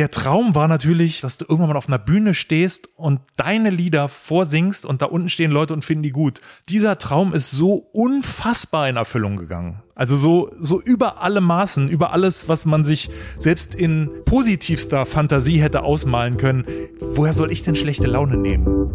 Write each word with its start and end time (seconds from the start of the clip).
der 0.00 0.10
Traum 0.10 0.54
war 0.54 0.66
natürlich, 0.66 1.20
dass 1.20 1.36
du 1.36 1.44
irgendwann 1.44 1.68
mal 1.68 1.76
auf 1.76 1.88
einer 1.88 1.98
Bühne 1.98 2.32
stehst 2.32 2.88
und 2.96 3.20
deine 3.36 3.68
Lieder 3.68 4.08
vorsingst 4.08 4.86
und 4.86 5.02
da 5.02 5.06
unten 5.06 5.28
stehen 5.28 5.50
Leute 5.50 5.74
und 5.74 5.84
finden 5.84 6.02
die 6.02 6.10
gut. 6.10 6.40
Dieser 6.70 6.96
Traum 6.96 7.34
ist 7.34 7.50
so 7.50 7.74
unfassbar 7.92 8.88
in 8.88 8.96
Erfüllung 8.96 9.36
gegangen. 9.36 9.82
Also 9.94 10.16
so, 10.16 10.50
so 10.58 10.80
über 10.80 11.20
alle 11.20 11.42
Maßen, 11.42 11.90
über 11.90 12.14
alles, 12.14 12.48
was 12.48 12.64
man 12.64 12.82
sich 12.82 13.10
selbst 13.36 13.74
in 13.74 14.08
positivster 14.24 15.04
Fantasie 15.04 15.60
hätte 15.60 15.82
ausmalen 15.82 16.38
können. 16.38 16.64
Woher 16.98 17.34
soll 17.34 17.52
ich 17.52 17.62
denn 17.62 17.76
schlechte 17.76 18.06
Laune 18.06 18.38
nehmen? 18.38 18.94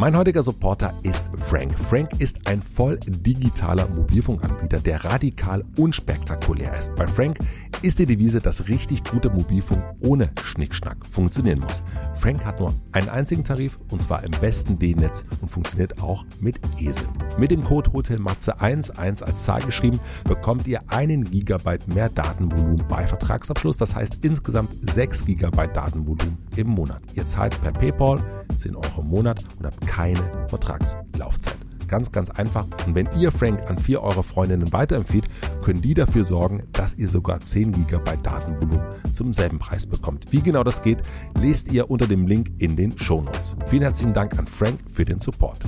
Mein 0.00 0.16
heutiger 0.16 0.42
Supporter 0.42 0.94
ist 1.02 1.26
Frank. 1.36 1.78
Frank 1.78 2.18
ist 2.20 2.48
ein 2.48 2.62
voll 2.62 2.98
digitaler 3.06 3.86
Mobilfunkanbieter, 3.86 4.80
der 4.80 5.04
radikal 5.04 5.62
unspektakulär 5.76 6.74
ist. 6.74 6.96
Bei 6.96 7.06
Frank 7.06 7.38
ist 7.82 7.98
die 7.98 8.06
Devise, 8.06 8.40
dass 8.40 8.68
richtig 8.68 9.04
gute 9.04 9.28
Mobilfunk 9.28 9.84
ohne 10.00 10.30
Schnickschnack 10.42 11.04
funktionieren 11.04 11.60
muss. 11.60 11.82
Frank 12.14 12.42
hat 12.46 12.60
nur 12.60 12.72
einen 12.92 13.10
einzigen 13.10 13.44
Tarif 13.44 13.78
und 13.90 14.00
zwar 14.00 14.24
im 14.24 14.30
besten 14.30 14.78
D-Netz 14.78 15.22
und 15.42 15.50
funktioniert 15.50 16.00
auch 16.00 16.24
mit 16.40 16.58
ESIM. 16.78 17.08
Mit 17.36 17.50
dem 17.50 17.62
Code 17.62 17.92
HOTELMATZE11 17.92 19.20
als 19.20 19.44
Zahl 19.44 19.60
geschrieben 19.60 20.00
bekommt 20.24 20.66
ihr 20.66 20.80
einen 20.88 21.30
Gigabyte 21.30 21.88
mehr 21.88 22.08
Datenvolumen 22.08 22.88
bei 22.88 23.06
Vertragsabschluss. 23.06 23.76
Das 23.76 23.94
heißt 23.94 24.24
insgesamt 24.24 24.70
6 24.94 25.26
Gigabyte 25.26 25.76
Datenvolumen 25.76 26.38
im 26.56 26.68
Monat. 26.68 27.02
Ihr 27.16 27.28
zahlt 27.28 27.60
per 27.60 27.72
PayPal 27.72 28.24
10 28.60 28.76
Euro 28.76 29.00
im 29.00 29.08
Monat 29.08 29.44
und 29.58 29.66
habt 29.66 29.86
keine 29.90 30.46
Vertragslaufzeit. 30.48 31.56
Ganz, 31.88 32.12
ganz 32.12 32.30
einfach. 32.30 32.64
Und 32.86 32.94
wenn 32.94 33.08
ihr 33.18 33.32
Frank 33.32 33.68
an 33.68 33.76
vier 33.76 34.00
eurer 34.00 34.22
Freundinnen 34.22 34.72
weiterempfiehlt, 34.72 35.28
können 35.64 35.82
die 35.82 35.94
dafür 35.94 36.24
sorgen, 36.24 36.62
dass 36.72 36.94
ihr 36.94 37.08
sogar 37.08 37.40
10 37.40 37.72
GB 37.72 38.16
Datenvolumen 38.22 38.80
zum 39.12 39.32
selben 39.32 39.58
Preis 39.58 39.86
bekommt. 39.86 40.30
Wie 40.30 40.40
genau 40.40 40.62
das 40.62 40.80
geht, 40.82 41.02
lest 41.40 41.72
ihr 41.72 41.90
unter 41.90 42.06
dem 42.06 42.28
Link 42.28 42.52
in 42.58 42.76
den 42.76 42.96
Show 42.96 43.20
Notes. 43.20 43.56
Vielen 43.66 43.82
herzlichen 43.82 44.14
Dank 44.14 44.38
an 44.38 44.46
Frank 44.46 44.78
für 44.88 45.04
den 45.04 45.18
Support. 45.18 45.64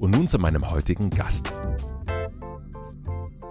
Und 0.00 0.10
nun 0.10 0.26
zu 0.26 0.40
meinem 0.40 0.68
heutigen 0.68 1.10
Gast. 1.10 1.52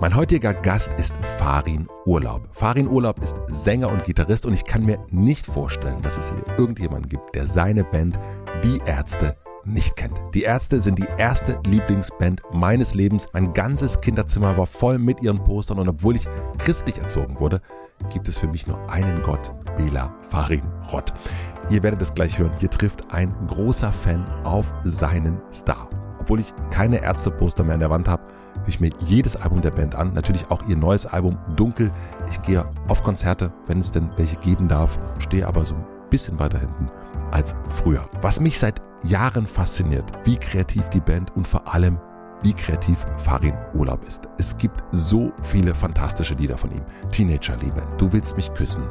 Mein 0.02 0.16
heutiger 0.16 0.54
Gast 0.54 0.94
ist 0.98 1.14
Farin 1.40 1.86
Urlaub. 2.06 2.48
Farin 2.54 2.88
Urlaub 2.88 3.22
ist 3.22 3.36
Sänger 3.50 3.90
und 3.90 4.06
Gitarrist 4.06 4.46
und 4.46 4.54
ich 4.54 4.64
kann 4.64 4.86
mir 4.86 4.98
nicht 5.10 5.46
vorstellen, 5.46 6.02
dass 6.02 6.18
es 6.18 6.30
hier 6.30 6.58
irgendjemanden 6.58 7.10
gibt, 7.10 7.36
der 7.36 7.46
seine 7.46 7.84
Band 7.84 8.18
Die 8.64 8.80
Ärzte 8.86 9.36
nicht 9.66 9.98
kennt. 9.98 10.18
Die 10.34 10.44
Ärzte 10.44 10.80
sind 10.80 11.00
die 11.00 11.08
erste 11.18 11.60
Lieblingsband 11.68 12.42
meines 12.54 12.94
Lebens. 12.94 13.28
Mein 13.34 13.52
ganzes 13.52 14.00
Kinderzimmer 14.00 14.56
war 14.56 14.68
voll 14.68 15.00
mit 15.00 15.22
ihren 15.22 15.44
Postern 15.44 15.80
und 15.80 15.90
obwohl 15.90 16.16
ich 16.16 16.26
christlich 16.60 16.98
erzogen 16.98 17.38
wurde, 17.38 17.62
gibt 18.10 18.30
es 18.30 18.38
für 18.38 18.48
mich 18.48 18.68
nur 18.68 18.80
einen 18.90 19.22
Gott, 19.22 19.52
Bela 19.76 20.16
Farin 20.22 20.64
Rott. 20.94 21.14
Ihr 21.70 21.84
werdet 21.84 22.02
es 22.02 22.14
gleich 22.14 22.40
hören. 22.40 22.54
Hier 22.60 22.70
trifft 22.70 23.12
ein 23.12 23.36
großer 23.48 23.92
Fan 23.92 24.26
auf 24.46 24.66
seinen 24.84 25.42
Star. 25.52 25.90
Obwohl 26.30 26.42
ich 26.42 26.54
keine 26.70 27.02
Ärzteposter 27.02 27.64
mehr 27.64 27.74
an 27.74 27.80
der 27.80 27.90
Wand 27.90 28.08
habe, 28.08 28.22
höre 28.60 28.68
ich 28.68 28.80
mir 28.80 28.92
jedes 29.00 29.36
Album 29.36 29.62
der 29.62 29.72
Band 29.72 29.96
an. 29.96 30.14
Natürlich 30.14 30.52
auch 30.52 30.62
ihr 30.68 30.78
neues 30.78 31.08
Album 31.08 31.40
Dunkel. 31.56 31.92
Ich 32.30 32.40
gehe 32.44 32.70
auf 32.88 33.02
Konzerte, 33.02 33.52
wenn 33.66 33.80
es 33.80 33.92
denn 33.92 34.12
welche 34.16 34.36
geben 34.36 34.68
darf, 34.68 35.00
stehe 35.18 35.48
aber 35.48 35.66
so 35.66 35.74
ein 35.74 35.84
bisschen 36.12 36.38
weiter 36.38 36.60
hinten 36.60 36.88
als 37.32 37.56
früher. 37.68 38.08
Was 38.22 38.40
mich 38.40 38.60
seit 38.60 38.80
Jahren 39.02 39.48
fasziniert, 39.48 40.06
wie 40.24 40.38
kreativ 40.38 40.88
die 40.90 41.00
Band 41.00 41.36
und 41.36 41.48
vor 41.48 41.74
allem 41.74 41.98
wie 42.44 42.54
kreativ 42.54 43.08
Farin 43.18 43.56
Urlaub 43.74 44.06
ist. 44.06 44.30
Es 44.38 44.56
gibt 44.56 44.84
so 44.92 45.32
viele 45.42 45.74
fantastische 45.74 46.36
Lieder 46.36 46.60
von 46.60 46.72
ihm. 46.72 46.84
Teenagerliebe, 47.12 47.82
Du 47.98 48.14
willst 48.14 48.38
mich 48.38 48.54
küssen, 48.54 48.84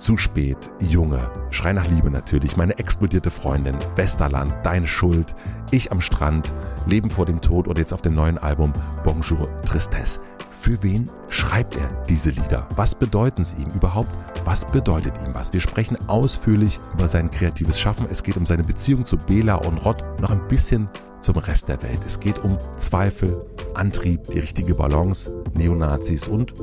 zu 0.00 0.16
spät, 0.16 0.70
Junge, 0.80 1.30
Schrei 1.50 1.74
nach 1.74 1.86
Liebe 1.86 2.10
natürlich, 2.10 2.56
meine 2.56 2.78
explodierte 2.78 3.30
Freundin, 3.30 3.76
Westerland, 3.96 4.54
Deine 4.64 4.86
Schuld, 4.86 5.34
Ich 5.70 5.92
am 5.92 6.00
Strand, 6.00 6.50
Leben 6.86 7.10
vor 7.10 7.26
dem 7.26 7.40
Tod 7.40 7.68
oder 7.68 7.80
jetzt 7.80 7.92
auf 7.92 8.02
dem 8.02 8.14
neuen 8.14 8.38
Album 8.38 8.72
Bonjour 9.04 9.48
Tristesse. 9.64 10.20
Für 10.60 10.82
wen 10.82 11.08
schreibt 11.30 11.76
er 11.76 11.88
diese 12.08 12.30
Lieder? 12.30 12.68
Was 12.76 12.94
bedeuten 12.94 13.44
sie 13.44 13.56
ihm 13.56 13.70
überhaupt? 13.70 14.10
Was 14.44 14.64
bedeutet 14.66 15.14
ihm 15.26 15.34
was? 15.34 15.52
Wir 15.52 15.60
sprechen 15.60 15.96
ausführlich 16.08 16.78
über 16.92 17.08
sein 17.08 17.30
kreatives 17.30 17.80
Schaffen. 17.80 18.06
Es 18.10 18.22
geht 18.22 18.36
um 18.36 18.44
seine 18.44 18.62
Beziehung 18.62 19.06
zu 19.06 19.16
Bela 19.16 19.54
und 19.54 19.78
Rott, 19.78 20.04
noch 20.20 20.30
ein 20.30 20.46
bisschen 20.48 20.88
zum 21.20 21.36
Rest 21.36 21.68
der 21.68 21.82
Welt. 21.82 22.00
Es 22.06 22.20
geht 22.20 22.38
um 22.38 22.58
Zweifel, 22.76 23.44
Antrieb, 23.74 24.26
die 24.32 24.38
richtige 24.38 24.74
Balance, 24.74 25.30
Neonazis 25.54 26.28
und 26.28 26.54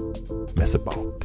Messebau. 0.55 1.17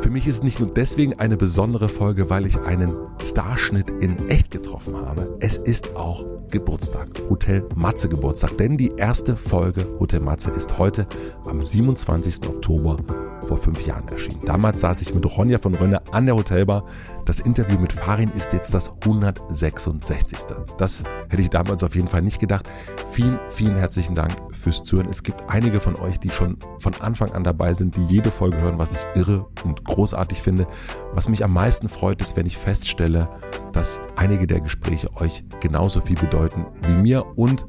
Für 0.00 0.10
mich 0.10 0.26
ist 0.26 0.36
es 0.36 0.42
nicht 0.42 0.60
nur 0.60 0.72
deswegen 0.72 1.18
eine 1.18 1.36
besondere 1.36 1.88
Folge, 1.88 2.30
weil 2.30 2.46
ich 2.46 2.58
einen 2.60 2.96
Starschnitt 3.22 3.90
in 3.90 4.28
echt 4.28 4.50
getroffen 4.50 4.96
habe. 4.96 5.36
Es 5.40 5.56
ist 5.56 5.96
auch 5.96 6.24
Geburtstag, 6.50 7.08
Hotel 7.28 7.64
Matze 7.76 8.08
Geburtstag, 8.08 8.56
denn 8.58 8.76
die 8.76 8.92
erste 8.96 9.36
Folge 9.36 9.86
Hotel 10.00 10.20
Matze 10.20 10.50
ist 10.50 10.78
heute 10.78 11.06
am 11.44 11.62
27. 11.62 12.48
Oktober 12.48 12.96
vor 13.42 13.56
fünf 13.56 13.86
Jahren 13.86 14.06
erschienen. 14.08 14.40
Damals 14.44 14.80
saß 14.80 15.00
ich 15.02 15.14
mit 15.14 15.24
Ronja 15.24 15.58
von 15.58 15.74
Rönne 15.74 16.02
an 16.12 16.26
der 16.26 16.36
Hotelbar. 16.36 16.84
Das 17.24 17.40
Interview 17.40 17.78
mit 17.78 17.92
Farin 17.92 18.30
ist 18.30 18.52
jetzt 18.52 18.74
das 18.74 18.92
166. 19.02 20.38
Das 20.76 21.02
hätte 21.28 21.42
ich 21.42 21.50
damals 21.50 21.82
auf 21.84 21.94
jeden 21.94 22.08
Fall 22.08 22.22
nicht 22.22 22.40
gedacht. 22.40 22.68
Vielen, 23.10 23.38
vielen 23.50 23.76
herzlichen 23.76 24.14
Dank 24.14 24.34
fürs 24.52 24.82
Zuhören. 24.82 25.08
Es 25.10 25.22
gibt 25.22 25.48
einige 25.48 25.80
von 25.80 25.96
euch, 25.96 26.18
die 26.18 26.30
schon 26.30 26.58
von 26.78 26.94
Anfang 27.00 27.32
an 27.32 27.44
dabei 27.44 27.74
sind, 27.74 27.96
die 27.96 28.04
jede 28.06 28.30
Folge 28.30 28.60
hören, 28.60 28.78
was 28.78 28.92
ich 28.92 29.04
irre 29.14 29.46
und 29.64 29.84
großartig 29.84 30.42
finde. 30.42 30.66
Was 31.12 31.28
mich 31.28 31.44
am 31.44 31.52
meisten 31.52 31.88
freut, 31.88 32.20
ist, 32.20 32.36
wenn 32.36 32.46
ich 32.46 32.56
feststelle, 32.56 33.28
dass 33.72 34.00
einige 34.16 34.46
der 34.46 34.60
Gespräche 34.60 35.14
euch 35.16 35.44
genauso 35.60 36.00
viel 36.00 36.16
bedeuten 36.16 36.66
wie 36.86 36.94
mir 36.94 37.26
und 37.36 37.66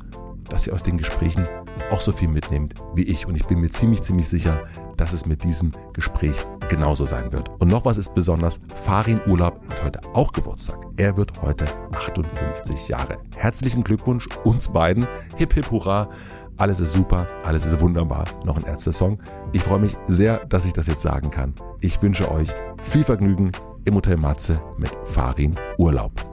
dass 0.49 0.67
ihr 0.67 0.73
aus 0.73 0.83
den 0.83 0.97
Gesprächen 0.97 1.47
auch 1.91 2.01
so 2.01 2.11
viel 2.11 2.27
mitnehmt 2.27 2.75
wie 2.95 3.03
ich. 3.03 3.27
Und 3.27 3.35
ich 3.35 3.45
bin 3.45 3.59
mir 3.59 3.69
ziemlich, 3.69 4.01
ziemlich 4.01 4.27
sicher, 4.27 4.63
dass 4.97 5.13
es 5.13 5.25
mit 5.25 5.43
diesem 5.43 5.71
Gespräch 5.93 6.45
genauso 6.69 7.05
sein 7.05 7.31
wird. 7.31 7.49
Und 7.59 7.69
noch 7.69 7.85
was 7.85 7.97
ist 7.97 8.13
besonders, 8.13 8.59
Farin 8.75 9.21
Urlaub 9.27 9.59
hat 9.69 9.83
heute 9.83 10.01
auch 10.13 10.31
Geburtstag. 10.31 10.85
Er 10.97 11.17
wird 11.17 11.41
heute 11.41 11.65
58 11.91 12.87
Jahre. 12.87 13.17
Herzlichen 13.35 13.83
Glückwunsch 13.83 14.27
uns 14.43 14.67
beiden. 14.67 15.07
Hip 15.37 15.53
hip 15.53 15.69
hurra. 15.71 16.09
Alles 16.57 16.79
ist 16.79 16.91
super, 16.91 17.27
alles 17.43 17.65
ist 17.65 17.79
wunderbar. 17.79 18.25
Noch 18.45 18.57
ein 18.57 18.65
Ärzte-Song. 18.65 19.19
Ich 19.51 19.63
freue 19.63 19.79
mich 19.79 19.97
sehr, 20.07 20.45
dass 20.45 20.65
ich 20.65 20.73
das 20.73 20.87
jetzt 20.87 21.01
sagen 21.01 21.31
kann. 21.31 21.55
Ich 21.79 22.01
wünsche 22.01 22.29
euch 22.29 22.49
viel 22.83 23.03
Vergnügen 23.03 23.51
im 23.85 23.95
Hotel 23.95 24.17
Matze 24.17 24.61
mit 24.77 24.91
Farin 25.05 25.55
Urlaub. 25.77 26.30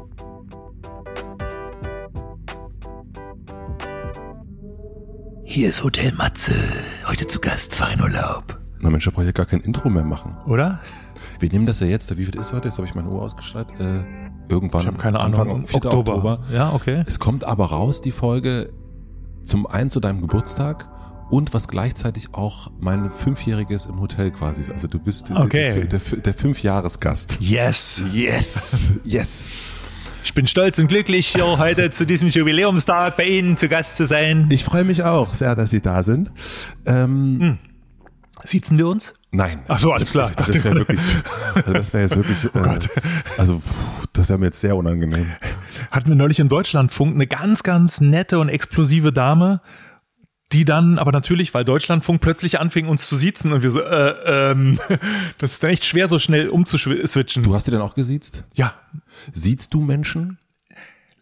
Hier 5.50 5.70
ist 5.70 5.82
Hotel 5.82 6.12
Matze. 6.12 6.52
Heute 7.06 7.26
zu 7.26 7.40
Gast 7.40 7.74
Farin 7.74 8.02
Urlaub. 8.02 8.58
Na 8.80 8.90
Mensch, 8.90 9.06
da 9.06 9.10
brauche 9.10 9.22
ich 9.22 9.28
ja 9.28 9.32
gar 9.32 9.46
kein 9.46 9.60
Intro 9.62 9.88
mehr 9.88 10.04
machen. 10.04 10.36
Oder? 10.46 10.80
Wir 11.40 11.48
nehmen 11.48 11.64
das 11.64 11.80
ja 11.80 11.86
jetzt, 11.86 12.14
wie 12.18 12.26
viel 12.26 12.36
ist 12.36 12.52
heute? 12.52 12.68
Jetzt 12.68 12.76
habe 12.76 12.86
ich 12.86 12.94
meine 12.94 13.08
Uhr 13.08 13.22
ausgestellt. 13.22 13.68
Äh, 13.80 14.02
irgendwann. 14.50 14.82
Ich 14.82 14.86
habe 14.88 14.98
keine 14.98 15.18
Ahnung. 15.20 15.40
Anfang, 15.40 15.64
Oktober. 15.74 16.12
Oktober. 16.16 16.40
Ja, 16.52 16.74
okay. 16.74 17.02
Es 17.06 17.18
kommt 17.18 17.44
aber 17.44 17.64
raus, 17.70 18.02
die 18.02 18.10
Folge, 18.10 18.74
zum 19.42 19.66
einen 19.66 19.88
zu 19.88 20.00
deinem 20.00 20.20
Geburtstag 20.20 20.86
und 21.30 21.54
was 21.54 21.66
gleichzeitig 21.66 22.34
auch 22.34 22.70
mein 22.78 23.10
Fünfjähriges 23.10 23.86
im 23.86 24.00
Hotel 24.00 24.30
quasi 24.30 24.60
ist. 24.60 24.70
Also 24.70 24.86
du 24.86 24.98
bist 24.98 25.30
Okay. 25.30 25.86
der, 25.86 25.98
der, 25.98 26.18
der 26.18 26.34
Fünfjahresgast. 26.34 27.38
Yes. 27.40 28.02
Yes, 28.12 28.90
yes. 29.04 29.48
Ich 30.28 30.34
bin 30.34 30.46
stolz 30.46 30.78
und 30.78 30.88
glücklich, 30.88 31.28
hier 31.28 31.56
heute 31.56 31.90
zu 31.90 32.04
diesem 32.04 32.28
Jubiläumstag 32.28 33.16
bei 33.16 33.24
Ihnen 33.24 33.56
zu 33.56 33.66
Gast 33.66 33.96
zu 33.96 34.04
sein. 34.04 34.46
Ich 34.50 34.62
freue 34.62 34.84
mich 34.84 35.02
auch 35.02 35.32
sehr, 35.32 35.56
dass 35.56 35.70
Sie 35.70 35.80
da 35.80 36.02
sind. 36.02 36.30
Ähm, 36.84 37.56
Siezen 38.42 38.76
wir 38.76 38.88
uns? 38.88 39.14
Nein. 39.30 39.60
Ach 39.68 39.78
so, 39.78 39.90
alles 39.90 40.10
klar. 40.10 40.30
Ich, 40.30 40.36
das 40.36 40.64
wäre 40.64 40.74
wirklich, 40.74 41.00
also 41.54 41.72
das 41.72 41.94
wäre 41.94 42.02
jetzt 42.02 42.16
wirklich, 42.16 42.44
äh, 42.44 42.60
Gott. 42.60 42.90
also 43.38 43.62
das 44.12 44.28
wäre 44.28 44.38
mir 44.38 44.44
jetzt 44.44 44.60
sehr 44.60 44.76
unangenehm. 44.76 45.32
Hatten 45.90 46.08
wir 46.08 46.14
neulich 46.14 46.40
im 46.40 46.50
Deutschlandfunk 46.50 47.14
eine 47.14 47.26
ganz, 47.26 47.62
ganz 47.62 48.02
nette 48.02 48.38
und 48.38 48.50
explosive 48.50 49.12
Dame, 49.12 49.62
die 50.52 50.64
dann 50.64 50.98
aber 50.98 51.12
natürlich, 51.12 51.52
weil 51.52 51.64
Deutschlandfunk 51.64 52.20
plötzlich 52.20 52.58
anfing, 52.58 52.88
uns 52.88 53.06
zu 53.06 53.16
siezen 53.16 53.52
und 53.52 53.62
wir 53.62 53.70
so, 53.70 53.82
äh, 53.82 54.50
ähm, 54.50 54.78
das 55.38 55.52
ist 55.52 55.62
dann 55.62 55.70
echt 55.70 55.84
schwer, 55.84 56.08
so 56.08 56.18
schnell 56.18 56.48
umzuswitchen. 56.48 57.42
Du 57.42 57.54
hast 57.54 57.66
die 57.66 57.70
dann 57.70 57.82
auch 57.82 57.94
gesiezt? 57.94 58.44
ja, 58.54 58.74
Siehst 59.32 59.74
du 59.74 59.80
Menschen? 59.80 60.38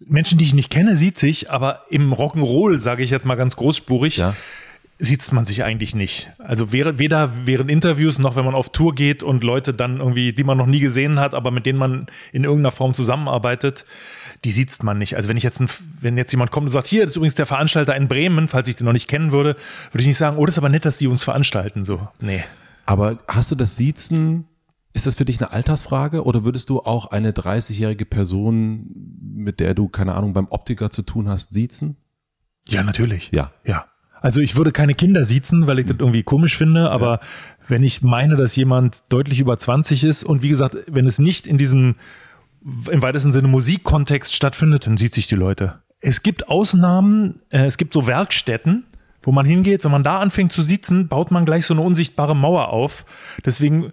Menschen, 0.00 0.38
die 0.38 0.44
ich 0.44 0.54
nicht 0.54 0.70
kenne, 0.70 0.96
sieht 0.96 1.18
sich, 1.18 1.50
aber 1.50 1.82
im 1.88 2.12
Rock'n'Roll, 2.12 2.80
sage 2.80 3.02
ich 3.02 3.10
jetzt 3.10 3.24
mal 3.24 3.34
ganz 3.34 3.56
großspurig, 3.56 4.18
Ja. 4.18 4.36
Sieht 4.98 5.30
man 5.32 5.44
sich 5.44 5.62
eigentlich 5.62 5.94
nicht. 5.94 6.30
Also 6.38 6.72
weder 6.72 6.98
während 7.44 7.70
Interviews 7.70 8.18
noch 8.18 8.36
wenn 8.36 8.44
man 8.44 8.54
auf 8.54 8.70
Tour 8.70 8.94
geht 8.94 9.22
und 9.22 9.44
Leute 9.44 9.74
dann 9.74 9.98
irgendwie, 9.98 10.32
die 10.32 10.44
man 10.44 10.56
noch 10.56 10.66
nie 10.66 10.80
gesehen 10.80 11.20
hat, 11.20 11.34
aber 11.34 11.50
mit 11.50 11.66
denen 11.66 11.78
man 11.78 12.06
in 12.32 12.44
irgendeiner 12.44 12.72
Form 12.72 12.94
zusammenarbeitet, 12.94 13.84
die 14.44 14.52
sieht 14.52 14.82
man 14.82 14.98
nicht. 14.98 15.16
Also 15.16 15.28
wenn 15.28 15.36
ich 15.36 15.42
jetzt, 15.42 15.60
ein, 15.60 15.68
wenn 16.00 16.16
jetzt 16.16 16.32
jemand 16.32 16.50
kommt 16.50 16.66
und 16.66 16.70
sagt, 16.70 16.86
hier, 16.86 17.02
das 17.02 17.10
ist 17.10 17.16
übrigens 17.16 17.34
der 17.34 17.46
Veranstalter 17.46 17.94
in 17.94 18.08
Bremen, 18.08 18.48
falls 18.48 18.68
ich 18.68 18.76
den 18.76 18.86
noch 18.86 18.92
nicht 18.92 19.08
kennen 19.08 19.32
würde, 19.32 19.56
würde 19.92 20.00
ich 20.00 20.06
nicht 20.06 20.16
sagen, 20.16 20.38
oh, 20.38 20.46
das 20.46 20.54
ist 20.54 20.58
aber 20.58 20.68
nett, 20.68 20.84
dass 20.84 20.98
die 20.98 21.08
uns 21.08 21.24
veranstalten. 21.24 21.84
So, 21.84 22.08
nee. 22.20 22.44
Aber 22.86 23.18
hast 23.28 23.50
du 23.50 23.54
das 23.54 23.76
Siezen, 23.76 24.46
ist 24.94 25.06
das 25.06 25.14
für 25.14 25.24
dich 25.26 25.40
eine 25.40 25.50
Altersfrage 25.50 26.24
oder 26.24 26.44
würdest 26.44 26.70
du 26.70 26.80
auch 26.80 27.10
eine 27.10 27.32
30-jährige 27.32 28.06
Person, 28.06 28.86
mit 29.20 29.60
der 29.60 29.74
du, 29.74 29.88
keine 29.88 30.14
Ahnung, 30.14 30.32
beim 30.32 30.48
Optiker 30.48 30.90
zu 30.90 31.02
tun 31.02 31.28
hast, 31.28 31.52
siezen? 31.52 31.96
Ja, 32.68 32.82
natürlich. 32.82 33.30
Ja. 33.30 33.52
Ja. 33.64 33.86
Also 34.20 34.40
ich 34.40 34.56
würde 34.56 34.72
keine 34.72 34.94
Kinder 34.94 35.24
siezen, 35.24 35.66
weil 35.66 35.78
ich 35.78 35.86
das 35.86 35.96
irgendwie 35.98 36.22
komisch 36.22 36.56
finde, 36.56 36.90
aber 36.90 37.20
wenn 37.68 37.82
ich 37.82 38.02
meine, 38.02 38.36
dass 38.36 38.56
jemand 38.56 39.02
deutlich 39.08 39.40
über 39.40 39.58
20 39.58 40.04
ist 40.04 40.24
und 40.24 40.42
wie 40.42 40.48
gesagt, 40.48 40.76
wenn 40.88 41.06
es 41.06 41.18
nicht 41.18 41.46
in 41.46 41.58
diesem 41.58 41.96
im 42.90 43.02
weitesten 43.02 43.32
Sinne 43.32 43.48
Musikkontext 43.48 44.34
stattfindet, 44.34 44.86
dann 44.86 44.96
sieht 44.96 45.14
sich 45.14 45.26
die 45.28 45.36
Leute. 45.36 45.80
Es 46.00 46.22
gibt 46.22 46.48
Ausnahmen, 46.48 47.40
äh, 47.50 47.64
es 47.64 47.76
gibt 47.76 47.94
so 47.94 48.06
Werkstätten, 48.06 48.84
wo 49.22 49.32
man 49.32 49.46
hingeht, 49.46 49.84
wenn 49.84 49.90
man 49.90 50.04
da 50.04 50.18
anfängt 50.18 50.52
zu 50.52 50.62
sitzen, 50.62 51.08
baut 51.08 51.30
man 51.30 51.44
gleich 51.44 51.66
so 51.66 51.74
eine 51.74 51.82
unsichtbare 51.82 52.34
Mauer 52.34 52.68
auf. 52.68 53.04
Deswegen 53.44 53.92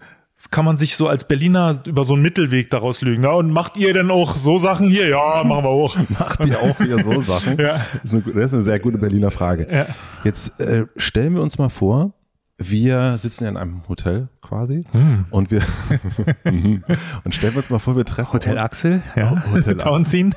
kann 0.51 0.66
man 0.66 0.78
sich 0.78 0.95
so 0.95 1.07
als 1.07 1.28
Berliner 1.28 1.80
über 1.88 2.04
so 2.04 2.13
einen 2.13 2.22
Mittelweg 2.22 2.69
daraus 2.69 3.01
lügen. 3.01 3.24
Ja, 3.24 3.31
und 3.34 3.50
macht 3.51 3.78
ihr 3.78 3.94
denn 3.94 4.12
auch 4.12 4.38
so 4.38 4.57
Sachen 4.60 4.90
hier? 4.90 5.07
Ja, 5.10 5.44
machen 5.44 5.63
wir 5.63 5.69
auch. 5.69 5.95
Macht 6.10 6.45
ihr 6.45 6.60
auch 6.60 6.78
hier 6.78 7.04
so 7.04 7.22
Sachen? 7.22 7.57
Ja. 7.60 7.86
Das 8.01 8.12
ist, 8.12 8.13
eine, 8.13 8.34
das 8.34 8.44
ist 8.45 8.54
eine 8.54 8.62
sehr 8.63 8.80
gute 8.80 8.98
Berliner 8.98 9.31
Frage. 9.31 9.68
Ja. 9.72 9.86
Jetzt 10.24 10.60
äh, 10.60 10.86
stellen 10.98 11.34
wir 11.36 11.42
uns 11.42 11.57
mal 11.57 11.69
vor, 11.69 12.13
wir 12.60 13.18
sitzen 13.18 13.45
ja 13.45 13.50
in 13.50 13.57
einem 13.57 13.81
Hotel 13.90 14.30
quasi 14.42 14.86
Hm. 14.92 15.25
und 15.31 15.50
wir 15.51 15.62
Mhm. 16.46 16.84
und 17.24 17.34
stellen 17.36 17.54
wir 17.54 17.57
uns 17.57 17.69
mal 17.69 17.80
vor, 17.80 17.96
wir 17.98 18.06
treffen 18.06 18.34
Hotel 18.34 18.54
uns- 18.54 18.62
Axel, 18.62 19.01
ja. 19.16 19.44
Oh, 19.50 19.54
Hotel. 19.56 19.75
Townsend. 19.78 20.36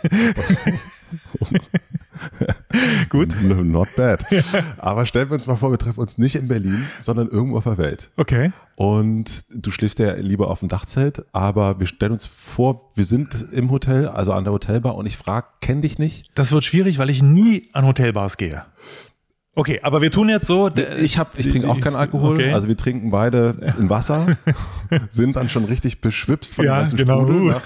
Gut. 3.08 3.34
No, 3.42 3.62
Not 3.62 3.88
bad. 3.96 4.24
Aber 4.78 5.06
stellen 5.06 5.28
wir 5.30 5.34
uns 5.34 5.46
mal 5.46 5.56
vor, 5.56 5.70
wir 5.70 5.78
treffen 5.78 6.00
uns 6.00 6.18
nicht 6.18 6.36
in 6.36 6.48
Berlin, 6.48 6.86
sondern 7.00 7.28
irgendwo 7.28 7.58
auf 7.58 7.64
der 7.64 7.78
Welt. 7.78 8.10
Okay. 8.16 8.52
Und 8.76 9.44
du 9.48 9.70
schläfst 9.70 9.98
ja 9.98 10.14
lieber 10.14 10.50
auf 10.50 10.60
dem 10.60 10.68
Dachzelt, 10.68 11.24
aber 11.32 11.80
wir 11.80 11.86
stellen 11.86 12.12
uns 12.12 12.26
vor, 12.26 12.92
wir 12.94 13.06
sind 13.06 13.46
im 13.52 13.70
Hotel, 13.70 14.08
also 14.08 14.32
an 14.34 14.44
der 14.44 14.52
Hotelbar 14.52 14.96
und 14.96 15.06
ich 15.06 15.16
frage, 15.16 15.46
kenn 15.60 15.80
dich 15.80 15.98
nicht? 15.98 16.30
Das 16.34 16.52
wird 16.52 16.64
schwierig, 16.64 16.98
weil 16.98 17.08
ich 17.08 17.22
nie 17.22 17.68
an 17.72 17.86
Hotelbars 17.86 18.36
gehe. 18.36 18.64
Okay, 19.58 19.80
aber 19.82 20.02
wir 20.02 20.10
tun 20.10 20.28
jetzt 20.28 20.46
so. 20.46 20.68
Ich 21.00 21.16
hab, 21.16 21.38
ich 21.38 21.48
trinke 21.48 21.68
auch 21.70 21.80
keinen 21.80 21.96
Alkohol, 21.96 22.34
Okay. 22.34 22.52
also 22.52 22.68
wir 22.68 22.76
trinken 22.76 23.10
beide 23.10 23.56
in 23.78 23.88
Wasser, 23.88 24.36
sind 25.08 25.34
dann 25.34 25.48
schon 25.48 25.64
richtig 25.64 26.02
beschwipst 26.02 26.54
von 26.56 26.66
Ja, 26.66 26.74
dem 26.74 26.80
ganzen 26.80 26.96
genau. 26.98 27.20
Sprudel 27.22 27.42
nach, 27.42 27.62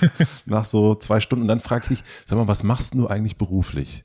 nach 0.46 0.64
so 0.64 0.94
zwei 0.94 1.18
Stunden. 1.18 1.42
Und 1.42 1.48
dann 1.48 1.58
frage 1.58 1.82
ich 1.90 1.98
dich, 1.98 2.04
sag 2.26 2.38
mal, 2.38 2.46
was 2.46 2.62
machst 2.62 2.94
du 2.94 3.08
eigentlich 3.08 3.36
beruflich? 3.36 4.04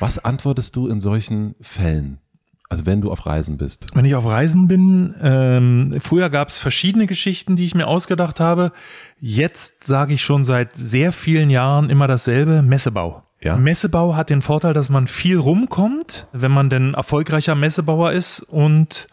Was 0.00 0.18
antwortest 0.24 0.74
du 0.74 0.88
in 0.88 1.00
solchen 1.00 1.54
Fällen? 1.60 2.18
Also 2.68 2.84
wenn 2.86 3.00
du 3.00 3.12
auf 3.12 3.26
Reisen 3.26 3.58
bist. 3.58 3.86
Wenn 3.94 4.04
ich 4.06 4.16
auf 4.16 4.26
Reisen 4.26 4.66
bin, 4.66 5.14
ähm, 5.22 5.94
früher 6.00 6.30
gab 6.30 6.48
es 6.48 6.58
verschiedene 6.58 7.06
Geschichten, 7.06 7.54
die 7.54 7.64
ich 7.64 7.76
mir 7.76 7.86
ausgedacht 7.86 8.40
habe. 8.40 8.72
Jetzt 9.20 9.86
sage 9.86 10.14
ich 10.14 10.24
schon 10.24 10.44
seit 10.44 10.74
sehr 10.74 11.12
vielen 11.12 11.50
Jahren 11.50 11.90
immer 11.90 12.08
dasselbe, 12.08 12.62
Messebau. 12.62 13.22
Ja. 13.44 13.56
Messebau 13.56 14.16
hat 14.16 14.30
den 14.30 14.42
Vorteil, 14.42 14.72
dass 14.72 14.88
man 14.88 15.06
viel 15.06 15.38
rumkommt, 15.38 16.26
wenn 16.32 16.50
man 16.50 16.70
denn 16.70 16.94
erfolgreicher 16.94 17.54
Messebauer 17.54 18.12
ist 18.12 18.40
und 18.40 19.06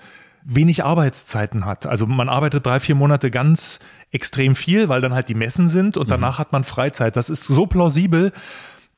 wenig 0.43 0.83
Arbeitszeiten 0.83 1.65
hat. 1.65 1.85
Also 1.85 2.07
man 2.07 2.29
arbeitet 2.29 2.65
drei, 2.65 2.79
vier 2.79 2.95
Monate 2.95 3.29
ganz 3.29 3.79
extrem 4.11 4.55
viel, 4.55 4.89
weil 4.89 5.01
dann 5.01 5.13
halt 5.13 5.29
die 5.29 5.35
Messen 5.35 5.67
sind 5.67 5.97
und 5.97 6.09
danach 6.09 6.39
hat 6.39 6.51
man 6.51 6.63
Freizeit. 6.63 7.15
Das 7.15 7.29
ist 7.29 7.45
so 7.45 7.65
plausibel, 7.67 8.31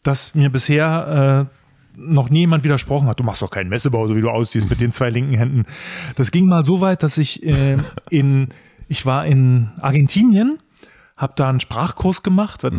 dass 0.03 0.35
mir 0.35 0.49
bisher 0.49 1.49
äh, 1.49 1.99
noch 1.99 2.29
nie 2.29 2.41
jemand 2.41 2.63
widersprochen 2.63 3.07
hat. 3.07 3.19
Du 3.19 3.23
machst 3.23 3.41
doch 3.41 3.49
keinen 3.49 3.69
Messebau, 3.69 4.07
so 4.07 4.15
wie 4.15 4.21
du 4.21 4.29
aussiehst 4.29 4.69
mit 4.69 4.79
den 4.79 4.91
zwei 4.91 5.09
linken 5.09 5.35
Händen. 5.35 5.65
Das 6.15 6.31
ging 6.31 6.47
mal 6.47 6.63
so 6.63 6.81
weit, 6.81 7.03
dass 7.03 7.17
ich 7.17 7.43
äh, 7.43 7.77
in, 8.09 8.49
ich 8.87 9.05
war 9.05 9.25
in 9.25 9.69
Argentinien, 9.79 10.57
habe 11.23 11.33
da 11.35 11.49
einen 11.49 11.61
Sprachkurs 11.61 12.21
gemacht, 12.21 12.63
was 12.63 12.73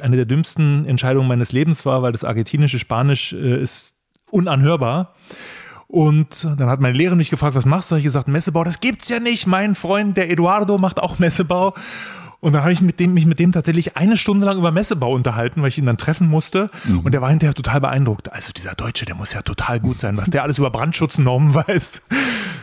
eine 0.00 0.16
der 0.16 0.24
dümmsten 0.24 0.86
Entscheidungen 0.86 1.28
meines 1.28 1.52
Lebens 1.52 1.84
war, 1.84 2.00
weil 2.00 2.12
das 2.12 2.24
argentinische 2.24 2.78
Spanisch 2.78 3.32
äh, 3.34 3.60
ist 3.60 3.96
unanhörbar. 4.30 5.14
Und 5.88 6.44
dann 6.44 6.68
hat 6.68 6.80
meine 6.80 6.96
Lehrerin 6.96 7.18
mich 7.18 7.30
gefragt, 7.30 7.54
was 7.56 7.64
machst 7.64 7.90
du? 7.90 7.96
Ich 7.96 8.04
gesagt, 8.04 8.28
Messebau, 8.28 8.62
das 8.62 8.80
gibt's 8.80 9.08
ja 9.08 9.20
nicht. 9.20 9.46
Mein 9.46 9.74
Freund, 9.74 10.16
der 10.16 10.30
Eduardo, 10.30 10.78
macht 10.78 11.00
auch 11.00 11.18
Messebau. 11.18 11.74
Und 12.40 12.52
dann 12.52 12.62
habe 12.62 12.72
ich 12.72 12.80
mit 12.80 13.00
dem, 13.00 13.14
mich 13.14 13.26
mit 13.26 13.40
dem 13.40 13.50
tatsächlich 13.50 13.96
eine 13.96 14.16
Stunde 14.16 14.46
lang 14.46 14.58
über 14.58 14.70
Messebau 14.70 15.12
unterhalten, 15.12 15.60
weil 15.60 15.68
ich 15.70 15.78
ihn 15.78 15.86
dann 15.86 15.96
treffen 15.96 16.28
musste. 16.28 16.70
Und 17.02 17.10
der 17.12 17.20
war 17.20 17.30
hinterher 17.30 17.52
total 17.54 17.80
beeindruckt. 17.80 18.32
Also 18.32 18.52
dieser 18.56 18.74
Deutsche, 18.76 19.04
der 19.06 19.16
muss 19.16 19.32
ja 19.32 19.42
total 19.42 19.80
gut 19.80 19.98
sein, 19.98 20.16
was 20.16 20.30
der 20.30 20.44
alles 20.44 20.58
über 20.58 20.70
Brandschutznormen 20.70 21.52
weiß. 21.68 22.02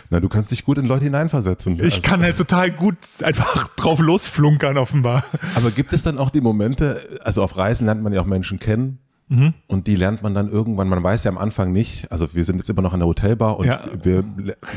Na, 0.10 0.20
du 0.22 0.30
kannst 0.30 0.52
dich 0.52 0.64
gut 0.64 0.78
in 0.78 0.86
Leute 0.86 1.04
hineinversetzen. 1.04 1.76
Ich 1.80 1.96
Also- 1.96 2.02
kann 2.02 2.22
halt 2.22 2.38
total 2.38 2.72
gut 2.72 2.96
einfach 3.22 3.68
drauf 3.76 4.00
losflunkern, 4.00 4.78
offenbar. 4.78 5.26
Aber 5.56 5.72
gibt 5.72 5.92
es 5.92 6.04
dann 6.04 6.20
auch 6.20 6.30
die 6.30 6.42
Momente, 6.42 7.20
also 7.24 7.44
auf 7.44 7.58
Reisen 7.58 7.86
lernt 7.86 8.02
man 8.02 8.14
ja 8.14 8.22
auch 8.22 8.26
Menschen 8.26 8.60
kennen 8.60 9.00
Mhm. 9.28 9.56
und 9.66 9.88
die 9.88 9.96
lernt 9.96 10.22
man 10.22 10.36
dann 10.36 10.50
irgendwann, 10.52 10.88
man 10.88 11.02
weiß 11.02 11.24
ja 11.24 11.32
am 11.32 11.40
Anfang 11.40 11.72
nicht, 11.74 12.12
also 12.12 12.36
wir 12.36 12.46
sind 12.46 12.58
jetzt 12.58 12.70
immer 12.70 12.84
noch 12.84 12.94
in 12.94 13.00
der 13.00 13.08
Hotelbar 13.08 13.58
und 13.58 13.66
Ja. 13.66 13.82
wir 14.04 14.24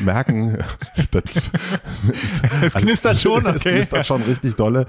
merken, 0.02 0.56
es, 2.14 2.42
Es 2.62 2.74
knistert 2.74 3.18
schon, 3.18 3.44
Es 3.46 3.60
okay. 3.60 3.74
knistert 3.74 4.06
schon 4.06 4.22
richtig 4.22 4.54
dolle 4.56 4.86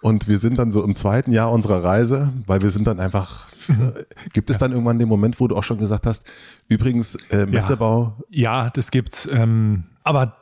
und 0.00 0.28
wir 0.28 0.38
sind 0.38 0.58
dann 0.58 0.70
so 0.70 0.82
im 0.82 0.94
zweiten 0.94 1.30
Jahr 1.32 1.52
unserer 1.52 1.84
Reise, 1.84 2.32
weil 2.46 2.62
wir 2.62 2.70
sind 2.70 2.86
dann 2.86 3.00
einfach, 3.00 3.48
Mhm. 3.68 3.92
gibt 4.32 4.50
es 4.50 4.58
dann 4.58 4.72
irgendwann 4.72 4.98
den 4.98 5.08
Moment, 5.08 5.38
wo 5.38 5.46
du 5.46 5.56
auch 5.56 5.62
schon 5.62 5.78
gesagt 5.78 6.04
hast, 6.06 6.26
übrigens 6.68 7.14
äh, 7.30 7.46
Messebau, 7.46 8.16
Ja, 8.30 8.70
das 8.70 8.90
gibt's. 8.90 9.28
Ähm, 9.32 9.84
aber 10.02 10.36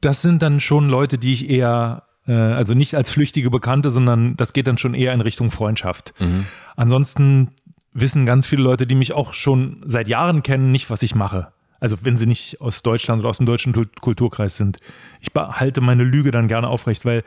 das 0.00 0.22
sind 0.22 0.40
dann 0.40 0.60
schon 0.60 0.86
Leute, 0.86 1.18
die 1.18 1.32
ich 1.34 1.50
eher, 1.50 2.04
äh, 2.26 2.32
also 2.32 2.72
nicht 2.72 2.94
als 2.94 3.10
flüchtige 3.10 3.50
Bekannte, 3.50 3.90
sondern 3.90 4.36
das 4.38 4.54
geht 4.54 4.66
dann 4.66 4.78
schon 4.78 4.94
eher 4.94 5.12
in 5.12 5.20
Richtung 5.20 5.50
Freundschaft. 5.50 6.14
Ansonsten 6.76 7.50
wissen 7.94 8.26
ganz 8.26 8.46
viele 8.46 8.62
Leute, 8.62 8.86
die 8.86 8.94
mich 8.94 9.12
auch 9.12 9.32
schon 9.32 9.82
seit 9.86 10.08
Jahren 10.08 10.42
kennen, 10.42 10.70
nicht, 10.72 10.90
was 10.90 11.02
ich 11.02 11.14
mache. 11.14 11.52
Also 11.80 11.98
wenn 12.02 12.16
sie 12.16 12.26
nicht 12.26 12.60
aus 12.60 12.82
Deutschland 12.82 13.20
oder 13.20 13.30
aus 13.30 13.38
dem 13.38 13.46
deutschen 13.46 13.72
Kulturkreis 14.00 14.56
sind. 14.56 14.78
Ich 15.20 15.32
behalte 15.32 15.80
meine 15.80 16.04
Lüge 16.04 16.30
dann 16.30 16.48
gerne 16.48 16.68
aufrecht, 16.68 17.04
weil 17.04 17.22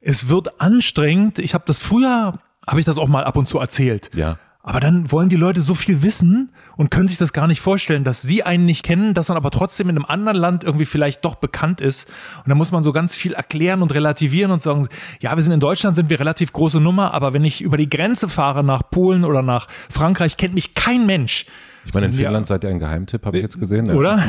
es 0.00 0.28
wird 0.28 0.60
anstrengend. 0.60 1.38
Ich 1.38 1.54
habe 1.54 1.64
das 1.66 1.80
früher, 1.80 2.38
habe 2.66 2.80
ich 2.80 2.86
das 2.86 2.98
auch 2.98 3.08
mal 3.08 3.24
ab 3.24 3.36
und 3.36 3.48
zu 3.48 3.58
erzählt. 3.58 4.10
ja. 4.14 4.38
Aber 4.66 4.80
dann 4.80 5.12
wollen 5.12 5.28
die 5.28 5.36
Leute 5.36 5.62
so 5.62 5.74
viel 5.74 6.02
wissen 6.02 6.50
und 6.76 6.90
können 6.90 7.06
sich 7.06 7.18
das 7.18 7.32
gar 7.32 7.46
nicht 7.46 7.60
vorstellen, 7.60 8.02
dass 8.02 8.20
sie 8.20 8.42
einen 8.42 8.66
nicht 8.66 8.82
kennen, 8.82 9.14
dass 9.14 9.28
man 9.28 9.36
aber 9.36 9.52
trotzdem 9.52 9.88
in 9.88 9.96
einem 9.96 10.04
anderen 10.04 10.36
Land 10.36 10.64
irgendwie 10.64 10.84
vielleicht 10.84 11.24
doch 11.24 11.36
bekannt 11.36 11.80
ist. 11.80 12.08
Und 12.38 12.48
dann 12.48 12.58
muss 12.58 12.72
man 12.72 12.82
so 12.82 12.90
ganz 12.92 13.14
viel 13.14 13.32
erklären 13.32 13.80
und 13.80 13.94
relativieren 13.94 14.50
und 14.50 14.60
sagen, 14.60 14.88
ja, 15.20 15.36
wir 15.36 15.42
sind 15.42 15.52
in 15.52 15.60
Deutschland, 15.60 15.94
sind 15.94 16.10
wir 16.10 16.18
relativ 16.18 16.52
große 16.52 16.80
Nummer, 16.80 17.14
aber 17.14 17.32
wenn 17.32 17.44
ich 17.44 17.62
über 17.62 17.76
die 17.76 17.88
Grenze 17.88 18.28
fahre 18.28 18.64
nach 18.64 18.82
Polen 18.90 19.24
oder 19.24 19.40
nach 19.40 19.68
Frankreich, 19.88 20.36
kennt 20.36 20.54
mich 20.54 20.74
kein 20.74 21.06
Mensch. 21.06 21.46
Ich 21.84 21.94
meine, 21.94 22.06
in 22.06 22.12
Ja. 22.12 22.18
Finnland 22.24 22.48
seid 22.48 22.64
ihr 22.64 22.70
ein 22.70 22.80
Geheimtipp, 22.80 23.24
habe 23.24 23.36
ich 23.36 23.44
jetzt 23.44 23.60
gesehen. 23.60 23.86
Ja. 23.86 23.94
Oder? 23.94 24.20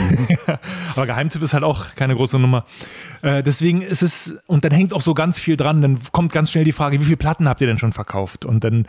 Aber 0.95 1.07
Geheimtipp 1.07 1.41
ist 1.41 1.55
halt 1.55 1.63
auch 1.63 1.95
keine 1.95 2.15
große 2.15 2.37
Nummer. 2.37 2.65
Äh, 3.23 3.41
deswegen 3.41 3.81
ist 3.81 4.03
es, 4.03 4.37
und 4.45 4.63
dann 4.63 4.71
hängt 4.71 4.93
auch 4.93 5.01
so 5.01 5.15
ganz 5.15 5.39
viel 5.39 5.57
dran, 5.57 5.81
dann 5.81 5.97
kommt 6.11 6.31
ganz 6.31 6.51
schnell 6.51 6.63
die 6.63 6.71
Frage, 6.73 6.99
wie 7.01 7.05
viele 7.05 7.17
Platten 7.17 7.49
habt 7.49 7.59
ihr 7.61 7.65
denn 7.67 7.79
schon 7.79 7.93
verkauft? 7.93 8.45
Und 8.45 8.63
dann 8.63 8.85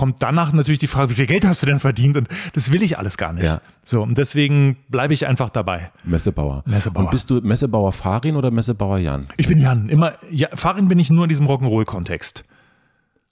kommt 0.00 0.22
danach 0.22 0.54
natürlich 0.54 0.78
die 0.78 0.86
Frage, 0.86 1.10
wie 1.10 1.14
viel 1.14 1.26
Geld 1.26 1.44
hast 1.44 1.60
du 1.60 1.66
denn 1.66 1.78
verdient? 1.78 2.16
Und 2.16 2.26
das 2.54 2.72
will 2.72 2.82
ich 2.82 2.96
alles 2.96 3.18
gar 3.18 3.34
nicht. 3.34 3.44
Ja. 3.44 3.60
So, 3.84 4.02
und 4.02 4.16
deswegen 4.16 4.78
bleibe 4.88 5.12
ich 5.12 5.26
einfach 5.26 5.50
dabei. 5.50 5.90
Messebauer. 6.04 6.62
Messebauer. 6.64 7.04
Und 7.04 7.10
bist 7.10 7.28
du 7.28 7.42
Messebauer 7.42 7.92
Farin 7.92 8.34
oder 8.36 8.50
Messebauer 8.50 8.96
Jan? 8.96 9.26
Ich 9.36 9.46
bin 9.46 9.58
Jan, 9.58 9.90
immer, 9.90 10.14
ja, 10.30 10.48
Farin 10.54 10.88
bin 10.88 10.98
ich 10.98 11.10
nur 11.10 11.26
in 11.26 11.28
diesem 11.28 11.46
Rock'n'Roll-Kontext. 11.46 12.44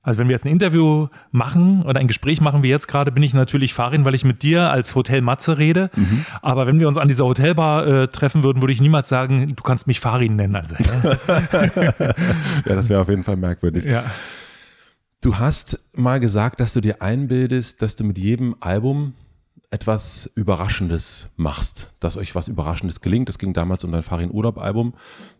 Also 0.02 0.20
wenn 0.20 0.28
wir 0.28 0.34
jetzt 0.34 0.44
ein 0.44 0.52
Interview 0.52 1.08
machen 1.30 1.84
oder 1.84 2.00
ein 2.00 2.06
Gespräch 2.06 2.42
machen 2.42 2.62
wie 2.62 2.68
jetzt 2.68 2.86
gerade, 2.86 3.12
bin 3.12 3.22
ich 3.22 3.32
natürlich 3.32 3.72
Farin, 3.72 4.04
weil 4.04 4.14
ich 4.14 4.24
mit 4.24 4.42
dir 4.42 4.70
als 4.70 4.94
Hotel 4.94 5.22
Matze 5.22 5.56
rede. 5.56 5.88
Aber 6.42 6.66
wenn 6.66 6.78
wir 6.80 6.88
uns 6.88 6.98
an 6.98 7.08
dieser 7.08 7.24
Hotelbar 7.24 7.86
äh, 7.86 8.08
treffen 8.08 8.42
würden, 8.42 8.60
würde 8.60 8.74
ich 8.74 8.82
niemals 8.82 9.08
sagen, 9.08 9.56
du 9.56 9.62
kannst 9.62 9.86
mich 9.86 10.00
Farin 10.00 10.36
nennen. 10.36 10.54
Also, 10.54 10.74
ja. 10.78 11.16
Ja, 12.66 12.74
das 12.74 12.90
wäre 12.90 13.00
auf 13.00 13.08
jeden 13.08 13.24
Fall 13.24 13.36
merkwürdig. 13.36 13.86
ja. 13.86 14.04
Du 15.20 15.38
hast 15.38 15.80
mal 15.94 16.20
gesagt, 16.20 16.60
dass 16.60 16.72
du 16.74 16.80
dir 16.80 17.02
einbildest, 17.02 17.82
dass 17.82 17.96
du 17.96 18.04
mit 18.04 18.18
jedem 18.18 18.54
Album 18.60 19.14
etwas 19.70 20.30
Überraschendes 20.34 21.28
machst, 21.36 21.92
dass 22.00 22.16
euch 22.16 22.34
was 22.34 22.48
Überraschendes 22.48 23.00
gelingt. 23.00 23.28
Es 23.28 23.38
ging 23.38 23.52
damals 23.52 23.84
um 23.84 23.92
dein 23.92 24.02
Farin 24.02 24.30
Urlaub 24.30 24.58
Album. 24.58 24.94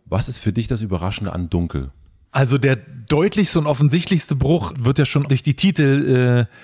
Was 0.05 0.27
ist 0.29 0.37
für 0.37 0.53
dich 0.53 0.67
das 0.67 0.81
Überraschende 0.81 1.33
an 1.33 1.49
Dunkel? 1.49 1.91
Also 2.31 2.57
der 2.59 2.75
deutlichste 2.75 3.57
und 3.57 3.65
offensichtlichste 3.65 4.35
Bruch 4.35 4.73
wird 4.77 4.99
ja 4.99 5.05
schon 5.05 5.23
durch 5.23 5.41
die 5.41 5.55
Titel 5.55 6.47
äh, 6.47 6.55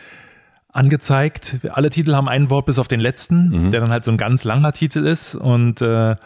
angezeigt. 0.71 1.57
Alle 1.71 1.89
Titel 1.89 2.13
haben 2.13 2.27
ein 2.29 2.49
Wort 2.49 2.65
bis 2.67 2.77
auf 2.77 2.87
den 2.87 2.99
letzten, 2.99 3.49
Mhm. 3.67 3.71
der 3.71 3.79
dann 3.81 3.89
halt 3.91 4.03
so 4.03 4.11
ein 4.11 4.17
ganz 4.17 4.43
langer 4.43 4.73
Titel 4.73 4.99
ist. 5.07 5.33
Und 5.35 5.81
äh, 5.81 6.17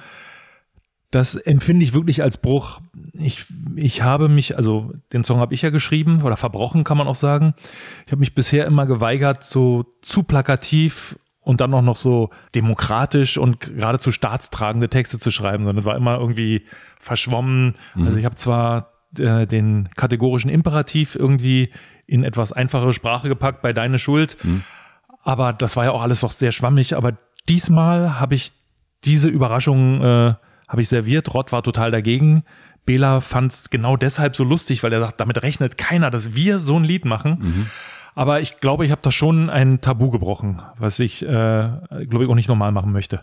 das 1.11 1.35
empfinde 1.35 1.83
ich 1.85 1.93
wirklich 1.93 2.21
als 2.21 2.37
Bruch. 2.37 2.81
Ich, 3.13 3.45
ich 3.79 4.03
habe 4.03 4.29
mich, 4.29 4.57
also 4.57 4.91
den 5.13 5.23
Song 5.23 5.39
habe 5.39 5.53
ich 5.53 5.61
ja 5.61 5.69
geschrieben 5.69 6.21
oder 6.23 6.37
verbrochen, 6.37 6.83
kann 6.83 6.97
man 6.97 7.07
auch 7.07 7.15
sagen. 7.15 7.53
Ich 8.05 8.11
habe 8.11 8.19
mich 8.19 8.35
bisher 8.35 8.65
immer 8.65 8.85
geweigert, 8.85 9.43
so 9.43 9.85
zu 10.01 10.23
plakativ 10.23 11.17
und 11.41 11.61
dann 11.61 11.73
auch 11.73 11.81
noch 11.81 11.95
so 11.95 12.29
demokratisch 12.53 13.37
und 13.37 13.59
geradezu 13.59 14.11
staatstragende 14.11 14.89
Texte 14.89 15.19
zu 15.19 15.31
schreiben, 15.31 15.65
sondern 15.65 15.79
es 15.79 15.85
war 15.85 15.95
immer 15.95 16.19
irgendwie 16.19 16.65
verschwommen. 16.99 17.75
Also 18.05 18.17
ich 18.17 18.25
habe 18.25 18.35
zwar 18.35 18.91
äh, 19.17 19.47
den 19.47 19.89
kategorischen 19.95 20.51
Imperativ 20.51 21.15
irgendwie 21.15 21.71
in 22.05 22.23
etwas 22.23 22.51
einfachere 22.51 22.93
Sprache 22.93 23.29
gepackt 23.29 23.61
bei 23.61 23.73
Deine 23.73 23.97
Schuld, 23.99 24.37
aber 25.23 25.53
das 25.53 25.75
war 25.75 25.85
ja 25.85 25.91
auch 25.91 26.01
alles 26.01 26.21
doch 26.21 26.31
sehr 26.31 26.51
schwammig. 26.51 26.95
Aber 26.95 27.17
diesmal 27.47 28.19
habe 28.19 28.35
ich 28.35 28.51
diese 29.03 29.29
Überraschung 29.29 30.01
äh, 30.01 30.33
habe 30.69 30.81
ich 30.81 30.87
serviert. 30.87 31.33
Rott 31.33 31.51
war 31.51 31.63
total 31.63 31.91
dagegen. 31.91 32.43
Bela 32.85 33.21
fand 33.21 33.51
es 33.51 33.69
genau 33.69 33.97
deshalb 33.97 34.35
so 34.35 34.43
lustig, 34.43 34.83
weil 34.83 34.93
er 34.93 34.99
sagt, 34.99 35.19
damit 35.19 35.41
rechnet 35.43 35.77
keiner, 35.77 36.09
dass 36.11 36.33
wir 36.35 36.59
so 36.59 36.77
ein 36.77 36.83
Lied 36.83 37.05
machen. 37.05 37.69
Aber 38.15 38.41
ich 38.41 38.59
glaube, 38.59 38.83
ich 38.85 38.91
habe 38.91 39.01
da 39.01 39.11
schon 39.11 39.49
ein 39.49 39.79
Tabu 39.81 40.09
gebrochen, 40.09 40.61
was 40.77 40.99
ich, 40.99 41.23
äh, 41.23 41.27
glaube 41.27 42.23
ich, 42.23 42.29
auch 42.29 42.35
nicht 42.35 42.49
normal 42.49 42.71
machen 42.71 42.91
möchte. 42.91 43.21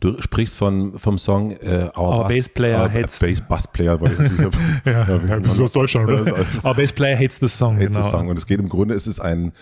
Du 0.00 0.20
sprichst 0.22 0.56
von, 0.56 0.96
vom 0.98 1.18
Song 1.18 1.50
äh, 1.52 1.90
Our 1.96 2.28
Bass 2.28 2.48
Player 2.48 2.82
Our 2.82 2.92
Hates- 2.92 3.18
Bass, 3.18 3.40
Bass 3.40 3.66
Player, 3.66 4.00
weil 4.00 4.12
ich 4.12 4.18
diese, 4.30 4.50
ja, 4.84 5.38
bist 5.38 5.58
du 5.58 5.64
aus 5.64 5.72
Deutschland, 5.72 6.08
oder? 6.10 6.44
Our 6.62 6.74
Bass 6.74 6.92
Player 6.92 7.18
hates 7.18 7.38
the 7.40 7.48
song, 7.48 7.76
Hates 7.78 7.94
genau. 7.96 8.02
the 8.04 8.10
Song. 8.10 8.28
Und 8.28 8.36
es 8.36 8.46
geht 8.46 8.60
im 8.60 8.68
Grunde, 8.68 8.94
es 8.94 9.08
ist 9.08 9.18
ein, 9.18 9.52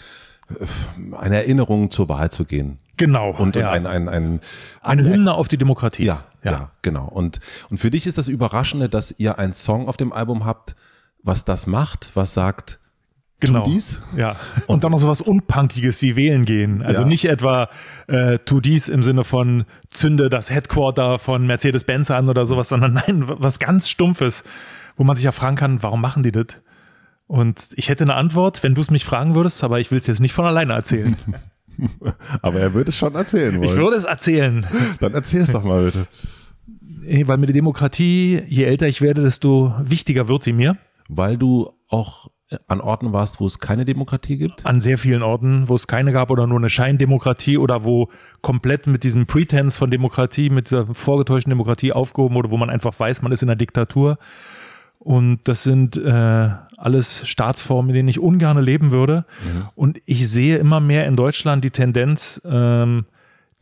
eine 1.19 1.37
Erinnerung 1.37 1.91
zur 1.91 2.09
Wahl 2.09 2.31
zu 2.31 2.45
gehen. 2.45 2.79
Genau. 2.97 3.31
Und, 3.31 3.57
ja. 3.57 3.69
und 3.69 3.75
ein, 3.75 3.87
ein, 3.87 4.09
ein, 4.09 4.41
eine 4.81 5.05
Hymne 5.05 5.35
auf 5.35 5.49
die 5.49 5.59
Demokratie. 5.59 6.05
ja, 6.05 6.25
ja, 6.43 6.71
genau. 6.83 7.07
Und, 7.07 7.41
und 7.71 7.79
für 7.79 7.91
dich 7.91 8.07
ist 8.07 8.19
das 8.19 8.29
Überraschende, 8.29 8.89
dass 8.89 9.15
ihr 9.19 9.39
einen 9.39 9.53
Song 9.53 9.89
auf 9.89 9.97
dem 9.97 10.13
Album 10.13 10.45
habt, 10.45 10.77
was 11.23 11.45
das 11.45 11.67
macht, 11.67 12.13
was 12.15 12.35
sagt, 12.35 12.79
genau. 13.41 13.65
tu 13.65 13.71
dies. 13.71 14.01
Ja. 14.17 14.37
Und, 14.67 14.85
dann 14.85 14.93
noch 14.93 15.01
sowas 15.01 15.21
Unpunkiges 15.21 16.01
wie 16.03 16.17
wählen 16.17 16.45
gehen. 16.45 16.83
Also 16.83 17.03
Ja. 17.03 17.09
nicht 17.09 17.25
etwa 17.27 17.69
äh, 18.07 18.39
tu 18.39 18.61
dies 18.61 18.89
im 18.89 19.03
Sinne 19.03 19.25
von 19.25 19.65
zünde 19.89 20.31
das 20.31 20.51
Headquarter 20.51 21.19
von 21.19 21.47
Mercedes-Benz 21.47 22.11
an 22.11 22.29
oder 22.29 22.47
sowas, 22.47 22.69
sondern 22.69 22.95
nein, 22.95 23.25
was 23.27 23.59
ganz 23.59 23.89
Stumpfes, 23.89 24.45
wo 24.97 25.05
man 25.05 25.17
sich 25.17 25.25
ja 25.25 25.33
fragen 25.33 25.57
kann, 25.57 25.83
warum 25.83 26.01
machen 26.01 26.23
die 26.23 26.33
das? 26.33 26.47
Und 27.27 27.71
ich 27.75 27.89
hätte 27.89 28.05
eine 28.05 28.15
Antwort, 28.15 28.63
wenn 28.63 28.75
du 28.75 28.81
es 28.81 28.91
mich 28.91 29.05
fragen 29.05 29.35
würdest, 29.35 29.65
aber 29.65 29.81
ich 29.81 29.91
will 29.91 29.99
es 29.99 30.07
jetzt 30.07 30.21
nicht 30.21 30.33
von 30.33 30.45
alleine 30.45 30.75
erzählen. 30.75 31.17
Aber 32.41 32.59
er 32.59 32.73
würde 32.73 32.89
es 32.89 32.97
schon 32.97 33.15
erzählen 33.15 33.59
wollen. 33.59 33.69
Ich 33.69 33.77
würde 33.77 33.97
es 33.97 34.05
erzählen. 34.05 34.67
Dann 34.99 35.13
erzähl 35.13 35.43
es 35.43 35.53
doch 35.53 35.63
mal 35.63 35.85
bitte. 35.85 36.07
Weil 37.29 37.37
mir 37.37 37.47
die 37.47 37.53
Demokratie, 37.53 38.43
je 38.47 38.65
älter 38.65 38.89
ich 38.89 39.03
werde, 39.03 39.21
desto 39.21 39.75
wichtiger 39.79 40.27
wird 40.27 40.43
sie 40.43 40.55
mir. 40.55 40.79
Weil 41.09 41.37
du 41.37 41.71
auch 41.89 42.31
an 42.69 42.81
Orten 42.81 43.13
warst, 43.13 43.41
wo 43.41 43.47
es 43.47 43.59
keine 43.59 43.85
Demokratie 43.85 44.39
gibt? 44.39 44.65
An 44.65 44.81
sehr 44.81 44.99
vielen 44.99 45.23
Orten, 45.23 45.69
wo 45.69 45.75
es 45.75 45.87
keine 45.87 46.13
gab 46.13 46.31
oder 46.31 46.47
nur 46.47 46.59
eine 46.59 46.71
Scheindemokratie 46.71 47.59
oder 47.59 47.85
wo 47.85 48.09
komplett 48.41 48.87
mit 48.87 49.03
diesem 49.03 49.27
Pretense 49.27 49.77
von 49.79 49.91
Demokratie, 49.91 50.51
mit 50.51 50.67
dieser 50.67 50.87
vorgetäuschten 50.95 51.51
Demokratie 51.51 51.93
aufgehoben 51.93 52.37
wurde, 52.37 52.51
wo 52.51 52.57
man 52.57 52.71
einfach 52.71 52.99
weiß, 52.99 53.23
man 53.23 53.33
ist 53.33 53.43
in 53.43 53.49
einer 53.49 53.57
Diktatur. 53.57 54.19
Und 54.99 55.47
das 55.49 55.63
sind 55.63 55.97
äh, 55.97 56.51
alles 56.77 57.27
Staatsformen, 57.27 57.91
in 57.91 57.95
denen 57.95 58.09
ich 58.09 58.21
ungern 58.21 58.59
leben 58.63 58.91
würde. 58.91 59.25
Und 59.75 60.01
ich 60.05 60.29
sehe 60.29 60.59
immer 60.59 60.81
mehr 60.81 61.07
in 61.07 61.15
Deutschland 61.15 61.65
die 61.65 61.71
Tendenz, 61.71 62.41
ähm, 62.45 63.07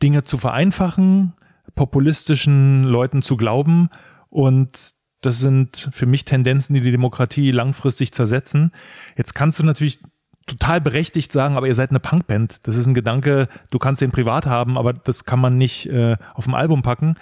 Dinge 0.03 0.23
zu 0.23 0.37
vereinfachen, 0.37 1.33
populistischen 1.75 2.83
Leuten 2.83 3.21
zu 3.21 3.37
glauben. 3.37 3.89
Und 4.29 4.91
das 5.21 5.39
sind 5.39 5.89
für 5.91 6.05
mich 6.05 6.25
Tendenzen, 6.25 6.73
die 6.73 6.81
die 6.81 6.91
Demokratie 6.91 7.51
langfristig 7.51 8.11
zersetzen. 8.11 8.71
Jetzt 9.17 9.33
kannst 9.33 9.59
du 9.59 9.63
natürlich 9.63 9.99
total 10.45 10.79
berechtigt 10.79 11.31
sagen, 11.31 11.57
aber 11.57 11.67
ihr 11.67 11.75
seid 11.75 11.89
eine 11.89 11.99
Punkband. 11.99 12.67
Das 12.67 12.75
ist 12.75 12.85
ein 12.85 12.93
Gedanke, 12.93 13.47
du 13.71 13.79
kannst 13.79 14.01
den 14.01 14.11
privat 14.11 14.45
haben, 14.45 14.77
aber 14.77 14.93
das 14.93 15.25
kann 15.25 15.39
man 15.39 15.57
nicht 15.57 15.87
äh, 15.87 16.17
auf 16.33 16.45
dem 16.45 16.53
Album 16.53 16.81
packen. 16.81 17.15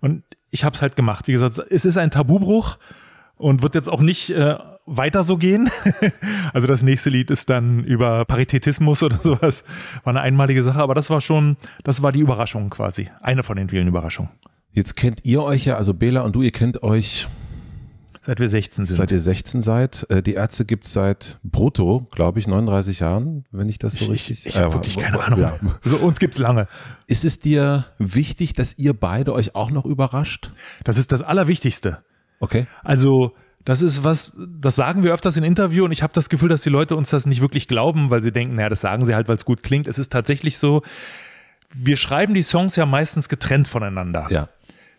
Und 0.00 0.24
ich 0.50 0.64
habe 0.64 0.74
es 0.74 0.82
halt 0.82 0.96
gemacht. 0.96 1.28
Wie 1.28 1.32
gesagt, 1.32 1.58
es 1.70 1.84
ist 1.84 1.96
ein 1.96 2.10
Tabubruch 2.10 2.78
und 3.36 3.62
wird 3.62 3.74
jetzt 3.74 3.88
auch 3.88 4.00
nicht 4.00 4.30
äh, 4.30 4.56
weiter 4.86 5.22
so 5.22 5.36
gehen. 5.36 5.70
also 6.52 6.66
das 6.66 6.82
nächste 6.82 7.10
Lied 7.10 7.30
ist 7.30 7.48
dann 7.50 7.84
über 7.84 8.24
Paritätismus 8.24 9.02
oder 9.02 9.18
sowas. 9.18 9.64
War 10.04 10.10
eine 10.12 10.20
einmalige 10.20 10.62
Sache, 10.62 10.80
aber 10.80 10.94
das 10.94 11.10
war 11.10 11.20
schon, 11.20 11.56
das 11.84 12.02
war 12.02 12.12
die 12.12 12.20
Überraschung 12.20 12.70
quasi. 12.70 13.08
Eine 13.20 13.42
von 13.42 13.56
den 13.56 13.68
vielen 13.68 13.88
Überraschungen. 13.88 14.30
Jetzt 14.72 14.96
kennt 14.96 15.20
ihr 15.24 15.42
euch 15.42 15.66
ja, 15.66 15.76
also 15.76 15.94
Bela 15.94 16.22
und 16.22 16.34
du, 16.34 16.42
ihr 16.42 16.50
kennt 16.52 16.82
euch, 16.82 17.28
Seit 18.22 18.40
wir 18.40 18.48
16 18.48 18.86
sind. 18.86 18.96
seit 18.96 19.12
ihr 19.12 19.20
16 19.20 19.60
seid. 19.60 20.06
Äh, 20.08 20.22
Die 20.22 20.32
Ärzte 20.32 20.64
gibt's 20.64 20.92
seit 20.94 21.38
brutto, 21.44 22.08
glaube 22.10 22.38
ich, 22.38 22.46
39 22.46 23.00
Jahren, 23.00 23.44
wenn 23.52 23.68
ich 23.68 23.78
das 23.78 23.94
so 23.96 24.06
richtig... 24.10 24.46
ich 24.46 24.54
ich 24.54 24.56
habe 24.58 24.70
Äh, 24.70 24.72
wirklich 24.74 24.96
keine 24.96 25.22
Ahnung. 25.22 25.40
Ja. 25.40 25.58
So, 25.82 25.98
uns 25.98 26.18
gibt's 26.18 26.38
lange. 26.38 26.66
Ist 27.06 27.24
es 27.26 27.38
dir 27.38 27.84
wichtig, 27.98 28.54
dass 28.54 28.78
ihr 28.78 28.94
beide 28.94 29.34
euch 29.34 29.54
auch 29.54 29.70
noch 29.70 29.84
überrascht? 29.84 30.50
Das 30.84 30.96
ist 30.96 31.12
das 31.12 31.20
Allerwichtigste. 31.20 31.98
Okay. 32.40 32.66
Also 32.82 33.34
das 33.64 33.80
ist 33.82 34.04
was, 34.04 34.36
das 34.38 34.76
sagen 34.76 35.02
wir 35.02 35.12
öfters 35.12 35.36
in 35.36 35.44
Interview 35.44 35.84
und 35.84 35.92
ich 35.92 36.02
habe 36.02 36.12
das 36.12 36.28
Gefühl, 36.28 36.48
dass 36.48 36.62
die 36.62 36.70
Leute 36.70 36.96
uns 36.96 37.10
das 37.10 37.26
nicht 37.26 37.40
wirklich 37.40 37.66
glauben, 37.68 38.10
weil 38.10 38.22
sie 38.22 38.32
denken, 38.32 38.54
naja, 38.54 38.68
das 38.68 38.82
sagen 38.82 39.06
sie 39.06 39.14
halt, 39.14 39.28
weil 39.28 39.36
es 39.36 39.44
gut 39.44 39.62
klingt. 39.62 39.86
Es 39.86 39.98
ist 39.98 40.12
tatsächlich 40.12 40.58
so, 40.58 40.82
wir 41.74 41.96
schreiben 41.96 42.34
die 42.34 42.42
Songs 42.42 42.76
ja 42.76 42.86
meistens 42.86 43.28
getrennt 43.28 43.66
voneinander. 43.66 44.26
Ja. 44.30 44.48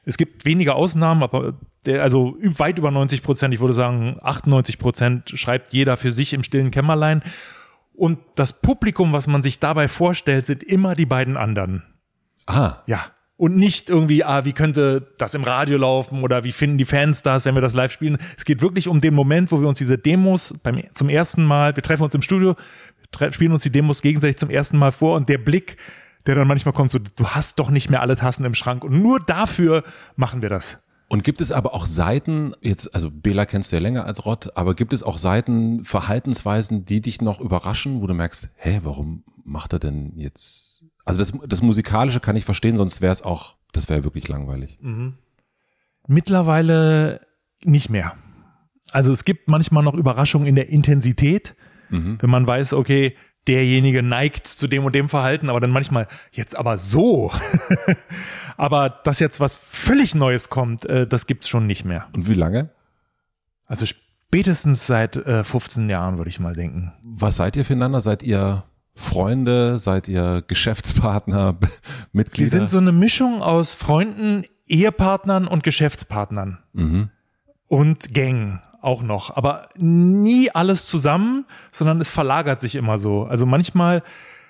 Es 0.03 0.17
gibt 0.17 0.45
wenige 0.45 0.75
Ausnahmen, 0.75 1.23
aber 1.23 1.53
der, 1.85 2.03
also 2.03 2.37
weit 2.41 2.79
über 2.79 2.91
90 2.91 3.23
Prozent, 3.23 3.53
ich 3.53 3.59
würde 3.59 3.73
sagen 3.73 4.17
98 4.21 4.79
Prozent 4.79 5.29
schreibt 5.35 5.73
jeder 5.73 5.97
für 5.97 6.11
sich 6.11 6.33
im 6.33 6.43
stillen 6.43 6.71
Kämmerlein. 6.71 7.23
Und 7.93 8.19
das 8.35 8.61
Publikum, 8.61 9.13
was 9.13 9.27
man 9.27 9.41
sich 9.41 9.59
dabei 9.59 9.87
vorstellt, 9.87 10.45
sind 10.45 10.63
immer 10.63 10.95
die 10.95 11.05
beiden 11.05 11.37
anderen. 11.37 11.83
Ah, 12.45 12.77
Ja. 12.87 13.05
Und 13.37 13.57
nicht 13.57 13.89
irgendwie, 13.89 14.23
ah, 14.23 14.45
wie 14.45 14.53
könnte 14.53 15.13
das 15.17 15.33
im 15.33 15.43
Radio 15.43 15.77
laufen 15.77 16.23
oder 16.23 16.45
wie 16.45 16.53
finden 16.53 16.77
die 16.77 16.85
Fans 16.85 17.21
das, 17.21 17.43
wenn 17.43 17.53
wir 17.53 17.61
das 17.61 17.73
live 17.73 17.91
spielen. 17.91 18.17
Es 18.37 18.45
geht 18.45 18.61
wirklich 18.61 18.87
um 18.87 19.01
den 19.01 19.13
Moment, 19.13 19.51
wo 19.51 19.59
wir 19.59 19.67
uns 19.67 19.77
diese 19.77 19.97
Demos 19.97 20.53
beim, 20.63 20.83
zum 20.93 21.09
ersten 21.09 21.43
Mal, 21.43 21.75
wir 21.75 21.83
treffen 21.83 22.03
uns 22.03 22.15
im 22.15 22.21
Studio, 22.21 22.55
spielen 23.31 23.51
uns 23.51 23.63
die 23.63 23.71
Demos 23.71 24.01
gegenseitig 24.01 24.37
zum 24.37 24.49
ersten 24.49 24.77
Mal 24.77 24.93
vor 24.93 25.17
und 25.17 25.27
der 25.27 25.37
Blick, 25.37 25.75
der 26.25 26.35
dann 26.35 26.47
manchmal 26.47 26.73
kommt, 26.73 26.91
so, 26.91 26.99
du 26.99 27.27
hast 27.27 27.59
doch 27.59 27.69
nicht 27.69 27.89
mehr 27.89 28.01
alle 28.01 28.15
Tassen 28.15 28.45
im 28.45 28.53
Schrank 28.53 28.85
und 28.85 29.01
nur 29.01 29.19
dafür 29.19 29.83
machen 30.15 30.41
wir 30.41 30.49
das. 30.49 30.79
Und 31.07 31.23
gibt 31.23 31.39
es 31.39 31.51
aber 31.51 31.73
auch 31.73 31.85
Seiten, 31.85 32.53
jetzt, 32.61 32.95
also 32.95 33.11
Bela 33.11 33.45
kennst 33.45 33.71
du 33.71 33.75
ja 33.75 33.81
länger 33.81 34.05
als 34.05 34.25
Rott, 34.25 34.49
aber 34.55 34.73
gibt 34.73 34.91
es 34.91 35.03
auch 35.03 35.17
Seiten, 35.17 35.83
Verhaltensweisen, 35.83 36.85
die 36.85 37.01
dich 37.01 37.21
noch 37.21 37.39
überraschen, 37.39 38.01
wo 38.01 38.07
du 38.07 38.13
merkst, 38.13 38.49
hä, 38.55 38.79
warum 38.83 39.23
macht 39.43 39.73
er 39.73 39.79
denn 39.79 40.13
jetzt? 40.15 40.74
Also 41.05 41.19
das, 41.19 41.33
das 41.47 41.61
Musikalische 41.61 42.19
kann 42.19 42.35
ich 42.35 42.45
verstehen, 42.45 42.77
sonst 42.77 42.99
wäre 43.01 43.13
es 43.13 43.21
auch, 43.21 43.55
das 43.71 43.87
wäre 43.89 44.03
wirklich 44.03 44.27
langweilig. 44.27 44.79
Mittlerweile 46.07 47.21
nicht 47.63 47.89
mehr. 47.89 48.15
Also 48.91 49.11
es 49.11 49.23
gibt 49.23 49.47
manchmal 49.47 49.83
noch 49.83 49.93
Überraschungen 49.93 50.47
in 50.47 50.55
der 50.55 50.69
Intensität, 50.69 51.55
wenn 51.89 52.29
man 52.29 52.47
weiß, 52.47 52.73
okay, 52.73 53.15
derjenige 53.47 54.01
neigt 54.01 54.47
zu 54.47 54.67
dem 54.67 54.85
und 54.85 54.95
dem 54.95 55.09
Verhalten, 55.09 55.49
aber 55.49 55.59
dann 55.59 55.71
manchmal 55.71 56.07
jetzt 56.31 56.57
aber 56.57 56.77
so. 56.77 57.31
aber 58.57 58.89
dass 58.89 59.19
jetzt 59.19 59.39
was 59.39 59.55
völlig 59.55 60.15
Neues 60.15 60.49
kommt, 60.49 60.85
äh, 60.85 61.07
das 61.07 61.27
gibt's 61.27 61.47
schon 61.47 61.67
nicht 61.67 61.85
mehr. 61.85 62.07
Und 62.13 62.27
wie 62.27 62.33
lange? 62.33 62.71
Also 63.65 63.85
spätestens 63.85 64.87
seit 64.87 65.15
äh, 65.17 65.43
15 65.43 65.89
Jahren 65.89 66.17
würde 66.17 66.29
ich 66.29 66.39
mal 66.39 66.55
denken. 66.55 66.93
Was 67.03 67.37
seid 67.37 67.55
ihr 67.55 67.65
füreinander? 67.65 68.01
Seid 68.01 68.23
ihr 68.23 68.63
Freunde? 68.95 69.77
Seid 69.79 70.07
ihr 70.07 70.43
Geschäftspartner, 70.47 71.57
Mitglieder? 72.13 72.51
Wir 72.51 72.59
sind 72.59 72.69
so 72.69 72.77
eine 72.77 72.91
Mischung 72.91 73.41
aus 73.41 73.75
Freunden, 73.75 74.45
Ehepartnern 74.67 75.47
und 75.47 75.63
Geschäftspartnern. 75.63 76.59
mhm. 76.73 77.09
und 77.67 78.13
Gang 78.13 78.61
auch 78.81 79.01
noch, 79.01 79.35
aber 79.35 79.69
nie 79.75 80.51
alles 80.51 80.85
zusammen, 80.85 81.45
sondern 81.71 81.99
es 81.99 82.11
verlagert 82.11 82.61
sich 82.61 82.75
immer 82.75 82.99
so. 82.99 83.23
Also 83.23 83.47
manchmal 83.47 84.03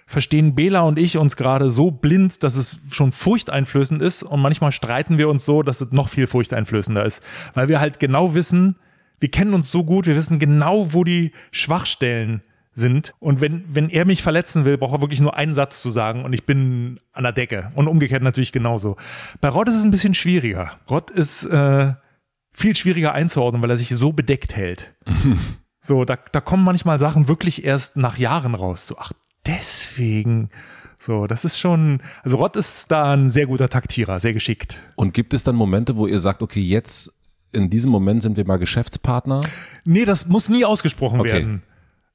verstehen 0.08 0.56
Bela 0.56 0.82
und 0.82 1.00
ich 1.00 1.18
uns 1.18 1.38
gerade 1.38 1.72
so 1.72 1.90
blind, 1.90 2.44
dass 2.44 2.58
es 2.58 2.78
schon 2.92 3.14
furchteinflößend 3.14 4.02
ist 4.02 4.24
und 4.24 4.42
manchmal 4.42 4.74
streiten 4.74 5.18
wir 5.18 5.30
uns 5.30 5.46
so, 5.46 5.64
dass 5.64 5.82
es 5.82 5.92
noch 5.92 6.10
viel 6.10 6.28
furchteinflößender 6.28 7.06
ist, 7.06 7.24
weil 7.54 7.70
wir 7.70 7.80
halt 7.80 8.00
genau 8.00 8.36
wissen, 8.36 8.76
wir 9.20 9.32
kennen 9.32 9.54
uns 9.54 9.72
so 9.72 9.86
gut, 9.86 10.06
wir 10.06 10.16
wissen 10.16 10.38
genau, 10.38 10.94
wo 10.94 11.04
die 11.04 11.32
Schwachstellen 11.52 12.42
sind. 12.42 12.55
Und 13.20 13.40
wenn, 13.42 13.64
wenn 13.74 13.90
er 13.90 14.06
mich 14.06 14.22
verletzen 14.22 14.66
will, 14.66 14.78
braucht 14.78 14.94
er 14.94 15.02
wirklich 15.02 15.22
nur 15.22 15.36
einen 15.36 15.54
Satz 15.54 15.82
zu 15.82 15.90
sagen 15.90 16.26
und 16.26 16.34
ich 16.34 16.46
bin 16.46 17.00
an 17.14 17.24
der 17.24 17.32
Decke. 17.32 17.72
Und 17.76 17.88
umgekehrt 17.88 18.22
natürlich 18.22 18.52
genauso. 18.52 18.98
Bei 19.40 19.48
Rod 19.50 19.70
ist 19.70 19.76
es 19.76 19.84
ein 19.84 19.92
bisschen 19.92 20.14
schwieriger. 20.14 20.72
Rod 20.90 21.10
ist 21.10 21.46
äh, 21.46 21.94
viel 22.52 22.76
schwieriger 22.76 23.14
einzuordnen, 23.14 23.62
weil 23.62 23.70
er 23.70 23.78
sich 23.78 23.90
so 23.90 24.12
bedeckt 24.12 24.56
hält. 24.56 24.94
so, 25.82 26.04
da, 26.04 26.18
da 26.32 26.42
kommen 26.42 26.64
manchmal 26.66 27.00
Sachen 27.00 27.28
wirklich 27.30 27.64
erst 27.64 27.96
nach 27.96 28.18
Jahren 28.18 28.56
raus. 28.56 28.88
So, 28.88 28.96
ach, 28.98 29.14
deswegen. 29.46 30.50
So, 30.98 31.28
das 31.28 31.46
ist 31.46 31.60
schon, 31.60 32.02
also 32.24 32.38
Rott 32.38 32.56
ist 32.56 32.90
da 32.90 33.14
ein 33.14 33.30
sehr 33.30 33.46
guter 33.48 33.70
Taktierer, 33.70 34.20
sehr 34.20 34.34
geschickt. 34.34 34.80
Und 34.96 35.14
gibt 35.14 35.34
es 35.34 35.44
dann 35.44 35.56
Momente, 35.56 35.98
wo 35.98 36.08
ihr 36.08 36.20
sagt, 36.20 36.42
okay, 36.42 36.62
jetzt 36.62 37.14
in 37.52 37.70
diesem 37.70 37.92
Moment 37.92 38.22
sind 38.22 38.38
wir 38.38 38.46
mal 38.46 38.58
Geschäftspartner? 38.58 39.42
Nee, 39.86 40.04
das 40.06 40.28
muss 40.28 40.50
nie 40.50 40.66
ausgesprochen 40.66 41.20
Okay. 41.22 41.32
werden. 41.34 41.64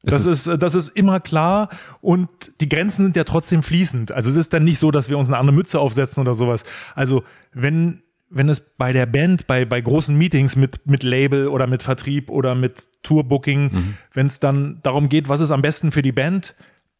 Das 0.02 0.24
ist, 0.24 0.46
das 0.46 0.74
ist 0.74 0.88
immer 0.88 1.20
klar 1.20 1.68
und 2.00 2.28
die 2.62 2.68
Grenzen 2.68 3.04
sind 3.04 3.16
ja 3.16 3.24
trotzdem 3.24 3.62
fließend. 3.62 4.12
Also 4.12 4.30
es 4.30 4.36
ist 4.36 4.52
dann 4.52 4.64
nicht 4.64 4.78
so, 4.78 4.90
dass 4.90 5.10
wir 5.10 5.18
uns 5.18 5.28
eine 5.28 5.36
andere 5.36 5.54
Mütze 5.54 5.78
aufsetzen 5.78 6.22
oder 6.22 6.34
sowas. 6.34 6.64
Also 6.94 7.22
wenn, 7.52 8.02
wenn 8.30 8.48
es 8.48 8.60
bei 8.60 8.94
der 8.94 9.04
Band, 9.04 9.46
bei, 9.46 9.66
bei 9.66 9.80
großen 9.80 10.16
Meetings 10.16 10.56
mit, 10.56 10.86
mit 10.86 11.02
Label 11.02 11.48
oder 11.48 11.66
mit 11.66 11.82
Vertrieb 11.82 12.30
oder 12.30 12.54
mit 12.54 12.88
Tourbooking, 13.02 13.96
wenn 14.14 14.26
es 14.26 14.40
dann 14.40 14.78
darum 14.82 15.10
geht, 15.10 15.28
was 15.28 15.42
ist 15.42 15.50
am 15.50 15.60
besten 15.60 15.92
für 15.92 16.02
die 16.02 16.12
Band, 16.12 16.54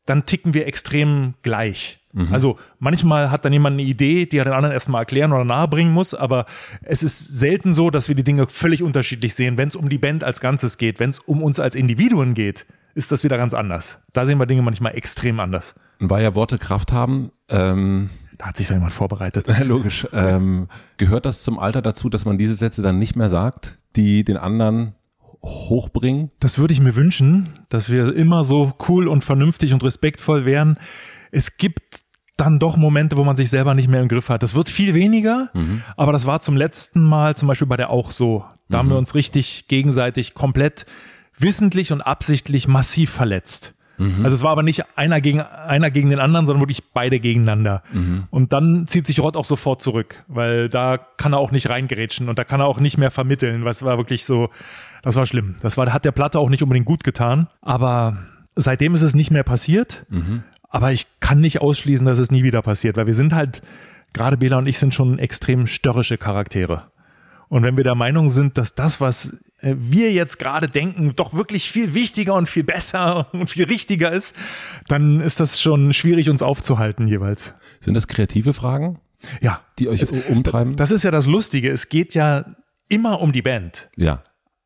dann 0.04 0.26
ticken 0.26 0.52
wir 0.52 0.66
extrem 0.66 1.34
gleich. 1.42 2.00
Also 2.32 2.58
manchmal 2.80 3.30
hat 3.30 3.44
dann 3.44 3.52
jemand 3.52 3.74
eine 3.74 3.82
Idee, 3.88 4.26
die 4.26 4.38
er 4.38 4.44
den 4.44 4.52
anderen 4.52 4.72
erstmal 4.72 5.02
erklären 5.02 5.32
oder 5.32 5.44
nahebringen 5.44 5.92
muss, 5.92 6.12
aber 6.12 6.44
es 6.82 7.02
ist 7.02 7.38
selten 7.38 7.72
so, 7.72 7.90
dass 7.90 8.08
wir 8.08 8.16
die 8.16 8.24
Dinge 8.24 8.46
völlig 8.48 8.82
unterschiedlich 8.82 9.34
sehen. 9.34 9.56
Wenn 9.56 9.68
es 9.68 9.76
um 9.76 9.88
die 9.88 9.98
Band 9.98 10.24
als 10.24 10.40
Ganzes 10.40 10.76
geht, 10.76 10.98
wenn 10.98 11.10
es 11.10 11.20
um 11.20 11.42
uns 11.42 11.60
als 11.60 11.76
Individuen 11.76 12.34
geht, 12.34 12.66
ist 12.94 13.12
das 13.12 13.24
wieder 13.24 13.36
ganz 13.36 13.54
anders. 13.54 14.02
Da 14.12 14.26
sehen 14.26 14.38
wir 14.38 14.46
Dinge 14.46 14.62
manchmal 14.62 14.96
extrem 14.96 15.40
anders. 15.40 15.74
Und 16.00 16.10
weil 16.10 16.22
ja 16.22 16.34
Worte 16.34 16.58
Kraft 16.58 16.92
haben, 16.92 17.30
ähm, 17.48 18.10
Da 18.38 18.46
hat 18.46 18.56
sich 18.56 18.68
da 18.68 18.74
jemand 18.74 18.92
vorbereitet. 18.92 19.46
logisch, 19.64 20.06
ähm, 20.12 20.68
gehört 20.96 21.26
das 21.26 21.42
zum 21.42 21.58
Alter 21.58 21.82
dazu, 21.82 22.08
dass 22.08 22.24
man 22.24 22.38
diese 22.38 22.54
Sätze 22.54 22.82
dann 22.82 22.98
nicht 22.98 23.16
mehr 23.16 23.28
sagt, 23.28 23.78
die 23.96 24.24
den 24.24 24.36
anderen 24.36 24.94
hochbringen? 25.42 26.30
Das 26.40 26.58
würde 26.58 26.72
ich 26.72 26.80
mir 26.80 26.96
wünschen, 26.96 27.60
dass 27.68 27.90
wir 27.90 28.14
immer 28.14 28.44
so 28.44 28.72
cool 28.88 29.08
und 29.08 29.24
vernünftig 29.24 29.72
und 29.72 29.82
respektvoll 29.84 30.44
wären. 30.44 30.78
Es 31.30 31.56
gibt 31.56 32.00
dann 32.36 32.58
doch 32.58 32.76
Momente, 32.78 33.16
wo 33.18 33.24
man 33.24 33.36
sich 33.36 33.50
selber 33.50 33.74
nicht 33.74 33.88
mehr 33.88 34.00
im 34.00 34.08
Griff 34.08 34.30
hat. 34.30 34.42
Das 34.42 34.54
wird 34.54 34.70
viel 34.70 34.94
weniger, 34.94 35.50
aber 35.96 36.12
das 36.12 36.24
war 36.24 36.40
zum 36.40 36.56
letzten 36.56 37.02
Mal 37.02 37.36
zum 37.36 37.48
Beispiel 37.48 37.66
bei 37.68 37.76
der 37.76 37.90
auch 37.90 38.10
so. 38.10 38.44
Da 38.70 38.78
haben 38.78 38.88
wir 38.88 38.96
uns 38.96 39.14
richtig 39.14 39.68
gegenseitig 39.68 40.32
komplett 40.32 40.86
wissentlich 41.38 41.92
und 41.92 42.02
absichtlich 42.02 42.68
massiv 42.68 43.10
verletzt. 43.10 43.74
Also 44.24 44.34
es 44.34 44.42
war 44.42 44.52
aber 44.52 44.62
nicht 44.62 44.84
einer 44.96 45.20
gegen 45.20 45.42
einer 45.42 45.90
gegen 45.90 46.08
den 46.08 46.20
anderen, 46.20 46.46
sondern 46.46 46.62
wirklich 46.62 46.82
beide 46.94 47.20
gegeneinander. 47.20 47.82
Und 48.30 48.52
dann 48.54 48.88
zieht 48.88 49.06
sich 49.06 49.20
Rott 49.20 49.36
auch 49.36 49.44
sofort 49.44 49.82
zurück, 49.82 50.24
weil 50.26 50.70
da 50.70 50.96
kann 50.96 51.34
er 51.34 51.38
auch 51.38 51.50
nicht 51.50 51.68
reingerätschen 51.68 52.30
und 52.30 52.38
da 52.38 52.44
kann 52.44 52.60
er 52.60 52.66
auch 52.66 52.80
nicht 52.80 52.96
mehr 52.96 53.10
vermitteln. 53.10 53.66
Was 53.66 53.82
war 53.82 53.98
wirklich 53.98 54.24
so, 54.24 54.48
das 55.02 55.16
war 55.16 55.26
schlimm. 55.26 55.56
Das 55.60 55.76
war, 55.76 55.92
hat 55.92 56.06
der 56.06 56.12
Platte 56.12 56.38
auch 56.38 56.48
nicht 56.48 56.62
unbedingt 56.62 56.86
gut 56.86 57.04
getan. 57.04 57.48
Aber 57.60 58.16
seitdem 58.56 58.94
ist 58.94 59.02
es 59.02 59.14
nicht 59.14 59.30
mehr 59.30 59.44
passiert. 59.44 60.06
Aber 60.70 60.92
ich 60.92 61.06
kann 61.20 61.40
nicht 61.40 61.60
ausschließen, 61.60 62.06
dass 62.06 62.18
es 62.18 62.30
nie 62.30 62.42
wieder 62.42 62.62
passiert, 62.62 62.96
weil 62.96 63.06
wir 63.06 63.14
sind 63.14 63.34
halt, 63.34 63.60
gerade 64.14 64.38
Bela 64.38 64.56
und 64.56 64.66
ich 64.66 64.78
sind 64.78 64.94
schon 64.94 65.18
extrem 65.18 65.66
störrische 65.66 66.16
Charaktere. 66.16 66.84
Und 67.48 67.64
wenn 67.64 67.76
wir 67.76 67.84
der 67.84 67.96
Meinung 67.96 68.30
sind, 68.30 68.56
dass 68.56 68.74
das, 68.74 69.00
was 69.00 69.36
wir 69.62 70.12
jetzt 70.12 70.38
gerade 70.38 70.68
denken, 70.68 71.14
doch 71.16 71.34
wirklich 71.34 71.70
viel 71.70 71.94
wichtiger 71.94 72.34
und 72.34 72.48
viel 72.48 72.64
besser 72.64 73.28
und 73.32 73.48
viel 73.50 73.64
richtiger 73.64 74.10
ist, 74.12 74.34
dann 74.88 75.20
ist 75.20 75.40
das 75.40 75.60
schon 75.60 75.92
schwierig, 75.92 76.30
uns 76.30 76.42
aufzuhalten 76.42 77.08
jeweils. 77.08 77.54
Sind 77.80 77.94
das 77.94 78.08
kreative 78.08 78.54
Fragen, 78.54 79.00
Ja, 79.40 79.60
die 79.78 79.88
euch 79.88 80.02
umtreiben? 80.28 80.76
das 80.76 80.90
ist 80.90 81.02
ja 81.04 81.10
das 81.10 81.26
Lustige. 81.26 81.70
Es 81.70 81.88
geht 81.88 82.14
ja 82.14 82.44
immer 82.88 83.20
um 83.20 83.32
die 83.32 83.42
Band. 83.42 83.88
ja. 83.96 84.22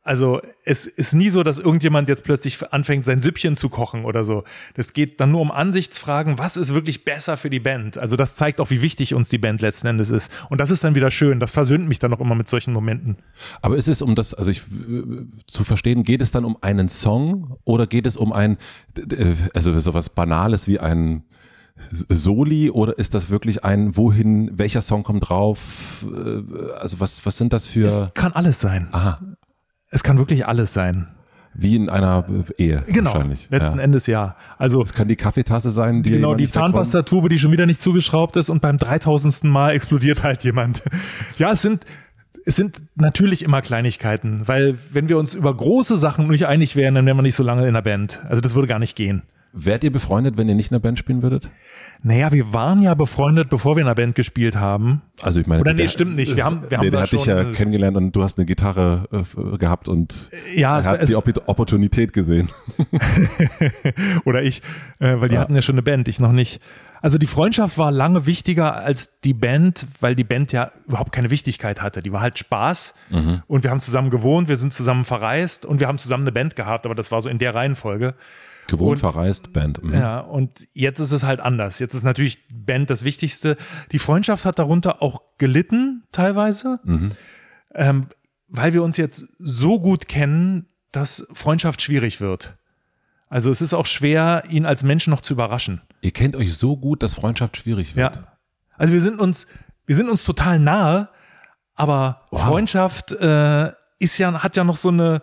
Also 0.07 0.43
es 0.65 0.85
ist 0.87 1.15
nie 1.15 1.31
so, 1.31 1.43
dass 1.43 1.59
irgendjemand 1.59 2.11
jetzt 2.11 2.25
plötzlich 2.25 2.63
anfängt, 2.73 3.07
sein 3.07 3.21
Süppchen 3.21 3.57
zu 3.57 3.71
kochen 3.71 4.05
oder 4.05 4.23
so. 4.23 4.45
Das 4.75 4.93
geht 4.93 5.19
dann 5.19 5.31
nur 5.33 5.41
um 5.41 5.51
Ansichtsfragen, 5.51 6.39
was 6.39 6.59
ist 6.59 6.75
wirklich 6.75 7.07
besser 7.07 7.39
für 7.39 7.49
die 7.49 7.59
Band. 7.59 7.97
Also 7.97 8.15
das 8.15 8.35
zeigt 8.35 8.61
auch, 8.61 8.69
wie 8.69 8.83
wichtig 8.83 9.15
uns 9.15 9.31
die 9.31 9.39
Band 9.39 9.63
letzten 9.63 9.87
Endes 9.87 10.11
ist. 10.11 10.31
Und 10.51 10.59
das 10.61 10.71
ist 10.71 10.85
dann 10.85 10.95
wieder 10.95 11.11
schön. 11.11 11.41
Das 11.41 11.53
versöhnt 11.53 11.89
mich 11.89 11.99
dann 12.01 12.13
auch 12.13 12.21
immer 12.21 12.35
mit 12.35 12.51
solchen 12.51 12.75
Momenten. 12.75 13.17
Aber 13.63 13.77
ist 13.79 13.89
es 13.89 14.03
um 14.03 14.15
das, 14.15 14.35
also 14.35 14.51
ich 14.51 14.59
äh, 14.59 15.25
zu 15.47 15.65
verstehen, 15.65 16.03
geht 16.05 16.21
es 16.21 16.33
dann 16.33 16.45
um 16.45 16.59
einen 16.61 16.91
Song 16.91 17.57
oder 17.65 17.87
geht 17.87 18.07
es 18.07 18.19
um 18.19 18.33
ein, 18.35 18.59
äh, 18.99 19.33
also 19.55 19.81
sowas 19.81 20.11
Banales 20.11 20.69
wie 20.69 20.79
ein 20.79 21.25
Soli 21.91 22.71
oder 22.71 22.99
ist 22.99 23.15
das 23.15 23.31
wirklich 23.31 23.65
ein, 23.65 23.97
wohin, 23.97 24.51
welcher 24.59 24.83
Song 24.83 25.03
kommt 25.03 25.29
drauf? 25.29 26.05
Äh, 26.05 26.73
Also 26.79 27.01
was, 27.01 27.25
was 27.27 27.37
sind 27.39 27.53
das 27.53 27.67
für, 27.67 27.87
Es 27.87 28.05
kann 28.15 28.33
alles 28.33 28.61
sein. 28.61 28.89
aha, 28.93 29.19
Es 29.95 30.03
kann 30.03 30.19
wirklich 30.19 30.47
alles 30.47 30.73
sein. 30.75 31.07
wie 31.55 31.77
in 31.77 31.89
einer 31.89 32.25
Ehe 32.59 32.83
Genau. 32.89 33.13
wahrscheinlich. 33.15 33.49
Letzten 33.49 33.79
ja. 33.79 33.85
Endes 33.85 34.09
ja. 34.09 34.35
Also 34.59 34.83
Es 34.83 34.93
kann 34.93 35.07
die 35.07 35.15
Kaffeetasse 35.15 35.71
sein, 35.71 36.03
die 36.03 36.11
genau 36.11 36.35
die. 36.35 36.51
Zahnpastatube, 36.51 37.29
die 37.29 37.39
schon 37.39 37.53
wieder 37.53 37.65
nicht 37.65 37.81
zugeschraubt 37.81 38.35
ist 38.37 38.51
und 38.51 38.61
beim 38.61 38.77
3000. 38.77 39.45
Mal 39.45 39.71
explodiert 39.71 40.23
halt 40.25 40.43
jemand. 40.43 40.83
Ja, 41.39 41.53
es 41.53 41.63
sind 41.63 41.85
es 42.45 42.57
sind 42.57 42.83
natürlich 42.97 43.43
immer 43.43 43.63
Kleinigkeiten, 43.63 44.43
weil 44.47 44.77
wenn 44.93 45.09
wir 45.09 45.17
uns 45.17 45.35
über 45.35 45.57
große 45.57 45.97
Sachen 45.97 46.27
nicht 46.29 46.47
einig 46.47 46.77
wären, 46.77 46.95
dann 46.97 47.07
wären 47.07 47.17
wir 47.17 47.23
nicht 47.23 47.37
so 47.37 47.43
lange 47.45 47.67
in 47.67 47.73
der 47.75 47.81
Band. 47.83 48.23
Also 48.29 48.41
das 48.43 48.55
würde 48.55 48.67
gar 48.69 48.79
nicht 48.81 48.97
gehen. 48.97 49.23
Wärt 49.57 49.85
ihr 49.85 49.93
befreundet, 49.93 50.37
wenn 50.37 50.49
ihr 50.49 50.57
nicht 50.57 50.73
in 50.73 50.75
der 50.75 50.81
Band 50.81 50.99
spielen 50.99 51.23
würdet? 51.23 51.49
Naja, 52.03 52.33
wir 52.33 52.53
waren 52.53 52.83
ja 52.83 52.95
befreundet, 52.95 53.51
bevor 53.51 53.77
wir 53.77 53.83
in 53.83 53.87
der 53.87 53.95
Band 53.95 54.17
gespielt 54.17 54.57
haben. 54.57 55.01
Also 55.23 55.41
ich 55.41 55.47
meine, 55.47 55.61
Oder 55.61 55.73
nee, 55.75 55.83
der- 55.83 55.89
stimmt 55.89 56.17
nicht. 56.17 56.35
Wir 56.35 56.45
haben- 56.45 56.69
wir 56.69 56.79
haben 56.79 56.91
der 56.91 57.01
hat 57.01 57.13
dich 57.13 57.25
ja 57.25 57.45
kennengelernt 57.53 57.97
und 57.97 58.11
du 58.17 58.25
hast 58.25 58.37
eine 58.37 58.47
Gitarre 58.47 59.09
äh, 59.13 59.57
gehabt 59.57 59.89
und 59.89 60.31
Ja, 60.57 60.79
er 60.79 60.85
war- 60.85 60.93
hat 60.95 61.03
es- 61.03 61.09
die 61.11 61.15
Opp- 61.17 61.43
Opportunität 61.47 62.13
gesehen. 62.13 62.51
Oder 64.25 64.43
ich, 64.43 64.63
äh, 64.99 65.21
weil 65.21 65.29
die 65.29 65.39
hatten 65.39 65.55
ja 65.55 65.63
schon 65.63 65.75
eine 65.75 65.83
Band, 65.83 66.09
ich 66.09 66.21
noch 66.21 66.33
nicht. 66.33 66.61
Also 67.01 67.19
die 67.19 67.27
Freundschaft 67.27 67.77
war 67.77 67.93
lange 67.93 68.27
wichtiger 68.27 68.75
als 68.77 69.21
die 69.21 69.35
Band, 69.35 69.87
weil 70.01 70.15
die 70.15 70.25
Band 70.25 70.53
ja 70.53 70.73
überhaupt 70.89 71.13
keine 71.13 71.31
Wichtigkeit 71.31 71.83
hatte. 71.83 72.03
Die 72.03 72.13
war 72.13 72.23
halt 72.23 72.39
Spaß 72.39 72.95
und 73.47 73.63
wir 73.63 73.71
haben 73.71 73.81
zusammen 73.81 74.11
gewohnt, 74.11 74.49
wir 74.49 74.57
sind 74.57 74.73
zusammen 74.73 75.05
verreist 75.05 75.67
und 75.67 75.81
wir 75.81 75.87
haben 75.87 75.99
zusammen 75.99 76.25
eine 76.25 76.33
Band 76.33 76.57
gehabt, 76.57 76.87
aber 76.87 76.95
das 76.95 77.13
war 77.13 77.21
so 77.21 77.29
in 77.29 77.39
der 77.39 77.55
Reihenfolge. 77.55 78.15
Gewohnt, 78.67 78.93
Und- 78.93 78.99
verreist, 78.99 79.53
Band. 79.53 79.83
Mhm. 79.83 79.95
Ja, 79.95 80.21
und 80.21 80.67
jetzt 80.73 81.01
ist 81.01 81.13
es 81.13 81.23
halt 81.25 81.41
anders. 81.41 81.79
Jetzt 81.79 81.95
ist 81.95 82.03
natürlich 82.05 82.39
Band 82.51 82.89
das 82.91 83.05
Wichtigste. 83.05 83.57
Die 83.93 83.99
Freundschaft 83.99 84.45
hat 84.45 84.59
darunter 84.59 85.03
auch 85.03 85.21
gelitten, 85.39 86.05
teilweise, 86.13 86.81
ähm, 87.75 88.07
weil 88.49 88.73
wir 88.73 88.83
uns 88.83 88.97
jetzt 88.97 89.27
so 89.39 89.81
gut 89.81 90.09
kennen, 90.09 90.67
dass 90.93 91.27
Freundschaft 91.33 91.83
schwierig 91.83 92.21
wird. 92.21 92.57
Also 93.29 93.51
es 93.51 93.61
ist 93.61 93.75
auch 93.75 93.87
schwer, 93.87 94.45
ihn 94.49 94.65
als 94.65 94.83
Menschen 94.85 95.11
noch 95.11 95.21
zu 95.21 95.35
überraschen. 95.35 95.81
Ihr 96.03 96.13
kennt 96.13 96.37
euch 96.37 96.55
so 96.57 96.77
gut, 96.77 97.03
dass 97.03 97.15
Freundschaft 97.15 97.57
schwierig 97.57 97.97
wird. 97.97 98.15
Ja. 98.17 98.37
Also 98.77 98.93
wir 98.93 99.01
sind 99.01 99.19
uns, 99.19 99.49
wir 99.87 99.97
sind 99.97 100.09
uns 100.09 100.25
total 100.25 100.59
nahe, 100.61 101.09
aber 101.75 102.23
Freundschaft 102.31 103.11
äh, 103.13 103.73
ist 103.99 104.19
ja, 104.19 104.43
hat 104.43 104.57
ja 104.57 104.63
noch 104.65 104.77
so 104.77 104.91
eine, 104.91 105.21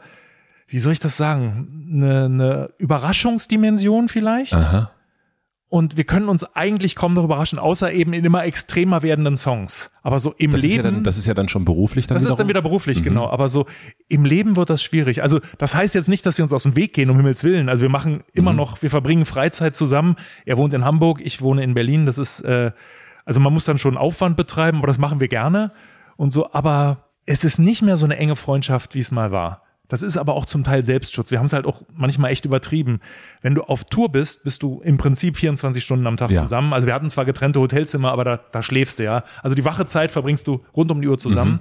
wie 0.71 0.79
soll 0.79 0.93
ich 0.93 0.99
das 0.99 1.17
sagen, 1.17 1.89
eine, 1.93 2.25
eine 2.25 2.69
Überraschungsdimension 2.77 4.07
vielleicht. 4.07 4.55
Aha. 4.55 4.91
Und 5.67 5.95
wir 5.95 6.03
können 6.03 6.27
uns 6.27 6.43
eigentlich 6.53 6.95
kaum 6.97 7.13
noch 7.13 7.23
überraschen, 7.23 7.57
außer 7.59 7.93
eben 7.93 8.11
in 8.13 8.25
immer 8.25 8.43
extremer 8.43 9.03
werdenden 9.03 9.37
Songs. 9.37 9.89
Aber 10.03 10.19
so 10.19 10.33
im 10.37 10.51
Das, 10.51 10.61
Leben. 10.61 10.71
ist 10.71 10.77
ja 10.77 10.83
dann, 10.83 11.03
das 11.03 11.17
ist 11.17 11.25
ja 11.27 11.33
dann 11.33 11.47
schon 11.47 11.63
beruflich 11.63 12.07
dann 12.07 12.15
Das 12.15 12.23
ist 12.23 12.27
wiederum? 12.27 12.37
dann 12.39 12.49
wieder 12.49 12.61
beruflich, 12.61 13.03
genau. 13.03 13.29
Aber 13.29 13.47
so 13.47 13.65
im 14.09 14.25
Leben 14.25 14.55
wird 14.57 14.69
das 14.69 14.83
schwierig. 14.83 15.23
Also 15.23 15.39
das 15.59 15.73
heißt 15.75 15.95
jetzt 15.95 16.09
nicht, 16.09 16.25
dass 16.25 16.37
wir 16.37 16.43
uns 16.43 16.51
aus 16.51 16.63
dem 16.63 16.75
Weg 16.75 16.93
gehen, 16.93 17.09
um 17.09 17.15
Himmels 17.17 17.43
Willen. 17.45 17.69
Also 17.69 17.83
wir 17.83 17.89
machen 17.89 18.23
immer 18.33 18.51
noch, 18.53 18.81
wir 18.81 18.89
verbringen 18.89 19.23
Freizeit 19.25 19.73
zusammen. 19.75 20.15
Er 20.45 20.57
wohnt 20.57 20.73
in 20.73 20.83
Hamburg, 20.83 21.21
ich 21.23 21.41
wohne 21.41 21.63
in 21.63 21.73
Berlin. 21.73 22.05
Das 22.05 22.17
ist, 22.17 22.41
äh, 22.41 22.71
also 23.23 23.39
man 23.39 23.53
muss 23.53 23.63
dann 23.63 23.77
schon 23.77 23.95
Aufwand 23.97 24.35
betreiben, 24.35 24.79
aber 24.79 24.87
das 24.87 24.97
machen 24.97 25.19
wir 25.21 25.29
gerne 25.29 25.71
und 26.17 26.31
so. 26.33 26.51
Aber 26.51 27.09
es 27.25 27.45
ist 27.45 27.59
nicht 27.59 27.81
mehr 27.81 27.95
so 27.95 28.03
eine 28.05 28.17
enge 28.17 28.35
Freundschaft, 28.35 28.93
wie 28.95 28.99
es 28.99 29.11
mal 29.11 29.31
war. 29.31 29.63
Das 29.91 30.03
ist 30.03 30.15
aber 30.15 30.35
auch 30.35 30.45
zum 30.45 30.63
Teil 30.63 30.85
Selbstschutz. 30.85 31.31
Wir 31.31 31.39
haben 31.39 31.47
es 31.47 31.51
halt 31.51 31.65
auch 31.65 31.81
manchmal 31.93 32.31
echt 32.31 32.45
übertrieben. 32.45 33.01
Wenn 33.41 33.55
du 33.55 33.63
auf 33.63 33.83
Tour 33.83 34.09
bist, 34.09 34.45
bist 34.45 34.63
du 34.63 34.79
im 34.85 34.97
Prinzip 34.97 35.35
24 35.35 35.83
Stunden 35.83 36.07
am 36.07 36.15
Tag 36.15 36.31
Ja. 36.31 36.43
zusammen. 36.43 36.71
Also 36.71 36.87
wir 36.87 36.93
hatten 36.93 37.09
zwar 37.09 37.25
getrennte 37.25 37.59
Hotelzimmer, 37.59 38.09
aber 38.13 38.23
da, 38.23 38.39
da 38.53 38.61
schläfst 38.63 38.99
du 38.99 39.03
ja. 39.03 39.25
Also 39.43 39.53
die 39.53 39.65
Wachezeit 39.65 40.09
verbringst 40.09 40.47
du 40.47 40.61
rund 40.73 40.91
um 40.91 41.01
die 41.01 41.09
Uhr 41.09 41.19
zusammen 41.19 41.59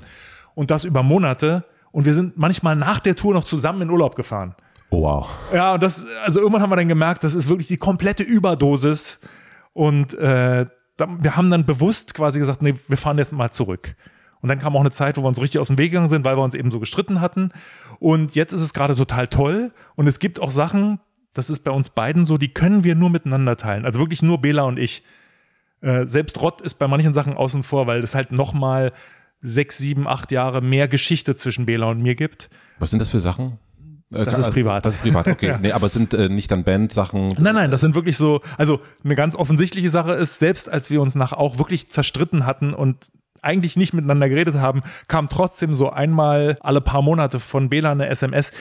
und 0.54 0.70
das 0.70 0.84
über 0.84 1.02
Monate. 1.02 1.64
Und 1.90 2.04
wir 2.04 2.14
sind 2.14 2.38
manchmal 2.38 2.76
nach 2.76 3.00
der 3.00 3.16
Tour 3.16 3.34
noch 3.34 3.42
zusammen 3.42 3.82
in 3.82 3.90
Urlaub 3.90 4.14
gefahren. 4.14 4.54
Oh, 4.90 5.02
wow. 5.02 5.28
Ja, 5.52 5.74
und 5.74 5.82
das, 5.82 6.06
also 6.24 6.38
irgendwann 6.38 6.62
haben 6.62 6.70
wir 6.70 6.76
dann 6.76 6.86
gemerkt, 6.86 7.24
das 7.24 7.34
ist 7.34 7.48
wirklich 7.48 7.66
die 7.66 7.78
komplette 7.78 8.22
Überdosis. 8.22 9.18
Und 9.72 10.14
äh, 10.14 10.66
wir 10.96 11.36
haben 11.36 11.50
dann 11.50 11.66
bewusst 11.66 12.14
quasi 12.14 12.38
gesagt, 12.38 12.62
nee, 12.62 12.74
wir 12.86 12.96
fahren 12.96 13.18
jetzt 13.18 13.32
mal 13.32 13.50
zurück. 13.50 13.96
Und 14.42 14.48
dann 14.48 14.58
kam 14.58 14.74
auch 14.76 14.80
eine 14.80 14.90
Zeit, 14.90 15.16
wo 15.16 15.22
wir 15.22 15.28
uns 15.28 15.40
richtig 15.40 15.60
aus 15.60 15.68
dem 15.68 15.78
Weg 15.78 15.90
gegangen 15.90 16.08
sind, 16.08 16.24
weil 16.24 16.36
wir 16.36 16.42
uns 16.42 16.54
eben 16.54 16.70
so 16.70 16.80
gestritten 16.80 17.20
hatten. 17.20 17.52
Und 17.98 18.34
jetzt 18.34 18.52
ist 18.52 18.62
es 18.62 18.72
gerade 18.72 18.94
total 18.96 19.28
toll. 19.28 19.72
Und 19.96 20.06
es 20.06 20.18
gibt 20.18 20.40
auch 20.40 20.50
Sachen, 20.50 21.00
das 21.34 21.50
ist 21.50 21.60
bei 21.60 21.70
uns 21.70 21.90
beiden 21.90 22.24
so, 22.24 22.38
die 22.38 22.52
können 22.52 22.82
wir 22.84 22.94
nur 22.94 23.10
miteinander 23.10 23.56
teilen. 23.56 23.84
Also 23.84 24.00
wirklich 24.00 24.22
nur 24.22 24.40
Bela 24.40 24.62
und 24.62 24.78
ich. 24.78 25.02
Äh, 25.82 26.06
selbst 26.06 26.40
Rott 26.40 26.60
ist 26.60 26.74
bei 26.74 26.88
manchen 26.88 27.14
Sachen 27.14 27.34
außen 27.34 27.62
vor, 27.62 27.86
weil 27.86 28.02
es 28.02 28.14
halt 28.14 28.32
nochmal 28.32 28.92
sechs, 29.40 29.78
sieben, 29.78 30.06
acht 30.06 30.32
Jahre 30.32 30.60
mehr 30.60 30.88
Geschichte 30.88 31.36
zwischen 31.36 31.66
Bela 31.66 31.86
und 31.86 32.02
mir 32.02 32.14
gibt. 32.14 32.50
Was 32.78 32.90
sind 32.90 32.98
das 32.98 33.08
für 33.08 33.20
Sachen? 33.20 33.58
Äh, 34.12 34.24
Das 34.24 34.38
ist 34.38 34.50
privat. 34.50 34.84
Das 34.84 34.96
ist 34.96 35.02
privat, 35.02 35.26
okay. 35.28 35.48
Ja. 35.48 35.58
Nee, 35.62 35.72
aber 35.72 35.86
es 35.86 35.92
sind 35.92 36.12
äh, 36.14 36.28
nicht 36.28 36.50
dann 36.50 36.64
Bandsachen. 36.64 37.34
Nein, 37.38 37.54
nein, 37.54 37.70
das 37.70 37.80
sind 37.80 37.94
wirklich 37.94 38.16
so, 38.16 38.40
also 38.58 38.80
eine 39.04 39.14
ganz 39.14 39.36
offensichtliche 39.36 39.90
Sache 39.90 40.12
ist, 40.12 40.38
selbst 40.38 40.68
als 40.70 40.90
wir 40.90 41.00
uns 41.00 41.14
nach 41.14 41.32
auch 41.32 41.58
wirklich 41.58 41.88
zerstritten 41.90 42.44
hatten 42.44 42.74
und 42.74 43.10
eigentlich 43.42 43.76
nicht 43.76 43.92
miteinander 43.92 44.28
geredet 44.28 44.56
haben, 44.56 44.82
kam 45.08 45.28
trotzdem 45.28 45.74
so 45.74 45.90
einmal 45.90 46.56
alle 46.60 46.80
paar 46.80 47.02
Monate 47.02 47.40
von 47.40 47.68
Bela 47.68 47.92
eine 47.92 48.08
SMS. 48.08 48.52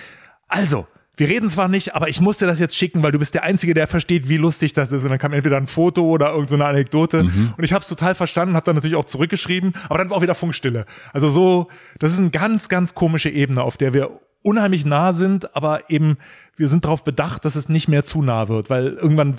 Also, 0.47 0.87
wir 1.19 1.27
reden 1.27 1.49
zwar 1.49 1.67
nicht, 1.67 1.95
aber 1.95 2.07
ich 2.07 2.21
muss 2.21 2.37
dir 2.37 2.47
das 2.47 2.59
jetzt 2.59 2.77
schicken, 2.77 3.03
weil 3.03 3.11
du 3.11 3.19
bist 3.19 3.33
der 3.33 3.43
Einzige, 3.43 3.73
der 3.73 3.87
versteht, 3.87 4.29
wie 4.29 4.37
lustig 4.37 4.71
das 4.71 4.93
ist. 4.93 5.03
Und 5.03 5.09
dann 5.09 5.19
kam 5.19 5.33
entweder 5.33 5.57
ein 5.57 5.67
Foto 5.67 6.03
oder 6.03 6.31
irgendeine 6.31 6.65
Anekdote. 6.65 7.23
Und 7.57 7.63
ich 7.63 7.73
habe 7.73 7.81
es 7.81 7.89
total 7.89 8.15
verstanden, 8.15 8.55
habe 8.55 8.65
dann 8.65 8.75
natürlich 8.75 8.95
auch 8.95 9.03
zurückgeschrieben, 9.03 9.73
aber 9.89 9.97
dann 9.97 10.09
war 10.09 10.17
auch 10.17 10.21
wieder 10.21 10.33
Funkstille. 10.35 10.85
Also 11.11 11.27
so, 11.27 11.67
das 11.99 12.13
ist 12.13 12.19
eine 12.19 12.29
ganz, 12.29 12.69
ganz 12.69 12.95
komische 12.95 13.29
Ebene, 13.29 13.63
auf 13.63 13.75
der 13.75 13.93
wir 13.93 14.11
unheimlich 14.43 14.85
nah 14.85 15.11
sind, 15.11 15.55
aber 15.57 15.89
eben 15.89 16.17
wir 16.59 16.67
sind 16.67 16.83
darauf 16.85 17.03
bedacht, 17.03 17.45
dass 17.45 17.55
es 17.55 17.69
nicht 17.69 17.87
mehr 17.87 18.03
zu 18.03 18.21
nah 18.21 18.49
wird, 18.49 18.69
weil 18.69 18.87
irgendwann, 18.87 19.35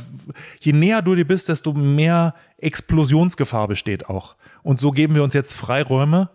je 0.58 0.72
näher 0.72 1.02
du 1.02 1.14
dir 1.14 1.26
bist, 1.26 1.48
desto 1.48 1.74
mehr 1.74 2.34
Explosionsgefahr 2.56 3.68
besteht 3.68 4.08
auch. 4.08 4.36
Und 4.62 4.78
so 4.78 4.90
geben 4.90 5.14
wir 5.14 5.22
uns 5.22 5.34
jetzt 5.34 5.54
Freiräume. 5.54 6.30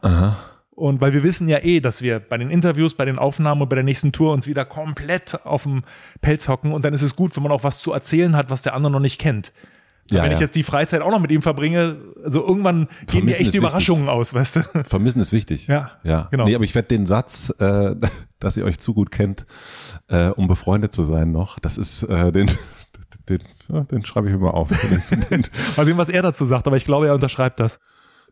Und 0.71 0.99
weil 0.99 1.13
wir 1.13 1.23
wissen 1.23 1.47
ja 1.47 1.59
eh, 1.59 1.79
dass 1.79 2.01
wir 2.01 2.19
bei 2.19 2.37
den 2.37 2.49
Interviews, 2.49 2.95
bei 2.95 3.05
den 3.05 3.17
Aufnahmen 3.17 3.61
und 3.61 3.69
bei 3.69 3.75
der 3.75 3.83
nächsten 3.85 4.11
Tour 4.11 4.33
uns 4.33 4.45
wieder 4.45 4.65
komplett 4.65 5.45
auf 5.45 5.63
dem 5.63 5.83
Pelz 6.21 6.49
hocken 6.49 6.73
und 6.73 6.83
dann 6.83 6.93
ist 6.93 7.01
es 7.01 7.15
gut, 7.15 7.35
wenn 7.35 7.43
man 7.43 7.53
auch 7.53 7.63
was 7.63 7.79
zu 7.79 7.93
erzählen 7.93 8.35
hat, 8.35 8.49
was 8.49 8.61
der 8.61 8.73
andere 8.73 8.91
noch 8.91 8.99
nicht 8.99 9.19
kennt. 9.19 9.53
Ja, 10.11 10.21
wenn 10.21 10.31
ja. 10.31 10.35
ich 10.35 10.41
jetzt 10.41 10.55
die 10.55 10.63
Freizeit 10.63 11.01
auch 11.01 11.09
noch 11.09 11.19
mit 11.19 11.31
ihm 11.31 11.41
verbringe, 11.41 11.97
also 12.23 12.45
irgendwann 12.45 12.87
gehen 13.07 13.07
Vermissen 13.07 13.25
mir 13.25 13.39
echt 13.39 13.53
die 13.53 13.57
Überraschungen 13.57 14.07
aus, 14.07 14.35
weißt 14.35 14.55
du? 14.57 14.83
Vermissen 14.83 15.19
ist 15.19 15.31
wichtig. 15.31 15.65
Ja, 15.65 15.91
ja. 16.03 16.27
genau. 16.29 16.45
Nee, 16.45 16.53
aber 16.53 16.63
ich 16.63 16.75
werde 16.75 16.89
den 16.89 17.07
Satz, 17.07 17.51
äh, 17.57 17.95
dass 18.39 18.55
ihr 18.55 18.65
euch 18.65 18.77
zu 18.77 18.93
gut 18.93 19.09
kennt, 19.09 19.47
äh, 20.07 20.27
um 20.27 20.47
befreundet 20.47 20.93
zu 20.93 21.05
sein 21.05 21.31
noch, 21.31 21.57
das 21.57 21.79
ist 21.79 22.03
äh, 22.03 22.31
den, 22.31 22.51
den, 23.29 23.39
den 23.89 24.05
schreibe 24.05 24.27
ich 24.27 24.33
mir 24.33 24.41
mal 24.41 24.51
auf. 24.51 24.69
Den, 24.69 25.21
den, 25.31 25.47
Mal 25.75 25.85
sehen, 25.85 25.97
was 25.97 26.09
er 26.09 26.21
dazu 26.21 26.45
sagt, 26.45 26.67
aber 26.67 26.77
ich 26.77 26.85
glaube, 26.85 27.07
er 27.07 27.15
unterschreibt 27.15 27.59
das. 27.59 27.79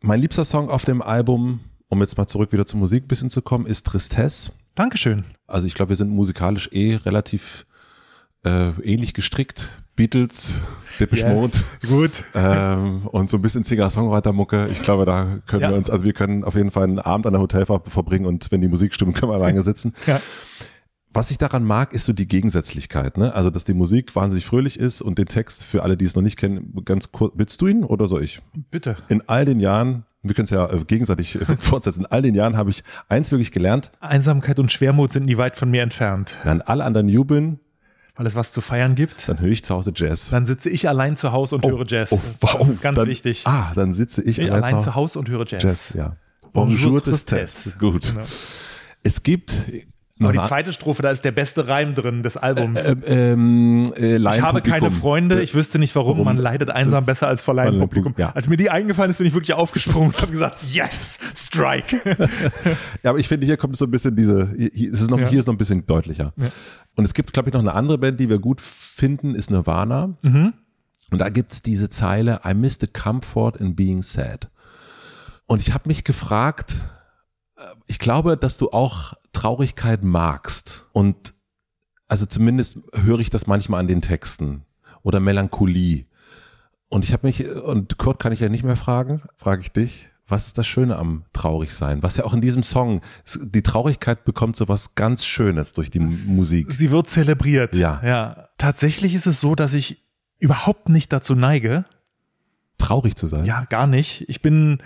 Mein 0.02 0.20
liebster 0.20 0.46
Song 0.46 0.70
auf 0.70 0.86
dem 0.86 1.02
Album, 1.02 1.60
um 1.90 2.02
jetzt 2.02 2.18
mal 2.18 2.28
zurück 2.28 2.52
wieder 2.52 2.66
zur 2.66 2.80
Musik 2.80 3.06
ein 3.06 3.08
bisschen 3.08 3.30
zu 3.30 3.42
kommen, 3.42 3.66
ist 3.66 3.86
Tristesse. 3.86 4.52
Dankeschön. 4.76 5.24
Also 5.48 5.68
ich 5.68 5.76
glaube, 5.76 5.90
wir 5.90 5.96
sind 5.96 6.10
musikalisch 6.10 6.70
eh 6.72 6.96
relativ 6.96 7.66
äh, 8.44 8.70
ähnlich 8.84 9.14
gestrickt. 9.14 9.80
Beatles, 9.96 10.58
Depeche 11.00 11.28
Mode. 11.30 11.56
Gut. 11.88 12.24
ähm, 12.34 13.06
und 13.08 13.30
so 13.30 13.38
ein 13.38 13.44
bisschen 13.44 13.62
Singer-Songwriter-Mucke. 13.64 14.70
Ich 14.72 14.82
glaube, 14.82 15.06
da 15.06 15.38
können 15.46 15.62
Ja. 15.62 15.70
wir 15.70 15.78
uns, 15.78 15.90
also 15.92 16.04
wir 16.04 16.14
können 16.14 16.44
auf 16.44 16.56
jeden 16.56 16.72
Fall 16.72 16.84
einen 16.86 16.98
Abend 16.98 17.28
an 17.28 17.34
der 17.34 17.42
Hotelfahrt 17.42 17.88
verbringen 17.90 18.26
und 18.26 18.52
wenn 18.52 18.60
die 18.62 18.68
Musik 18.68 18.96
stimmt, 18.96 19.16
können 19.16 19.32
wir 19.32 19.36
alleine 19.36 19.62
sitzen. 19.62 19.94
Ja. 20.08 20.20
Was 21.14 21.30
ich 21.30 21.38
daran 21.38 21.64
mag, 21.64 21.94
ist 21.94 22.06
so 22.06 22.14
die 22.14 22.28
Gegensätzlichkeit, 22.28 23.18
ne? 23.18 23.34
Also, 23.36 23.50
dass 23.52 23.66
die 23.66 23.76
Musik 23.76 24.16
wahnsinnig 24.16 24.46
fröhlich 24.46 24.80
ist 24.80 25.02
und 25.02 25.18
den 25.20 25.28
Text 25.28 25.64
für 25.64 25.84
alle, 25.84 25.96
die 25.96 26.06
es 26.06 26.16
noch 26.16 26.24
nicht 26.24 26.38
kennen, 26.38 26.74
ganz 26.86 27.12
kurz, 27.12 27.34
willst 27.38 27.62
du 27.62 27.68
ihn 27.68 27.84
oder 27.84 28.08
soll 28.08 28.24
ich? 28.24 28.42
Bitte. 28.72 28.96
In 29.10 29.22
all 29.28 29.46
den 29.46 29.60
Jahren, 29.60 30.06
wir 30.24 30.34
können 30.34 30.46
es 30.46 30.50
ja 30.50 30.68
äh, 30.72 30.84
gegenseitig 30.86 31.40
äh, 31.40 31.46
fortsetzen, 31.60 32.02
in 32.02 32.06
all 32.08 32.24
den 32.24 32.34
Jahren 32.34 32.58
habe 32.58 32.72
ich 32.72 32.84
eins 33.10 33.32
wirklich 33.32 33.52
gelernt, 33.52 33.92
Einsamkeit 34.00 34.58
und 34.58 34.72
Schwermut 34.72 35.12
sind 35.12 35.26
nie 35.26 35.38
weit 35.38 35.56
von 35.56 35.70
mir 35.70 35.84
entfernt. 35.84 36.36
wenn 36.44 36.62
alle 36.64 36.84
anderen 36.84 37.10
jubeln, 37.10 37.60
Weil 38.16 38.26
es 38.26 38.34
was 38.36 38.52
zu 38.52 38.62
feiern 38.62 38.96
gibt, 38.96 39.30
dann 39.30 39.40
höre 39.40 39.50
ich 39.50 39.64
zu 39.64 39.76
Hause 39.76 39.94
Jazz. 39.96 40.30
dann 40.32 40.46
sitze 40.48 40.72
ich 40.72 40.88
allein 40.90 41.16
zu 41.16 41.32
Hause 41.32 41.56
und 41.58 41.66
höre 41.66 41.86
Jazz. 41.86 42.12
Oh, 42.12 42.20
wow, 42.42 42.58
das 42.60 42.70
ist 42.70 42.82
ganz 42.82 42.98
dann, 42.98 43.08
wichtig. 43.08 43.44
Ah, 43.46 43.72
dann 43.76 43.94
sitze 43.94 44.24
ich 44.24 44.40
ich 44.40 44.52
allein, 44.52 44.64
allein 44.64 44.82
zu 44.82 44.96
Hause 44.96 45.20
und 45.20 45.30
höre 45.30 45.46
Jazz. 45.48 45.62
Jazz, 45.62 45.92
ja. 45.94 46.16
Bonjour, 46.54 46.80
Bonjour. 46.80 47.04
Tristesse. 47.04 47.76
Gut. 47.78 48.14
Genau. 48.14 48.26
Es 49.04 49.22
gibt 49.24 49.54
Aber 50.26 50.34
die 50.34 50.48
zweite 50.48 50.74
Strophe, 50.74 51.02
da 51.02 51.10
ist 51.12 51.24
der 51.26 51.32
beste 51.32 51.68
Reim 51.68 51.96
drin 51.96 52.24
des 52.24 52.38
Albums. 52.38 52.80
äh, 52.84 52.96
ähm, 53.08 53.92
äh, 53.96 54.18
ich 54.18 54.42
habe 54.42 54.62
keine. 54.62 54.92
Freunde, 54.92 55.42
ich 55.42 55.56
wüsste 55.56 55.80
nicht 55.80 55.96
warum, 55.96 56.14
Warum? 56.14 56.26
man 56.26 56.38
leidet 56.38 56.70
einsam 56.70 57.06
besser 57.06 57.28
als 57.28 57.42
vor 57.42 57.54
Laienpublikum. 57.54 58.14
Ja. 58.18 58.32
Als 58.32 58.48
mir 58.50 58.58
die 58.58 58.70
eingefallen 58.70 59.10
ist, 59.12 59.18
bin 59.18 59.28
ich 59.28 59.34
wirklich 59.34 59.54
aufgesprungen 59.54 60.10
und 60.10 60.22
habe 60.22 60.32
gesagt, 60.32 60.58
yes, 60.70 61.20
strike. 61.36 62.02
Ja, 63.04 63.10
aber 63.12 63.20
ich 63.20 63.28
finde, 63.28 63.46
hier 63.46 63.58
kommt 63.58 63.76
so 63.78 63.86
ein 63.86 63.92
bisschen 63.92 64.16
diese, 64.16 64.54
hier, 64.58 64.94
es 64.94 65.02
ist 65.02 65.10
noch, 65.12 65.20
Ja. 65.20 65.28
hier 65.28 65.40
ist 65.40 65.48
noch 65.48 65.54
ein 65.54 65.58
bisschen 65.58 65.86
deutlicher. 65.86 66.34
Und 66.96 67.06
es 67.06 67.14
gibt, 67.14 67.34
glaube 67.34 67.50
ich, 67.50 67.54
noch 67.54 67.62
eine 67.62 67.74
andere 67.74 67.98
Band, 67.98 68.20
die 68.20 68.30
wir 68.30 68.40
gut 68.40 68.62
finden, 68.62 69.36
ist 69.36 69.50
Nirvana. 69.52 70.16
Mhm. 70.22 70.54
Und 71.12 71.20
da 71.20 71.30
gibt's 71.30 71.62
diese 71.62 71.90
Zeile, 71.90 72.42
I 72.46 72.54
miss 72.54 72.78
the 72.80 72.88
comfort 72.88 73.54
in 73.60 73.76
being 73.76 74.04
sad. 74.04 74.50
Und 75.46 75.62
ich 75.62 75.74
habe 75.74 75.88
mich 75.88 76.04
gefragt, 76.04 76.74
äh, 76.74 76.84
ich 77.88 78.00
glaube, 78.00 78.38
dass 78.38 78.58
du 78.58 78.72
auch 78.72 79.14
Traurigkeit 79.34 80.04
magst. 80.04 80.86
Und 80.92 81.34
also 82.08 82.26
zumindest 82.26 82.80
höre 82.94 83.20
ich 83.20 83.30
das 83.30 83.48
manchmal 83.48 83.80
an 83.80 83.88
den 83.88 84.02
Texten. 84.02 84.66
Oder 85.02 85.20
Melancholie. 85.20 86.06
Und 86.88 87.04
ich 87.04 87.12
habe 87.12 87.28
mich, 87.28 87.46
und 87.48 87.98
Kurt 87.98 88.20
kann 88.20 88.32
ich 88.32 88.40
ja 88.40 88.50
nicht 88.50 88.64
mehr 88.64 88.76
fragen, 88.76 89.24
frage 89.36 89.62
ich 89.62 89.72
dich, 89.72 90.10
was 90.28 90.48
ist 90.48 90.58
das 90.58 90.66
Schöne 90.66 90.96
am 90.96 91.26
Traurigsein? 91.34 92.02
Was 92.02 92.16
ja 92.18 92.24
auch 92.24 92.34
in 92.34 92.40
diesem 92.40 92.64
Song, 92.64 93.02
die 93.36 93.62
Traurigkeit 93.62 94.24
bekommt 94.24 94.56
so 94.56 94.70
was 94.70 94.96
ganz 94.96 95.26
Schönes 95.26 95.74
durch 95.74 95.90
die 95.90 95.98
M- 96.00 96.36
Musik. 96.36 96.72
Sie 96.72 96.92
wird 96.92 97.10
zelebriert. 97.10 97.76
Ja. 97.76 98.02
ja. 98.06 98.48
Tatsächlich 98.58 99.14
ist 99.14 99.26
es 99.26 99.42
so, 99.42 99.56
dass 99.56 99.74
ich 99.74 100.02
überhaupt 100.40 100.88
nicht 100.88 101.12
dazu 101.12 101.36
neige. 101.36 101.84
Traurig 102.78 103.16
zu 103.16 103.28
sein. 103.28 103.46
Ja, 103.46 103.66
gar 103.66 103.88
nicht. 103.88 104.24
Ich 104.30 104.42
bin, 104.42 104.82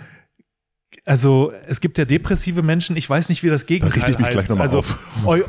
also 1.04 1.52
es 1.66 1.80
gibt 1.80 1.98
ja 1.98 2.04
depressive 2.04 2.62
Menschen, 2.62 2.96
ich 2.96 3.08
weiß 3.08 3.28
nicht, 3.28 3.42
wie 3.42 3.48
das 3.48 3.66
Gegenteil 3.66 3.94
richte 3.94 4.10
ich 4.12 4.18
mich 4.18 4.26
heißt. 4.26 4.36
gleich 4.36 4.48
noch 4.48 4.56
mal 4.56 4.62
also 4.62 4.84
eu 5.24 5.42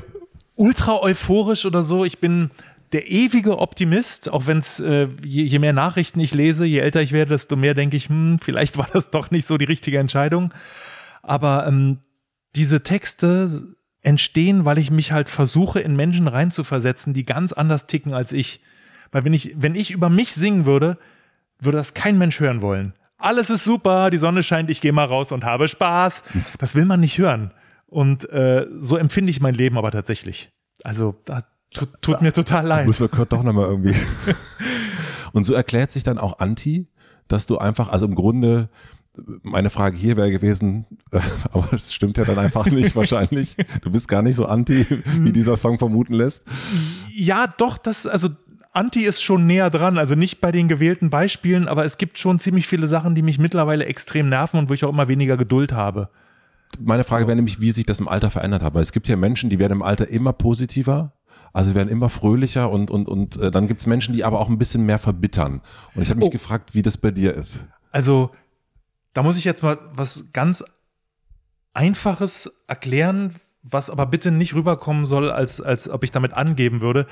ultra 0.55 1.01
euphorisch 1.01 1.65
oder 1.65 1.83
so. 1.83 2.03
Ich 2.03 2.19
bin 2.19 2.51
der 2.91 3.09
ewige 3.09 3.59
Optimist, 3.59 4.29
auch 4.29 4.47
wenn 4.47 4.57
es, 4.57 4.79
äh, 4.79 5.07
je, 5.23 5.43
je 5.43 5.59
mehr 5.59 5.73
Nachrichten 5.73 6.19
ich 6.19 6.33
lese, 6.33 6.65
je 6.65 6.79
älter 6.79 7.01
ich 7.01 7.11
werde, 7.11 7.31
desto 7.31 7.55
mehr 7.55 7.73
denke 7.73 7.95
ich, 7.95 8.09
hm, 8.09 8.39
vielleicht 8.41 8.77
war 8.77 8.87
das 8.91 9.11
doch 9.11 9.31
nicht 9.31 9.45
so 9.45 9.57
die 9.57 9.65
richtige 9.65 9.99
Entscheidung. 9.99 10.51
Aber 11.21 11.67
ähm, 11.67 11.99
diese 12.55 12.83
Texte 12.83 13.75
entstehen, 14.01 14.65
weil 14.65 14.77
ich 14.77 14.91
mich 14.91 15.11
halt 15.11 15.29
versuche, 15.29 15.79
in 15.79 15.95
Menschen 15.95 16.27
reinzuversetzen, 16.27 17.13
die 17.13 17.25
ganz 17.25 17.53
anders 17.53 17.87
ticken 17.87 18.13
als 18.13 18.31
ich. 18.31 18.61
Weil 19.11 19.25
wenn 19.25 19.33
ich, 19.33 19.53
wenn 19.55 19.75
ich 19.75 19.91
über 19.91 20.09
mich 20.09 20.33
singen 20.33 20.65
würde, 20.65 20.97
würde 21.59 21.77
das 21.77 21.93
kein 21.93 22.17
Mensch 22.17 22.39
hören 22.39 22.61
wollen. 22.61 22.93
Alles 23.19 23.49
ist 23.49 23.65
super, 23.65 24.09
die 24.09 24.17
Sonne 24.17 24.43
scheint, 24.43 24.69
ich 24.69 24.79
gehe 24.79 24.93
mal 24.93 25.05
raus 25.05 25.31
und 25.31 25.43
habe 25.43 25.67
Spaß. 25.67 26.23
Das 26.57 26.73
will 26.73 26.85
man 26.85 27.01
nicht 27.01 27.17
hören. 27.17 27.51
Und 27.85 28.29
äh, 28.29 28.65
so 28.79 28.95
empfinde 28.97 29.29
ich 29.29 29.41
mein 29.41 29.55
Leben 29.55 29.77
aber 29.77 29.91
tatsächlich. 29.91 30.51
Also 30.83 31.15
da 31.25 31.43
tut, 31.73 31.89
tut 32.01 32.21
mir 32.21 32.31
total 32.31 32.65
leid. 32.65 32.85
Muss 32.85 33.01
wir 33.01 33.09
Kurt 33.09 33.33
doch 33.33 33.43
nochmal 33.43 33.67
irgendwie. 33.67 33.95
Und 35.33 35.43
so 35.43 35.53
erklärt 35.53 35.91
sich 35.91 36.03
dann 36.03 36.17
auch 36.17 36.39
Anti, 36.39 36.87
dass 37.27 37.45
du 37.45 37.57
einfach, 37.57 37.89
also 37.89 38.05
im 38.05 38.15
Grunde, 38.15 38.69
meine 39.43 39.69
Frage 39.69 39.97
hier 39.97 40.15
wäre 40.15 40.31
gewesen, 40.31 40.85
aber 41.51 41.73
es 41.73 41.93
stimmt 41.93 42.17
ja 42.17 42.25
dann 42.25 42.39
einfach 42.39 42.67
nicht 42.67 42.95
wahrscheinlich. 42.95 43.57
Du 43.81 43.91
bist 43.91 44.07
gar 44.07 44.21
nicht 44.21 44.35
so 44.35 44.45
Anti, 44.45 44.85
wie 45.19 45.33
dieser 45.33 45.57
Song 45.57 45.77
vermuten 45.77 46.13
lässt. 46.13 46.47
Ja, 47.13 47.47
doch, 47.47 47.77
das, 47.77 48.07
also 48.07 48.29
Anti 48.79 49.03
ist 49.03 49.21
schon 49.21 49.45
näher 49.45 49.69
dran, 49.69 49.97
also 49.97 50.15
nicht 50.15 50.39
bei 50.39 50.53
den 50.53 50.69
gewählten 50.69 51.09
Beispielen, 51.09 51.67
aber 51.67 51.83
es 51.83 51.97
gibt 51.97 52.17
schon 52.17 52.39
ziemlich 52.39 52.65
viele 52.65 52.87
Sachen, 52.87 53.13
die 53.13 53.21
mich 53.21 53.37
mittlerweile 53.37 53.85
extrem 53.85 54.29
nerven 54.29 54.57
und 54.57 54.69
wo 54.69 54.73
ich 54.73 54.85
auch 54.85 54.89
immer 54.89 55.09
weniger 55.09 55.35
Geduld 55.35 55.73
habe. 55.73 56.07
Meine 56.79 57.03
Frage 57.03 57.27
wäre 57.27 57.35
nämlich, 57.35 57.59
wie 57.59 57.71
sich 57.71 57.85
das 57.85 57.99
im 57.99 58.07
Alter 58.07 58.31
verändert 58.31 58.61
hat. 58.61 58.73
Weil 58.73 58.81
es 58.81 58.93
gibt 58.93 59.09
ja 59.09 59.17
Menschen, 59.17 59.49
die 59.49 59.59
werden 59.59 59.73
im 59.73 59.81
Alter 59.81 60.07
immer 60.07 60.31
positiver, 60.31 61.11
also 61.51 61.75
werden 61.75 61.89
immer 61.89 62.07
fröhlicher 62.07 62.71
und, 62.71 62.89
und, 62.89 63.09
und 63.09 63.35
äh, 63.35 63.51
dann 63.51 63.67
gibt 63.67 63.81
es 63.81 63.85
Menschen, 63.85 64.13
die 64.13 64.23
aber 64.23 64.39
auch 64.39 64.47
ein 64.47 64.57
bisschen 64.57 64.85
mehr 64.85 64.97
verbittern. 64.99 65.61
Und 65.93 66.03
ich 66.03 66.09
habe 66.09 66.19
mich 66.19 66.29
Oh. 66.29 66.31
gefragt, 66.31 66.73
wie 66.73 66.81
das 66.81 66.95
bei 66.95 67.11
dir 67.11 67.33
ist. 67.35 67.65
Also, 67.91 68.31
da 69.11 69.23
muss 69.23 69.35
ich 69.37 69.43
jetzt 69.43 69.61
mal 69.61 69.77
was 69.91 70.31
ganz 70.31 70.63
Einfaches 71.73 72.49
erklären, 72.67 73.35
was 73.61 73.89
aber 73.89 74.05
bitte 74.05 74.31
nicht 74.31 74.53
rüberkommen 74.55 75.05
soll, 75.05 75.31
als, 75.31 75.59
als 75.59 75.89
ob 75.89 76.05
ich 76.05 76.11
damit 76.11 76.31
angeben 76.31 76.79
würde. 76.79 77.07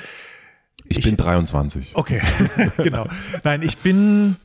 Ich, 0.90 1.04
bin 1.04 1.18
23. 1.18 1.96
Okay, 1.96 2.22
genau. 2.78 3.08
Nein, 3.44 3.62
ich 3.62 3.78
bin 3.78 4.38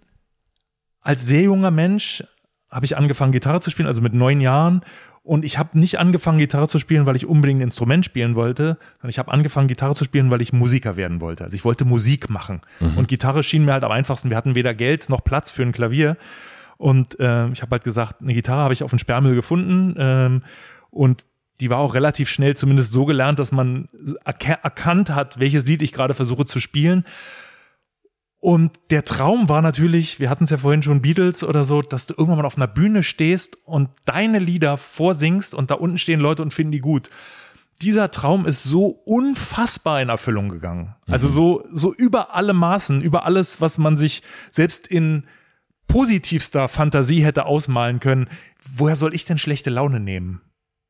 als 1.01 1.27
sehr 1.27 1.43
junger 1.43 1.71
Mensch, 1.71 2.25
habe 2.71 2.87
ich 2.87 2.97
angefangen, 2.97 3.33
Gitarre 3.33 3.61
zu 3.61 3.71
spielen, 3.71 3.89
also 3.89 4.01
mit 4.01 4.15
neun 4.15 4.41
Jahren. 4.41 4.83
Und 5.25 5.45
ich 5.45 5.57
habe 5.57 5.79
nicht 5.79 6.01
angefangen, 6.01 6.39
Gitarre 6.39 6.67
zu 6.67 6.81
spielen, 6.81 7.07
weil 7.07 7.15
ich 7.15 7.27
unbedingt 7.27 7.61
ein 7.61 7.65
Instrument 7.65 8.05
spielen 8.05 8.35
wollte, 8.35 8.79
sondern 8.97 9.11
ich 9.11 9.21
habe 9.21 9.31
angefangen, 9.31 9.69
Gitarre 9.69 9.95
zu 9.95 10.05
spielen, 10.05 10.31
weil 10.31 10.41
ich 10.41 10.53
Musiker 10.53 10.97
werden 10.97 11.21
wollte. 11.21 11.45
Also 11.45 11.55
ich 11.55 11.65
wollte 11.65 11.85
Musik 11.85 12.29
machen. 12.29 12.63
Und 12.97 13.07
Gitarre 13.07 13.45
schien 13.45 13.65
mir 13.65 13.73
halt 13.73 13.85
am 13.85 13.93
einfachsten. 13.93 14.31
Wir 14.31 14.37
hatten 14.37 14.57
weder 14.57 14.75
Geld 14.75 15.09
noch 15.09 15.23
Platz 15.23 15.53
für 15.53 15.63
ein 15.63 15.71
Klavier. 15.71 16.17
Und 16.77 17.21
äh, 17.21 17.49
ich 17.51 17.63
habe 17.63 17.71
halt 17.71 17.85
gesagt, 17.85 18.21
eine 18.21 18.35
Gitarre 18.35 18.63
habe 18.63 18.75
ich 18.75 18.83
auf 18.83 18.91
dem 18.91 18.99
Sperrmüll 18.99 19.37
gefunden. 19.37 19.95
Ähm, 19.97 20.43
und 20.91 21.23
die 21.61 21.71
war 21.71 21.79
auch 21.79 21.95
relativ 21.95 22.29
schnell 22.29 22.57
zumindest 22.57 22.93
so 22.93 23.05
gelernt, 23.05 23.39
dass 23.39 23.53
man 23.53 23.89
erkannt 24.25 25.11
hat, 25.11 25.39
welches 25.39 25.67
Lied 25.67 25.83
ich 25.83 25.93
gerade 25.93 26.15
versuche 26.15 26.45
zu 26.47 26.61
spielen. 26.61 27.05
Und 28.39 28.73
der 28.91 29.05
Traum 29.05 29.49
war 29.49 29.63
natürlich, 29.63 30.19
wir 30.19 30.29
hatten 30.29 30.45
es 30.45 30.51
ja 30.51 30.57
vorhin 30.57 30.83
schon 30.83 31.01
Beatles 31.01 31.45
oder 31.45 31.63
so, 31.63 31.81
dass 31.81 32.07
du 32.07 32.15
irgendwann 32.15 32.39
mal 32.39 32.45
auf 32.45 32.57
einer 32.57 32.67
Bühne 32.67 33.05
stehst 33.05 33.57
und 33.65 33.91
deine 34.05 34.41
Lieder 34.41 34.77
vorsingst 34.77 35.55
und 35.55 35.71
da 35.71 35.75
unten 35.75 35.99
stehen 35.99 36.19
Leute 36.19 36.43
und 36.43 36.53
finden 36.53 36.73
die 36.73 36.81
gut. 36.81 37.09
dieser 37.83 38.11
Traum 38.11 38.47
ist 38.47 38.63
so 38.63 38.87
unfassbar 38.87 40.01
in 40.01 40.09
Erfüllung 40.09 40.49
gegangen. 40.49 40.95
Also 41.09 41.29
so, 41.29 41.65
so 41.71 41.93
über 41.93 42.35
alle 42.35 42.53
Maßen, 42.53 43.01
über 43.01 43.25
alles, 43.25 43.61
was 43.61 43.79
man 43.79 43.97
sich 43.97 44.23
selbst 44.51 44.87
in 44.87 45.27
positivster 45.89 46.69
Fantasie 46.69 47.25
hätte 47.25 47.47
ausmalen 47.47 48.01
können. 48.01 48.29
Woher 48.75 48.97
soll 48.97 49.15
ich 49.15 49.25
denn 49.25 49.39
schlechte 49.39 49.71
Laune 49.71 50.01
nehmen? 50.01 50.41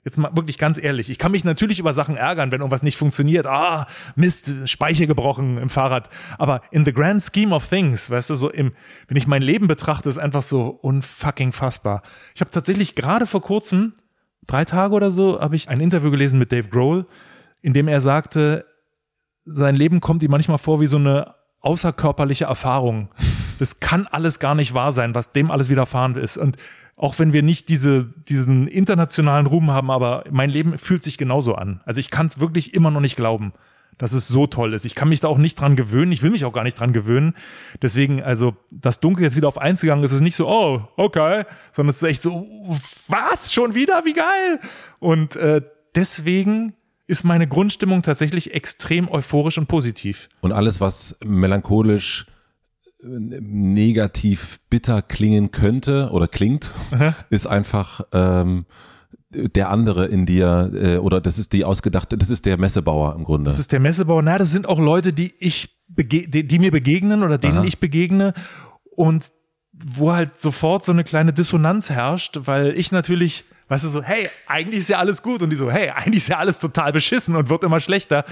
Jetzt 0.05 0.19
mal 0.19 0.35
wirklich 0.35 0.59
ganz 0.59 0.83
ehrlich. 0.83 1.11
Ich 1.11 1.19
kann 1.19 1.31
mich 1.31 1.45
natürlich 1.45 1.79
über 1.79 1.93
Sachen 1.93 2.17
ärgern, 2.17 2.51
wenn 2.51 2.61
irgendwas 2.61 2.83
nicht 2.83 2.97
funktioniert. 2.97 3.47
Ah, 3.47 3.87
Mist, 4.17 4.53
Speicher 4.65 5.07
gebrochen 5.07 5.59
im 5.59 5.69
Fahrrad. 5.69 6.11
Aber 6.39 6.61
in 6.73 6.85
the 6.85 6.93
grand 6.93 7.23
scheme 7.23 7.55
of 7.55 7.69
things, 7.69 8.11
weißt 8.11 8.31
du, 8.31 8.35
so 8.35 8.51
im, 8.51 8.73
wenn 9.07 9.17
ich 9.17 9.29
mein 9.29 9.43
Leben 9.43 9.69
betrachte, 9.69 10.09
ist 10.09 10.19
einfach 10.19 10.43
so 10.43 10.67
unfucking 10.67 11.53
fassbar. 11.53 12.03
Ich 12.35 12.41
habe 12.41 12.51
tatsächlich 12.51 12.97
gerade 12.97 13.27
vor 13.27 13.43
kurzem, 13.43 13.93
drei 14.47 14.65
Tage 14.65 14.95
oder 14.95 15.13
so, 15.13 15.41
habe 15.41 15.55
ich 15.55 15.69
ein 15.69 15.81
Interview 15.81 16.11
gelesen 16.11 16.39
mit 16.39 16.51
Dave 16.51 16.69
Grohl, 16.69 17.07
in 17.61 17.73
dem 17.73 17.87
er 17.87 18.01
sagte, 18.01 18.67
sein 19.45 19.77
Leben 19.77 20.01
kommt 20.01 20.25
ihm 20.25 20.33
manchmal 20.33 20.59
vor 20.59 20.81
wie 20.81 20.87
so 20.87 20.97
eine 20.97 21.35
außerkörperliche 21.61 22.47
Erfahrung. 22.47 23.09
Das 23.61 23.79
kann 23.79 24.09
alles 24.09 24.41
gar 24.41 24.57
nicht 24.57 24.75
wahr 24.75 24.91
sein, 24.91 25.15
was 25.15 25.31
dem 25.31 25.53
alles 25.53 25.69
widerfahren 25.69 26.17
ist. 26.17 26.37
Und 26.37 26.57
auch 26.97 27.19
wenn 27.19 27.33
wir 27.33 27.43
nicht 27.43 27.69
diese, 27.69 28.13
diesen 28.29 28.69
internationalen 28.69 29.47
Ruhm 29.47 29.71
haben, 29.71 29.91
aber 29.91 30.25
mein 30.31 30.51
Leben 30.51 30.79
fühlt 30.79 31.03
sich 31.03 31.19
genauso 31.19 31.55
an. 31.55 31.81
Also 31.85 32.01
ich 32.01 32.11
kann 32.11 32.27
es 32.27 32.39
wirklich 32.39 32.75
immer 32.75 32.91
noch 32.91 33.01
nicht 33.01 33.17
glauben, 33.17 33.53
dass 33.99 34.13
es 34.13 34.29
so 34.29 34.47
toll 34.47 34.75
ist. 34.75 34.85
Ich 34.85 34.95
kann 34.95 35.09
mich 35.09 35.21
da 35.21 35.29
auch 35.29 35.39
nicht 35.39 35.61
dran 35.61 35.77
gewöhnen. 35.77 36.13
Ich 36.13 36.23
will 36.23 36.31
mich 36.31 36.45
auch 36.45 36.53
gar 36.53 36.65
nicht 36.65 36.79
dran 36.79 36.93
gewöhnen. 36.93 37.35
Deswegen, 37.81 38.23
also, 38.23 38.57
das 38.71 39.01
Dunkel 39.01 39.25
jetzt 39.25 39.37
wieder 39.37 39.49
auf 39.49 39.59
eins 39.59 39.81
gegangen 39.81 40.03
ist, 40.03 40.13
ist 40.13 40.21
nicht 40.21 40.37
so, 40.37 40.49
oh, 40.49 40.89
okay, 40.97 41.45
sondern 41.73 41.91
es 41.91 41.97
ist 41.97 42.09
echt 42.09 42.23
so, 42.23 42.49
was? 43.09 43.53
Schon 43.53 43.75
wieder? 43.75 44.05
Wie 44.05 44.15
geil! 44.15 44.61
Und 44.99 45.37
äh, 45.37 45.63
deswegen 45.95 46.75
ist 47.07 47.25
meine 47.25 47.47
Grundstimmung 47.47 48.03
tatsächlich 48.03 48.55
extrem 48.55 49.09
euphorisch 49.09 49.59
und 49.59 49.67
positiv. 49.67 50.29
Und 50.41 50.53
alles, 50.53 50.81
was 50.81 51.19
melancholisch 51.23 52.27
negativ 53.03 54.61
bitter 54.71 55.03
klingen 55.03 55.51
könnte 55.51 56.11
oder 56.13 56.29
klingt, 56.29 56.73
ist 57.31 57.47
einfach 57.47 58.03
ähm, 58.13 58.67
der 59.31 59.71
andere 59.71 60.07
in 60.07 60.27
dir 60.27 60.71
äh, 60.75 60.97
oder 60.99 61.21
das 61.21 61.39
ist 61.39 61.53
die 61.53 61.65
ausgedachte, 61.65 62.19
das 62.19 62.31
ist 62.31 62.45
der 62.45 62.59
Messebauer 62.59 63.15
im 63.17 63.25
Grunde. 63.25 63.49
Das 63.49 63.59
ist 63.59 63.73
der 63.73 63.81
Messebauer. 63.81 64.23
Na, 64.23 64.39
das 64.39 64.51
sind 64.51 64.69
auch 64.69 64.79
Leute, 64.79 65.13
die 65.13 65.33
ich 65.39 65.77
bege 65.89 66.29
die, 66.29 66.47
die 66.47 66.59
mir 66.59 66.71
begegnen 66.71 67.23
oder 67.23 67.39
denen 67.39 67.59
Aha. 67.59 67.65
ich 67.65 67.79
begegne 67.79 68.35
und 68.95 69.33
wo 69.73 70.13
halt 70.13 70.39
sofort 70.39 70.85
so 70.85 70.93
eine 70.93 71.05
kleine 71.05 71.33
Dissonanz 71.33 71.91
herrscht, 71.91 72.41
weil 72.45 72.79
ich 72.79 72.93
natürlich, 72.93 73.45
weißt 73.69 73.85
du, 73.85 73.89
so, 73.89 74.03
hey, 74.03 74.29
eigentlich 74.47 74.81
ist 74.81 74.91
ja 74.91 74.99
alles 74.99 75.23
gut 75.23 75.43
und 75.43 75.51
die 75.51 75.57
so, 75.57 75.71
hey, 75.71 75.91
eigentlich 75.91 76.23
ist 76.23 76.29
ja 76.29 76.39
alles 76.39 76.59
total 76.59 76.93
beschissen 76.93 77.35
und 77.37 77.49
wird 77.49 77.65
immer 77.65 77.81
schlechter 77.81 78.25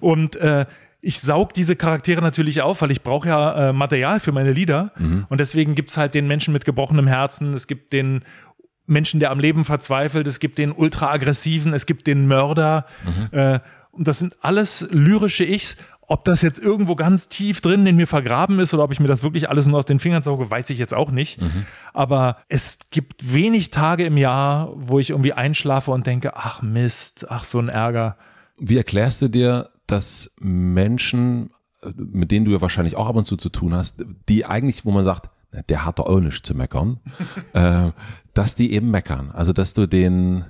und 0.00 0.36
äh, 0.36 0.66
ich 1.04 1.20
saug 1.20 1.52
diese 1.52 1.76
Charaktere 1.76 2.22
natürlich 2.22 2.62
auf, 2.62 2.80
weil 2.80 2.90
ich 2.90 3.02
brauche 3.02 3.28
ja 3.28 3.68
äh, 3.68 3.72
Material 3.72 4.20
für 4.20 4.32
meine 4.32 4.52
Lieder 4.52 4.92
und 5.28 5.38
deswegen 5.38 5.74
gibt's 5.74 5.96
halt 5.96 6.14
den 6.14 6.26
Menschen 6.26 6.52
mit 6.52 6.64
gebrochenem 6.64 7.06
Herzen, 7.06 7.52
es 7.52 7.66
gibt 7.66 7.92
den 7.92 8.24
Menschen, 8.86 9.20
der 9.20 9.30
am 9.30 9.38
Leben 9.38 9.64
verzweifelt, 9.64 10.26
es 10.26 10.40
gibt 10.40 10.58
den 10.58 10.72
ultra 10.72 11.10
aggressiven, 11.10 11.72
es 11.72 11.86
gibt 11.86 12.06
den 12.06 12.26
Mörder. 12.26 12.86
Äh, 13.32 13.60
und 13.92 14.08
das 14.08 14.18
sind 14.18 14.34
alles 14.40 14.88
lyrische 14.90 15.44
Ichs. 15.44 15.76
Ob 16.06 16.24
das 16.24 16.42
jetzt 16.42 16.58
irgendwo 16.58 16.96
ganz 16.96 17.28
tief 17.28 17.62
drin 17.62 17.86
in 17.86 17.96
mir 17.96 18.06
vergraben 18.06 18.58
ist 18.60 18.74
oder 18.74 18.84
ob 18.84 18.92
ich 18.92 19.00
mir 19.00 19.06
das 19.06 19.22
wirklich 19.22 19.48
alles 19.48 19.66
nur 19.66 19.78
aus 19.78 19.86
den 19.86 19.98
Fingern 19.98 20.22
sauge, 20.22 20.50
weiß 20.50 20.68
ich 20.68 20.78
jetzt 20.78 20.92
auch 20.92 21.10
nicht. 21.10 21.40
Aber 21.94 22.36
es 22.48 22.78
gibt 22.90 23.32
wenig 23.32 23.70
Tage 23.70 24.04
im 24.04 24.18
Jahr, 24.18 24.70
wo 24.74 24.98
ich 24.98 25.10
irgendwie 25.10 25.32
einschlafe 25.32 25.92
und 25.92 26.06
denke, 26.06 26.36
ach 26.36 26.60
Mist, 26.60 27.26
ach 27.30 27.44
so 27.44 27.58
ein 27.58 27.70
Ärger. 27.70 28.16
Wie 28.58 28.76
erklärst 28.76 29.22
du 29.22 29.28
dir, 29.28 29.70
dass 29.86 30.30
Menschen, 30.40 31.50
mit 31.94 32.30
denen 32.30 32.44
du 32.46 32.52
ja 32.52 32.60
wahrscheinlich 32.60 32.96
auch 32.96 33.06
ab 33.06 33.16
und 33.16 33.24
zu 33.24 33.36
zu 33.36 33.48
tun 33.50 33.74
hast, 33.74 34.04
die 34.28 34.46
eigentlich, 34.46 34.84
wo 34.84 34.90
man 34.90 35.04
sagt, 35.04 35.30
der 35.68 35.84
hat 35.84 35.98
doch 35.98 36.06
auch 36.06 36.20
nichts 36.20 36.42
zu 36.42 36.54
meckern, 36.54 36.98
äh, 37.52 37.90
dass 38.32 38.56
die 38.56 38.72
eben 38.72 38.90
meckern. 38.90 39.30
Also 39.30 39.52
dass 39.52 39.74
du 39.74 39.86
den, 39.86 40.44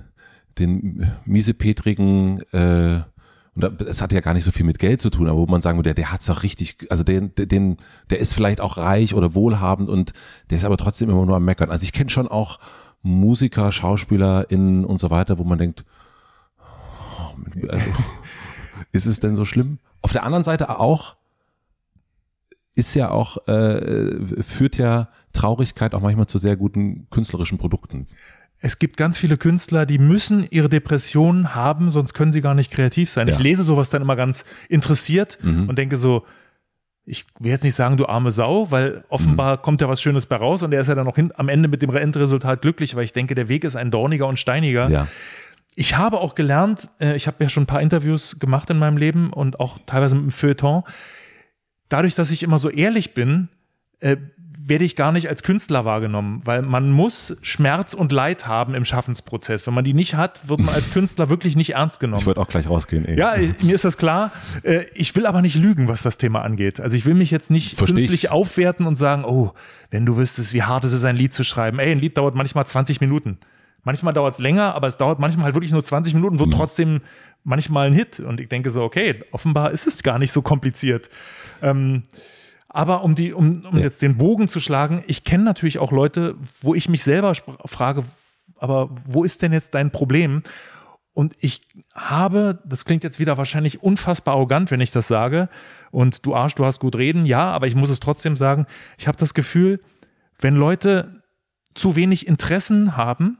den 0.57 1.11
miesepetrigen, 1.25 2.41
äh, 2.53 3.01
und 3.55 3.61
da- 3.63 3.85
es 3.85 4.01
hat 4.01 4.11
ja 4.11 4.21
gar 4.21 4.33
nicht 4.33 4.43
so 4.43 4.51
viel 4.51 4.65
mit 4.65 4.79
Geld 4.79 4.99
zu 5.01 5.09
tun, 5.09 5.29
aber 5.29 5.37
wo 5.39 5.45
man 5.45 5.61
sagen 5.61 5.77
würde, 5.77 5.89
der, 5.89 5.93
der 5.95 6.11
hat's 6.11 6.25
doch 6.25 6.43
richtig, 6.43 6.87
also 6.89 7.03
den, 7.03 7.33
den, 7.35 7.77
der 8.09 8.19
ist 8.19 8.33
vielleicht 8.33 8.59
auch 8.61 8.77
reich 8.77 9.13
oder 9.13 9.35
wohlhabend 9.35 9.89
und 9.89 10.13
der 10.49 10.57
ist 10.57 10.65
aber 10.65 10.77
trotzdem 10.77 11.09
immer 11.09 11.25
nur 11.25 11.35
am 11.35 11.45
Meckern. 11.45 11.69
Also 11.71 11.83
ich 11.83 11.93
kenne 11.93 12.09
schon 12.09 12.27
auch 12.27 12.59
Musiker, 13.03 13.71
SchauspielerInnen 13.71 14.83
und 14.83 14.99
so 14.99 15.09
weiter, 15.11 15.37
wo 15.37 15.43
man 15.43 15.57
denkt, 15.59 15.85
oh, 16.59 17.35
also, 17.69 17.85
ist 18.95 19.05
es 19.05 19.19
denn 19.19 19.35
so 19.35 19.45
schlimm? 19.45 19.79
Auf 20.01 20.11
der 20.11 20.23
anderen 20.23 20.43
Seite 20.43 20.79
auch 20.79 21.15
ist 22.75 22.93
ja 22.95 23.09
auch, 23.09 23.47
äh, 23.47 24.43
führt 24.43 24.77
ja 24.77 25.09
Traurigkeit 25.33 25.93
auch 25.93 26.01
manchmal 26.01 26.27
zu 26.27 26.37
sehr 26.37 26.57
guten 26.57 27.07
künstlerischen 27.09 27.57
Produkten. 27.57 28.07
Es 28.59 28.79
gibt 28.79 28.97
ganz 28.97 29.17
viele 29.17 29.37
Künstler, 29.37 29.85
die 29.85 29.99
müssen 29.99 30.45
ihre 30.49 30.69
Depressionen 30.69 31.53
haben, 31.55 31.91
sonst 31.91 32.13
können 32.13 32.31
sie 32.31 32.41
gar 32.41 32.55
nicht 32.55 32.71
kreativ 32.71 33.09
sein. 33.09 33.27
Ja. 33.27 33.35
Ich 33.35 33.39
lese 33.39 33.63
sowas 33.63 33.89
dann 33.89 34.01
immer 34.01 34.15
ganz 34.15 34.45
interessiert 34.69 35.37
und 35.43 35.77
denke 35.77 35.97
so, 35.97 36.25
ich 37.05 37.25
will 37.39 37.51
jetzt 37.51 37.63
nicht 37.63 37.75
sagen, 37.75 37.97
du 37.97 38.07
arme 38.07 38.31
Sau, 38.31 38.71
weil 38.71 39.03
offenbar 39.09 39.61
kommt 39.61 39.81
ja 39.81 39.87
was 39.87 40.01
Schönes 40.01 40.25
bei 40.25 40.37
raus 40.37 40.63
und 40.63 40.73
er 40.73 40.81
ist 40.81 40.87
ja 40.87 40.95
dann 40.95 41.07
auch 41.07 41.15
hin, 41.15 41.31
am 41.35 41.49
Ende 41.49 41.67
mit 41.67 41.83
dem 41.83 41.95
Endresultat 41.95 42.63
glücklich, 42.63 42.95
weil 42.95 43.03
ich 43.03 43.13
denke, 43.13 43.35
der 43.35 43.47
Weg 43.47 43.63
ist 43.63 43.75
ein 43.75 43.91
dorniger 43.91 44.25
und 44.27 44.39
steiniger. 44.39 44.89
Ja. 44.89 45.07
Ich 45.75 45.97
habe 45.97 46.19
auch 46.19 46.35
gelernt, 46.35 46.87
äh, 46.99 47.15
ich 47.15 47.27
habe 47.27 47.43
ja 47.43 47.49
schon 47.49 47.63
ein 47.63 47.67
paar 47.67 47.81
Interviews 47.81 48.39
gemacht 48.39 48.69
in 48.69 48.77
meinem 48.79 48.97
Leben 48.97 49.31
und 49.33 49.59
auch 49.59 49.77
teilweise 49.85 50.15
mit 50.15 50.23
dem 50.25 50.31
Feuilleton. 50.31 50.83
Dadurch, 51.89 52.15
dass 52.15 52.31
ich 52.31 52.43
immer 52.43 52.59
so 52.59 52.69
ehrlich 52.69 53.13
bin, 53.13 53.49
äh, 53.99 54.17
werde 54.67 54.83
ich 54.85 54.95
gar 54.95 55.11
nicht 55.11 55.29
als 55.29 55.43
Künstler 55.43 55.85
wahrgenommen, 55.85 56.41
weil 56.43 56.63
man 56.63 56.89
muss 56.89 57.37
Schmerz 57.43 57.93
und 57.93 58.11
Leid 58.11 58.47
haben 58.47 58.73
im 58.73 58.83
Schaffensprozess. 58.83 59.67
Wenn 59.67 59.75
man 59.75 59.83
die 59.83 59.93
nicht 59.93 60.15
hat, 60.15 60.47
wird 60.49 60.59
man 60.61 60.73
als 60.73 60.91
Künstler 60.93 61.29
wirklich 61.29 61.55
nicht 61.55 61.73
ernst 61.75 61.99
genommen. 61.99 62.21
Ich 62.21 62.25
wollte 62.25 62.41
auch 62.41 62.47
gleich 62.47 62.67
rausgehen. 62.67 63.05
Ey. 63.05 63.19
Ja, 63.19 63.35
ich, 63.35 63.61
mir 63.61 63.75
ist 63.75 63.85
das 63.85 63.97
klar. 63.97 64.31
Äh, 64.63 64.85
Ich 64.95 65.15
will 65.15 65.27
aber 65.27 65.43
nicht 65.43 65.55
lügen, 65.55 65.87
was 65.87 66.01
das 66.01 66.17
Thema 66.17 66.41
angeht. 66.41 66.79
Also 66.79 66.95
ich 66.95 67.05
will 67.05 67.13
mich 67.13 67.29
jetzt 67.29 67.51
nicht 67.51 67.75
Versteh 67.77 67.95
künstlich 67.95 68.23
ich. 68.23 68.31
aufwerten 68.31 68.87
und 68.87 68.95
sagen, 68.95 69.23
oh, 69.25 69.51
wenn 69.91 70.05
du 70.05 70.17
wüsstest, 70.17 70.53
wie 70.53 70.63
hart 70.63 70.83
es 70.85 70.93
ist, 70.93 71.03
ein 71.03 71.15
Lied 71.17 71.33
zu 71.33 71.43
schreiben. 71.43 71.77
Ey, 71.77 71.91
ein 71.91 71.99
Lied 71.99 72.17
dauert 72.17 72.33
manchmal 72.33 72.65
20 72.65 73.01
Minuten. 73.01 73.37
Manchmal 73.85 74.13
dauert 74.13 74.33
es 74.33 74.39
länger, 74.39 74.75
aber 74.75 74.87
es 74.87 74.97
dauert 74.97 75.19
manchmal 75.19 75.45
halt 75.45 75.55
wirklich 75.55 75.71
nur 75.71 75.83
20 75.83 76.13
Minuten, 76.13 76.35
Mhm. 76.35 76.39
wird 76.39 76.53
trotzdem 76.53 77.01
manchmal 77.45 77.87
ein 77.87 77.93
Hit. 77.93 78.19
Und 78.19 78.41
ich 78.41 78.49
denke 78.49 78.71
so, 78.71 78.83
okay, 78.83 79.23
offenbar 79.31 79.71
ist 79.71 79.87
es 79.87 80.03
gar 80.03 80.19
nicht 80.19 80.33
so 80.33 80.41
kompliziert. 80.41 81.09
Ähm, 81.61 82.03
aber 82.67 83.03
um 83.03 83.15
die, 83.15 83.31
um, 83.31 83.63
um 83.65 83.77
Ja. 83.77 83.83
jetzt 83.83 84.01
den 84.01 84.17
Bogen 84.17 84.49
zu 84.49 84.59
schlagen, 84.59 85.03
ich 85.07 85.23
kenne 85.23 85.43
natürlich 85.45 85.79
auch 85.79 85.91
Leute, 85.93 86.35
wo 86.61 86.75
ich 86.75 86.89
mich 86.89 87.03
selber 87.03 87.33
frage, 87.65 88.03
aber 88.57 88.89
wo 89.05 89.23
ist 89.23 89.41
denn 89.41 89.53
jetzt 89.53 89.73
dein 89.75 89.91
Problem? 89.91 90.43
Und 91.13 91.33
ich 91.39 91.61
habe, 91.93 92.59
das 92.65 92.83
klingt 92.83 93.03
jetzt 93.05 93.19
wieder 93.19 93.37
wahrscheinlich 93.37 93.81
unfassbar 93.81 94.33
arrogant, 94.33 94.69
wenn 94.71 94.81
ich 94.81 94.91
das 94.91 95.07
sage. 95.07 95.47
Und 95.91 96.25
du 96.25 96.35
Arsch, 96.35 96.55
du 96.55 96.65
hast 96.65 96.79
gut 96.79 96.97
reden, 96.97 97.25
ja, 97.25 97.51
aber 97.51 97.67
ich 97.67 97.75
muss 97.75 97.89
es 97.89 98.01
trotzdem 98.01 98.35
sagen. 98.35 98.65
Ich 98.97 99.07
habe 99.07 99.17
das 99.17 99.33
Gefühl, 99.33 99.79
wenn 100.41 100.55
Leute 100.57 101.21
zu 101.73 101.95
wenig 101.95 102.27
Interessen 102.27 102.97
haben, 102.97 103.37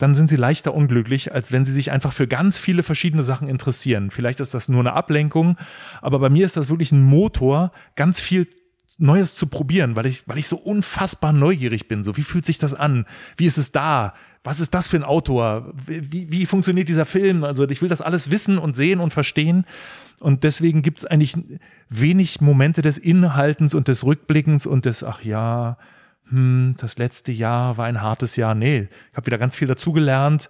dann 0.00 0.14
sind 0.14 0.28
sie 0.28 0.36
leichter 0.36 0.74
unglücklich, 0.74 1.32
als 1.34 1.52
wenn 1.52 1.66
sie 1.66 1.72
sich 1.72 1.90
einfach 1.90 2.14
für 2.14 2.26
ganz 2.26 2.58
viele 2.58 2.82
verschiedene 2.82 3.22
Sachen 3.22 3.48
interessieren. 3.48 4.10
Vielleicht 4.10 4.40
ist 4.40 4.54
das 4.54 4.70
nur 4.70 4.80
eine 4.80 4.94
Ablenkung, 4.94 5.58
aber 6.00 6.18
bei 6.18 6.30
mir 6.30 6.46
ist 6.46 6.56
das 6.56 6.70
wirklich 6.70 6.90
ein 6.90 7.02
Motor, 7.02 7.70
ganz 7.96 8.18
viel 8.18 8.48
Neues 8.96 9.34
zu 9.34 9.46
probieren, 9.46 9.96
weil 9.96 10.06
ich, 10.06 10.22
weil 10.26 10.38
ich 10.38 10.46
so 10.46 10.56
unfassbar 10.56 11.34
neugierig 11.34 11.86
bin. 11.86 12.02
So, 12.02 12.16
wie 12.16 12.22
fühlt 12.22 12.46
sich 12.46 12.56
das 12.56 12.72
an? 12.72 13.04
Wie 13.36 13.44
ist 13.44 13.58
es 13.58 13.72
da? 13.72 14.14
Was 14.42 14.60
ist 14.60 14.72
das 14.72 14.88
für 14.88 14.96
ein 14.96 15.04
Autor? 15.04 15.74
Wie, 15.86 16.32
wie 16.32 16.46
funktioniert 16.46 16.88
dieser 16.88 17.04
Film? 17.04 17.44
Also 17.44 17.68
ich 17.68 17.82
will 17.82 17.90
das 17.90 18.00
alles 18.00 18.30
wissen 18.30 18.56
und 18.56 18.76
sehen 18.76 19.00
und 19.00 19.12
verstehen. 19.12 19.66
Und 20.20 20.44
deswegen 20.44 20.80
gibt 20.80 21.00
es 21.00 21.04
eigentlich 21.04 21.34
wenig 21.90 22.40
Momente 22.40 22.80
des 22.80 22.96
Innehaltens 22.96 23.74
und 23.74 23.88
des 23.88 24.02
Rückblickens 24.04 24.64
und 24.64 24.86
des, 24.86 25.04
ach 25.04 25.22
ja, 25.22 25.76
hm, 26.30 26.74
das 26.78 26.98
letzte 26.98 27.32
Jahr 27.32 27.76
war 27.76 27.86
ein 27.86 28.00
hartes 28.00 28.36
Jahr. 28.36 28.54
Nee, 28.54 28.88
ich 29.10 29.16
habe 29.16 29.26
wieder 29.26 29.38
ganz 29.38 29.56
viel 29.56 29.68
dazugelernt. 29.68 30.48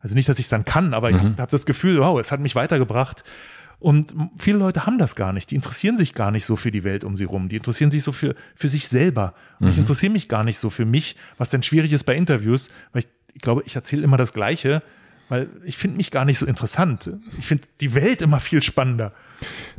Also 0.00 0.14
nicht, 0.14 0.28
dass 0.28 0.38
ich 0.38 0.46
es 0.46 0.50
dann 0.50 0.66
kann, 0.66 0.92
aber 0.92 1.10
ich 1.10 1.16
habe 1.16 1.36
hab 1.38 1.50
das 1.50 1.64
Gefühl, 1.64 1.98
wow, 1.98 2.20
es 2.20 2.30
hat 2.30 2.38
mich 2.38 2.54
weitergebracht. 2.54 3.24
Und 3.80 4.14
viele 4.36 4.58
Leute 4.58 4.86
haben 4.86 4.98
das 4.98 5.16
gar 5.16 5.32
nicht. 5.32 5.50
Die 5.50 5.54
interessieren 5.56 5.96
sich 5.96 6.14
gar 6.14 6.30
nicht 6.30 6.44
so 6.44 6.56
für 6.56 6.70
die 6.70 6.84
Welt 6.84 7.04
um 7.04 7.16
sie 7.16 7.24
rum. 7.24 7.48
Die 7.48 7.56
interessieren 7.56 7.90
sich 7.90 8.02
so 8.02 8.12
für, 8.12 8.34
für 8.54 8.68
sich 8.68 8.88
selber. 8.88 9.34
Und 9.60 9.68
ich 9.68 9.78
interessiere 9.78 10.12
mich 10.12 10.28
gar 10.28 10.44
nicht 10.44 10.58
so 10.58 10.68
für 10.70 10.84
mich, 10.84 11.16
was 11.38 11.50
dann 11.50 11.62
schwierig 11.62 11.92
ist 11.92 12.04
bei 12.04 12.14
Interviews, 12.14 12.68
weil 12.92 13.00
ich, 13.00 13.08
ich 13.34 13.40
glaube, 13.40 13.62
ich 13.64 13.76
erzähle 13.76 14.02
immer 14.02 14.16
das 14.16 14.32
Gleiche, 14.32 14.82
weil 15.28 15.48
ich 15.64 15.76
finde 15.76 15.96
mich 15.96 16.10
gar 16.10 16.24
nicht 16.24 16.38
so 16.38 16.46
interessant. 16.46 17.10
Ich 17.38 17.46
finde 17.46 17.64
die 17.80 17.94
Welt 17.94 18.22
immer 18.22 18.40
viel 18.40 18.62
spannender. 18.62 19.12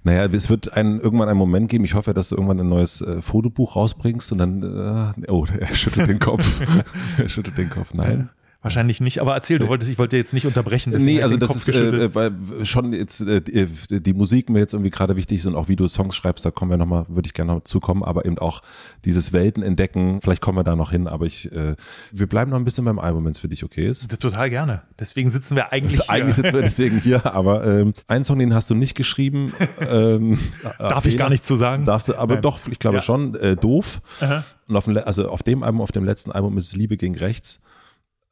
Naja, 0.04 0.26
es 0.26 0.50
wird 0.50 0.74
einen, 0.74 1.00
irgendwann 1.00 1.30
einen 1.30 1.38
Moment 1.38 1.70
geben, 1.70 1.86
ich 1.86 1.94
hoffe, 1.94 2.14
dass 2.14 2.30
du 2.30 2.36
irgendwann 2.36 2.60
ein 2.60 2.70
neues 2.70 3.02
äh, 3.02 3.22
Fotobuch 3.22 3.76
rausbringst 3.76 4.32
und 4.32 4.38
dann, 4.38 5.14
äh, 5.26 5.32
oh, 5.32 5.46
er 5.46 5.74
schüttelt 5.74 6.10
den 6.10 6.20
Kopf. 6.20 6.62
er 7.18 7.30
schüttelt 7.30 7.58
den 7.58 7.70
Kopf. 7.70 7.94
Nein. 7.94 8.30
Wahrscheinlich 8.66 9.00
nicht, 9.00 9.22
aber 9.22 9.36
erzähl, 9.36 9.60
du 9.60 9.68
wolltest, 9.68 9.92
ich 9.92 10.00
wollte 10.00 10.18
jetzt 10.18 10.34
nicht 10.34 10.48
unterbrechen. 10.48 10.92
Nee, 10.98 11.22
also 11.22 11.38
das 11.38 11.50
Kopf 11.50 11.68
ist 11.68 11.76
äh, 11.76 12.16
weil 12.16 12.32
schon 12.64 12.94
jetzt 12.94 13.22
äh, 13.22 13.40
die, 13.40 14.14
Musik 14.16 14.50
mir 14.50 14.58
jetzt 14.58 14.74
irgendwie 14.74 14.90
gerade 14.90 15.16
wichtig 15.16 15.38
ist 15.38 15.46
und 15.46 15.54
auch 15.54 15.68
wie 15.68 15.76
du 15.76 15.88
Songs 15.88 16.16
schreibst, 16.16 16.44
da 16.48 16.50
kommen 16.50 16.72
wir 16.72 16.78
nochmal, 16.78 17.06
würde 17.08 17.28
ich 17.28 17.36
gerne 17.36 17.54
noch 17.54 17.64
zukommen, 17.64 18.04
aber 18.04 18.26
eben 18.26 18.40
auch 18.40 18.64
dieses 19.06 19.34
Welten 19.34 19.62
entdecken, 19.62 20.20
vielleicht 20.20 20.42
kommen 20.42 20.58
wir 20.58 20.64
da 20.64 20.76
noch 20.76 20.90
hin, 20.90 21.08
aber 21.08 21.28
ich, 21.28 21.52
äh, 21.52 21.76
wir 22.12 22.26
bleiben 22.26 22.50
noch 22.50 22.58
ein 22.58 22.66
bisschen 22.66 22.86
beim 22.86 22.98
Album, 22.98 23.26
wenn 23.26 23.34
es 23.34 23.38
für 23.38 23.48
dich 23.48 23.64
okay 23.64 23.88
ist. 23.88 24.10
Total 24.20 24.50
gerne. 24.50 24.82
Deswegen 25.00 25.30
sitzen 25.30 25.56
wir 25.56 25.72
eigentlich 25.72 26.02
hier. 26.02 26.10
Eigentlich 26.10 26.36
sitzen 26.36 26.54
wir 26.56 26.62
deswegen 26.64 27.00
hier, 27.00 27.24
aber 27.24 27.68
ähm, 27.68 27.94
einen 28.08 28.24
Song, 28.24 28.40
den 28.40 28.56
hast 28.56 28.72
du 28.72 28.74
nicht 28.74 28.96
geschrieben. 28.96 29.54
Ähm, 29.88 30.40
Darf 30.80 31.06
ich 31.06 31.18
gar 31.18 31.30
nichts 31.30 31.46
zu 31.46 31.56
sagen? 31.56 31.86
Darfst 31.86 32.08
du, 32.08 32.16
aber 32.16 32.36
Nein. 32.36 32.42
doch, 32.42 32.60
ich 32.68 32.80
glaube 32.80 32.98
Ja. 32.98 33.02
schon, 33.02 33.36
äh, 33.36 33.56
doof. 33.56 34.02
Aha. 34.20 34.44
Und 34.68 34.76
auf 34.76 34.86
dem, 34.86 34.98
also 34.98 35.30
auf 35.30 35.44
dem 35.44 35.62
Album, 35.64 35.82
auf 35.82 35.92
dem 35.92 36.06
letzten 36.06 36.32
Album 36.32 36.58
ist 36.58 36.68
es 36.68 36.76
Liebe 36.76 36.98
gegen 36.98 37.16
Rechts. 37.16 37.60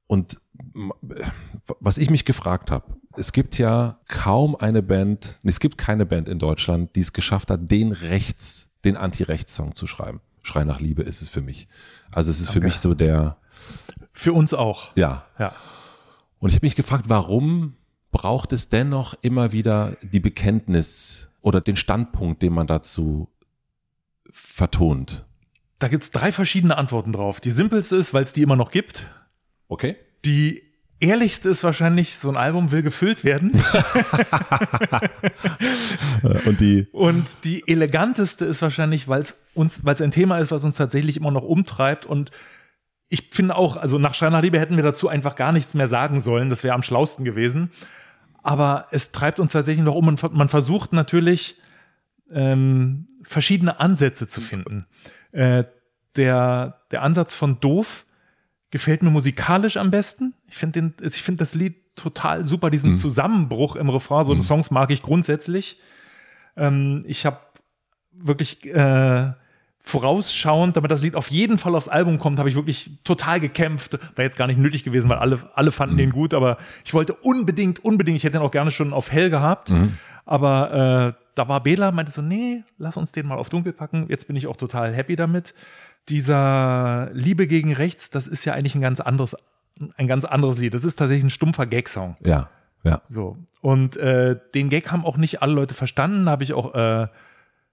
Und 0.07 0.39
was 1.79 1.97
ich 1.97 2.09
mich 2.09 2.25
gefragt 2.25 2.69
habe, 2.71 2.97
es 3.15 3.31
gibt 3.31 3.57
ja 3.57 3.99
kaum 4.07 4.55
eine 4.55 4.83
Band, 4.83 5.39
es 5.43 5.59
gibt 5.59 5.77
keine 5.77 6.05
Band 6.05 6.27
in 6.27 6.39
Deutschland, 6.39 6.95
die 6.95 7.01
es 7.01 7.13
geschafft 7.13 7.49
hat, 7.51 7.71
den 7.71 7.91
Rechts, 7.91 8.69
den 8.85 8.97
Anti-Rechts-Song 8.97 9.75
zu 9.75 9.87
schreiben. 9.87 10.19
Schrei 10.43 10.65
nach 10.65 10.79
Liebe 10.79 11.03
ist 11.03 11.21
es 11.21 11.29
für 11.29 11.41
mich. 11.41 11.67
Also 12.11 12.31
es 12.31 12.39
ist 12.39 12.47
für 12.49 12.55
Danke. 12.59 12.65
mich 12.67 12.79
so 12.79 12.93
der, 12.93 13.37
Für 14.11 14.33
uns 14.33 14.53
auch. 14.53 14.95
ja. 14.95 15.25
Ja. 15.39 15.53
Und 16.39 16.49
ich 16.49 16.55
habe 16.55 16.65
mich 16.65 16.75
gefragt, 16.75 17.05
warum 17.07 17.77
braucht 18.11 18.51
es 18.51 18.67
dennoch 18.67 19.15
immer 19.21 19.53
wieder 19.53 19.95
die 20.01 20.19
Bekenntnis 20.19 21.29
oder 21.41 21.61
den 21.61 21.77
Standpunkt, 21.77 22.41
den 22.41 22.51
man 22.53 22.67
dazu 22.67 23.29
vertont? 24.29 25.25
Da 25.79 25.87
gibt's 25.87 26.11
drei 26.11 26.31
verschiedene 26.33 26.77
Antworten 26.77 27.13
drauf. 27.13 27.39
Die 27.39 27.51
simpelste 27.51 27.95
ist, 27.95 28.13
weil 28.13 28.23
es 28.23 28.33
die 28.33 28.41
immer 28.41 28.55
noch 28.57 28.71
gibt. 28.71 29.07
Okay? 29.67 29.95
Die 30.25 30.63
ehrlichste 30.99 31.49
ist 31.49 31.63
wahrscheinlich, 31.63 32.15
so 32.15 32.29
ein 32.29 32.37
Album 32.37 32.71
will 32.71 32.81
gefüllt 32.81 33.23
werden. 33.23 33.51
Und 36.45 36.59
die, 36.59 36.87
Und 36.91 37.43
die 37.43 37.67
eleganteste 37.67 38.45
ist 38.45 38.61
wahrscheinlich, 38.61 39.07
weil 39.07 39.21
es 39.21 39.37
uns, 39.53 39.85
weil 39.85 39.95
es 39.95 40.01
ein 40.01 40.11
Thema 40.11 40.39
ist, 40.39 40.51
was 40.51 40.63
uns 40.63 40.77
tatsächlich 40.77 41.17
immer 41.17 41.31
noch 41.31 41.43
umtreibt. 41.43 42.05
Und 42.05 42.31
ich 43.09 43.29
finde 43.31 43.55
auch, 43.55 43.75
also 43.77 43.99
nach 43.99 44.15
Schrei 44.15 44.29
nach 44.29 44.41
Liebe 44.41 44.59
hätten 44.59 44.77
wir 44.77 44.83
dazu 44.83 45.09
einfach 45.09 45.35
gar 45.35 45.51
nichts 45.51 45.73
mehr 45.73 45.87
sagen 45.87 46.19
sollen. 46.21 46.49
Das 46.49 46.63
wäre 46.63 46.73
am 46.73 46.83
schlausten 46.83 47.25
gewesen. 47.25 47.71
Aber 48.41 48.87
es 48.91 49.11
treibt 49.11 49.39
uns 49.39 49.51
tatsächlich 49.51 49.85
noch 49.85 49.95
um 49.95 50.07
und 50.07 50.33
man 50.33 50.49
versucht 50.49 50.93
natürlich 50.93 51.57
ähm, 52.31 53.07
verschiedene 53.23 53.79
Ansätze 53.79 54.27
zu 54.27 54.41
finden. 54.41 54.85
Äh, 55.31 55.65
der, 56.15 56.81
der 56.91 57.01
Ansatz 57.01 57.35
von 57.35 57.59
Doof 57.59 58.05
gefällt 58.73 59.03
mir 59.03 59.11
musikalisch 59.11 59.77
am 59.77 59.91
besten. 59.91 60.33
Ich 60.47 60.57
finde 60.57 60.93
ich 60.99 61.21
finde 61.21 61.37
das 61.37 61.53
Lied 61.53 61.75
total 61.95 62.43
super, 62.43 62.71
diesen 62.71 62.95
Zusammenbruch 62.95 63.75
im 63.75 63.87
Refrain. 63.87 64.25
So 64.25 64.31
eine 64.31 64.41
Songs 64.41 64.71
mag 64.71 64.89
ich 64.89 65.03
grundsätzlich. 65.03 65.79
Ähm, 66.57 67.05
ich 67.07 67.27
habe 67.27 67.37
wirklich 68.11 68.65
äh, 68.65 69.31
vorausschauend, 69.83 70.75
damit 70.75 70.89
das 70.89 71.03
Lied 71.03 71.13
auf 71.13 71.29
jeden 71.29 71.59
Fall 71.59 71.75
aufs 71.75 71.87
Album 71.87 72.17
kommt, 72.17 72.39
habe 72.39 72.49
ich 72.49 72.55
wirklich 72.55 72.89
total 73.03 73.39
gekämpft. 73.39 73.99
War 74.15 74.25
jetzt 74.25 74.37
gar 74.37 74.47
nicht 74.47 74.57
nötig 74.57 74.83
gewesen, 74.83 75.07
weil 75.07 75.19
alle, 75.19 75.47
alle 75.53 75.69
fanden 75.69 75.97
den 75.97 76.09
gut, 76.09 76.33
aber 76.33 76.57
ich 76.83 76.95
wollte 76.95 77.13
unbedingt, 77.13 77.85
unbedingt, 77.85 78.17
ich 78.17 78.23
hätte 78.23 78.39
den 78.39 78.41
auch 78.41 78.49
gerne 78.49 78.71
schon 78.71 78.91
auf 78.91 79.11
hell 79.11 79.29
gehabt. 79.29 79.69
Aber 80.25 81.13
äh, 81.15 81.21
da 81.35 81.47
war 81.47 81.61
Bela, 81.61 81.91
meinte 81.91 82.11
so, 82.11 82.23
nee, 82.23 82.63
lass 82.79 82.97
uns 82.97 83.11
den 83.11 83.27
mal 83.27 83.37
auf 83.37 83.49
dunkel 83.49 83.71
packen. 83.71 84.07
Jetzt 84.09 84.25
bin 84.25 84.35
ich 84.35 84.47
auch 84.47 84.57
total 84.57 84.95
happy 84.95 85.15
damit. 85.15 85.53
Dieser 86.09 87.09
Liebe 87.13 87.47
gegen 87.47 87.73
Rechts, 87.73 88.09
das 88.09 88.27
ist 88.27 88.45
ja 88.45 88.53
eigentlich 88.53 88.75
ein 88.75 88.81
ganz 88.81 88.99
anderes, 88.99 89.35
ein 89.97 90.07
ganz 90.07 90.25
anderes 90.25 90.57
Lied. 90.57 90.73
Das 90.73 90.85
ist 90.85 90.95
tatsächlich 90.95 91.25
ein 91.25 91.29
stumpfer 91.29 91.65
Gag-Song. 91.65 92.17
ja, 92.23 92.49
ja. 92.83 93.01
So. 93.09 93.37
Und 93.61 93.95
äh, 93.97 94.37
den 94.53 94.69
Gag 94.69 94.91
haben 94.91 95.05
auch 95.05 95.15
nicht 95.15 95.41
alle 95.41 95.53
Leute 95.53 95.73
verstanden. 95.73 96.25
Da 96.25 96.31
habe 96.31 96.43
ich 96.43 96.53
auch 96.53 96.75
äh, 96.75 97.07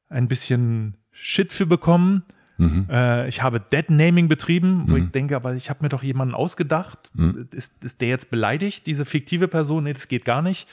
ein 0.08 0.28
bisschen 0.28 0.96
Shit 1.10 1.52
für 1.52 1.66
bekommen. 1.66 2.22
Mhm. 2.58 2.86
Äh, 2.90 3.26
ich 3.28 3.42
habe 3.42 3.58
Dead 3.58 3.88
Naming 3.88 4.28
betrieben, 4.28 4.84
wo 4.86 4.96
ich 4.96 5.10
denke, 5.10 5.34
aber 5.34 5.54
ich 5.54 5.70
habe 5.70 5.82
mir 5.82 5.88
doch 5.88 6.02
jemanden 6.02 6.34
ausgedacht. 6.34 7.10
Mhm. 7.14 7.48
Ist, 7.52 7.82
ist 7.84 8.00
der 8.02 8.08
jetzt 8.08 8.30
beleidigt, 8.30 8.86
diese 8.86 9.04
fiktive 9.04 9.48
Person? 9.48 9.84
Nee, 9.84 9.94
das 9.94 10.08
geht 10.08 10.24
gar 10.24 10.42
nicht. 10.42 10.68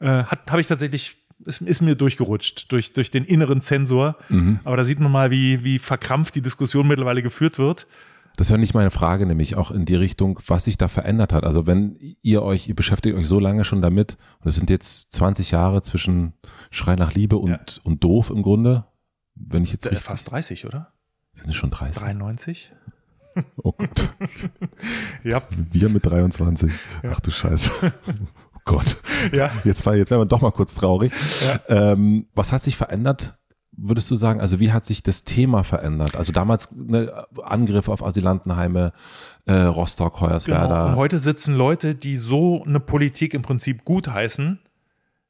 Äh, 0.00 0.24
hat 0.24 0.50
habe 0.50 0.60
ich 0.60 0.66
tatsächlich, 0.66 1.18
ist, 1.44 1.60
ist 1.62 1.80
mir 1.80 1.94
durchgerutscht 1.94 2.70
durch, 2.72 2.92
durch 2.92 3.10
den 3.10 3.24
inneren 3.24 3.60
Zensor. 3.62 4.16
Mhm. 4.28 4.60
Aber 4.64 4.76
da 4.76 4.84
sieht 4.84 5.00
man 5.00 5.10
mal, 5.12 5.30
wie, 5.30 5.64
wie 5.64 5.78
verkrampft 5.78 6.34
die 6.34 6.42
Diskussion 6.42 6.86
mittlerweile 6.88 7.22
geführt 7.22 7.58
wird. 7.58 7.86
Das 8.36 8.48
wäre 8.48 8.58
nicht 8.60 8.74
meine 8.74 8.90
Frage, 8.92 9.26
nämlich 9.26 9.56
auch 9.56 9.70
in 9.70 9.84
die 9.84 9.96
Richtung, 9.96 10.38
was 10.46 10.64
sich 10.64 10.78
da 10.78 10.88
verändert 10.88 11.32
hat. 11.32 11.44
Also 11.44 11.66
wenn 11.66 11.96
ihr 12.22 12.42
euch, 12.42 12.68
ihr 12.68 12.74
beschäftigt 12.76 13.16
euch 13.16 13.26
so 13.26 13.40
lange 13.40 13.64
schon 13.64 13.82
damit, 13.82 14.16
und 14.40 14.48
es 14.48 14.54
sind 14.54 14.70
jetzt 14.70 15.12
20 15.12 15.50
Jahre 15.50 15.82
zwischen 15.82 16.32
Schrei 16.70 16.94
nach 16.94 17.12
Liebe 17.12 17.36
und, 17.36 17.50
Ja. 17.50 17.60
und 17.82 18.02
doof 18.04 18.30
im 18.30 18.42
Grunde, 18.42 18.84
wenn 19.34 19.64
ich 19.64 19.72
jetzt 19.72 19.86
Äh, 19.86 19.96
Fast 19.96 20.30
30, 20.30 20.64
oder? 20.66 20.92
sind 21.34 21.50
es 21.50 21.56
schon 21.56 21.70
30? 21.70 22.00
93? 22.02 22.72
Oh 23.62 23.72
Gott, 23.72 24.08
Ja. 25.24 25.42
wir 25.72 25.88
mit 25.88 26.04
23. 26.06 26.70
Ach 27.10 27.20
du 27.20 27.30
Scheiße. 27.30 27.70
Oh 28.66 28.72
Gott. 28.72 28.96
Ja. 29.32 29.50
Jetzt, 29.64 29.84
war, 29.86 29.96
jetzt 29.96 30.10
werden 30.10 30.22
wir 30.22 30.26
doch 30.26 30.40
mal 30.40 30.52
kurz 30.52 30.74
traurig. 30.74 31.12
Ähm, 31.68 32.26
was 32.34 32.52
hat 32.52 32.62
sich 32.62 32.76
verändert, 32.76 33.34
würdest 33.72 34.10
du 34.10 34.16
sagen? 34.16 34.40
Also 34.40 34.60
wie 34.60 34.72
hat 34.72 34.84
sich 34.84 35.02
das 35.02 35.24
Thema 35.24 35.64
verändert? 35.64 36.16
Also 36.16 36.32
damals 36.32 36.70
ne, 36.72 37.26
Angriffe 37.42 37.92
auf 37.92 38.04
Asylantenheime, 38.04 38.92
äh, 39.46 39.52
Rostock, 39.52 40.20
Hoyerswerda. 40.20 40.66
Genau. 40.66 40.86
Und 40.88 40.96
heute 40.96 41.18
sitzen 41.18 41.54
Leute, 41.54 41.94
die 41.94 42.16
so 42.16 42.64
eine 42.64 42.80
Politik 42.80 43.34
im 43.34 43.42
Prinzip 43.42 43.84
gutheißen, 43.84 44.58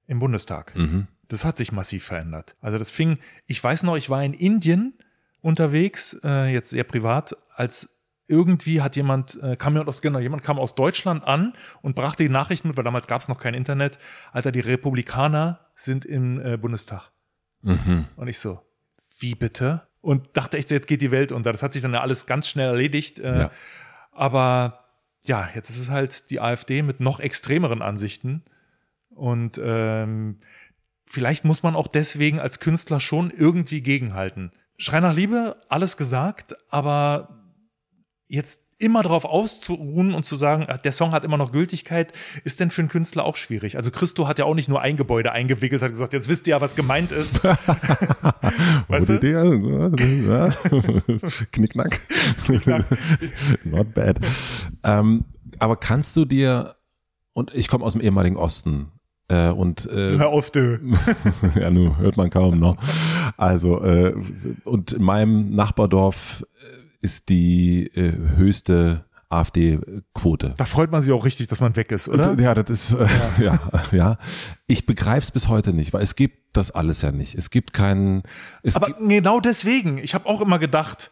im 0.07 0.19
Bundestag. 0.19 0.77
Mhm. 0.77 1.07
Das 1.29 1.45
hat 1.45 1.57
sich 1.57 1.71
massiv 1.71 2.05
verändert. 2.05 2.57
Also 2.61 2.79
das 2.79 2.91
fing, 2.91 3.19
ich 3.47 3.63
weiß 3.63 3.85
noch, 3.85 3.97
ich 3.97 4.11
war 4.11 4.25
in 4.25 4.35
Indien 4.35 4.95
unterwegs, 5.43 6.19
äh, 6.25 6.53
jetzt 6.53 6.71
sehr 6.71 6.85
privat, 6.85 7.37
als 7.55 8.00
irgendwie 8.31 8.81
hat 8.81 8.95
jemand, 8.95 9.43
äh, 9.43 9.57
kam 9.57 9.75
mir 9.75 9.87
aus, 9.87 10.01
genau, 10.01 10.21
jemand 10.21 10.43
kam 10.45 10.59
aus 10.59 10.77
Deutschland 10.77 11.27
an 11.27 11.53
und 11.83 11.97
brachte 11.97 12.23
die 12.23 12.29
Nachrichten 12.29 12.69
mit, 12.69 12.77
weil 12.77 12.85
damals 12.85 13.09
gab 13.09 13.21
es 13.21 13.29
noch 13.29 13.41
kein 13.41 13.55
Internet. 13.55 13.99
Alter, 14.33 14.53
die 14.53 14.61
Republikaner 14.61 15.59
sind 15.75 16.05
im 16.05 16.41
äh, 16.41 16.57
Bundestag. 16.57 17.11
Mhm. 17.63 18.07
Und 18.15 18.29
ich 18.29 18.39
so, 18.39 18.61
wie 19.19 19.35
bitte? 19.35 19.83
Und 20.01 20.29
dachte 20.37 20.57
echt, 20.57 20.69
so, 20.69 20.75
jetzt 20.75 20.87
geht 20.87 21.03
die 21.03 21.11
Welt 21.11 21.33
unter. 21.33 21.51
Das 21.51 21.63
hat 21.63 21.73
sich 21.73 21.83
dann 21.83 21.93
ja 21.93 22.01
alles 22.01 22.27
ganz 22.27 22.49
schnell 22.49 22.69
erledigt. 22.69 23.19
Äh, 23.19 23.39
Ja. 23.39 23.51
Aber 24.13 24.85
ja, 25.23 25.49
jetzt 25.55 25.69
ist 25.69 25.79
es 25.79 25.91
halt 25.91 26.31
die 26.31 26.41
AfD 26.41 26.83
mit 26.83 27.01
noch 27.01 27.19
extremeren 27.19 27.83
Ansichten. 27.83 28.43
Und 29.11 29.61
ähm, 29.63 30.39
vielleicht 31.05 31.45
muss 31.45 31.65
man 31.65 31.75
auch 31.75 31.89
deswegen 31.89 32.39
als 32.39 32.61
Künstler 32.61 33.01
schon 33.01 33.31
irgendwie 33.31 33.83
gegenhalten. 33.83 34.53
Schrei 34.77 35.01
nach 35.01 35.15
Liebe, 35.15 35.57
alles 35.69 35.97
gesagt, 35.97 36.57
aber 36.73 37.40
jetzt 38.31 38.63
immer 38.79 39.03
darauf 39.03 39.25
auszuruhen 39.25 40.15
und 40.15 40.25
zu 40.25 40.37
sagen, 40.37 40.63
äh, 40.63 40.79
der 40.79 40.93
Song 40.93 41.11
hat 41.13 41.25
immer 41.25 41.37
noch 41.37 41.53
Gültigkeit, 41.53 42.13
ist 42.45 42.61
denn 42.61 42.71
für 42.71 42.81
einen 42.81 42.89
Künstler 42.89 43.25
auch 43.25 43.37
schwierig. 43.37 43.77
Also 43.77 43.91
Christo 43.91 44.29
hat 44.29 44.39
ja 44.39 44.45
auch 44.45 44.55
nicht 44.55 44.69
nur 44.69 44.81
ein 44.81 44.97
Gebäude 44.97 45.33
eingewickelt, 45.33 45.83
hat 45.83 45.91
gesagt, 45.91 46.13
jetzt 46.13 46.29
wisst 46.29 46.47
ihr 46.47 46.53
ja, 46.53 46.61
was 46.61 46.77
gemeint 46.77 47.13
ist. 47.13 47.45
Weißt 48.89 49.09
du? 49.09 49.15
Idee. 49.15 49.33
Ja. 50.27 50.55
Knickknack. 51.51 52.01
Not 53.65 53.95
bad. 53.95 54.21
Ähm, 54.85 55.25
aber 55.59 55.77
kannst 55.77 56.17
du 56.17 56.25
dir, 56.25 56.77
und 57.33 57.53
ich 57.55 57.69
komme 57.69 57.85
aus 57.85 57.93
dem 57.93 58.01
ehemaligen 58.01 58.37
Osten, 58.37 58.93
äh, 59.29 59.51
und 59.51 59.87
äh, 59.91 60.19
Hör 60.19 60.29
auf, 60.29 60.51
du. 60.51 60.81
ja, 61.55 61.71
nun 61.71 61.99
hört 61.99 62.17
man 62.17 62.31
kaum 62.31 62.59
noch. 62.59 62.77
Also, 63.37 63.83
äh, 63.85 64.15
und 64.65 64.93
in 64.93 65.03
meinem 65.03 65.55
Nachbardorf 65.55 66.45
äh, 66.63 66.80
ist 67.01 67.29
die 67.29 67.87
äh, 67.95 68.13
höchste 68.37 69.05
AfD-Quote. 69.29 70.55
Da 70.57 70.65
freut 70.65 70.91
man 70.91 71.03
sich 71.03 71.13
auch 71.13 71.25
richtig, 71.25 71.47
dass 71.49 71.61
man 71.61 71.77
weg 71.77 71.93
ist, 71.93 72.09
oder? 72.09 72.35
Ja, 72.39 72.55
das 72.55 72.69
ist, 72.71 72.93
äh, 72.95 73.07
ja, 73.43 73.61
ja. 73.93 74.19
Ich 74.67 74.87
begreife 74.87 75.21
es 75.23 75.31
bis 75.31 75.49
heute 75.49 75.73
nicht, 75.73 75.93
weil 75.93 76.03
es 76.03 76.17
gibt 76.17 76.57
das 76.57 76.71
alles 76.71 77.03
ja 77.03 77.13
nicht. 77.13 77.35
Es 77.37 77.51
gibt 77.51 77.73
keinen, 77.73 78.23
es 78.63 78.77
Aber 78.77 78.87
gibt, 78.89 79.09
genau 79.09 79.41
deswegen. 79.41 79.99
Ich 79.99 80.15
habe 80.15 80.27
auch 80.27 80.41
immer 80.41 80.59
gedacht, 80.59 81.11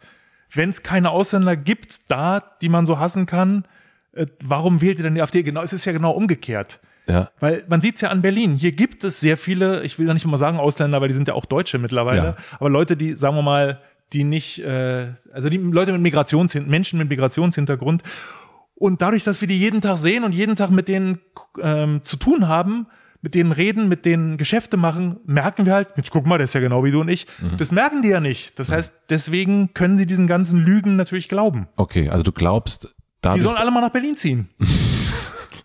wenn 0.53 0.69
es 0.69 0.83
keine 0.83 1.11
Ausländer 1.11 1.55
gibt, 1.55 2.11
da, 2.11 2.41
die 2.61 2.69
man 2.69 2.85
so 2.85 2.99
hassen 2.99 3.25
kann, 3.25 3.65
äh, 4.13 4.25
warum 4.43 4.81
wählt 4.81 4.97
ihr 4.99 5.03
denn 5.03 5.15
die 5.15 5.21
AfD? 5.21 5.43
Genau, 5.43 5.61
es 5.61 5.71
ist 5.73 5.85
ja 5.85 5.93
genau 5.93 6.11
umgekehrt. 6.11 6.79
ja, 7.07 7.29
Weil 7.39 7.63
man 7.69 7.79
sieht 7.81 7.95
es 7.95 8.01
ja 8.01 8.09
an 8.09 8.21
Berlin. 8.21 8.55
Hier 8.55 8.71
gibt 8.73 9.03
es 9.03 9.19
sehr 9.21 9.37
viele, 9.37 9.83
ich 9.83 9.97
will 9.97 10.07
ja 10.07 10.13
nicht 10.13 10.25
immer 10.25 10.37
sagen 10.37 10.57
Ausländer, 10.59 10.99
weil 10.99 11.07
die 11.07 11.13
sind 11.13 11.27
ja 11.27 11.35
auch 11.35 11.45
Deutsche 11.45 11.77
mittlerweile, 11.77 12.17
Ja. 12.23 12.35
aber 12.59 12.69
Leute, 12.69 12.97
die, 12.97 13.15
sagen 13.15 13.35
wir 13.35 13.43
mal, 13.43 13.79
die 14.13 14.23
nicht, 14.23 14.59
äh, 14.59 15.13
also 15.33 15.49
die 15.49 15.57
Leute 15.57 15.91
mit 15.91 16.01
Migrationshintergrund, 16.01 16.71
Menschen 16.71 16.99
mit 16.99 17.09
Migrationshintergrund. 17.09 18.03
Und 18.75 19.01
dadurch, 19.01 19.23
dass 19.23 19.41
wir 19.41 19.47
die 19.47 19.59
jeden 19.59 19.81
Tag 19.81 19.97
sehen 19.97 20.23
und 20.23 20.33
jeden 20.33 20.55
Tag 20.55 20.69
mit 20.71 20.87
denen 20.87 21.19
ähm, 21.61 22.01
zu 22.03 22.15
tun 22.17 22.47
haben, 22.47 22.87
mit 23.21 23.35
denen 23.35 23.51
reden, 23.51 23.89
mit 23.89 24.05
denen 24.05 24.37
Geschäfte 24.37 24.77
machen, 24.77 25.17
merken 25.25 25.65
wir 25.65 25.73
halt, 25.73 25.97
Mensch, 25.97 26.09
guck 26.09 26.25
mal, 26.25 26.37
der 26.37 26.45
ist 26.45 26.53
ja 26.53 26.61
genau 26.61 26.85
wie 26.85 26.91
du 26.91 27.01
und 27.01 27.09
ich. 27.09 27.27
Das 27.57 27.73
merken 27.73 28.01
die 28.01 28.07
ja 28.07 28.21
nicht. 28.21 28.57
Das 28.57 28.71
heißt, 28.71 29.03
deswegen 29.09 29.73
können 29.73 29.97
sie 29.97 30.05
diesen 30.05 30.25
ganzen 30.27 30.63
Lügen 30.63 30.95
natürlich 30.95 31.27
glauben. 31.27 31.67
okay, 31.75 32.07
also 32.09 32.23
du 32.23 32.31
glaubst, 32.31 32.95
Da 33.21 33.33
Die 33.33 33.41
sollen 33.41 33.57
alle 33.57 33.71
mal 33.71 33.81
nach 33.81 33.89
Berlin 33.91 34.15
ziehen. 34.15 34.47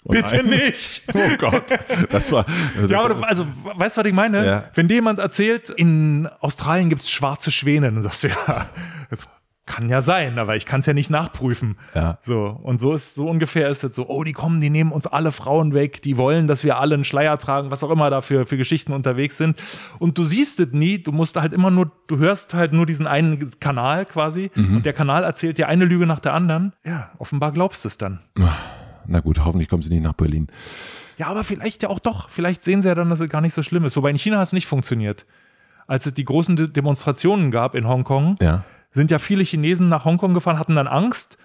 Bitte 0.04 0.36
nein. 0.36 0.46
nicht. 0.46 1.02
Oh 1.14 1.36
Gott, 1.38 1.64
das 2.10 2.32
war. 2.32 2.46
Ja, 2.88 3.02
aber 3.04 3.26
also, 3.28 3.46
weißt 3.74 3.96
du, 3.96 4.00
was 4.00 4.06
ich 4.08 4.14
meine? 4.14 4.44
Ja. 4.46 4.64
Wenn 4.74 4.88
dir 4.88 4.94
jemand 4.94 5.18
erzählt, 5.18 5.70
in 5.70 6.28
Australien 6.40 6.88
gibt's 6.88 7.10
schwarze 7.10 7.50
Schwäne, 7.50 7.90
dann 7.92 8.02
sagst 8.02 8.24
du, 8.24 8.28
ja, 8.28 8.66
das 9.10 9.28
kann 9.66 9.88
ja 9.88 10.02
sein, 10.02 10.38
aber 10.38 10.56
ich 10.56 10.66
kann 10.66 10.80
es 10.80 10.86
ja 10.86 10.92
nicht 10.92 11.08
nachprüfen. 11.08 11.78
Ja. 11.94 12.18
So, 12.20 12.48
und 12.62 12.82
so 12.82 12.92
ist, 12.92 13.14
so 13.14 13.26
ungefähr 13.30 13.68
ist 13.70 13.82
es 13.82 13.96
so, 13.96 14.06
oh, 14.08 14.22
die 14.22 14.34
kommen, 14.34 14.60
die 14.60 14.68
nehmen 14.68 14.92
uns 14.92 15.06
alle 15.06 15.32
Frauen 15.32 15.72
weg, 15.72 16.02
die 16.02 16.18
wollen, 16.18 16.46
dass 16.46 16.64
wir 16.64 16.76
alle 16.78 16.94
einen 16.96 17.04
Schleier 17.04 17.38
tragen, 17.38 17.70
was 17.70 17.82
auch 17.82 17.88
immer 17.90 18.10
da 18.10 18.20
für, 18.20 18.44
für 18.44 18.58
Geschichten 18.58 18.92
unterwegs 18.92 19.38
sind. 19.38 19.58
Und 19.98 20.18
du 20.18 20.24
siehst 20.26 20.60
es 20.60 20.72
nie, 20.72 20.98
du 20.98 21.12
musst 21.12 21.36
halt 21.40 21.54
immer 21.54 21.70
nur, 21.70 21.90
du 22.08 22.18
hörst 22.18 22.52
halt 22.52 22.74
nur 22.74 22.84
diesen 22.84 23.06
einen 23.06 23.58
Kanal 23.58 24.04
quasi 24.04 24.50
Mhm. 24.54 24.76
und 24.76 24.86
der 24.86 24.92
Kanal 24.92 25.24
erzählt 25.24 25.56
dir 25.56 25.66
eine 25.68 25.86
Lüge 25.86 26.06
nach 26.06 26.20
der 26.20 26.34
anderen. 26.34 26.74
Ja, 26.84 27.10
offenbar 27.18 27.50
glaubst 27.52 27.84
du 27.84 27.88
es 27.88 27.96
dann. 27.96 28.18
Na 29.06 29.20
gut, 29.20 29.44
hoffentlich 29.44 29.68
kommen 29.68 29.82
sie 29.82 29.90
nicht 29.92 30.02
nach 30.02 30.12
Berlin. 30.14 30.48
Ja, 31.16 31.26
aber 31.28 31.44
vielleicht 31.44 31.82
ja 31.82 31.88
auch 31.90 31.98
doch. 32.00 32.28
Vielleicht 32.28 32.62
sehen 32.62 32.82
sie 32.82 32.88
ja 32.88 32.94
dann, 32.94 33.10
dass 33.10 33.20
es 33.20 33.28
gar 33.28 33.40
nicht 33.40 33.54
so 33.54 33.62
schlimm 33.62 33.84
ist. 33.84 33.96
Wobei 33.96 34.10
in 34.10 34.18
China 34.18 34.38
hat 34.38 34.46
es 34.48 34.52
nicht 34.52 34.66
funktioniert. 34.66 35.26
Als 35.86 36.06
es 36.06 36.14
die 36.14 36.24
großen 36.24 36.56
De 36.56 36.68
Demonstrationen 36.68 37.50
gab 37.50 37.74
in 37.74 37.86
Hongkong, 37.86 38.36
Ja. 38.40 38.64
sind 38.90 39.10
ja 39.10 39.18
viele 39.18 39.44
Chinesen 39.44 39.88
nach 39.88 40.04
Hongkong 40.04 40.34
gefahren, 40.34 40.58
hatten 40.58 40.74
dann 40.76 40.88
Angst 40.88 41.36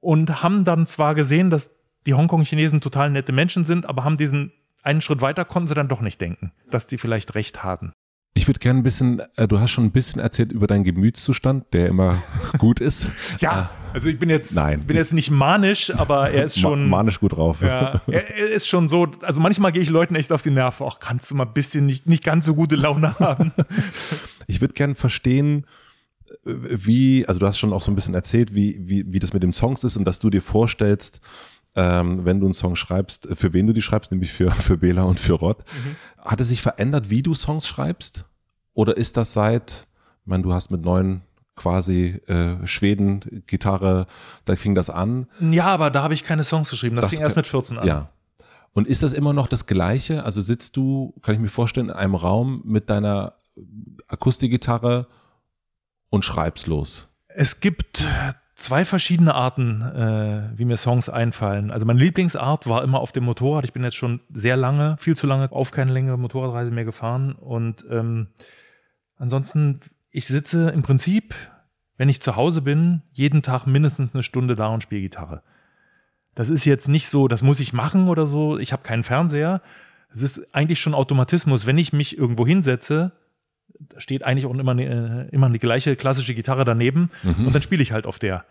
und 0.00 0.42
haben 0.42 0.64
dann 0.64 0.86
zwar 0.86 1.14
gesehen, 1.14 1.50
dass 1.50 1.76
die 2.06 2.14
Hongkong-Chinesen 2.14 2.80
total 2.80 3.10
nette 3.10 3.32
Menschen 3.32 3.64
sind, 3.64 3.86
aber 3.86 4.04
haben 4.04 4.16
diesen 4.16 4.52
einen 4.82 5.00
Schritt 5.00 5.20
weiter 5.20 5.44
konnten 5.44 5.68
sie 5.68 5.74
dann 5.74 5.86
doch 5.88 6.00
nicht 6.00 6.20
denken, 6.20 6.52
dass 6.70 6.88
die 6.88 6.98
vielleicht 6.98 7.34
recht 7.36 7.62
hatten. 7.62 7.92
Ich 8.34 8.48
würde 8.48 8.60
gerne 8.60 8.80
ein 8.80 8.82
bisschen, 8.82 9.20
äh, 9.36 9.46
du 9.46 9.60
hast 9.60 9.72
schon 9.72 9.84
ein 9.84 9.92
bisschen 9.92 10.20
erzählt 10.20 10.52
über 10.52 10.66
deinen 10.66 10.84
Gemütszustand, 10.84 11.66
der 11.74 11.88
immer 11.88 12.22
gut 12.58 12.80
ist. 12.80 13.08
Ja, 13.38 13.70
also 13.92 14.08
ich 14.08 14.18
bin 14.18 14.30
jetzt, 14.30 14.54
Nein. 14.54 14.86
bin 14.86 14.96
jetzt 14.96 15.12
nicht 15.12 15.30
manisch, 15.30 15.94
aber 15.94 16.30
er 16.30 16.44
ist 16.44 16.58
schon. 16.60 16.88
Ma 16.88 16.98
manisch 16.98 17.20
gut 17.20 17.36
drauf. 17.36 17.60
Ja, 17.60 18.00
er, 18.06 18.34
er 18.34 18.48
ist 18.50 18.66
schon 18.68 18.88
so, 18.88 19.06
also 19.20 19.40
manchmal 19.40 19.70
gehe 19.72 19.82
ich 19.82 19.90
Leuten 19.90 20.14
echt 20.14 20.32
auf 20.32 20.40
die 20.40 20.50
Nerven. 20.50 20.86
Ach, 20.88 20.98
kannst 20.98 21.30
du 21.30 21.34
mal 21.34 21.44
ein 21.44 21.52
bisschen 21.52 21.84
nicht, 21.84 22.06
nicht 22.06 22.24
ganz 22.24 22.46
so 22.46 22.54
gute 22.54 22.76
Laune 22.76 23.14
haben? 23.18 23.52
Ich 24.46 24.62
würde 24.62 24.72
gerne 24.72 24.94
verstehen, 24.94 25.66
äh, 26.46 26.54
wie, 26.70 27.26
also 27.28 27.38
du 27.38 27.46
hast 27.46 27.58
schon 27.58 27.74
auch 27.74 27.82
so 27.82 27.92
ein 27.92 27.94
bisschen 27.96 28.14
erzählt, 28.14 28.54
wie, 28.54 28.78
wie, 28.80 29.12
wie 29.12 29.18
das 29.18 29.34
mit 29.34 29.42
dem 29.42 29.52
Songs 29.52 29.84
ist 29.84 29.98
und 29.98 30.06
dass 30.06 30.20
du 30.20 30.30
dir 30.30 30.40
vorstellst, 30.42 31.20
ähm, 31.74 32.24
wenn 32.24 32.40
du 32.40 32.46
einen 32.46 32.54
Song 32.54 32.76
schreibst, 32.76 33.28
äh, 33.30 33.36
für 33.36 33.52
wen 33.52 33.66
du 33.66 33.72
die 33.72 33.82
schreibst, 33.82 34.10
nämlich 34.10 34.32
für, 34.32 34.50
für 34.52 34.78
Bela 34.78 35.02
und 35.02 35.20
für 35.20 35.34
Rod. 35.34 35.64
Hat 36.18 36.40
es 36.40 36.48
sich 36.48 36.62
verändert, 36.62 37.10
wie 37.10 37.22
du 37.22 37.34
Songs 37.34 37.66
schreibst? 37.66 38.24
Oder 38.74 38.96
ist 38.96 39.16
das 39.16 39.32
seit, 39.32 39.86
ich 40.22 40.26
meine, 40.26 40.42
du 40.42 40.52
hast 40.52 40.70
mit 40.70 40.82
neun 40.82 41.22
quasi 41.56 42.20
äh, 42.26 42.66
Schweden 42.66 43.42
Gitarre, 43.46 44.06
da 44.44 44.56
fing 44.56 44.74
das 44.74 44.88
an. 44.88 45.26
Ja, 45.38 45.66
aber 45.66 45.90
da 45.90 46.02
habe 46.02 46.14
ich 46.14 46.24
keine 46.24 46.44
Songs 46.44 46.70
geschrieben. 46.70 46.96
Das, 46.96 47.04
Das 47.04 47.10
fing 47.10 47.20
erst 47.20 47.36
mit 47.36 47.46
14 47.46 47.78
an. 47.78 47.86
Ja. 47.86 48.08
Und 48.72 48.88
ist 48.88 49.02
das 49.02 49.12
immer 49.12 49.34
noch 49.34 49.48
das 49.48 49.66
Gleiche? 49.66 50.24
Also 50.24 50.40
sitzt 50.40 50.76
du, 50.76 51.14
kann 51.20 51.34
ich 51.34 51.40
mir 51.40 51.48
vorstellen, 51.48 51.88
in 51.90 51.94
einem 51.94 52.14
Raum 52.14 52.62
mit 52.64 52.88
deiner 52.88 53.34
Akustikgitarre 54.08 55.08
und 56.08 56.24
schreibst 56.24 56.66
los? 56.66 57.08
Es 57.28 57.60
gibt 57.60 58.04
zwei 58.62 58.84
verschiedene 58.84 59.34
Arten, 59.34 59.82
äh, 59.82 60.50
wie 60.56 60.64
mir 60.64 60.76
Songs 60.76 61.08
einfallen. 61.08 61.70
Also 61.70 61.84
meine 61.84 61.98
Lieblingsart 61.98 62.66
war 62.66 62.82
immer 62.82 63.00
auf 63.00 63.12
dem 63.12 63.24
Motorrad. 63.24 63.64
Ich 63.64 63.72
bin 63.72 63.84
jetzt 63.84 63.96
schon 63.96 64.20
sehr 64.32 64.56
lange, 64.56 64.96
viel 64.98 65.16
zu 65.16 65.26
lange 65.26 65.50
auf 65.52 65.70
keine 65.70 65.92
längere 65.92 66.18
Motorradreise 66.18 66.70
mehr 66.70 66.84
gefahren. 66.84 67.34
Und 67.34 67.84
ähm, 67.90 68.28
ansonsten, 69.16 69.80
ich 70.10 70.26
sitze 70.26 70.70
im 70.70 70.82
Prinzip, 70.82 71.34
wenn 71.96 72.08
ich 72.08 72.22
zu 72.22 72.36
Hause 72.36 72.62
bin, 72.62 73.02
jeden 73.12 73.42
Tag 73.42 73.66
mindestens 73.66 74.14
eine 74.14 74.22
Stunde 74.22 74.54
da 74.54 74.68
und 74.68 74.82
spiele 74.82 75.02
Gitarre. 75.02 75.42
Das 76.34 76.48
ist 76.48 76.64
jetzt 76.64 76.88
nicht 76.88 77.08
so, 77.08 77.28
das 77.28 77.42
muss 77.42 77.60
ich 77.60 77.72
machen 77.72 78.08
oder 78.08 78.26
so. 78.26 78.58
Ich 78.58 78.72
habe 78.72 78.82
keinen 78.82 79.02
Fernseher. 79.02 79.60
Es 80.14 80.22
ist 80.22 80.54
eigentlich 80.54 80.80
schon 80.80 80.94
Automatismus. 80.94 81.66
Wenn 81.66 81.78
ich 81.78 81.92
mich 81.92 82.16
irgendwo 82.16 82.46
hinsetze, 82.46 83.12
steht 83.98 84.22
eigentlich 84.22 84.46
auch 84.46 84.54
immer, 84.54 84.72
eine, 84.72 85.28
äh, 85.30 85.34
immer 85.34 85.46
eine 85.46 85.58
gleiche 85.58 85.96
klassische 85.96 86.34
Gitarre 86.34 86.64
daneben 86.64 87.10
und 87.46 87.54
dann 87.54 87.62
spiele 87.62 87.82
ich 87.82 87.92
halt 87.92 88.06
auf 88.06 88.18
der. 88.18 88.44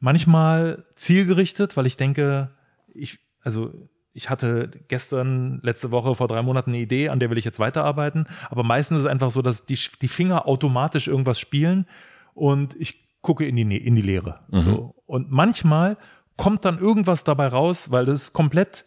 Manchmal 0.00 0.84
zielgerichtet, 0.96 1.76
weil 1.76 1.86
ich 1.86 1.96
denke, 1.96 2.50
ich, 2.92 3.18
also 3.42 3.72
ich 4.12 4.28
hatte 4.30 4.70
gestern, 4.88 5.60
letzte 5.62 5.90
Woche, 5.90 6.14
vor 6.14 6.28
drei 6.28 6.42
Monaten 6.42 6.70
eine 6.70 6.78
Idee, 6.80 7.08
an 7.08 7.20
der 7.20 7.30
will 7.30 7.38
ich 7.38 7.44
jetzt 7.44 7.58
weiterarbeiten. 7.58 8.26
Aber 8.50 8.62
meistens 8.62 8.98
ist 8.98 9.04
es 9.04 9.10
einfach 9.10 9.30
so, 9.30 9.40
dass 9.42 9.66
die, 9.66 9.78
die 10.02 10.08
Finger 10.08 10.46
automatisch 10.46 11.08
irgendwas 11.08 11.40
spielen 11.40 11.86
und 12.34 12.76
ich 12.78 13.02
gucke 13.22 13.46
in 13.46 13.56
die, 13.56 13.64
Ne- 13.64 13.78
in 13.78 13.96
die 13.96 14.02
Leere. 14.02 14.40
So. 14.50 14.94
Und 15.06 15.30
manchmal 15.30 15.96
kommt 16.36 16.64
dann 16.64 16.78
irgendwas 16.78 17.24
dabei 17.24 17.46
raus, 17.46 17.90
weil 17.90 18.04
das 18.04 18.18
ist 18.22 18.32
komplett 18.34 18.84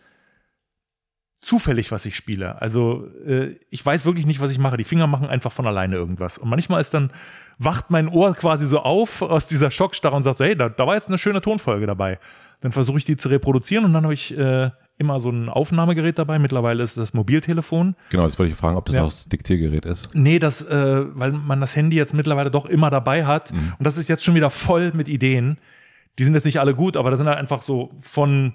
zufällig, 1.41 1.91
was 1.91 2.05
ich 2.05 2.15
spiele. 2.15 2.61
Also 2.61 3.07
äh, 3.25 3.55
ich 3.69 3.85
weiß 3.85 4.05
wirklich 4.05 4.25
nicht, 4.25 4.39
was 4.39 4.51
ich 4.51 4.59
mache. 4.59 4.77
Die 4.77 4.83
Finger 4.83 5.07
machen 5.07 5.27
einfach 5.27 5.51
von 5.51 5.67
alleine 5.67 5.95
irgendwas. 5.95 6.37
Und 6.37 6.49
manchmal 6.49 6.81
ist 6.81 6.93
dann, 6.93 7.11
wacht 7.59 7.89
mein 7.89 8.07
Ohr 8.07 8.33
quasi 8.35 8.65
so 8.65 8.79
auf 8.79 9.21
aus 9.21 9.47
dieser 9.47 9.71
Schockstarre 9.71 10.15
und 10.15 10.23
sagt 10.23 10.39
so, 10.39 10.45
hey, 10.45 10.55
da, 10.55 10.69
da 10.69 10.87
war 10.87 10.95
jetzt 10.95 11.07
eine 11.07 11.17
schöne 11.17 11.41
Tonfolge 11.41 11.85
dabei. 11.87 12.19
Dann 12.61 12.71
versuche 12.71 12.97
ich 12.97 13.05
die 13.05 13.17
zu 13.17 13.29
reproduzieren 13.29 13.85
und 13.85 13.93
dann 13.93 14.03
habe 14.03 14.15
ich 14.15 14.35
äh, 14.35 14.71
immer 14.97 15.19
so 15.19 15.29
ein 15.29 15.47
Aufnahmegerät 15.47 16.17
dabei. 16.17 16.39
Mittlerweile 16.39 16.81
ist 16.83 16.97
das 16.97 17.13
Mobiltelefon. 17.13 17.95
Genau, 18.09 18.25
das 18.25 18.39
wollte 18.39 18.51
ich 18.51 18.57
fragen, 18.57 18.75
ob 18.77 18.85
das 18.87 18.95
Ja. 18.95 19.03
auch 19.03 19.07
das 19.07 19.29
Diktiergerät 19.29 19.85
ist. 19.85 20.09
Nee, 20.15 20.39
das, 20.39 20.63
äh, 20.63 21.05
weil 21.15 21.31
man 21.33 21.61
das 21.61 21.75
Handy 21.75 21.95
jetzt 21.97 22.15
mittlerweile 22.15 22.49
doch 22.49 22.65
immer 22.65 22.89
dabei 22.89 23.25
hat. 23.25 23.51
Und 23.51 23.85
das 23.85 23.97
ist 23.97 24.07
jetzt 24.09 24.23
schon 24.23 24.33
wieder 24.33 24.49
voll 24.49 24.91
mit 24.95 25.07
Ideen. 25.07 25.59
Die 26.17 26.23
sind 26.23 26.33
jetzt 26.33 26.45
nicht 26.45 26.59
alle 26.59 26.73
gut, 26.73 26.97
aber 26.97 27.11
das 27.11 27.19
sind 27.19 27.27
halt 27.27 27.37
einfach 27.37 27.61
so 27.61 27.91
von 28.01 28.53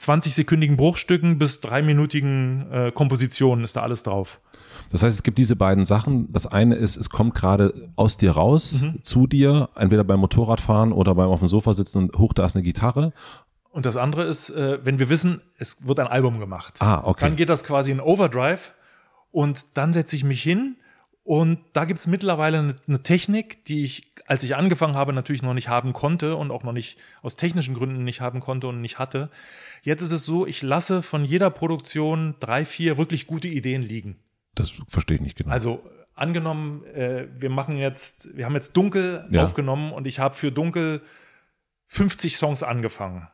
20-sekündigen 0.00 0.76
Bruchstücken 0.76 1.38
bis 1.38 1.60
dreiminütigen 1.60 2.70
äh, 2.72 2.92
Kompositionen 2.92 3.64
ist 3.64 3.76
da 3.76 3.82
alles 3.82 4.02
drauf. 4.02 4.40
Das 4.90 5.02
heißt, 5.02 5.16
es 5.16 5.22
gibt 5.22 5.38
diese 5.38 5.56
beiden 5.56 5.84
Sachen. 5.86 6.30
Das 6.32 6.46
eine 6.46 6.74
ist, 6.74 6.96
es 6.96 7.10
kommt 7.10 7.34
gerade 7.34 7.90
aus 7.96 8.16
dir 8.16 8.32
raus, 8.32 8.80
Mhm. 8.82 9.02
zu 9.02 9.26
dir, 9.26 9.68
entweder 9.76 10.04
beim 10.04 10.20
Motorradfahren 10.20 10.92
oder 10.92 11.14
beim 11.14 11.28
auf 11.28 11.38
dem 11.40 11.48
Sofa 11.48 11.74
sitzen 11.74 11.98
und 11.98 12.18
hoch, 12.18 12.32
da 12.32 12.44
ist 12.44 12.54
eine 12.56 12.62
Gitarre. 12.62 13.12
Und 13.70 13.86
das 13.86 13.96
andere 13.96 14.24
ist, 14.24 14.50
äh, 14.50 14.78
wenn 14.84 14.98
wir 14.98 15.08
wissen, 15.08 15.40
es 15.58 15.86
wird 15.86 15.98
ein 16.00 16.06
Album 16.06 16.38
gemacht. 16.38 16.74
Ah, 16.80 17.00
okay. 17.04 17.24
Dann 17.24 17.36
geht 17.36 17.48
das 17.48 17.64
quasi 17.64 17.90
in 17.90 18.00
Overdrive 18.00 18.72
und 19.32 19.66
dann 19.74 19.92
setze 19.92 20.14
ich 20.16 20.24
mich 20.24 20.42
hin 20.42 20.76
und 21.24 21.58
da 21.72 21.84
gibt's 21.86 22.06
mittlerweile 22.06 22.58
eine, 22.58 22.76
eine 22.86 23.02
Technik, 23.02 23.64
die 23.64 23.84
ich, 23.84 24.12
als 24.26 24.44
ich 24.44 24.56
angefangen 24.56 24.94
habe, 24.94 25.12
natürlich 25.12 25.42
noch 25.42 25.54
nicht 25.54 25.68
haben 25.68 25.92
konnte 25.94 26.36
und 26.36 26.50
auch 26.50 26.62
noch 26.62 26.72
nicht 26.72 26.98
aus 27.22 27.34
technischen 27.36 27.74
Gründen 27.74 28.04
nicht 28.04 28.20
haben 28.20 28.40
konnte 28.40 28.66
und 28.68 28.80
nicht 28.82 28.98
hatte. 28.98 29.30
Jetzt 29.82 30.02
ist 30.02 30.12
es 30.12 30.24
so, 30.24 30.46
ich 30.46 30.62
lasse 30.62 31.02
von 31.02 31.24
jeder 31.24 31.50
Produktion 31.50 32.34
drei, 32.40 32.64
vier 32.66 32.98
wirklich 32.98 33.26
gute 33.26 33.48
Ideen 33.48 33.82
liegen. 33.82 34.16
Das 34.54 34.70
verstehe 34.86 35.16
ich 35.16 35.22
nicht 35.22 35.36
genau. 35.36 35.50
Also 35.50 35.82
angenommen, 36.14 36.84
äh, 36.94 37.26
wir 37.38 37.50
machen 37.50 37.76
jetzt, 37.78 38.36
wir 38.36 38.44
haben 38.44 38.54
jetzt 38.54 38.76
Dunkel 38.76 39.26
Ja. 39.30 39.44
aufgenommen 39.44 39.92
und 39.92 40.06
ich 40.06 40.18
habe 40.20 40.34
für 40.34 40.52
Dunkel 40.52 41.00
50 41.88 42.36
Songs 42.36 42.62
angefangen. 42.62 43.28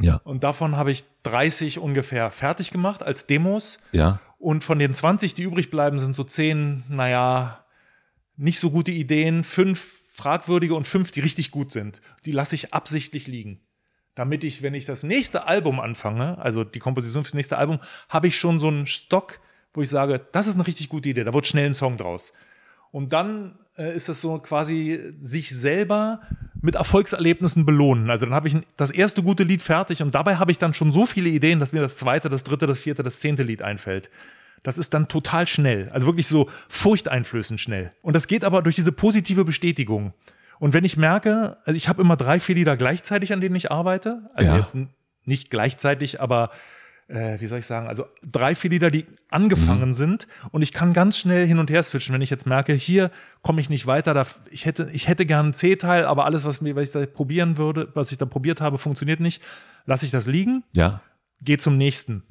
ja, 0.00 0.16
Und 0.24 0.42
davon 0.44 0.76
habe 0.76 0.90
ich 0.92 1.04
30 1.24 1.78
ungefähr 1.78 2.30
fertig 2.30 2.70
gemacht 2.70 3.02
als 3.02 3.26
Demos. 3.26 3.78
ja, 3.92 4.20
Und 4.44 4.62
von 4.62 4.78
den 4.78 4.92
20, 4.92 5.32
die 5.32 5.44
übrig 5.44 5.70
bleiben, 5.70 5.98
sind 5.98 6.14
so 6.14 6.22
10, 6.22 6.84
naja, 6.90 7.64
nicht 8.36 8.58
so 8.58 8.70
gute 8.70 8.90
Ideen, 8.90 9.42
fünf 9.42 10.02
fragwürdige 10.12 10.74
und 10.74 10.86
fünf, 10.86 11.12
die 11.12 11.20
richtig 11.20 11.50
gut 11.50 11.72
sind. 11.72 12.02
Die 12.26 12.30
lasse 12.30 12.54
ich 12.54 12.74
absichtlich 12.74 13.26
liegen. 13.26 13.62
Damit 14.14 14.44
ich, 14.44 14.60
wenn 14.60 14.74
ich 14.74 14.84
das 14.84 15.02
nächste 15.02 15.46
Album 15.46 15.80
anfange, 15.80 16.36
also 16.36 16.62
die 16.62 16.78
Komposition 16.78 17.24
fürs 17.24 17.32
nächste 17.32 17.56
Album, 17.56 17.78
habe 18.10 18.26
ich 18.26 18.38
schon 18.38 18.60
so 18.60 18.68
einen 18.68 18.86
Stock, 18.86 19.40
wo 19.72 19.80
ich 19.80 19.88
sage, 19.88 20.20
das 20.32 20.46
ist 20.46 20.56
eine 20.56 20.66
richtig 20.66 20.90
gute 20.90 21.08
Idee, 21.08 21.24
da 21.24 21.32
wird 21.32 21.46
schnell 21.46 21.64
ein 21.64 21.72
Song 21.72 21.96
draus. 21.96 22.34
Und 22.90 23.14
dann 23.14 23.58
äh, 23.76 23.94
ist 23.94 24.08
das 24.08 24.20
so 24.20 24.38
quasi 24.38 25.00
sich 25.20 25.56
selber 25.56 26.20
mit 26.62 26.76
Erfolgserlebnissen 26.76 27.66
belohnen. 27.66 28.08
Also 28.10 28.24
dann 28.26 28.34
habe 28.34 28.48
ich 28.48 28.56
das 28.76 28.90
erste 28.90 29.22
gute 29.22 29.42
Lied 29.42 29.62
fertig 29.62 30.02
und 30.02 30.14
dabei 30.14 30.36
habe 30.36 30.50
ich 30.50 30.58
dann 30.58 30.72
schon 30.74 30.92
so 30.92 31.04
viele 31.06 31.28
Ideen, 31.28 31.60
dass 31.60 31.72
mir 31.72 31.80
das 31.80 31.96
zweite, 31.96 32.28
das 32.28 32.44
dritte, 32.44 32.66
das 32.66 32.78
vierte, 32.78 33.02
das 33.02 33.20
zehnte 33.20 33.42
Lied 33.42 33.62
einfällt. 33.62 34.10
Das 34.62 34.78
ist 34.78 34.94
dann 34.94 35.08
total 35.08 35.46
schnell, 35.46 35.90
also 35.92 36.06
wirklich 36.06 36.26
so 36.26 36.48
furchteinflößend 36.68 37.60
schnell. 37.60 37.90
Und 38.00 38.14
das 38.14 38.28
geht 38.28 38.44
aber 38.44 38.62
durch 38.62 38.76
diese 38.76 38.92
positive 38.92 39.44
Bestätigung. 39.44 40.14
Und 40.58 40.72
wenn 40.72 40.84
ich 40.84 40.96
merke, 40.96 41.58
also 41.66 41.76
ich 41.76 41.88
habe 41.88 42.00
immer 42.00 42.16
drei, 42.16 42.40
vier 42.40 42.54
Lieder 42.54 42.76
gleichzeitig, 42.76 43.32
an 43.34 43.40
denen 43.42 43.56
ich 43.56 43.70
arbeite, 43.70 44.30
also 44.34 44.50
Ja. 44.50 44.56
jetzt 44.58 44.76
nicht 45.24 45.50
gleichzeitig, 45.50 46.20
aber 46.20 46.50
äh, 47.14 47.40
wie 47.40 47.46
soll 47.46 47.58
ich 47.58 47.66
sagen, 47.66 47.88
also 47.88 48.06
drei, 48.30 48.54
vier 48.54 48.70
Lieder, 48.70 48.90
die 48.90 49.06
angefangen 49.30 49.94
sind 49.94 50.26
und 50.52 50.62
ich 50.62 50.72
kann 50.72 50.92
ganz 50.92 51.18
schnell 51.18 51.46
hin 51.46 51.58
und 51.58 51.70
her 51.70 51.82
switchen, 51.82 52.14
wenn 52.14 52.22
ich 52.22 52.30
jetzt 52.30 52.46
merke, 52.46 52.72
hier 52.72 53.10
komme 53.42 53.60
ich 53.60 53.70
nicht 53.70 53.86
weiter, 53.86 54.14
da, 54.14 54.26
ich 54.50 54.66
hätte, 54.66 54.88
ich 54.92 55.08
hätte 55.08 55.26
gern 55.26 55.46
einen 55.46 55.54
C-Teil, 55.54 56.04
aber 56.04 56.24
alles, 56.24 56.44
was 56.44 56.60
mir, 56.60 56.76
was 56.76 56.84
ich 56.84 56.90
da 56.92 57.06
probieren 57.06 57.58
würde, 57.58 57.88
was 57.94 58.12
ich 58.12 58.18
da 58.18 58.26
probiert 58.26 58.60
habe, 58.60 58.78
funktioniert 58.78 59.20
nicht, 59.20 59.42
lasse 59.86 60.04
ich 60.04 60.10
das 60.10 60.26
liegen, 60.26 60.64
ja. 60.72 61.00
gehe 61.42 61.58
zum 61.58 61.76
nächsten. 61.76 62.24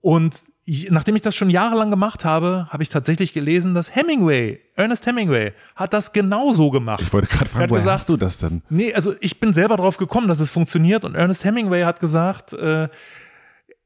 Und 0.00 0.42
nachdem 0.90 1.16
ich 1.16 1.22
das 1.22 1.34
schon 1.34 1.48
jahrelang 1.48 1.90
gemacht 1.90 2.26
habe, 2.26 2.68
habe 2.70 2.82
ich 2.82 2.90
tatsächlich 2.90 3.32
gelesen, 3.32 3.72
dass 3.72 3.94
Hemingway, 3.94 4.60
Ernest 4.76 5.06
Hemingway, 5.06 5.52
hat 5.76 5.94
das 5.94 6.12
genauso 6.12 6.70
gemacht. 6.70 7.00
Ich 7.02 7.12
wollte 7.12 7.28
gerade 7.28 7.46
Er 7.46 7.48
fragen, 7.48 7.70
woher 7.70 7.80
gesagt, 7.80 7.94
hast 7.94 8.08
du 8.10 8.18
das 8.18 8.36
denn? 8.36 8.62
Nee, 8.68 8.92
also 8.92 9.14
ich 9.20 9.40
bin 9.40 9.54
selber 9.54 9.76
drauf 9.76 9.96
gekommen, 9.96 10.28
dass 10.28 10.40
es 10.40 10.50
funktioniert 10.50 11.06
und 11.06 11.14
Ernest 11.14 11.44
Hemingway 11.44 11.84
hat 11.84 12.00
gesagt, 12.00 12.52
äh, 12.52 12.88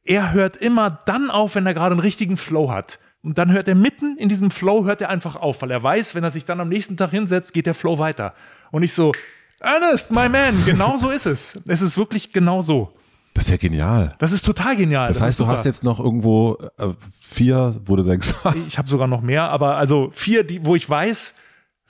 er 0.05 0.32
hört 0.32 0.57
immer 0.57 0.90
dann 1.07 1.30
auf, 1.30 1.55
wenn 1.55 1.66
er 1.66 1.74
gerade 1.74 1.92
einen 1.92 2.01
richtigen 2.01 2.36
Flow 2.36 2.70
hat. 2.70 2.99
Und 3.22 3.36
dann 3.36 3.53
hört 3.53 3.68
er 3.68 3.74
mitten 3.74 4.16
in 4.16 4.28
diesem 4.28 4.51
Flow, 4.51 4.84
hört 4.84 5.03
er 5.03 5.11
einfach 5.11 5.36
auf, 5.36 5.61
weil 5.62 5.70
er 5.70 5.82
weiß, 5.82 6.14
wenn 6.14 6.24
er 6.24 6.30
sich 6.30 6.44
dann 6.44 6.61
am 6.61 6.68
nächsten 6.68 6.96
Tag 6.96 7.11
hinsetzt, 7.11 7.53
geht 7.53 7.66
der 7.66 7.74
Flow 7.74 7.99
weiter. 7.99 8.32
Und 8.70 8.82
ich 8.84 8.92
so, 8.92 9.12
Ernest, 9.61 10.12
my 10.12 10.28
man, 10.28 10.55
genau 10.64 10.99
so 10.99 11.11
ist 11.11 11.26
es. 11.26 11.59
Es 11.66 11.82
ist 11.82 11.99
wirklich 11.99 12.32
genau 12.32 12.62
so. 12.62 12.94
Das 13.34 13.44
ist 13.44 13.51
ja 13.51 13.57
genial. 13.57 14.14
Das 14.18 14.32
ist 14.32 14.44
total 14.44 14.76
genial. 14.76 15.09
Das, 15.09 15.16
ist 15.18 15.22
heißt, 15.22 15.40
du 15.40 15.46
hast 15.46 15.64
jetzt 15.64 15.84
noch 15.84 15.99
irgendwo 16.01 16.59
äh, 16.78 16.88
vier, 17.20 17.76
wo 17.84 17.96
du 17.96 18.03
denkst, 18.05 18.34
Ich 18.68 18.78
habe 18.78 18.88
sogar 18.88 19.07
noch 19.09 19.20
mehr, 19.20 19.51
aber 19.51 19.76
also 19.76 20.11
vier, 20.12 20.44
die, 20.44 20.64
wo 20.64 20.74
ich 20.76 20.88
weiß, 20.88 21.34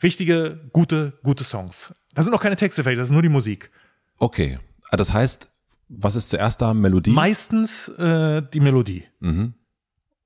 richtige, 0.03 0.61
gute, 0.73 1.13
gute 1.23 1.45
Songs. 1.45 1.95
Da 2.15 2.23
sind 2.23 2.33
noch 2.33 2.43
keine 2.43 2.57
Texte 2.57 2.83
fertig, 2.83 2.99
das 2.99 3.09
ist 3.09 3.13
nur 3.13 3.23
die 3.23 3.29
Musik. 3.29 3.71
okay. 4.19 4.59
Ah, 4.91 4.97
Das 4.97 5.13
heißt, 5.13 5.51
was 5.89 6.17
ist 6.17 6.29
zuerst 6.31 6.61
da? 6.61 6.75
Melodie? 6.75 7.11
Meistens 7.11 7.89
äh, 7.89 8.43
die 8.53 8.61
Melodie. 8.61 9.05
Mhm. 9.21 9.55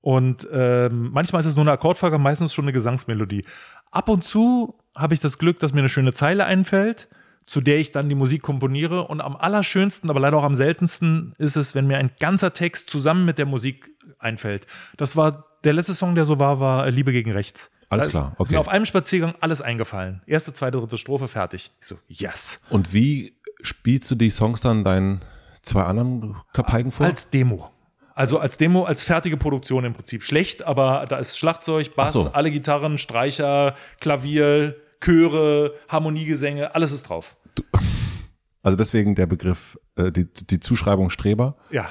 Und 0.01 0.49
ähm, 0.53 1.11
manchmal 1.13 1.41
ist 1.41 1.47
es 1.47 1.55
nur 1.55 1.63
eine 1.63 1.73
Akkordfolge, 1.73 2.19
meistens 2.19 2.53
schon 2.53 2.65
eine 2.65 2.73
Gesangsmelodie. 2.73 3.45
Ab 3.93 4.09
und 4.09 4.25
zu 4.25 4.79
habe 4.97 5.15
ich 5.15 5.21
das 5.21 5.39
Glück, 5.39 5.61
dass 5.61 5.73
mir 5.73 5.79
eine 5.81 5.89
schöne 5.89 6.13
Zeile 6.13 6.45
einfällt, 6.45 7.09
zu 7.47 7.61
der 7.61 7.79
ich 7.79 7.93
dann 7.93 8.09
die 8.09 8.17
Musik 8.17 8.43
komponiere. 8.43 9.07
Und 9.07 9.21
am 9.21 9.37
allerschönsten, 9.37 10.11
aber 10.11 10.19
leider 10.19 10.37
auch 10.39 10.43
am 10.45 10.57
seltensten 10.57 11.35
ist 11.39 11.57
es, 11.57 11.75
wenn 11.77 11.87
mir 11.87 11.99
ein 11.99 12.11
ganzer 12.19 12.53
Text 12.53 12.91
zusammen 12.91 13.25
mit 13.25 13.39
der 13.39 13.47
Musik 13.47 13.89
einfällt. 14.19 14.67
Das 14.97 15.17
war 15.17 15.47
der 15.63 15.73
letzte 15.73 15.95
Song, 15.95 16.17
der 16.17 16.25
so 16.25 16.41
war, 16.41 16.59
war 16.59 16.91
Liebe 16.91 17.13
gegen 17.13 17.31
Rechts. 17.31 17.71
Alles 17.89 18.07
Da- 18.07 18.11
klar, 18.11 18.35
okay. 18.39 18.55
mir 18.55 18.59
Auf 18.61 18.69
einem 18.69 18.87
Spaziergang 18.87 19.35
alles 19.41 19.63
eingefallen. 19.63 20.23
Erste, 20.27 20.53
zweite, 20.53 20.79
dritte 20.79 20.99
Strophe, 20.99 21.29
fertig. 21.29 21.71
Ich 21.81 21.87
so, 21.87 21.97
yes. 22.09 22.61
Und 22.71 22.93
wie 22.93 23.37
spielst 23.61 24.11
du 24.11 24.17
die 24.17 24.31
Songs 24.31 24.63
dann 24.63 24.83
deinen 24.83 25.21
zwei 25.63 25.85
anderen 25.85 26.37
Kapeigen 26.53 26.93
vor? 26.93 27.07
Als 27.07 27.31
Demo. 27.31 27.71
Also 28.15 28.39
als 28.39 28.59
Demo, 28.59 28.85
als 28.85 29.03
fertige 29.03 29.37
Produktion 29.37 29.85
im 29.85 29.95
Prinzip. 29.95 30.23
Schlecht, 30.23 30.63
aber 30.63 31.07
da 31.09 31.17
ist 31.17 31.39
Schlagzeug, 31.39 31.95
Bass, 31.97 32.13
so. 32.13 32.31
alle 32.33 32.51
Gitarren, 32.51 32.99
Streicher, 32.99 33.75
Klavier, 34.01 34.77
Chöre, 35.01 35.75
Harmoniegesänge, 35.89 36.75
alles 36.75 36.93
ist 36.93 37.09
drauf. 37.09 37.37
also 38.63 38.77
deswegen 38.77 39.15
der 39.15 39.27
Begriff, 39.27 39.79
äh, 39.97 40.13
die, 40.13 40.27
die 40.27 40.61
Zuschreibung 40.61 41.11
Streber. 41.11 41.57
Ja. 41.71 41.91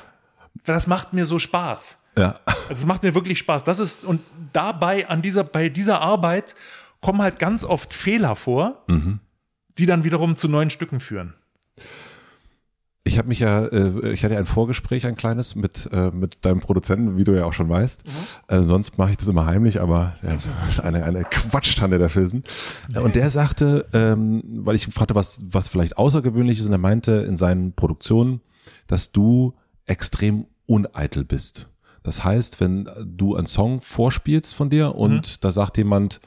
Das 0.64 0.86
macht 0.86 1.14
mir 1.14 1.26
so 1.26 1.40
Spaß. 1.40 2.04
Ja. 2.18 2.40
Also 2.72 2.84
es 2.84 2.86
macht 2.86 3.04
mir 3.04 3.14
wirklich 3.14 3.38
Spaß. 3.40 3.66
Das 3.66 3.80
ist, 3.80 4.06
und 4.06 4.22
dabei, 4.54 5.10
an 5.10 5.22
dieser, 5.22 5.44
bei 5.44 5.68
dieser 5.68 6.00
Arbeit 6.00 6.56
kommen 7.02 7.22
halt 7.22 7.38
ganz 7.38 7.66
oft 7.66 7.94
Fehler 7.94 8.38
vor, 8.38 8.86
die 9.78 9.86
dann 9.86 10.06
wiederum 10.06 10.38
zu 10.38 10.48
neuen 10.48 10.70
Stücken 10.70 11.02
führen. 11.02 11.34
Ich 13.04 13.18
habe 13.18 13.28
mich 13.30 13.40
ja, 13.40 13.66
äh, 13.66 14.12
ich 14.12 14.24
hatte 14.24 14.36
ja 14.36 14.40
ein 14.40 14.46
Vorgespräch, 14.46 15.08
ein 15.08 15.16
kleines, 15.16 15.56
mit, 15.56 15.90
äh, 15.92 16.12
mit 16.12 16.46
deinem 16.46 16.60
Produzenten, 16.60 17.18
wie 17.18 17.24
du 17.24 17.36
ja 17.36 17.46
auch 17.46 17.54
schon 17.54 17.68
weißt. 17.68 18.04
Äh, 18.48 18.62
sonst 18.62 19.00
mache 19.00 19.10
ich 19.12 19.18
das 19.18 19.28
immer 19.28 19.48
heimlich, 19.48 19.82
aber 19.82 20.16
ja, 20.22 20.36
das 20.36 20.70
ist 20.70 20.80
eine, 20.82 21.04
eine 21.04 21.24
Quatschtante 21.24 21.98
der 21.98 22.10
Filsen. 22.10 22.44
Äh, 22.94 23.00
Und 23.00 23.16
der 23.16 23.32
sagte, 23.32 23.88
ähm, 23.94 24.44
weil 24.64 24.76
ich 24.76 24.86
fragte, 24.86 25.16
was, 25.16 25.42
was 25.44 25.68
vielleicht 25.68 25.98
außergewöhnlich 25.98 26.60
ist, 26.60 26.68
und 26.68 26.74
er 26.74 26.78
meinte 26.78 27.12
in 27.14 27.38
seinen 27.38 27.74
Produktionen, 27.74 28.42
dass 28.86 29.12
du 29.12 29.56
extrem 29.88 30.46
uneitel 30.68 31.24
bist. 31.24 31.70
Das 32.04 32.24
heißt, 32.24 32.60
wenn 32.60 32.88
du 33.04 33.36
einen 33.36 33.48
Song 33.48 33.82
vorspielst 33.82 34.54
von 34.54 34.70
dir 34.70 34.96
und 34.96 35.44
da 35.44 35.52
sagt 35.52 35.78
jemand, 35.78 36.22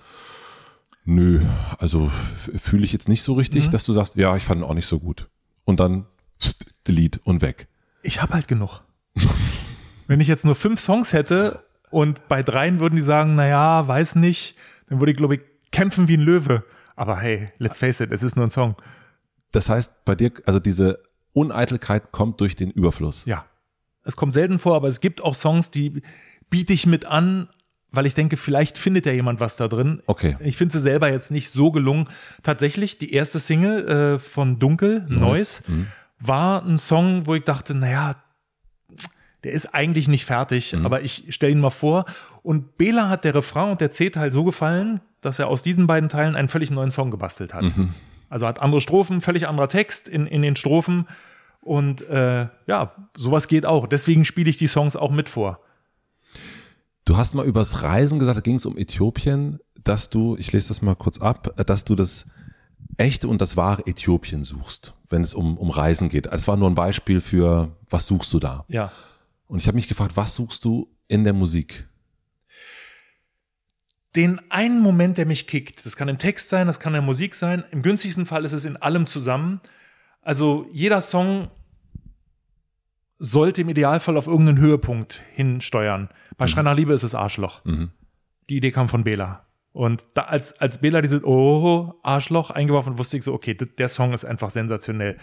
nö, 1.05 1.41
also 1.79 2.11
fühle 2.57 2.85
ich 2.85 2.93
jetzt 2.93 3.09
nicht 3.09 3.23
so 3.23 3.35
richtig, 3.35 3.71
dass 3.71 3.85
du 3.85 3.93
sagst, 3.93 4.17
ja, 4.17 4.37
ich 4.37 4.43
fand 4.45 4.61
ihn 4.61 4.65
auch 4.65 4.75
nicht 4.75 4.87
so 4.87 4.99
gut. 4.99 5.29
Und 5.65 5.79
dann 5.81 6.07
pst, 6.39 6.67
delete 6.87 7.21
und 7.25 7.43
weg. 7.43 7.69
Ich 8.03 8.23
habe 8.23 8.35
halt 8.35 8.49
genug. 8.49 8.83
Wenn 10.07 10.21
ich 10.21 10.29
jetzt 10.29 10.45
nur 10.45 10.55
fünf 10.55 10.81
Songs 10.81 11.13
hätte 11.13 11.65
und 11.91 12.29
bei 12.29 12.43
dreien 12.43 12.81
würden 12.81 12.97
die 12.97 13.03
sagen, 13.03 13.35
naja, 13.35 13.87
weiß 13.87 14.17
nicht, 14.17 14.57
dann 14.89 15.01
würde 15.01 15.13
ich, 15.13 15.17
glaube 15.17 15.37
ich, 15.37 15.41
kämpfen 15.73 16.09
wie 16.09 16.17
ein 16.17 16.21
Löwe. 16.21 16.65
Aber 16.97 17.19
hey, 17.19 17.49
let's 17.59 17.79
face 17.79 18.01
it, 18.01 18.13
es 18.13 18.23
ist 18.23 18.37
nur 18.37 18.47
ein 18.47 18.51
Song. 18.51 18.77
Das 19.53 19.69
heißt, 19.69 20.05
bei 20.05 20.15
dir, 20.15 20.33
also 20.47 20.61
diese 20.61 21.03
Uneitelkeit 21.33 22.13
kommt 22.13 22.41
durch 22.41 22.57
den 22.57 22.71
Überfluss. 22.71 23.25
Ja. 23.25 23.47
Es 24.05 24.17
kommt 24.17 24.35
selten 24.35 24.59
vor, 24.59 24.77
aber 24.77 24.89
es 24.89 25.01
gibt 25.01 25.23
auch 25.23 25.35
Songs, 25.35 25.71
die 25.71 26.03
biete 26.51 26.73
ich 26.73 26.87
mit 26.87 27.07
an, 27.07 27.49
weil 27.91 28.07
ich 28.07 28.15
denke, 28.15 28.37
vielleicht 28.37 28.77
findet 28.77 29.07
ja 29.07 29.13
jemand 29.13 29.41
was 29.41 29.57
da 29.57 29.69
drin. 29.69 30.03
Okay. 30.07 30.37
Ich 30.41 30.57
finde 30.57 30.73
sie 30.73 30.81
selber 30.81 31.11
jetzt 31.11 31.31
nicht 31.31 31.51
so 31.51 31.71
gelungen. 31.71 32.09
Tatsächlich, 32.43 32.99
die 32.99 33.13
erste 33.13 33.39
Single 33.39 33.89
äh, 33.89 34.19
von 34.19 34.59
Dunkel, 34.59 35.07
Noise, 35.09 35.63
war 36.19 36.65
ein 36.65 36.79
Song, 36.79 37.27
wo 37.27 37.35
ich 37.35 37.45
dachte, 37.45 37.75
naja, 37.75 38.17
der 39.45 39.53
ist 39.53 39.75
eigentlich 39.75 40.09
nicht 40.09 40.25
fertig, 40.25 40.75
aber 40.85 41.03
ich 41.03 41.27
stelle 41.29 41.53
ihn 41.53 41.61
mal 41.61 41.71
vor. 41.71 42.07
Und 42.43 42.79
Bela 42.79 43.11
hat 43.11 43.25
der 43.25 43.35
Refrain 43.35 43.73
und 43.73 43.81
der 43.81 43.91
C-Teil 43.91 44.33
so 44.33 44.43
gefallen, 44.43 45.01
dass 45.21 45.39
er 45.39 45.49
aus 45.49 45.63
diesen 45.63 45.87
beiden 45.87 46.09
Teilen 46.09 46.35
einen 46.35 46.49
völlig 46.49 46.71
neuen 46.71 46.91
Song 46.91 47.11
gebastelt 47.11 47.53
hat. 47.53 47.65
Also 48.31 48.47
hat 48.47 48.61
andere 48.61 48.81
Strophen, 48.81 49.21
völlig 49.21 49.47
anderer 49.47 49.69
Text 49.69 50.09
in, 50.09 50.27
in 50.27 50.43
den 50.43 50.57
Strophen. 50.57 51.07
Und 51.61 52.03
äh, 52.09 52.49
ja, 52.67 52.93
sowas 53.17 53.49
geht 53.49 53.67
auch. 53.67 53.87
Deswegen 53.87 54.25
spiele 54.25 54.51
ich 54.51 54.57
die 54.57 54.67
Songs 54.67 54.97
auch 54.97 55.11
mit 55.11 55.29
vor. 55.29 55.61
Du 57.05 57.17
hast 57.19 57.35
mal 57.35 57.45
übers 57.45 57.83
Reisen 57.83 58.19
gesagt, 58.19 58.39
da 58.39 58.41
ging 58.41 58.57
es 58.57 58.67
um 58.67 58.79
Äthiopien, 58.79 59.61
dass 59.83 60.09
du, 60.09 60.37
ich 60.39 60.53
lese 60.53 60.69
das 60.69 60.81
mal 60.81 60.95
kurz 60.95 61.19
ab, 61.19 61.55
dass 61.67 61.85
du 61.85 61.95
das 61.95 62.27
echte 62.97 63.29
und 63.29 63.41
das 63.41 63.57
wahre 63.57 63.87
Äthiopien 63.87 64.45
suchst, 64.45 64.95
wenn 65.09 65.23
es 65.23 65.35
um, 65.35 65.59
um 65.59 65.71
Reisen 65.71 66.09
geht. 66.09 66.27
Es 66.27 66.49
war 66.49 66.57
nur 66.57 66.71
ein 66.71 66.75
Beispiel 66.75 67.21
für, 67.21 67.77
was 67.89 68.07
suchst 68.07 68.33
du 68.33 68.39
da? 68.39 68.65
Ja. 68.69 68.93
Und 69.47 69.59
ich 69.59 69.67
habe 69.67 69.77
mich 69.77 69.89
gefragt, 69.89 70.17
was 70.17 70.35
suchst 70.35 70.65
du 70.65 70.89
in 71.09 71.25
der 71.25 71.33
Musik? 71.33 71.87
den 74.17 74.41
einen 74.51 74.81
Moment, 74.81 75.19
der 75.19 75.27
mich 75.27 75.47
kickt. 75.47 75.85
Das 75.85 75.97
kann 75.97 76.09
im 76.09 76.19
Text 76.19 76.49
sein, 76.49 76.67
das 76.67 76.79
kann 76.79 76.93
in 76.93 76.99
der 76.99 77.03
Musik 77.03 77.35
sein. 77.35 77.65
Im 77.71 77.83
günstigsten 77.83 78.27
Fall 78.27 78.45
ist 78.45 78.53
es 78.53 78.65
in 78.65 78.77
allem 78.77 79.07
zusammen. 79.07 79.61
Also 80.23 80.69
jeder 80.73 81.01
Song 81.01 81.49
sollte 83.19 83.63
im 83.63 83.69
Idealfall 83.69 84.17
auf 84.17 84.27
irgendeinen 84.27 84.59
Höhepunkt 84.59 85.23
hinsteuern. 85.33 86.11
Bei 86.37 86.47
Schrei 86.47 86.63
nach 86.63 86.77
Liebe 86.77 86.93
ist 86.93 87.03
es 87.03 87.15
Arschloch. 87.15 87.63
Die 88.49 88.57
Idee 88.57 88.71
kam 88.71 88.89
von 88.89 89.05
Bela. 89.05 89.47
Und 89.75 90.07
da, 90.15 90.23
als, 90.23 90.59
als 90.61 90.79
Bela 90.81 91.03
diese 91.03 91.21
Oh, 91.27 91.95
Arschloch 92.03 92.51
eingeworfen 92.51 92.97
wusste 92.97 93.19
ich 93.19 93.25
so, 93.25 93.35
okay, 93.35 93.55
der 93.55 93.89
Song 93.89 94.13
ist 94.15 94.25
einfach 94.25 94.51
sensationell. 94.51 95.19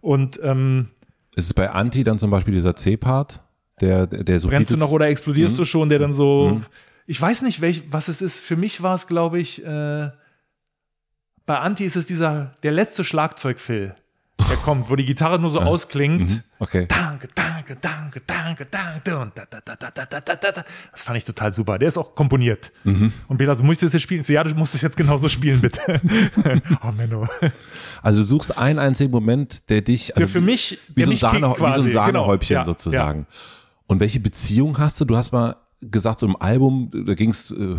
Und 0.00 0.40
ähm, 0.42 0.88
Ist 1.34 1.46
es 1.46 1.52
bei 1.54 1.68
Anti 1.70 2.04
dann 2.04 2.16
zum 2.18 2.30
Beispiel 2.30 2.54
dieser 2.54 2.76
C-Part, 2.76 3.42
der, 3.80 4.06
der, 4.06 4.22
der 4.22 4.38
so 4.40 4.48
brennst 4.48 4.70
du 4.70 4.76
noch 4.76 4.92
oder 4.92 5.08
explodierst 5.08 5.54
Mhm. 5.54 5.58
du 5.58 5.64
schon, 5.64 5.88
der 5.88 5.98
dann 5.98 6.12
so. 6.12 6.62
Ich 7.06 7.20
weiß 7.20 7.42
nicht, 7.42 7.60
welch, 7.60 7.92
was 7.92 8.06
es 8.08 8.22
ist. 8.22 8.38
Für 8.38 8.54
mich 8.56 8.82
war 8.82 8.94
es, 8.94 9.08
glaube 9.08 9.40
ich, 9.40 9.64
äh, 9.64 10.10
bei 11.46 11.58
Anti 11.58 11.84
ist 11.84 11.96
es 11.96 12.06
dieser, 12.06 12.56
der 12.62 12.70
letzte 12.72 13.02
Schlagzeugfill, 13.02 13.94
der 14.48 14.56
kommt, 14.56 14.88
wo 14.88 14.96
die 14.96 15.04
Gitarre 15.04 15.38
nur 15.38 15.50
so 15.50 15.60
ja. 15.60 15.66
ausklingt. 15.66 16.30
Mhm. 16.30 16.42
Okay. 16.58 16.86
Danke, 16.88 17.28
danke, 17.34 17.76
danke, 17.80 18.22
danke, 18.26 18.66
danke 18.66 19.18
und 19.18 19.36
da, 19.36 19.44
da, 19.50 19.60
da, 19.60 19.76
da, 19.76 19.90
da, 19.90 20.06
da, 20.06 20.20
da, 20.20 20.52
da. 20.52 20.64
Das 20.90 21.02
fand 21.02 21.16
ich 21.16 21.24
total 21.24 21.52
super. 21.52 21.78
Der 21.78 21.88
ist 21.88 21.98
auch 21.98 22.14
komponiert. 22.14 22.72
Mhm. 22.84 23.12
Und 23.26 23.38
Peter, 23.38 23.54
so 23.54 23.62
musst 23.62 23.82
du 23.82 23.86
das 23.86 23.92
jetzt 23.92 24.02
spielen? 24.02 24.20
Ich 24.20 24.26
so, 24.26 24.32
ja, 24.32 24.44
du 24.44 24.54
musst 24.54 24.74
es 24.74 24.82
jetzt 24.82 24.96
genauso 24.96 25.28
spielen, 25.28 25.60
bitte. 25.60 26.00
oh, 26.82 26.92
Menno. 26.92 27.26
Also 28.02 28.20
du 28.20 28.24
suchst 28.24 28.56
einen 28.56 28.78
einzigen 28.78 29.10
Moment, 29.10 29.68
der 29.70 29.82
dich, 29.82 30.14
also 30.14 30.20
der 30.20 30.28
für 30.28 30.40
mich, 30.40 30.78
wie, 30.94 31.04
so 31.04 31.10
ein 31.10 31.16
Sahne, 31.16 31.50
wie 31.50 31.58
so 31.58 31.64
ein 31.64 31.74
genau. 31.74 31.88
Sahnehäubchen 31.88 32.48
genau. 32.48 32.60
ja, 32.60 32.64
sozusagen. 32.64 33.26
Ja. 33.28 33.36
Und 33.86 34.00
welche 34.00 34.20
Beziehung 34.20 34.78
hast 34.78 35.00
du? 35.00 35.04
Du 35.04 35.16
hast 35.16 35.32
mal 35.32 35.56
gesagt, 35.80 36.18
so 36.18 36.26
im 36.26 36.36
Album, 36.40 36.90
da 37.06 37.14
ging 37.14 37.30
es, 37.30 37.50
äh, 37.50 37.76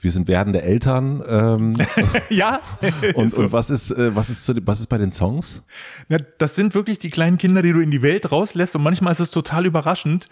wir 0.00 0.10
sind 0.10 0.28
werdende 0.28 0.62
Eltern. 0.62 1.22
Ähm, 1.26 1.76
ja. 2.30 2.60
und, 3.14 3.30
so. 3.30 3.42
und 3.42 3.52
was 3.52 3.70
ist, 3.70 3.90
äh, 3.90 4.14
was 4.14 4.30
ist, 4.30 4.44
zu, 4.44 4.54
was 4.66 4.80
ist 4.80 4.86
bei 4.86 4.98
den 4.98 5.12
Songs? 5.12 5.62
Na, 6.08 6.18
das 6.38 6.56
sind 6.56 6.74
wirklich 6.74 6.98
die 6.98 7.10
kleinen 7.10 7.38
Kinder, 7.38 7.62
die 7.62 7.72
du 7.72 7.80
in 7.80 7.90
die 7.90 8.02
Welt 8.02 8.32
rauslässt 8.32 8.74
und 8.76 8.82
manchmal 8.82 9.12
ist 9.12 9.20
es 9.20 9.30
total 9.30 9.66
überraschend. 9.66 10.28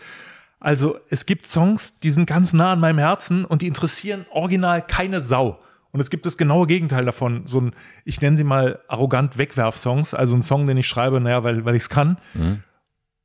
Also 0.60 0.98
es 1.08 1.26
gibt 1.26 1.46
Songs, 1.48 2.00
die 2.00 2.10
sind 2.10 2.26
ganz 2.26 2.52
nah 2.52 2.72
an 2.72 2.80
meinem 2.80 2.98
Herzen 2.98 3.44
und 3.44 3.62
die 3.62 3.66
interessieren 3.66 4.26
original 4.30 4.82
keine 4.82 5.20
Sau. 5.20 5.58
Und 5.92 6.00
es 6.00 6.10
gibt 6.10 6.24
das 6.24 6.36
genaue 6.36 6.66
Gegenteil 6.66 7.04
davon. 7.04 7.46
So 7.46 7.60
ein, 7.60 7.72
ich 8.04 8.20
nenne 8.20 8.36
sie 8.36 8.44
mal 8.44 8.80
arrogant 8.86 9.38
Wegwerf-Songs, 9.38 10.14
also 10.14 10.36
ein 10.36 10.42
Song, 10.42 10.66
den 10.66 10.76
ich 10.76 10.86
schreibe, 10.86 11.20
naja, 11.20 11.42
weil, 11.42 11.64
weil 11.64 11.74
ich 11.74 11.82
es 11.82 11.88
kann. 11.88 12.18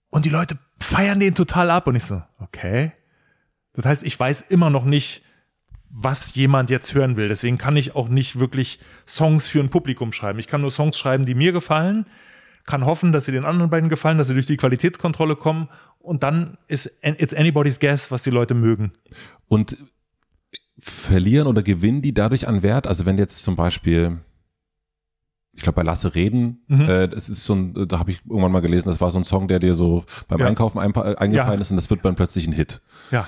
Und 0.09 0.25
die 0.25 0.29
Leute 0.29 0.57
feiern 0.79 1.19
den 1.19 1.35
total 1.35 1.69
ab 1.69 1.87
und 1.87 1.95
ich 1.95 2.03
so, 2.03 2.23
okay. 2.39 2.93
Das 3.75 3.85
heißt, 3.85 4.03
ich 4.05 4.19
weiß 4.19 4.41
immer 4.41 4.69
noch 4.69 4.85
nicht, 4.85 5.21
was 5.89 6.35
jemand 6.35 6.69
jetzt 6.69 6.93
hören 6.93 7.15
will. 7.17 7.27
Deswegen 7.29 7.57
kann 7.57 7.75
ich 7.77 7.95
auch 7.95 8.09
nicht 8.09 8.39
wirklich 8.39 8.79
Songs 9.07 9.47
für 9.47 9.59
ein 9.61 9.69
Publikum 9.69 10.11
schreiben. 10.11 10.39
Ich 10.39 10.47
kann 10.47 10.61
nur 10.61 10.71
Songs 10.71 10.97
schreiben, 10.97 11.25
die 11.25 11.35
mir 11.35 11.51
gefallen, 11.53 12.05
kann 12.65 12.85
hoffen, 12.85 13.11
dass 13.13 13.25
sie 13.25 13.31
den 13.31 13.45
anderen 13.45 13.69
beiden 13.69 13.89
gefallen, 13.89 14.17
dass 14.17 14.27
sie 14.27 14.33
durch 14.33 14.45
die 14.45 14.57
Qualitätskontrolle 14.57 15.35
kommen 15.35 15.69
und 15.99 16.23
dann 16.23 16.57
ist 16.67 16.99
it's 17.03 17.33
anybody's 17.33 17.79
guess, 17.79 18.11
was 18.11 18.23
die 18.23 18.29
Leute 18.31 18.53
mögen. 18.55 18.91
Und 19.47 19.77
verlieren 20.79 21.47
oder 21.47 21.63
gewinnen 21.63 22.01
die 22.01 22.13
dadurch 22.13 22.47
an 22.47 22.61
Wert? 22.63 22.87
Also 22.87 23.05
wenn 23.05 23.17
jetzt 23.17 23.43
zum 23.43 23.55
Beispiel, 23.55 24.19
ich 25.53 25.61
glaube 25.63 25.77
bei 25.77 25.83
Lasse 25.83 26.13
Reden, 26.15 26.63
Mhm. 26.67 26.81
äh, 26.81 27.07
das 27.07 27.29
ist 27.29 27.45
so 27.45 27.53
ein, 27.55 27.87
da 27.87 27.99
habe 27.99 28.11
ich 28.11 28.21
irgendwann 28.27 28.51
mal 28.51 28.59
gelesen, 28.61 28.89
das 28.89 28.99
war 28.99 29.11
so 29.11 29.19
ein 29.19 29.23
Song, 29.23 29.47
der 29.47 29.59
dir 29.59 29.77
so 29.77 30.03
beim 30.27 30.39
Ja. 30.39 30.47
Einkaufen 30.47 30.79
äh, 30.79 30.81
eingefallen 30.81 31.33
Ja. 31.33 31.53
ist 31.61 31.71
und 31.71 31.77
das 31.77 31.89
wird 31.89 32.03
dann 32.03 32.15
plötzlich 32.15 32.45
ein 32.47 32.53
Hit. 32.53 32.81
Ja, 33.11 33.27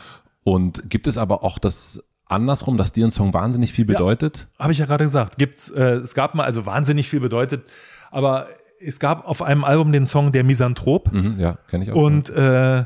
Und 0.52 0.90
gibt 0.90 1.08
es 1.08 1.18
aber 1.18 1.44
auch 1.44 1.58
das 1.60 2.02
andersrum, 2.26 2.78
dass 2.78 2.94
dir 2.94 3.06
ein 3.06 3.12
Song 3.12 3.34
wahnsinnig 3.34 3.74
viel 3.74 3.86
Ja. 3.86 3.94
bedeutet? 3.98 4.48
habe 4.58 4.72
ich 4.72 4.78
ja 4.78 4.86
gerade 4.86 5.04
gesagt. 5.04 5.38
Gibt's, 5.38 5.70
äh, 5.70 5.96
es 5.96 6.14
gab 6.14 6.36
mal, 6.36 6.44
also 6.46 6.66
wahnsinnig 6.66 7.10
viel 7.10 7.20
bedeutet, 7.20 7.66
aber 8.12 8.48
es 8.80 9.00
gab 9.00 9.28
auf 9.28 9.42
einem 9.42 9.66
Album 9.66 9.92
den 9.92 10.06
Song 10.06 10.32
Der 10.32 10.46
Misanthrop 10.46 11.12
Mhm, 11.12 11.38
ja, 11.38 11.58
kenne 11.70 11.84
ich 11.84 11.92
auch. 11.92 11.96
und 12.02 12.30
äh, 12.30 12.86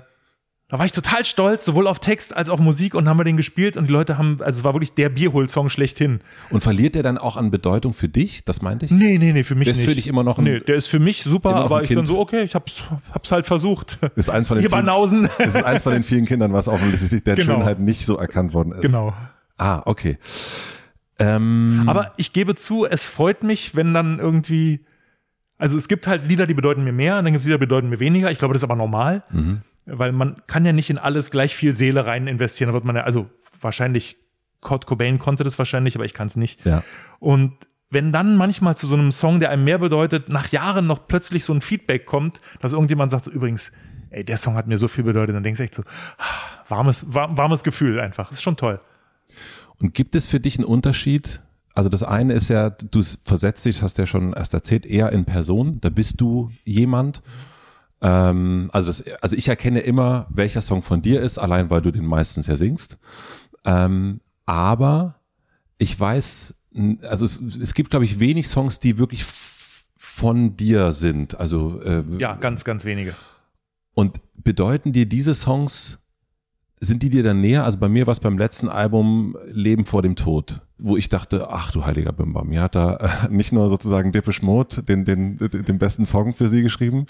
da 0.71 0.79
war 0.79 0.85
ich 0.85 0.93
total 0.93 1.25
stolz, 1.25 1.65
sowohl 1.65 1.85
auf 1.85 1.99
Text 1.99 2.35
als 2.35 2.49
auch 2.49 2.59
Musik 2.59 2.95
und 2.95 3.07
haben 3.09 3.17
wir 3.19 3.25
den 3.25 3.35
gespielt 3.37 3.75
und 3.77 3.87
die 3.87 3.91
Leute 3.93 4.17
haben, 4.17 4.39
also 4.41 4.59
es 4.59 4.63
war 4.63 4.73
wirklich 4.73 4.93
der 4.93 5.09
Bierhol-Song 5.09 5.67
schlechthin. 5.69 6.21
Und 6.49 6.61
verliert 6.61 6.95
der 6.95 7.03
dann 7.03 7.17
auch 7.17 7.35
an 7.37 7.51
Bedeutung 7.51 7.93
für 7.93 8.07
dich? 8.07 8.45
Das 8.45 8.61
meinte 8.61 8.85
ich? 8.85 8.91
Nee, 8.91 9.17
nee, 9.17 9.33
nee, 9.33 9.43
für 9.43 9.55
mich 9.55 9.65
Der 9.65 9.73
ist 9.73 9.79
nicht. 9.79 9.89
für 9.89 9.95
dich 9.95 10.07
immer 10.07 10.23
noch 10.23 10.37
ein- 10.39 10.45
Nee, 10.45 10.59
der 10.61 10.75
ist 10.77 10.87
für 10.87 10.99
mich 10.99 11.23
super, 11.23 11.55
aber 11.57 11.81
ich 11.83 11.89
dann 11.89 11.97
Kind. 11.97 12.07
so, 12.07 12.19
okay, 12.19 12.43
ich 12.43 12.55
hab's, 12.55 12.81
hab's 13.13 13.31
halt 13.31 13.45
versucht. 13.45 13.99
Ist 14.15 14.29
eins 14.29 14.47
von 14.47 14.55
den 14.57 14.61
Hier 14.61 14.69
vielen, 14.69 14.85
Banausen. 14.85 15.29
das 15.37 15.55
ist 15.55 15.63
eins 15.63 15.83
von 15.83 15.91
den 15.93 16.03
vielen 16.03 16.25
Kindern, 16.25 16.53
was 16.53 16.67
offensichtlich 16.67 17.23
der 17.23 17.35
Genau. 17.35 17.55
Schönheit 17.55 17.79
nicht 17.79 18.05
so 18.05 18.15
erkannt 18.17 18.53
worden 18.53 18.71
ist. 18.71 18.81
genau. 18.81 19.13
Ah, 19.57 19.81
okay. 19.85 20.17
Ähm, 21.19 21.83
Aber 21.87 22.13
ich 22.17 22.33
gebe 22.33 22.55
zu, 22.55 22.85
es 22.85 23.03
freut 23.03 23.43
mich, 23.43 23.75
wenn 23.75 23.93
dann 23.93 24.19
irgendwie, 24.19 24.79
also 25.61 25.77
es 25.77 25.87
gibt 25.87 26.07
halt 26.07 26.27
Lieder, 26.27 26.47
die 26.47 26.53
bedeuten 26.53 26.83
mir 26.83 26.91
mehr, 26.91 27.17
und 27.17 27.23
dann 27.23 27.33
gibt 27.33 27.41
es 27.41 27.45
Lieder, 27.45 27.57
die 27.57 27.65
bedeuten 27.65 27.89
mir 27.89 27.99
weniger. 27.99 28.31
Ich 28.31 28.37
glaube, 28.39 28.53
das 28.53 28.61
ist 28.61 28.69
aber 28.69 28.75
normal, 28.75 29.23
Mhm. 29.31 29.61
weil 29.85 30.11
man 30.11 30.35
kann 30.47 30.65
ja 30.65 30.73
nicht 30.73 30.89
in 30.89 30.97
alles 30.97 31.31
gleich 31.31 31.55
viel 31.55 31.75
Seele 31.75 32.05
rein 32.05 32.27
investieren. 32.27 32.69
Da 32.69 32.73
wird 32.73 32.83
man 32.85 32.95
ja, 32.95 33.03
also 33.03 33.29
wahrscheinlich, 33.61 34.17
Kurt 34.59 34.85
Cobain 34.85 35.17
konnte 35.19 35.43
das 35.43 35.57
wahrscheinlich, 35.57 35.95
aber 35.95 36.05
ich 36.05 36.13
kann 36.13 36.27
es 36.27 36.35
nicht. 36.35 36.65
ja. 36.65 36.83
Und 37.19 37.53
wenn 37.89 38.11
dann 38.11 38.37
manchmal 38.37 38.77
zu 38.77 38.87
so 38.87 38.93
einem 38.93 39.11
Song, 39.11 39.39
der 39.39 39.49
einem 39.49 39.63
mehr 39.65 39.77
bedeutet, 39.77 40.29
nach 40.29 40.47
Jahren 40.51 40.87
noch 40.87 41.07
plötzlich 41.07 41.43
so 41.43 41.53
ein 41.53 41.61
Feedback 41.61 42.05
kommt, 42.05 42.39
dass 42.61 42.71
irgendjemand 42.73 43.11
sagt, 43.11 43.25
so, 43.25 43.31
übrigens, 43.31 43.71
ey, 44.11 44.23
der 44.23 44.37
Song 44.37 44.55
hat 44.55 44.65
mir 44.67 44.77
so 44.77 44.87
viel 44.87 45.03
bedeutet, 45.03 45.35
dann 45.35 45.43
denkst 45.43 45.57
du 45.57 45.63
echt 45.63 45.75
so, 45.75 45.83
ah, 46.17 46.23
warmes, 46.69 47.05
war, 47.13 47.37
warmes 47.37 47.63
Gefühl 47.63 47.99
einfach. 47.99 48.29
Das 48.29 48.37
ist 48.37 48.43
schon 48.43 48.55
toll. 48.55 48.79
Und 49.79 49.93
gibt 49.93 50.15
es 50.15 50.25
für 50.25 50.39
dich 50.39 50.57
einen 50.57 50.65
Unterschied? 50.65 51.41
Also 51.73 51.89
das 51.89 52.03
eine 52.03 52.33
ist 52.33 52.49
ja, 52.49 52.69
du 52.69 53.01
versetzt 53.23 53.65
dich, 53.65 53.81
hast 53.81 53.97
du 53.97 54.01
ja 54.03 54.07
schon 54.07 54.33
erst 54.33 54.53
erzählt, 54.53 54.85
eher 54.85 55.11
in 55.11 55.25
Person. 55.25 55.79
Da 55.81 55.89
bist 55.89 56.19
du 56.19 56.51
jemand. 56.65 57.21
Ähm, 58.01 58.69
also, 58.73 58.87
das, 58.87 59.03
also 59.21 59.35
ich 59.35 59.47
erkenne 59.47 59.79
immer, 59.79 60.27
welcher 60.29 60.61
Song 60.61 60.81
von 60.81 61.01
dir 61.01 61.21
ist, 61.21 61.37
allein 61.37 61.69
weil 61.69 61.81
du 61.81 61.91
den 61.91 62.05
meistens 62.05 62.47
ja 62.47 62.57
singst. 62.57 62.97
Ähm, 63.63 64.21
aber 64.45 65.15
ich 65.77 65.97
weiß, 65.97 66.55
also 67.03 67.25
es, 67.25 67.39
es 67.39 67.73
gibt, 67.73 67.89
glaube 67.91 68.05
ich, 68.05 68.19
wenig 68.19 68.47
Songs, 68.47 68.79
die 68.79 68.97
wirklich 68.97 69.23
von 69.23 70.57
dir 70.57 70.91
sind. 70.91 71.39
Also 71.39 71.81
äh, 71.81 72.03
Ja, 72.19 72.35
ganz, 72.35 72.63
ganz 72.63 72.85
wenige. 72.85 73.15
Und 73.93 74.19
bedeuten 74.35 74.93
dir 74.93 75.05
diese 75.05 75.33
Songs, 75.35 75.99
sind 76.83 77.03
die 77.03 77.09
dir 77.11 77.21
dann 77.23 77.41
näher? 77.41 77.63
Also 77.63 77.77
bei 77.77 77.87
mir 77.87 78.07
war 78.07 78.11
es 78.11 78.19
beim 78.19 78.37
letzten 78.39 78.67
Album 78.67 79.37
Leben 79.51 79.85
vor 79.85 80.01
dem 80.01 80.15
Tod, 80.15 80.61
wo 80.79 80.97
ich 80.97 81.09
dachte, 81.09 81.47
ach 81.51 81.69
du 81.71 81.85
heiliger 81.85 82.11
Bimba, 82.11 82.43
mir 82.43 82.61
hat 82.63 82.73
da 82.73 82.95
äh, 82.95 83.29
nicht 83.29 83.51
nur 83.51 83.69
sozusagen 83.69 84.11
Depeche 84.11 84.43
Mode 84.43 84.81
den, 84.81 85.05
den, 85.05 85.37
den 85.37 85.77
besten 85.77 86.05
Song 86.05 86.33
für 86.33 86.49
sie 86.49 86.63
geschrieben, 86.63 87.05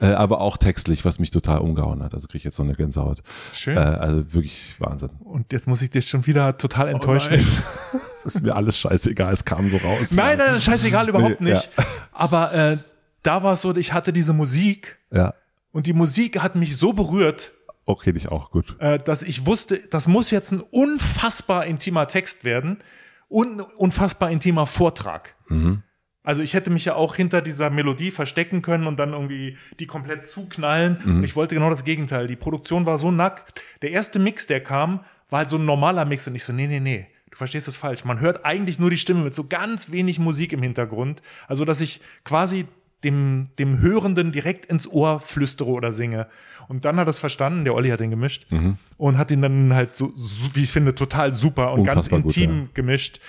äh, 0.00 0.06
aber 0.06 0.40
auch 0.40 0.56
textlich, 0.56 1.04
was 1.04 1.18
mich 1.18 1.30
total 1.32 1.58
umgehauen 1.58 2.04
hat. 2.04 2.14
Also 2.14 2.28
kriege 2.28 2.38
ich 2.38 2.44
jetzt 2.44 2.56
so 2.56 2.62
eine 2.62 2.74
Gänsehaut. 2.74 3.24
Schön. 3.52 3.76
Äh, 3.76 3.80
also 3.80 4.32
wirklich 4.32 4.76
Wahnsinn. 4.78 5.10
Und 5.24 5.52
jetzt 5.52 5.66
muss 5.66 5.82
ich 5.82 5.90
dich 5.90 6.08
schon 6.08 6.24
wieder 6.26 6.56
total 6.56 6.88
enttäuschen. 6.88 7.44
Es 8.18 8.34
ist 8.34 8.42
mir 8.42 8.56
alles 8.56 8.78
scheißegal, 8.78 9.32
es 9.32 9.44
kam 9.44 9.68
so 9.70 9.76
raus. 9.76 10.12
nein, 10.16 10.38
nein, 10.38 10.60
scheißegal, 10.60 11.08
überhaupt 11.08 11.40
Nee, 11.40 11.52
nicht. 11.52 11.70
Aber 12.12 12.52
äh, 12.54 12.78
da 13.22 13.42
war 13.42 13.52
es 13.52 13.60
so, 13.60 13.76
ich 13.76 13.92
hatte 13.92 14.12
diese 14.12 14.32
Musik 14.32 14.98
Ja, 15.12 15.34
und 15.70 15.86
die 15.86 15.92
Musik 15.92 16.40
hat 16.42 16.56
mich 16.56 16.76
so 16.76 16.92
berührt, 16.94 17.52
okay, 17.86 18.12
dich 18.12 18.28
auch 18.28 18.50
gut. 18.50 18.76
äh, 18.78 18.98
dass 18.98 19.22
ich 19.22 19.46
wusste, 19.46 19.78
das 19.90 20.06
muss 20.06 20.30
jetzt 20.30 20.52
ein 20.52 20.60
unfassbar 20.60 21.64
intimer 21.64 22.06
Text 22.06 22.44
werden 22.44 22.78
und 23.28 23.58
ein 23.58 23.60
unfassbar 23.60 24.30
intimer 24.30 24.66
Vortrag. 24.66 25.34
Also 26.22 26.42
ich 26.42 26.54
hätte 26.54 26.70
mich 26.70 26.84
ja 26.84 26.96
auch 26.96 27.14
hinter 27.14 27.40
dieser 27.40 27.70
Melodie 27.70 28.10
verstecken 28.10 28.60
können 28.60 28.86
und 28.88 28.98
dann 28.98 29.12
irgendwie 29.12 29.56
die 29.78 29.86
komplett 29.86 30.26
zuknallen. 30.26 30.98
Und 31.04 31.24
ich 31.24 31.36
wollte 31.36 31.54
genau 31.54 31.70
das 31.70 31.84
Gegenteil. 31.84 32.26
Die 32.26 32.34
Produktion 32.36 32.84
war 32.84 32.98
so 32.98 33.12
nackt. 33.12 33.62
Der 33.82 33.92
erste 33.92 34.18
Mix, 34.18 34.46
der 34.48 34.60
kam, 34.60 35.04
war 35.30 35.40
halt 35.40 35.50
so 35.50 35.56
ein 35.56 35.64
normaler 35.64 36.04
Mix 36.04 36.26
und 36.26 36.34
ich 36.34 36.42
so, 36.42 36.52
nee, 36.52 36.66
nee, 36.66 36.80
nee. 36.80 37.06
Du 37.30 37.36
verstehst 37.36 37.68
es 37.68 37.76
falsch. 37.76 38.04
Man 38.04 38.18
hört 38.18 38.44
eigentlich 38.44 38.78
nur 38.80 38.90
die 38.90 38.98
Stimme 38.98 39.22
mit 39.22 39.34
so 39.36 39.46
ganz 39.46 39.92
wenig 39.92 40.18
Musik 40.18 40.52
im 40.52 40.62
Hintergrund. 40.62 41.22
Also, 41.46 41.64
dass 41.64 41.80
ich 41.80 42.00
quasi 42.24 42.66
dem, 43.04 43.48
dem 43.58 43.80
Hörenden 43.80 44.32
direkt 44.32 44.66
ins 44.66 44.88
Ohr 44.88 45.20
flüstere 45.20 45.68
oder 45.68 45.92
singe. 45.92 46.26
Und 46.68 46.84
dann 46.84 46.96
hat 46.96 47.06
er 47.06 47.10
es 47.10 47.18
verstanden, 47.18 47.64
der 47.64 47.74
Olli 47.74 47.90
hat 47.90 48.00
den 48.00 48.10
gemischt 48.10 48.46
und 48.96 49.18
hat 49.18 49.30
ihn 49.30 49.42
dann 49.42 49.72
halt 49.72 49.94
so, 49.94 50.12
so, 50.14 50.54
wie 50.54 50.64
ich 50.64 50.70
finde, 50.72 50.94
total 50.94 51.32
super 51.32 51.72
und 51.72 51.80
Unfassbar 51.80 52.20
ganz 52.20 52.24
gut, 52.34 52.36
intim 52.36 52.58
ja. 52.62 52.68
gemischt. 52.74 53.20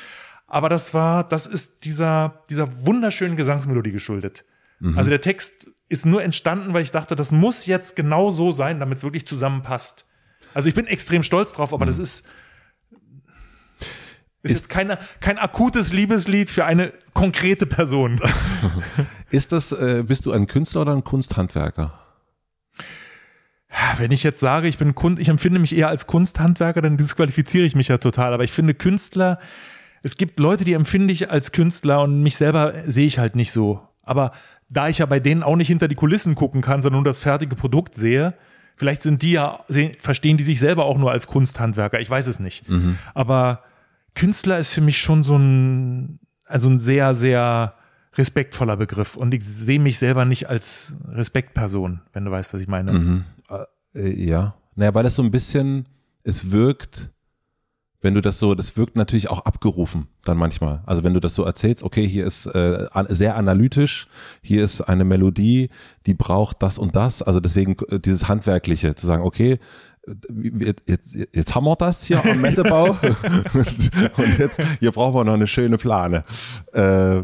Aber 0.47 0.69
das 0.69 0.93
war, 0.93 1.23
das 1.23 1.45
ist 1.45 1.85
dieser, 1.85 2.43
dieser 2.49 2.85
wunderschönen 2.85 3.35
Gesangsmelodie 3.35 3.91
geschuldet. 3.91 4.45
Mhm. 4.79 4.97
Also 4.97 5.09
der 5.09 5.21
Text 5.21 5.69
ist 5.89 6.05
nur 6.05 6.23
entstanden, 6.23 6.73
weil 6.73 6.81
ich 6.83 6.91
dachte, 6.91 7.15
das 7.15 7.31
muss 7.31 7.65
jetzt 7.65 7.95
genau 7.95 8.31
so 8.31 8.51
sein, 8.51 8.79
damit 8.79 8.97
es 8.99 9.03
wirklich 9.03 9.27
zusammenpasst. 9.27 10.05
Also 10.53 10.69
ich 10.69 10.75
bin 10.75 10.87
extrem 10.87 11.21
stolz 11.23 11.53
drauf, 11.53 11.73
aber 11.73 11.85
das 11.85 11.99
ist, 11.99 12.19
ist, 12.21 12.27
Mhm. 14.43 14.51
Ist- 14.55 14.69
keine, 14.69 14.97
kein 15.19 15.37
akutes 15.37 15.91
Liebeslied 15.93 16.49
für 16.49 16.65
eine 16.65 16.93
konkrete 17.13 17.65
Person. 17.65 18.19
Ist 19.29 19.51
das, 19.51 19.73
äh, 19.73 20.03
bist 20.07 20.25
du 20.25 20.31
ein 20.31 20.47
Künstler 20.47 20.81
oder 20.83 20.93
ein 20.93 21.03
Kunsthandwerker? 21.03 21.99
Wenn 23.97 24.11
ich 24.11 24.23
jetzt 24.23 24.39
sage, 24.39 24.67
ich 24.67 24.77
bin 24.77 24.95
Kunst, 24.95 25.21
ich 25.21 25.29
empfinde 25.29 25.59
mich 25.59 25.75
eher 25.75 25.89
als 25.89 26.07
Kunsthandwerker, 26.07 26.81
dann 26.81 26.97
disqualifiziere 26.97 27.65
ich 27.65 27.75
mich 27.75 27.89
ja 27.89 27.97
total. 27.97 28.33
Aber 28.33 28.43
ich 28.43 28.51
finde 28.51 28.73
Künstler, 28.73 29.39
es 30.03 30.17
gibt 30.17 30.39
Leute, 30.39 30.63
die 30.63 30.73
empfinde 30.73 31.13
ich 31.13 31.29
als 31.29 31.51
Künstler 31.51 32.01
und 32.01 32.21
mich 32.23 32.37
selber 32.37 32.73
sehe 32.85 33.07
ich 33.07 33.19
halt 33.19 33.35
nicht 33.35 33.51
so. 33.51 33.81
Aber 34.03 34.31
da 34.69 34.87
ich 34.87 34.99
ja 34.99 35.05
bei 35.05 35.19
denen 35.19 35.43
auch 35.43 35.55
nicht 35.55 35.67
hinter 35.67 35.87
die 35.87 35.95
Kulissen 35.95 36.35
gucken 36.35 36.61
kann, 36.61 36.81
sondern 36.81 37.01
nur 37.03 37.11
das 37.11 37.19
fertige 37.19 37.55
Produkt 37.55 37.95
sehe, 37.95 38.33
vielleicht 38.75 39.01
sind 39.01 39.21
die 39.21 39.31
ja, 39.31 39.65
verstehen 39.99 40.37
die 40.37 40.43
sich 40.43 40.59
selber 40.59 40.85
auch 40.85 40.97
nur 40.97 41.11
als 41.11 41.27
Kunsthandwerker. 41.27 41.99
Ich 41.99 42.09
weiß 42.09 42.27
es 42.27 42.39
nicht. 42.39 42.65
Aber 43.13 43.63
Künstler 44.15 44.59
ist 44.59 44.69
für 44.73 44.81
mich 44.81 44.99
schon 45.01 45.23
so 45.23 45.35
ein, 45.37 46.19
also 46.45 46.69
ein 46.69 46.79
sehr, 46.79 47.15
sehr 47.15 47.73
respektvoller 48.17 48.77
Begriff. 48.77 49.15
Und 49.15 49.33
ich 49.33 49.45
sehe 49.45 49.79
mich 49.79 49.97
selber 49.99 50.25
nicht 50.25 50.49
als 50.49 50.95
Respektperson, 51.07 52.01
wenn 52.13 52.25
du 52.25 52.31
weißt, 52.31 52.53
was 52.53 52.61
ich 52.61 52.67
meine. 52.67 53.25
Äh, 53.93 54.09
ja. 54.23 54.55
Naja, 54.75 54.93
weil 54.93 55.03
das 55.03 55.15
so 55.15 55.23
ein 55.23 55.31
bisschen, 55.31 55.87
es 56.23 56.51
wirkt, 56.51 57.11
wenn 58.01 58.13
du 58.13 58.21
das 58.21 58.37
so, 58.37 58.53
das 58.53 58.77
wirkt 58.77 58.95
natürlich 58.95 59.29
auch 59.29 59.45
abgerufen 59.45 60.07
dann 60.23 60.37
manchmal. 60.37 60.81
Also 60.85 61.03
wenn 61.03 61.13
du 61.13 61.19
das 61.19 61.33
so 61.33 61.43
erzählst, 61.43 61.83
okay, 61.83 62.07
hier 62.07 62.25
ist 62.25 62.45
äh, 62.45 62.87
sehr 63.09 63.35
analytisch, 63.35 64.07
hier 64.41 64.63
ist 64.63 64.81
eine 64.81 65.03
Melodie, 65.03 65.69
die 66.05 66.13
braucht 66.13 66.61
das 66.61 66.77
und 66.77 66.95
das. 66.95 67.21
Also 67.21 67.39
deswegen 67.39 67.75
äh, 67.89 67.99
dieses 67.99 68.27
Handwerkliche, 68.27 68.93
zu 68.95 69.07
sagen, 69.07 69.23
okay, 69.23 69.53
äh, 69.53 69.57
jetzt, 70.85 71.15
jetzt 71.33 71.55
haben 71.55 71.65
wir 71.65 71.75
das 71.75 72.03
hier 72.03 72.23
am 72.23 72.41
Messebau 72.41 72.91
und 74.17 74.39
jetzt 74.39 74.61
hier 74.79 74.91
brauchen 74.91 75.15
wir 75.15 75.23
noch 75.23 75.33
eine 75.33 75.47
schöne 75.47 75.77
Plane, 75.77 76.23
äh, 76.73 77.21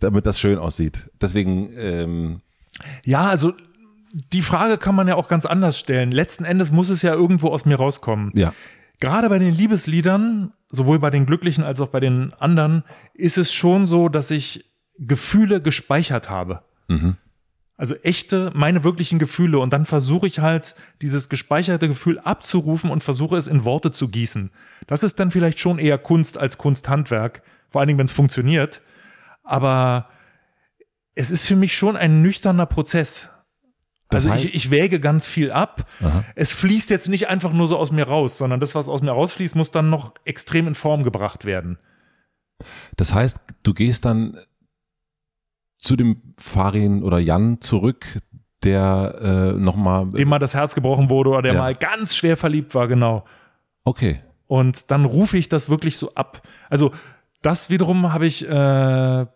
damit 0.00 0.26
das 0.26 0.38
schön 0.38 0.58
aussieht. 0.58 1.10
Deswegen, 1.20 1.70
ähm, 1.76 2.40
Ja, 3.04 3.26
also 3.26 3.52
die 4.32 4.42
Frage 4.42 4.78
kann 4.78 4.94
man 4.94 5.08
ja 5.08 5.16
auch 5.16 5.28
ganz 5.28 5.46
anders 5.46 5.78
stellen. 5.78 6.10
Letzten 6.10 6.44
Endes 6.44 6.70
muss 6.70 6.88
es 6.88 7.02
ja 7.02 7.14
irgendwo 7.14 7.48
aus 7.48 7.64
mir 7.66 7.76
rauskommen. 7.76 8.30
ja, 8.34 8.52
Gerade 9.00 9.28
bei 9.28 9.38
den 9.38 9.54
Liebesliedern, 9.54 10.52
sowohl 10.70 10.98
bei 10.98 11.10
den 11.10 11.26
glücklichen 11.26 11.64
als 11.64 11.80
auch 11.80 11.88
bei 11.88 12.00
den 12.00 12.32
anderen, 12.34 12.84
ist 13.12 13.38
es 13.38 13.52
schon 13.52 13.86
so, 13.86 14.08
dass 14.08 14.30
ich 14.30 14.64
Gefühle 14.98 15.60
gespeichert 15.60 16.30
habe. 16.30 16.62
Also 17.76 17.96
echte, 17.96 18.52
meine 18.54 18.84
wirklichen 18.84 19.18
Gefühle. 19.18 19.58
Und 19.58 19.72
dann 19.72 19.84
versuche 19.84 20.28
ich 20.28 20.38
halt, 20.38 20.76
dieses 21.02 21.28
gespeicherte 21.28 21.88
Gefühl 21.88 22.20
abzurufen 22.20 22.90
und 22.90 23.02
versuche 23.02 23.36
es 23.36 23.48
in 23.48 23.64
Worte 23.64 23.90
zu 23.90 24.08
gießen. 24.08 24.50
Das 24.86 25.02
ist 25.02 25.18
dann 25.18 25.32
vielleicht 25.32 25.58
schon 25.58 25.78
eher 25.78 25.98
Kunst 25.98 26.38
als 26.38 26.56
Kunsthandwerk. 26.56 27.42
Vor 27.70 27.80
allen 27.80 27.88
Dingen, 27.88 27.98
wenn 27.98 28.06
es 28.06 28.12
funktioniert. 28.12 28.80
Aber 29.42 30.08
es 31.16 31.32
ist 31.32 31.44
für 31.44 31.56
mich 31.56 31.76
schon 31.76 31.96
ein 31.96 32.22
nüchterner 32.22 32.66
Prozess. 32.66 33.30
Das 34.08 34.26
Also 34.26 34.46
ich, 34.46 34.54
ich 34.54 34.70
wäge 34.70 35.00
ganz 35.00 35.26
viel 35.26 35.50
ab. 35.50 35.88
Aha. 36.00 36.24
Es 36.36 36.52
fließt 36.52 36.90
jetzt 36.90 37.08
nicht 37.08 37.28
einfach 37.28 37.52
nur 37.52 37.66
so 37.66 37.76
aus 37.76 37.90
mir 37.90 38.06
raus, 38.06 38.38
sondern 38.38 38.60
das, 38.60 38.76
was 38.76 38.88
aus 38.88 39.02
mir 39.02 39.10
rausfließt, 39.10 39.56
muss 39.56 39.72
dann 39.72 39.90
noch 39.90 40.14
extrem 40.24 40.68
in 40.68 40.74
Form 40.76 41.02
gebracht 41.02 41.44
werden. 41.44 41.78
Das 42.96 43.12
heißt, 43.12 43.38
du 43.64 43.74
gehst 43.74 44.04
dann 44.04 44.38
zu 45.84 45.96
dem 45.96 46.20
Farin 46.38 47.02
oder 47.02 47.18
Jan 47.18 47.60
zurück, 47.60 48.20
der 48.62 49.52
äh, 49.54 49.58
nochmal. 49.60 50.06
Dem 50.12 50.28
mal 50.28 50.38
das 50.38 50.54
Herz 50.54 50.74
gebrochen 50.74 51.10
wurde 51.10 51.30
oder 51.30 51.42
der 51.42 51.54
Ja. 51.54 51.60
mal 51.60 51.74
ganz 51.74 52.16
schwer 52.16 52.36
verliebt 52.36 52.74
war, 52.74 52.88
genau. 52.88 53.24
Okay. 53.84 54.20
Und 54.46 54.90
dann 54.90 55.04
rufe 55.04 55.36
ich 55.36 55.48
das 55.48 55.68
wirklich 55.68 55.96
so 55.98 56.10
ab. 56.14 56.42
Also 56.70 56.92
das 57.42 57.68
wiederum 57.68 58.12
habe 58.12 58.26
ich, 58.26 58.48
äh, 58.48 59.26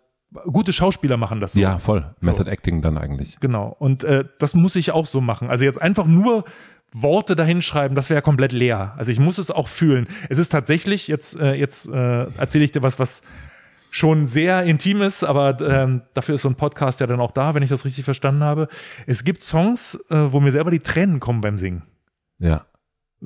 gute 0.51 0.73
Schauspieler 0.73 1.19
machen 1.19 1.41
das 1.41 1.53
so. 1.53 1.61
Ja, 1.61 1.79
voll. 1.79 2.15
Method 2.21 2.51
Acting 2.51 2.81
dann 2.81 2.97
eigentlich. 2.97 3.39
Genau. 3.41 3.77
Und 3.79 4.05
äh, 4.05 4.25
das 4.39 4.55
muss 4.55 4.77
ich 4.77 4.93
auch 4.93 5.07
so 5.07 5.21
machen. 5.21 5.51
Also 5.51 5.65
jetzt 5.65 5.81
einfach 5.81 6.07
nur 6.07 6.45
Worte 6.93 7.37
dahinschreiben, 7.37 7.95
das 7.95 8.09
wäre 8.09 8.23
komplett 8.23 8.53
leer. 8.53 8.95
Also 8.97 9.13
ich 9.13 9.21
muss 9.21 9.37
es 9.37 9.51
auch 9.51 9.69
fühlen. 9.69 10.07
Es 10.31 10.39
ist 10.39 10.49
tatsächlich, 10.49 11.09
jetzt, 11.09 11.39
äh, 11.39 11.53
jetzt 11.53 11.89
äh, 11.93 12.25
erzähle 12.39 12.65
ich 12.65 12.73
dir 12.73 12.83
was, 12.83 12.99
was 12.99 13.23
schon 13.91 14.27
sehr 14.27 14.65
intim 14.65 15.01
ist, 15.03 15.25
aber 15.25 15.61
ähm, 15.61 16.03
dafür 16.15 16.35
ist 16.35 16.43
so 16.43 16.49
ein 16.49 16.55
Podcast 16.57 17.01
ja 17.01 17.07
dann 17.07 17.21
auch 17.21 17.33
da, 17.33 17.55
wenn 17.55 17.63
ich 17.63 17.71
das 17.71 17.85
richtig 17.85 18.05
verstanden 18.05 18.43
habe. 18.45 18.69
Es 19.07 19.25
gibt 19.25 19.43
Songs, 19.45 19.95
äh, 20.11 20.17
wo 20.33 20.41
mir 20.41 20.53
selber 20.53 20.71
die 20.71 20.81
Tränen 20.81 21.21
kommen 21.21 21.41
beim 21.41 21.59
Singen. 21.59 21.83
Ja. 22.39 22.65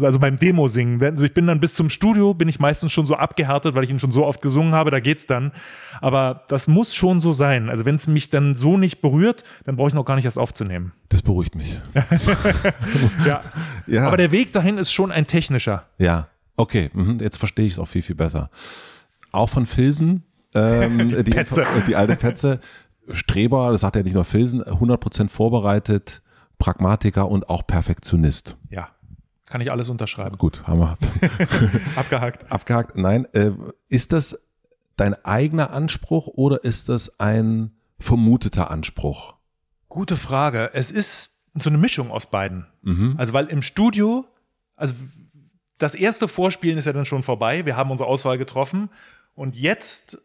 Also 0.00 0.18
beim 0.18 0.38
Demo-Singen. 0.38 1.00
Wenn- 1.00 1.10
Also 1.12 1.24
ich 1.24 1.34
bin 1.34 1.46
dann 1.46 1.60
bis 1.60 1.74
zum 1.74 1.90
Studio, 1.90 2.32
bin 2.32 2.48
ich 2.48 2.58
meistens 2.58 2.92
schon 2.92 3.04
so 3.06 3.14
abgehärtet, 3.16 3.74
weil 3.74 3.84
ich 3.84 3.90
ihn 3.90 3.98
schon 3.98 4.10
so 4.12 4.24
oft 4.24 4.40
gesungen 4.40 4.72
habe, 4.72 4.90
da 4.90 5.00
geht's 5.00 5.26
dann. 5.26 5.52
Aber 6.00 6.44
das 6.48 6.66
muss 6.66 6.94
schon 6.94 7.20
so 7.20 7.34
sein. 7.34 7.68
Also 7.68 7.84
wenn 7.84 7.96
es 7.96 8.06
mich 8.06 8.30
dann 8.30 8.54
so 8.54 8.78
nicht 8.78 9.02
berührt, 9.02 9.44
dann 9.64 9.76
brauche 9.76 9.88
ich 9.88 9.94
noch 9.94 10.06
gar 10.06 10.14
nicht 10.16 10.24
erst 10.24 10.38
aufzunehmen. 10.38 10.92
Das 11.10 11.20
beruhigt 11.20 11.54
mich. 11.56 11.78
Ja. 13.26 13.42
Ja. 13.86 14.06
Aber 14.06 14.16
der 14.16 14.32
Weg 14.32 14.52
dahin 14.52 14.78
ist 14.78 14.92
schon 14.92 15.10
ein 15.12 15.26
technischer. 15.26 15.84
Ja, 15.98 16.28
okay, 16.56 16.88
mhm, 16.94 17.18
jetzt 17.20 17.36
verstehe 17.36 17.66
ich 17.66 17.74
es 17.74 17.78
auch 17.78 17.88
viel, 17.88 18.02
viel 18.02 18.16
besser. 18.16 18.50
Auch 19.30 19.48
von 19.48 19.66
Filsen, 19.66 20.22
ähm, 20.54 21.08
die, 21.24 21.30
Petze. 21.30 21.66
die 21.86 21.96
alte 21.96 22.16
Petze, 22.16 22.60
Streber, 23.10 23.72
das 23.72 23.80
sagt 23.80 23.96
ja 23.96 24.02
nicht 24.02 24.14
nur 24.14 24.24
Filsen, 24.24 24.62
100% 24.62 25.28
vorbereitet, 25.28 26.22
Pragmatiker 26.58 27.28
und 27.28 27.48
auch 27.48 27.66
Perfektionist. 27.66 28.56
Ja. 28.70 28.88
Kann 29.46 29.60
ich 29.60 29.70
alles 29.70 29.88
unterschreiben. 29.88 30.38
Gut, 30.38 30.66
haben 30.66 30.78
wir 30.78 30.96
Abgehakt. 31.96 32.50
abgehakt. 32.50 32.96
Nein, 32.96 33.26
äh, 33.34 33.50
ist 33.88 34.12
das 34.12 34.38
dein 34.96 35.14
eigener 35.24 35.72
Anspruch 35.72 36.26
oder 36.26 36.64
ist 36.64 36.88
das 36.88 37.20
ein 37.20 37.72
vermuteter 37.98 38.70
Anspruch? 38.70 39.34
Gute 39.88 40.16
Frage. 40.16 40.70
Es 40.72 40.90
ist 40.90 41.42
so 41.54 41.68
eine 41.68 41.78
Mischung 41.78 42.10
aus 42.10 42.30
beiden. 42.30 42.66
Mhm. 42.82 43.14
Also 43.18 43.34
weil 43.34 43.46
im 43.46 43.60
Studio, 43.60 44.24
also 44.74 44.94
das 45.76 45.94
erste 45.94 46.28
Vorspielen 46.28 46.78
ist 46.78 46.86
ja 46.86 46.92
dann 46.92 47.04
schon 47.04 47.22
vorbei. 47.22 47.66
Wir 47.66 47.76
haben 47.76 47.90
unsere 47.90 48.08
Auswahl 48.08 48.38
getroffen. 48.38 48.88
Und 49.34 49.56
jetzt 49.56 50.18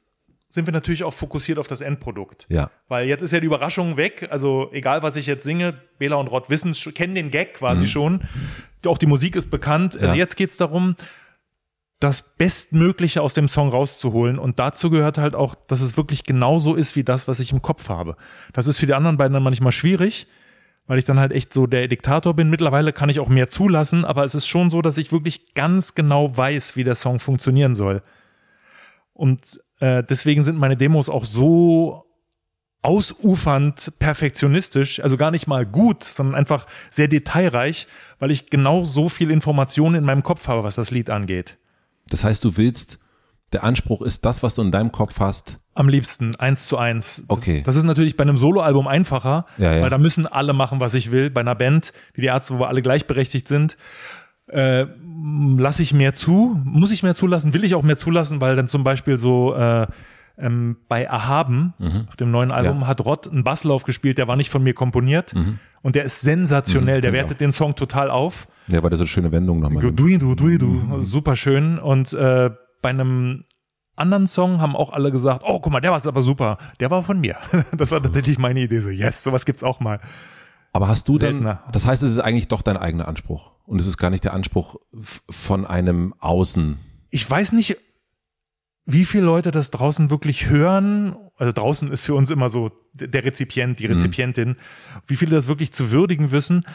sind 0.49 0.65
wir 0.67 0.71
natürlich 0.71 1.03
auch 1.03 1.13
fokussiert 1.13 1.59
auf 1.59 1.67
das 1.67 1.81
Endprodukt. 1.81 2.45
Ja, 2.49 2.71
Weil 2.87 3.07
jetzt 3.07 3.21
ist 3.21 3.33
ja 3.33 3.39
die 3.39 3.45
Überraschung 3.47 3.97
weg. 3.97 4.27
Also 4.31 4.69
egal, 4.71 5.03
was 5.03 5.15
ich 5.17 5.25
jetzt 5.25 5.43
singe, 5.43 5.73
Bela 5.99 6.15
und 6.15 6.27
Rod 6.27 6.49
wissen, 6.49 6.73
kennen 6.93 7.15
den 7.15 7.31
Gag 7.31 7.55
quasi 7.55 7.85
schon. 7.87 8.21
Auch 8.85 8.97
die 8.97 9.07
Musik 9.07 9.35
ist 9.35 9.49
bekannt. 9.51 9.95
Also 9.95 10.07
Mhm. 10.07 10.13
Ja. 10.13 10.15
jetzt 10.15 10.37
geht's 10.37 10.55
darum, 10.57 10.95
das 11.99 12.21
Bestmögliche 12.35 13.21
aus 13.21 13.33
dem 13.33 13.47
Song 13.47 13.69
rauszuholen. 13.69 14.39
Und 14.39 14.59
dazu 14.59 14.89
gehört 14.89 15.17
halt 15.17 15.35
auch, 15.35 15.55
dass 15.55 15.81
es 15.81 15.97
wirklich 15.97 16.23
genauso 16.23 16.75
ist 16.75 16.95
wie 16.95 17.03
das, 17.03 17.27
was 17.27 17.39
ich 17.39 17.51
im 17.51 17.61
Kopf 17.61 17.89
habe. 17.89 18.15
Das 18.53 18.67
ist 18.67 18.77
für 18.77 18.85
die 18.85 18.93
anderen 18.93 19.17
beiden 19.17 19.33
dann 19.33 19.43
manchmal 19.43 19.71
schwierig, 19.73 20.27
weil 20.85 20.99
ich 20.99 21.05
dann 21.05 21.19
halt 21.19 21.33
echt 21.33 21.51
so 21.51 21.67
der 21.67 21.87
Diktator 21.89 22.33
bin. 22.35 22.49
Mittlerweile 22.49 22.93
kann 22.93 23.09
ich 23.09 23.19
auch 23.19 23.27
mehr 23.27 23.49
zulassen, 23.49 24.05
aber 24.05 24.23
es 24.23 24.35
ist 24.35 24.47
schon 24.47 24.69
so, 24.69 24.81
dass 24.81 24.97
ich 24.97 25.11
wirklich 25.11 25.55
ganz 25.55 25.95
genau 25.95 26.37
weiß, 26.37 26.75
wie 26.77 26.83
der 26.85 26.95
Song 26.95 27.19
funktionieren 27.19 27.75
soll. 27.75 28.01
Und 29.13 29.59
äh, 29.79 30.03
deswegen 30.03 30.43
sind 30.43 30.57
meine 30.57 30.77
Demos 30.77 31.09
auch 31.09 31.25
so 31.25 32.03
ausufernd 32.81 33.93
perfektionistisch, 33.99 35.01
also 35.01 35.17
gar 35.17 35.31
nicht 35.31 35.47
mal 35.47 35.65
gut, 35.65 36.03
sondern 36.03 36.35
einfach 36.35 36.67
sehr 36.89 37.07
detailreich, 37.07 37.87
weil 38.19 38.31
ich 38.31 38.49
genau 38.49 38.85
so 38.85 39.09
viel 39.09 39.31
Informationen 39.31 39.95
in 39.95 40.03
meinem 40.03 40.23
Kopf 40.23 40.47
habe, 40.47 40.63
was 40.63 40.75
das 40.75 40.91
Lied 40.91 41.09
angeht. 41.09 41.57
das 42.09 42.23
heißt, 42.23 42.43
du 42.43 42.55
willst, 42.55 42.99
der 43.53 43.63
Anspruch 43.63 44.01
ist 44.01 44.25
das, 44.25 44.43
was 44.43 44.55
du 44.55 44.61
in 44.61 44.71
deinem 44.71 44.91
Kopf 44.91 45.19
hast. 45.19 45.59
Am 45.73 45.89
liebsten 45.89 46.35
eins 46.35 46.67
zu 46.67 46.77
eins. 46.77 47.23
Das, 47.27 47.37
Okay. 47.37 47.61
Das 47.65 47.75
ist 47.75 47.83
natürlich 47.83 48.15
bei 48.17 48.23
einem 48.23 48.37
Soloalbum 48.37 48.87
einfacher, 48.87 49.45
Ja, 49.57 49.73
ja. 49.75 49.81
weil 49.81 49.89
da 49.89 49.97
müssen 49.97 50.25
alle 50.27 50.53
machen, 50.53 50.79
was 50.79 50.93
ich 50.93 51.11
will. 51.11 51.29
Bei 51.29 51.41
einer 51.41 51.55
Band 51.55 51.93
wie 52.13 52.21
die 52.21 52.27
Ärzte, 52.27 52.55
wo 52.55 52.59
wir 52.59 52.67
alle 52.67 52.81
gleichberechtigt 52.81 53.47
sind, 53.47 53.77
äh, 54.47 54.85
lasse 55.57 55.83
ich 55.83 55.93
mehr 55.93 56.13
zu, 56.13 56.59
muss 56.63 56.91
ich 56.91 57.03
mehr 57.03 57.13
zulassen, 57.15 57.53
will 57.53 57.63
ich 57.63 57.75
auch 57.75 57.83
mehr 57.83 57.97
zulassen, 57.97 58.39
weil 58.41 58.55
dann 58.55 58.67
zum 58.67 58.83
Beispiel 58.83 59.17
so 59.17 59.53
äh, 59.55 59.87
ähm, 60.39 60.77
bei 60.87 61.03
Erhaben 61.03 61.73
auf 62.07 62.15
dem 62.15 62.31
neuen 62.31 62.51
Album 62.51 62.75
Mhm. 62.77 62.81
Ja. 62.81 62.85
Mhm. 62.85 62.87
hat 62.87 63.05
Rott 63.05 63.27
einen 63.27 63.43
Basslauf 63.43 63.83
gespielt, 63.83 64.17
der 64.17 64.27
war 64.27 64.35
nicht 64.35 64.49
von 64.49 64.61
mir 64.63 64.73
komponiert 64.73 65.33
und 65.81 65.95
der 65.95 66.03
ist 66.03 66.21
sensationell, 66.21 67.01
der 67.01 67.11
genau. 67.11 67.23
wertet 67.23 67.41
den 67.41 67.51
Song 67.51 67.75
total 67.75 68.09
auf. 68.11 68.47
Ja, 68.67 68.83
weil 68.83 68.89
der 68.89 68.97
so 68.97 69.03
eine 69.03 69.07
schöne 69.07 69.31
Wendung 69.31 69.59
nochmal. 69.61 69.81
Du, 69.81 69.91
du, 69.91 70.35
du, 70.35 70.57
du, 70.57 70.65
Mhm. 70.65 71.01
super 71.01 71.35
schön 71.35 71.79
und 71.79 72.13
äh, 72.13 72.49
bei 72.81 72.89
einem 72.89 73.45
anderen 73.95 74.27
Song 74.27 74.61
haben 74.61 74.75
auch 74.75 74.93
alle 74.93 75.11
gesagt, 75.11 75.41
oh, 75.45 75.59
guck 75.59 75.73
mal, 75.73 75.79
der 75.81 75.91
war 75.91 76.05
aber 76.05 76.21
super. 76.21 76.59
Der 76.79 76.91
war 76.91 77.01
von 77.03 77.19
mir. 77.19 77.35
Das 77.75 77.89
war 77.89 78.01
tatsächlich 78.01 78.37
meine 78.37 78.59
Idee. 78.61 78.79
So, 78.79 78.91
yes, 78.91 79.23
sowas 79.23 79.43
gibt's 79.45 79.63
auch 79.63 79.79
mal. 79.79 79.99
Aber 80.71 80.87
hast 80.87 81.07
du 81.07 81.17
Seltener. 81.17 81.63
das 81.71 81.87
heißt, 81.87 82.03
es 82.03 82.11
ist 82.11 82.19
eigentlich 82.19 82.47
doch 82.47 82.61
dein 82.61 82.77
eigener 82.77 83.07
Anspruch. 83.07 83.49
Und 83.67 83.79
es 83.79 83.85
ist 83.85 83.97
gar 83.97 84.09
nicht 84.09 84.23
der 84.23 84.33
Anspruch 84.33 84.77
von 85.29 85.65
einem 85.65 86.13
Außen. 86.19 86.79
Ich 87.09 87.29
weiß 87.29 87.51
nicht, 87.51 87.77
wie 88.85 89.03
viele 89.03 89.25
Leute 89.25 89.51
das 89.51 89.71
draußen 89.71 90.09
wirklich 90.09 90.49
hören. 90.49 91.17
Also 91.35 91.51
draußen 91.51 91.91
ist 91.91 92.03
für 92.03 92.15
uns 92.15 92.31
immer 92.31 92.47
so 92.47 92.71
der 92.93 93.25
Rezipient, 93.25 93.79
die 93.79 93.85
Rezipientin, 93.85 94.55
wie 95.05 95.17
viele 95.17 95.35
das 95.35 95.49
wirklich 95.49 95.73
zu 95.73 95.91
würdigen 95.91 96.31
wissen. 96.31 96.65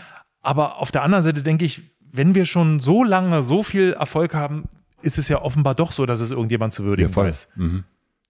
Aber 0.43 0.76
auf 0.76 0.93
der 0.93 1.03
anderen 1.03 1.24
Seite 1.24 1.43
denke 1.43 1.64
ich, 1.64 1.80
wenn 2.12 2.34
wir 2.34 2.45
schon 2.45 2.78
so 2.78 3.03
lange 3.03 3.43
so 3.43 3.62
viel 3.62 3.95
Erfolg 3.95 4.34
haben, 4.34 4.64
ist 5.01 5.16
es 5.16 5.28
ja 5.28 5.40
offenbar 5.40 5.74
doch 5.74 5.93
so, 5.93 6.05
dass 6.05 6.20
es 6.20 6.30
irgendjemand 6.30 6.74
zu 6.74 6.84
würdigen 6.84 7.16
weiß. 7.16 7.49
Mhm. 7.57 7.84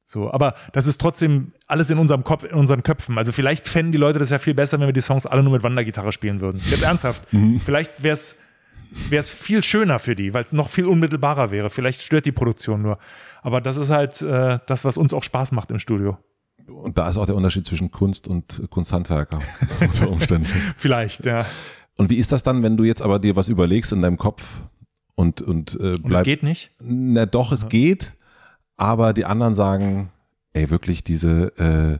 So, 0.04 0.32
aber 0.32 0.54
das 0.72 0.86
ist 0.86 1.00
trotzdem 1.00 1.52
alles 1.66 1.90
in 1.90 1.98
unserem 1.98 2.22
Kopf, 2.22 2.44
in 2.44 2.54
unseren 2.54 2.84
Köpfen. 2.84 3.18
Also 3.18 3.32
vielleicht 3.32 3.68
fänden 3.68 3.90
die 3.90 3.98
Leute 3.98 4.20
das 4.20 4.30
ja 4.30 4.38
viel 4.38 4.54
besser, 4.54 4.78
wenn 4.78 4.86
wir 4.86 4.92
die 4.92 5.00
Songs 5.00 5.26
alle 5.26 5.42
nur 5.42 5.52
mit 5.52 5.64
Wandergitarre 5.64 6.12
spielen 6.12 6.40
würden. 6.40 6.60
Jetzt 6.70 6.82
ernsthaft. 6.84 7.26
Vielleicht 7.64 8.04
wäre 8.04 8.12
es 8.12 8.36
wäre 9.10 9.20
es 9.20 9.30
viel 9.30 9.62
schöner 9.62 9.98
für 9.98 10.14
die, 10.14 10.34
weil 10.34 10.44
es 10.44 10.52
noch 10.52 10.68
viel 10.68 10.86
unmittelbarer 10.86 11.50
wäre. 11.50 11.70
Vielleicht 11.70 12.00
stört 12.02 12.26
die 12.26 12.32
Produktion 12.32 12.82
nur. 12.82 12.98
Aber 13.42 13.60
das 13.60 13.76
ist 13.76 13.90
halt 13.90 14.22
äh, 14.22 14.58
das, 14.66 14.84
was 14.84 14.96
uns 14.96 15.14
auch 15.14 15.24
Spaß 15.24 15.52
macht 15.52 15.70
im 15.70 15.78
Studio. 15.78 16.18
Und 16.66 16.96
da 16.96 17.08
ist 17.08 17.16
auch 17.16 17.26
der 17.26 17.34
Unterschied 17.34 17.66
zwischen 17.66 17.90
Kunst 17.90 18.28
und 18.28 18.62
Kunsthandwerker 18.70 19.40
unter 19.80 20.10
Umständen. 20.10 20.48
Vielleicht, 20.76 21.26
ja. 21.26 21.46
Und 21.98 22.10
wie 22.10 22.16
ist 22.16 22.32
das 22.32 22.42
dann, 22.42 22.62
wenn 22.62 22.76
du 22.76 22.84
jetzt 22.84 23.02
aber 23.02 23.18
dir 23.18 23.36
was 23.36 23.48
überlegst 23.48 23.92
in 23.92 24.02
deinem 24.02 24.16
Kopf 24.16 24.60
und, 25.14 25.42
und, 25.42 25.74
äh, 25.80 25.94
Und 25.94 26.04
bleib, 26.04 26.20
es 26.20 26.24
geht 26.24 26.42
nicht. 26.42 26.70
Na 26.80 27.26
doch, 27.26 27.52
es 27.52 27.68
geht, 27.68 28.14
aber 28.76 29.12
die 29.12 29.24
anderen 29.24 29.54
sagen, 29.54 30.10
ey, 30.52 30.70
wirklich 30.70 31.04
diese 31.04 31.52
äh, 31.58 31.98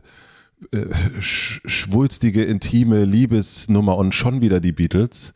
äh, 0.71 0.85
sch 1.21 1.61
schwulstige, 1.65 2.43
intime 2.43 3.05
Liebesnummer 3.05 3.97
und 3.97 4.13
schon 4.15 4.41
wieder 4.41 4.59
die 4.59 4.71
Beatles. 4.71 5.33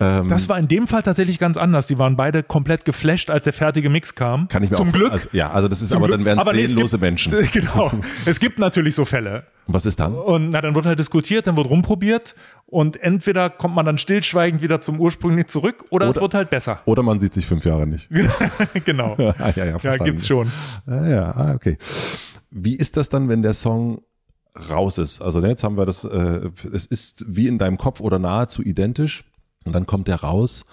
Ähm, 0.00 0.28
Das 0.28 0.48
war 0.48 0.56
in 0.60 0.68
dem 0.68 0.86
Fall 0.86 1.02
tatsächlich 1.02 1.40
ganz 1.40 1.56
anders. 1.56 1.88
Die 1.88 1.98
waren 1.98 2.16
beide 2.16 2.44
komplett 2.44 2.84
geflasht, 2.84 3.30
als 3.30 3.42
der 3.44 3.52
fertige 3.52 3.90
Mix 3.90 4.14
kam. 4.14 4.46
kann 4.46 4.62
ich 4.62 4.70
mir 4.70 4.76
Zum 4.76 4.90
auch, 4.90 4.92
Glück. 4.92 5.10
Also, 5.10 5.28
ja, 5.32 5.50
also 5.50 5.66
das 5.66 5.82
ist, 5.82 5.88
Zum 5.90 5.96
aber 5.98 6.06
Glück. 6.06 6.18
dann 6.18 6.24
wären 6.26 6.38
es 6.38 6.44
nee, 6.46 6.60
es 6.62 6.70
seelenlose 6.70 6.96
gibt- 6.98 7.02
Menschen. 7.02 7.32
Genau. 7.52 7.90
Es 8.24 8.38
gibt 8.38 8.60
natürlich 8.60 8.94
so 8.94 9.04
Fälle. 9.04 9.44
Und 9.66 9.74
was 9.74 9.84
ist 9.86 9.98
dann? 9.98 10.14
Und 10.14 10.50
na, 10.50 10.60
dann 10.60 10.76
wird 10.76 10.86
halt 10.86 10.98
diskutiert, 11.00 11.48
dann 11.48 11.56
wird 11.56 11.68
rumprobiert 11.68 12.36
und 12.66 13.02
entweder 13.02 13.50
kommt 13.50 13.74
man 13.74 13.84
dann 13.84 13.98
stillschweigend 13.98 14.62
wieder 14.62 14.80
zum 14.80 15.00
ursprünglich 15.00 15.48
zurück 15.48 15.84
oder, 15.90 16.06
es 16.08 16.16
Oder- 16.16 16.22
wird 16.22 16.34
halt 16.34 16.50
besser. 16.50 16.80
Oder 16.84 17.02
man 17.02 17.18
sieht 17.18 17.32
sich 17.34 17.46
fünf 17.46 17.64
Jahre 17.64 17.86
nicht. 17.88 18.08
genau. 18.84 19.16
ah, 19.18 19.34
ja, 19.56 19.56
ja, 19.56 19.64
Ja, 19.64 19.78
verstanden. 19.80 20.04
gibt's 20.04 20.28
schon. 20.28 20.52
Ah, 20.86 21.08
ja, 21.08 21.30
ah, 21.34 21.54
okay. 21.54 21.76
Wie 22.52 22.76
ist 22.76 22.96
das 22.96 23.08
dann, 23.08 23.28
wenn 23.28 23.42
der 23.42 23.52
Song 23.54 24.02
raus 24.68 24.98
ist? 24.98 25.20
Also 25.20 25.40
ne, 25.40 25.48
jetzt 25.48 25.64
haben 25.64 25.76
wir 25.76 25.86
das, 25.86 26.04
äh, 26.04 26.50
es 26.72 26.86
ist 26.86 27.24
wie 27.28 27.48
in 27.48 27.58
deinem 27.58 27.78
Kopf 27.78 28.00
oder 28.00 28.18
nahezu 28.18 28.62
identisch 28.62 29.24
und 29.64 29.74
dann 29.74 29.86
kommt 29.86 30.08
der 30.08 30.20
raus 30.20 30.64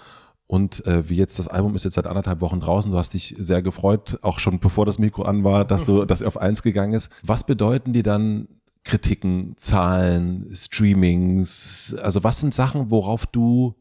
und 0.46 0.86
äh, 0.86 1.08
wie 1.08 1.16
jetzt 1.16 1.38
das 1.38 1.48
Album 1.48 1.74
ist 1.74 1.84
jetzt 1.84 1.94
seit 1.94 2.06
anderthalb 2.06 2.40
Wochen 2.40 2.60
draußen, 2.60 2.92
du 2.92 2.98
hast 2.98 3.14
dich 3.14 3.34
sehr 3.38 3.62
gefreut, 3.62 4.18
auch 4.22 4.38
schon 4.38 4.60
bevor 4.60 4.86
das 4.86 4.98
Mikro 4.98 5.22
an 5.22 5.44
war, 5.44 5.64
dass 5.64 5.86
du, 5.86 6.04
dass 6.06 6.20
er 6.20 6.28
auf 6.28 6.36
eins 6.36 6.62
gegangen 6.62 6.94
ist. 6.94 7.10
Was 7.22 7.44
bedeuten 7.44 7.92
die 7.92 8.02
dann 8.02 8.48
Kritiken, 8.84 9.56
Zahlen, 9.58 10.48
Streamings? 10.52 11.96
Also 12.00 12.22
was 12.22 12.40
sind 12.40 12.54
Sachen, 12.54 12.90
worauf 12.90 13.26
du 13.26 13.74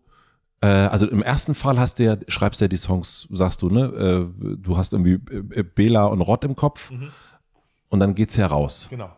äh, 0.62 0.68
also 0.68 1.08
im 1.08 1.22
ersten 1.22 1.54
Fall 1.54 1.80
hast 1.80 2.00
du 2.00 2.04
ja, 2.06 2.18
schreibst 2.28 2.62
ja 2.62 2.68
die 2.68 2.78
Songs, 2.78 3.28
sagst 3.32 3.62
du, 3.62 3.70
ne? 3.70 4.30
Äh, 4.40 4.56
du 4.58 4.78
hast 4.78 4.94
irgendwie 4.94 5.18
Bela 5.18 6.06
und 6.06 6.22
Rott 6.22 6.44
im 6.44 6.56
Kopf 6.56 6.92
und 7.90 8.00
dann 8.00 8.16
geht's 8.16 8.36
ja 8.36 8.48
raus. 8.48 8.88
Genau. 8.90 9.10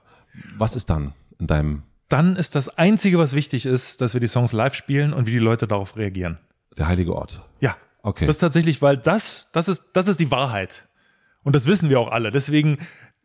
Was 0.58 0.76
ist 0.76 0.90
dann 0.90 1.14
in 1.40 1.48
deinem, 1.48 1.84
Dann 2.10 2.36
ist 2.36 2.56
das 2.56 2.78
Einzige, 2.78 3.18
was 3.18 3.34
wichtig 3.34 3.66
ist, 3.66 4.02
dass 4.02 4.14
wir 4.14 4.22
die 4.22 4.28
Songs 4.28 4.54
live 4.54 4.74
spielen 4.74 5.14
und 5.14 5.28
wie 5.28 5.32
die 5.32 5.40
Leute 5.40 5.68
darauf 5.68 5.96
reagieren. 5.98 6.38
der 6.78 6.88
heilige 6.88 7.14
Ort? 7.16 7.44
Ja. 7.60 7.76
Okay. 8.04 8.26
Das 8.26 8.38
ist 8.38 8.40
tatsächlich, 8.40 8.82
weil 8.82 8.98
das, 8.98 9.52
das 9.52 9.68
ist, 9.68 9.84
das 9.94 10.08
ist 10.08 10.20
die 10.20 10.32
Wahrheit. 10.32 10.88
Und 11.44 11.56
das 11.56 11.68
wissen 11.68 11.90
wir 11.90 12.00
auch 12.00 12.12
alle. 12.12 12.32
Deswegen, 12.32 12.78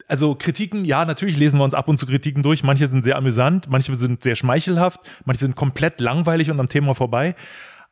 also 0.09 0.35
Kritiken, 0.35 0.85
ja, 0.85 1.05
natürlich 1.05 1.37
lesen 1.37 1.59
wir 1.59 1.65
uns 1.65 1.75
ab 1.75 1.87
und 1.87 1.99
zu 1.99 2.07
Kritiken 2.07 2.43
durch. 2.43 2.65
Manche 2.65 2.89
sind 2.89 3.05
sehr 3.05 3.17
amüsant, 3.17 3.69
manche 3.69 3.95
sind 3.95 4.23
sehr 4.23 4.35
schmeichelhaft, 4.35 5.01
manche 5.25 5.41
sind 5.41 5.55
komplett 5.55 6.01
langweilig 6.01 6.51
und 6.51 6.59
am 6.59 6.69
Thema 6.69 6.95
vorbei. 6.95 7.37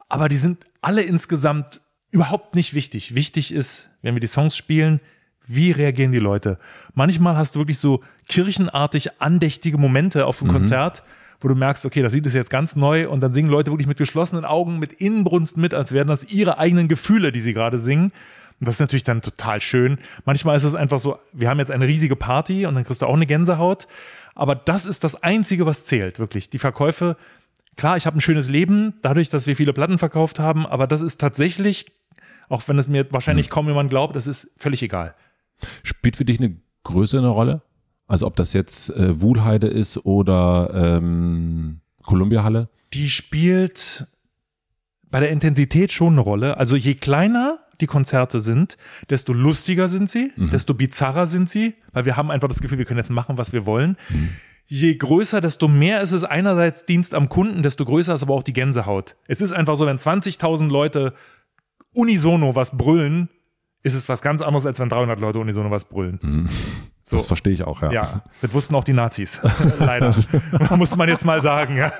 Aber 0.08 0.28
die 0.28 0.36
sind 0.36 0.66
alle 0.80 1.02
insgesamt 1.02 1.80
überhaupt 2.10 2.56
nicht 2.56 2.74
wichtig. 2.74 3.14
Wichtig 3.14 3.52
ist, 3.52 3.88
wenn 4.02 4.14
wir 4.14 4.20
die 4.20 4.26
Songs 4.26 4.56
spielen, 4.56 5.00
wie 5.46 5.72
reagieren 5.72 6.12
die 6.12 6.18
Leute? 6.18 6.58
Manchmal 6.94 7.36
hast 7.36 7.54
du 7.54 7.60
wirklich 7.60 7.78
so 7.78 8.02
kirchenartig 8.28 9.20
andächtige 9.20 9.78
Momente 9.78 10.26
auf 10.26 10.38
dem 10.38 10.48
Mhm. 10.48 10.52
Konzert, 10.52 11.02
wo 11.40 11.48
du 11.48 11.54
merkst, 11.54 11.86
okay, 11.86 12.02
das 12.02 12.12
sieht 12.12 12.26
es 12.26 12.34
jetzt 12.34 12.50
ganz 12.50 12.76
neu 12.76 13.08
und 13.08 13.20
dann 13.20 13.32
singen 13.32 13.50
Leute 13.50 13.70
wirklich 13.70 13.86
mit 13.88 13.98
geschlossenen 13.98 14.44
Augen, 14.44 14.78
mit 14.78 14.92
Inbrunst 14.92 15.56
mit, 15.56 15.74
als 15.74 15.92
wären 15.92 16.08
das 16.08 16.24
ihre 16.24 16.58
eigenen 16.58 16.86
Gefühle, 16.88 17.32
die 17.32 17.40
sie 17.40 17.54
gerade 17.54 17.78
singen. 17.78 18.12
Und 18.60 18.66
das 18.66 18.76
ist 18.76 18.80
natürlich 18.80 19.04
dann 19.04 19.22
total 19.22 19.60
schön. 19.62 19.98
Manchmal 20.26 20.54
ist 20.56 20.64
es 20.64 20.74
einfach 20.74 20.98
so, 20.98 21.18
wir 21.32 21.48
haben 21.48 21.58
jetzt 21.58 21.70
eine 21.70 21.86
riesige 21.86 22.14
Party 22.14 22.66
und 22.66 22.74
dann 22.74 22.84
kriegst 22.84 23.00
du 23.00 23.06
auch 23.06 23.14
eine 23.14 23.26
Gänsehaut. 23.26 23.86
Aber 24.34 24.54
das 24.54 24.84
ist 24.84 25.02
das 25.02 25.22
Einzige, 25.22 25.64
was 25.64 25.86
zählt, 25.86 26.18
wirklich. 26.18 26.50
Die 26.50 26.58
Verkäufe, 26.58 27.16
klar, 27.76 27.96
ich 27.96 28.06
habe 28.06 28.18
ein 28.18 28.20
schönes 28.20 28.48
Leben, 28.50 28.94
dadurch, 29.00 29.30
dass 29.30 29.46
wir 29.46 29.56
viele 29.56 29.72
Platten 29.72 29.96
verkauft 29.98 30.38
haben, 30.38 30.66
aber 30.66 30.86
das 30.86 31.00
ist 31.00 31.18
tatsächlich, 31.20 31.86
auch 32.50 32.62
wenn 32.68 32.78
es 32.78 32.86
mir 32.86 33.10
wahrscheinlich 33.12 33.48
kaum 33.48 33.66
jemand 33.66 33.88
glaubt, 33.88 34.14
das 34.14 34.26
ist 34.26 34.52
völlig 34.58 34.82
egal. 34.82 35.14
Spielt 35.82 36.16
für 36.16 36.24
dich 36.24 36.38
eine 36.38 36.56
Größe 36.84 37.18
eine 37.18 37.28
Rolle? 37.28 37.62
Also 38.06 38.26
ob 38.26 38.36
das 38.36 38.52
jetzt 38.52 38.90
äh, 38.90 39.20
Wuhlheide 39.20 39.68
ist 39.68 40.04
oder 40.04 40.70
ähm, 40.74 41.80
Columbia 42.02 42.42
Halle? 42.42 42.68
Die 42.92 43.08
spielt 43.08 44.06
bei 45.10 45.20
der 45.20 45.30
Intensität 45.30 45.92
schon 45.92 46.14
eine 46.14 46.20
Rolle. 46.20 46.56
Also 46.56 46.76
je 46.76 46.94
kleiner 46.94 47.60
die 47.80 47.86
Konzerte 47.86 48.40
sind, 48.40 48.76
desto 49.08 49.32
lustiger 49.32 49.88
sind 49.88 50.10
sie, 50.10 50.32
desto 50.36 50.74
bizarrer 50.74 51.26
sind 51.26 51.48
sie, 51.48 51.74
weil 51.92 52.04
wir 52.04 52.16
haben 52.16 52.30
einfach 52.30 52.48
das 52.48 52.60
Gefühl, 52.60 52.78
wir 52.78 52.84
können 52.84 52.98
jetzt 52.98 53.10
machen, 53.10 53.38
was 53.38 53.52
wir 53.52 53.64
wollen. 53.64 53.96
Je 54.66 54.94
größer, 54.94 55.40
desto 55.40 55.66
mehr 55.66 56.00
ist 56.02 56.12
es 56.12 56.22
einerseits 56.22 56.84
Dienst 56.84 57.14
am 57.14 57.28
Kunden, 57.28 57.62
desto 57.62 57.84
größer 57.84 58.14
ist 58.14 58.22
aber 58.22 58.34
auch 58.34 58.42
die 58.42 58.52
Gänsehaut. 58.52 59.16
Es 59.26 59.40
ist 59.40 59.52
einfach 59.52 59.76
so, 59.76 59.86
wenn 59.86 59.96
20.000 59.96 60.68
Leute 60.68 61.14
unisono 61.92 62.54
was 62.54 62.76
brüllen, 62.76 63.30
ist 63.82 63.94
es 63.94 64.08
was 64.08 64.22
ganz 64.22 64.42
anderes, 64.42 64.66
als 64.66 64.78
wenn 64.78 64.88
300 64.88 65.18
Leute 65.20 65.38
unisono 65.38 65.70
was 65.70 65.84
brüllen. 65.84 66.48
So. 67.02 67.16
Das 67.16 67.26
verstehe 67.26 67.52
ich 67.52 67.64
auch, 67.64 67.82
ja. 67.82 67.90
Ja, 67.90 68.22
das 68.40 68.52
wussten 68.52 68.74
auch 68.74 68.84
die 68.84 68.92
Nazis. 68.92 69.40
Leider. 69.78 70.14
Muss 70.76 70.94
man 70.94 71.08
jetzt 71.08 71.24
mal 71.24 71.42
sagen, 71.42 71.76
ja. 71.76 71.92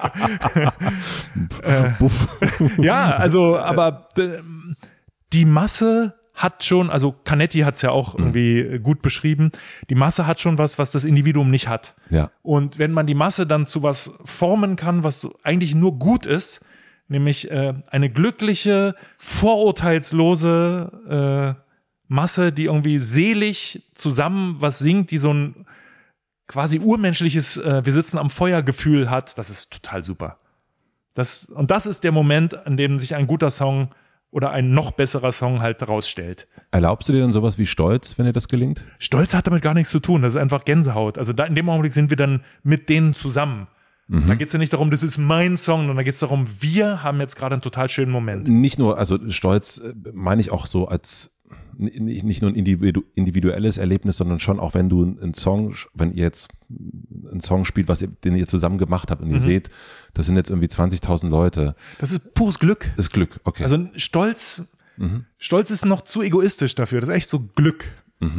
Buff. 1.99 2.39
Ja, 2.79 3.17
also, 3.17 3.59
aber 3.59 4.09
äh, 4.17 4.39
die 5.33 5.45
Masse 5.45 6.15
hat 6.35 6.65
schon, 6.65 6.91
also 6.91 7.15
Canetti 7.25 7.61
hat 7.61 7.75
es 7.75 7.83
ja 7.83 7.91
auch 7.91 8.17
irgendwie 8.17 8.79
gut 8.79 9.03
beschrieben, 9.03 9.51
die 9.91 9.95
Masse 9.95 10.27
hat 10.27 10.41
schon 10.41 10.59
was, 10.59 10.79
was 10.79 10.93
das 10.93 11.05
Individuum 11.05 11.51
nicht 11.51 11.69
hat. 11.69 11.95
Ja. 12.09 12.31
Und 12.43 12.79
wenn 12.79 12.93
man 12.93 13.07
die 13.07 13.15
Masse 13.15 13.47
dann 13.47 13.67
zu 13.67 13.83
was 13.83 14.15
formen 14.25 14.77
kann, 14.77 15.05
was 15.05 15.21
so 15.21 15.37
eigentlich 15.43 15.75
nur 15.75 15.99
gut 15.99 16.25
ist, 16.25 16.65
nämlich 17.09 17.51
äh, 17.51 17.75
eine 17.91 18.11
glückliche, 18.11 18.95
vorurteilslose 19.19 21.57
äh, 21.59 21.70
Masse, 22.11 22.53
die 22.53 22.65
irgendwie 22.65 22.99
selig 22.99 23.85
zusammen 23.95 24.57
was 24.59 24.81
singt, 24.81 25.13
die 25.13 25.19
so 25.19 25.33
ein 25.33 25.67
quasi 26.49 26.81
urmenschliches 26.81 27.57
äh, 27.59 27.85
Wir 27.85 27.93
sitzen 27.93 28.19
am 28.19 28.31
Feuer-Gefühl 28.31 29.09
hat, 29.09 29.39
das 29.39 29.49
ist 29.49 29.73
total 29.73 30.03
super. 30.03 30.39
Das, 31.15 31.45
und 31.45 31.71
das 31.71 31.87
ist 31.87 32.03
der 32.03 32.11
Moment, 32.11 32.67
an 32.67 32.77
dem 32.77 32.99
sich 32.99 33.15
ein 33.15 33.29
guter 33.29 33.51
Song 33.51 33.91
oder 34.33 34.51
ein 34.51 34.75
noch 34.75 34.91
besserer 34.91 35.31
Song 35.31 35.61
halt 35.61 35.81
herausstellt. 35.81 36.49
Erlaubst 36.73 37.09
du 37.09 37.13
dir 37.13 37.21
dann 37.21 37.33
sowas 37.33 37.59
wie 37.59 37.67
Stolz, 37.67 38.19
wenn 38.19 38.27
dir 38.27 38.33
das 38.33 38.49
gelingt? 38.49 38.85
Stolz 38.99 39.33
hat 39.33 39.47
damit 39.47 39.63
gar 39.63 39.75
nichts 39.75 39.91
zu 39.91 40.01
tun. 40.01 40.23
Das 40.23 40.35
ist 40.35 40.41
einfach 40.41 40.65
Gänsehaut. 40.65 41.17
Also 41.17 41.33
da 41.33 41.45
in 41.45 41.55
dem 41.55 41.69
Augenblick 41.69 41.93
sind 41.93 42.11
wir 42.11 42.17
dann 42.17 42.43
mit 42.65 42.89
denen 42.89 43.15
zusammen. 43.15 43.69
Da 44.13 44.35
geht 44.35 44.49
es 44.49 44.53
ja 44.53 44.59
nicht 44.59 44.73
darum, 44.73 44.91
das 44.91 45.05
ist 45.05 45.19
mein 45.19 45.57
Song, 45.57 45.83
sondern 45.83 45.99
da 45.99 46.03
geht 46.03 46.15
es 46.15 46.19
darum, 46.19 46.45
wir 46.59 47.05
haben 47.05 47.21
jetzt 47.21 47.37
gerade 47.37 47.55
einen 47.55 47.63
total 47.63 47.89
schönen 47.89 48.11
Moment. 48.11 48.49
Nicht 48.49 48.77
nur, 48.77 48.99
also 48.99 49.17
Stolz 49.31 49.79
äh, 49.79 49.95
meine 50.13 50.41
ich 50.41 50.51
auch 50.51 50.67
so 50.67 50.89
als 50.89 51.40
nicht 51.77 52.43
nur 52.43 52.51
ein 52.51 52.55
individu 52.55 53.03
individuelles 53.15 53.79
Erlebnis, 53.79 54.19
sondern 54.19 54.39
schon 54.39 54.61
auch 54.61 54.75
wenn 54.75 54.89
du 54.89 55.03
einen 55.03 55.35
Song, 55.35 55.75
wenn 55.95 56.13
ihr 56.13 56.25
jetzt 56.25 56.51
einen 57.31 57.41
Song 57.41 57.65
spielt, 57.65 57.89
was 57.89 58.03
ihr, 58.03 58.09
den 58.09 58.37
ihr 58.37 58.47
zusammen 58.47 58.77
gemacht 58.79 59.11
habt 59.11 59.23
und 59.23 59.31
ihr 59.31 59.41
seht, 59.41 59.71
das 60.13 60.27
sind 60.27 60.37
jetzt 60.37 60.51
irgendwie 60.51 60.69
20.000 60.69 61.29
Leute, 61.29 61.75
Das 61.99 62.13
ist 62.13 62.35
pures 62.35 62.59
Glück. 62.59 62.93
ist 62.97 63.13
Glück, 63.13 63.41
okay. 63.45 63.63
Also 63.63 63.89
Stolz, 63.97 64.63
Stolz 65.39 65.71
ist 65.71 65.87
noch 65.87 66.03
zu 66.03 66.21
egoistisch 66.23 66.75
dafür. 66.75 67.01
Das 67.01 67.09
ist 67.09 67.15
echt 67.17 67.29
so 67.31 67.41
Glück. 67.41 67.85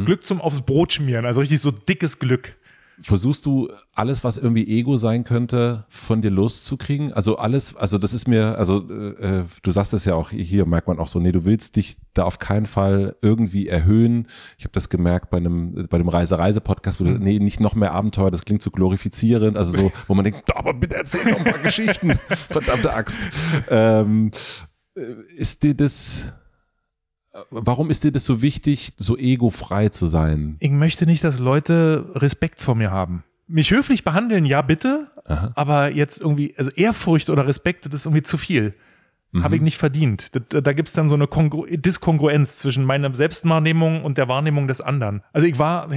Glück 0.04 0.24
zum 0.24 0.40
aufs 0.40 0.60
Brot 0.60 0.92
schmieren, 0.92 1.26
also 1.26 1.40
richtig 1.40 1.60
so 1.60 1.72
dickes 1.72 2.20
Glück. 2.20 2.54
Versuchst 3.00 3.46
du 3.46 3.68
alles, 3.94 4.22
was 4.22 4.38
irgendwie 4.38 4.66
Ego 4.66 4.96
sein 4.96 5.24
könnte, 5.24 5.86
von 5.88 6.20
dir 6.22 6.30
loszukriegen? 6.30 7.12
Also 7.12 7.36
alles, 7.36 7.74
also 7.74 7.98
das 7.98 8.12
ist 8.12 8.28
mir, 8.28 8.58
also 8.58 8.88
äh, 8.88 9.40
äh, 9.40 9.44
du 9.62 9.70
sagst 9.72 9.94
es 9.94 10.04
ja 10.04 10.14
auch, 10.14 10.30
hier 10.30 10.66
merkt 10.66 10.88
man 10.88 10.98
auch 10.98 11.08
so, 11.08 11.18
nee, 11.18 11.32
du 11.32 11.44
willst 11.44 11.76
dich 11.76 11.96
da 12.14 12.24
auf 12.24 12.38
keinen 12.38 12.66
Fall 12.66 13.16
irgendwie 13.22 13.68
erhöhen. 13.68 14.28
Ich 14.58 14.64
habe 14.64 14.72
das 14.72 14.88
gemerkt 14.88 15.30
bei 15.30 15.38
einem 15.38 15.88
bei 15.88 15.98
dem 15.98 16.08
Reise-Reise-Podcast, 16.08 17.00
wo 17.00 17.04
du, 17.04 17.12
nee, 17.12 17.38
nicht 17.38 17.60
noch 17.60 17.74
mehr 17.74 17.92
Abenteuer, 17.92 18.30
das 18.30 18.44
klingt 18.44 18.62
zu 18.62 18.70
glorifizierend, 18.70 19.56
also 19.56 19.76
so, 19.76 19.92
wo 20.06 20.14
man 20.14 20.24
denkt, 20.24 20.44
aber 20.56 20.74
bitte 20.74 20.96
erzähl 20.96 21.24
doch 21.30 21.38
ein 21.38 21.44
paar 21.44 21.58
Geschichten, 21.58 22.18
verdammte 22.28 22.92
Axt. 22.92 23.30
Ähm, 23.68 24.30
äh, 24.94 25.14
ist 25.36 25.62
dir 25.62 25.74
das, 25.74 26.32
warum 27.50 27.90
ist 27.90 28.04
dir 28.04 28.12
das 28.12 28.24
so 28.24 28.42
wichtig, 28.42 28.92
so 28.96 29.16
egofrei 29.16 29.88
zu 29.88 30.06
sein? 30.06 30.56
Ich 30.60 30.70
möchte 30.70 31.06
nicht, 31.06 31.24
dass 31.24 31.38
Leute 31.38 32.06
Respekt 32.14 32.60
vor 32.60 32.74
mir 32.74 32.90
haben. 32.90 33.24
Mich 33.46 33.70
höflich 33.70 34.04
behandeln, 34.04 34.44
ja 34.44 34.62
bitte, 34.62 35.10
Aha. 35.24 35.52
aber 35.56 35.92
jetzt 35.92 36.20
irgendwie, 36.20 36.54
also 36.56 36.70
Ehrfurcht 36.70 37.28
oder 37.30 37.46
Respekt, 37.46 37.86
das 37.86 37.94
ist 37.94 38.06
irgendwie 38.06 38.22
zu 38.22 38.38
viel. 38.38 38.74
Habe 39.40 39.56
ich 39.56 39.62
nicht 39.62 39.78
verdient. 39.78 40.36
Da, 40.52 40.60
da 40.60 40.72
gibt 40.74 40.88
es 40.88 40.94
dann 40.94 41.08
so 41.08 41.14
eine 41.14 41.26
Kongru 41.26 41.64
Diskongruenz 41.64 42.58
zwischen 42.58 42.84
meiner 42.84 43.14
Selbstwahrnehmung 43.14 44.04
und 44.04 44.18
der 44.18 44.28
Wahrnehmung 44.28 44.68
des 44.68 44.82
anderen. 44.82 45.22
Also 45.32 45.46
ich 45.46 45.58
war, 45.58 45.88